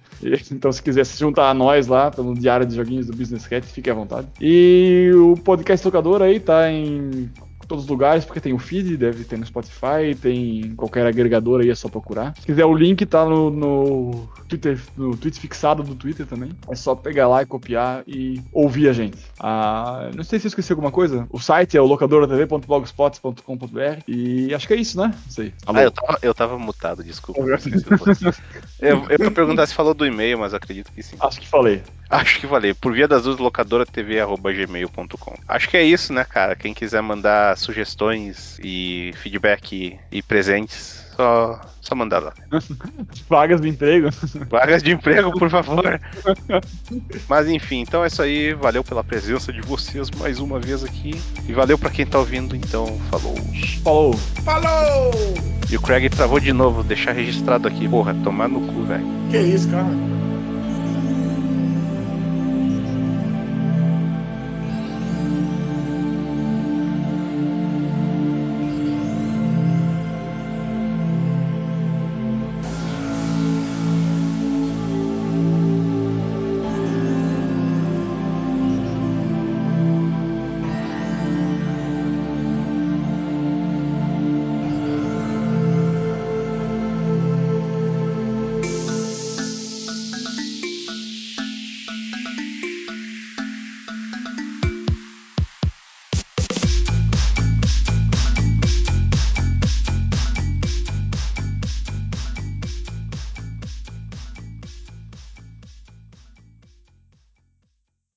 Então, 0.51 0.71
se 0.71 0.83
quiser 0.83 1.03
se 1.03 1.19
juntar 1.19 1.49
a 1.49 1.53
nós 1.55 1.87
lá 1.87 2.11
pelo 2.11 2.35
Diário 2.35 2.63
de 2.63 2.75
Joguinhos 2.75 3.07
do 3.07 3.17
Business 3.17 3.47
Cat, 3.47 3.65
fique 3.65 3.89
à 3.89 3.93
vontade. 3.95 4.27
E 4.39 5.09
o 5.15 5.35
podcast 5.35 5.83
Locador 5.83 6.21
aí 6.21 6.39
tá 6.39 6.71
em 6.71 7.27
todos 7.71 7.85
os 7.85 7.89
lugares, 7.89 8.25
porque 8.25 8.41
tem 8.41 8.51
o 8.51 8.59
feed, 8.59 8.97
deve 8.97 9.23
ter 9.23 9.37
no 9.37 9.45
Spotify, 9.45 10.13
tem 10.21 10.59
em 10.59 10.75
qualquer 10.75 11.07
agregador 11.07 11.61
aí, 11.61 11.69
é 11.69 11.75
só 11.75 11.87
procurar. 11.87 12.33
Se 12.37 12.45
quiser, 12.45 12.65
o 12.65 12.75
link 12.75 13.05
tá 13.05 13.23
no, 13.23 13.49
no 13.49 14.27
Twitter, 14.49 14.77
no 14.97 15.15
tweet 15.15 15.39
fixado 15.39 15.81
do 15.81 15.95
Twitter 15.95 16.25
também. 16.25 16.51
É 16.69 16.75
só 16.75 16.93
pegar 16.95 17.29
lá 17.29 17.41
e 17.41 17.45
copiar 17.45 18.03
e 18.05 18.41
ouvir 18.51 18.89
a 18.89 18.93
gente. 18.93 19.17
Ah, 19.39 20.09
não 20.13 20.25
sei 20.25 20.37
se 20.37 20.47
eu 20.47 20.49
esqueci 20.49 20.73
alguma 20.73 20.91
coisa. 20.91 21.25
O 21.29 21.39
site 21.39 21.77
é 21.77 21.81
o 21.81 21.85
locadoratv.blogspot.com.br 21.85 24.03
e 24.05 24.53
acho 24.53 24.67
que 24.67 24.73
é 24.73 24.77
isso, 24.77 24.97
né? 24.97 25.07
Não 25.07 25.31
sei. 25.31 25.53
Alô? 25.65 25.79
Ah, 25.79 25.83
eu 25.83 25.91
tava, 25.91 26.19
eu 26.21 26.33
tava 26.33 26.59
mutado, 26.59 27.01
desculpa. 27.05 27.39
Eu, 28.81 29.05
eu 29.09 29.25
ia 29.25 29.31
perguntar 29.31 29.65
se 29.65 29.73
falou 29.73 29.93
do 29.93 30.05
e-mail, 30.05 30.39
mas 30.39 30.53
acredito 30.53 30.91
que 30.91 31.01
sim. 31.01 31.15
Acho 31.21 31.39
que 31.39 31.47
falei. 31.47 31.81
Acho 32.11 32.41
que 32.41 32.47
falei. 32.47 32.73
Por 32.73 32.91
via 32.91 33.07
das 33.07 33.23
duas, 33.23 33.37
locadora 33.37 33.85
tv.gmail.com. 33.85 35.37
Acho 35.47 35.69
que 35.69 35.77
é 35.77 35.83
isso, 35.83 36.11
né, 36.11 36.25
cara? 36.25 36.57
Quem 36.57 36.73
quiser 36.73 37.01
mandar 37.01 37.57
sugestões 37.57 38.59
e 38.61 39.13
feedback 39.15 39.97
e 40.11 40.21
presentes, 40.21 41.05
só, 41.15 41.61
só 41.79 41.95
mandar 41.95 42.19
lá. 42.19 42.33
Vagas 43.29 43.61
de 43.61 43.69
emprego. 43.69 44.09
Vagas 44.49 44.83
de 44.83 44.91
emprego, 44.91 45.31
por 45.39 45.49
favor. 45.49 46.01
Mas 47.29 47.47
enfim, 47.47 47.79
então 47.79 48.03
é 48.03 48.07
isso 48.07 48.21
aí. 48.21 48.53
Valeu 48.55 48.83
pela 48.83 49.05
presença 49.05 49.53
de 49.53 49.61
vocês 49.61 50.11
mais 50.11 50.37
uma 50.39 50.59
vez 50.59 50.83
aqui. 50.83 51.13
E 51.47 51.53
valeu 51.53 51.77
pra 51.77 51.89
quem 51.89 52.05
tá 52.05 52.19
ouvindo, 52.19 52.57
então 52.57 52.99
falou. 53.09 53.37
Falou. 53.83 54.13
Falou! 54.43 55.11
E 55.71 55.77
o 55.77 55.81
Craig 55.81 56.09
travou 56.09 56.41
de 56.41 56.51
novo, 56.51 56.83
deixar 56.83 57.13
registrado 57.13 57.69
aqui. 57.69 57.87
Porra, 57.87 58.13
tomar 58.21 58.49
no 58.49 58.59
cu, 58.59 58.83
velho. 58.83 59.05
Que 59.29 59.37
isso, 59.37 59.69
cara? 59.69 59.87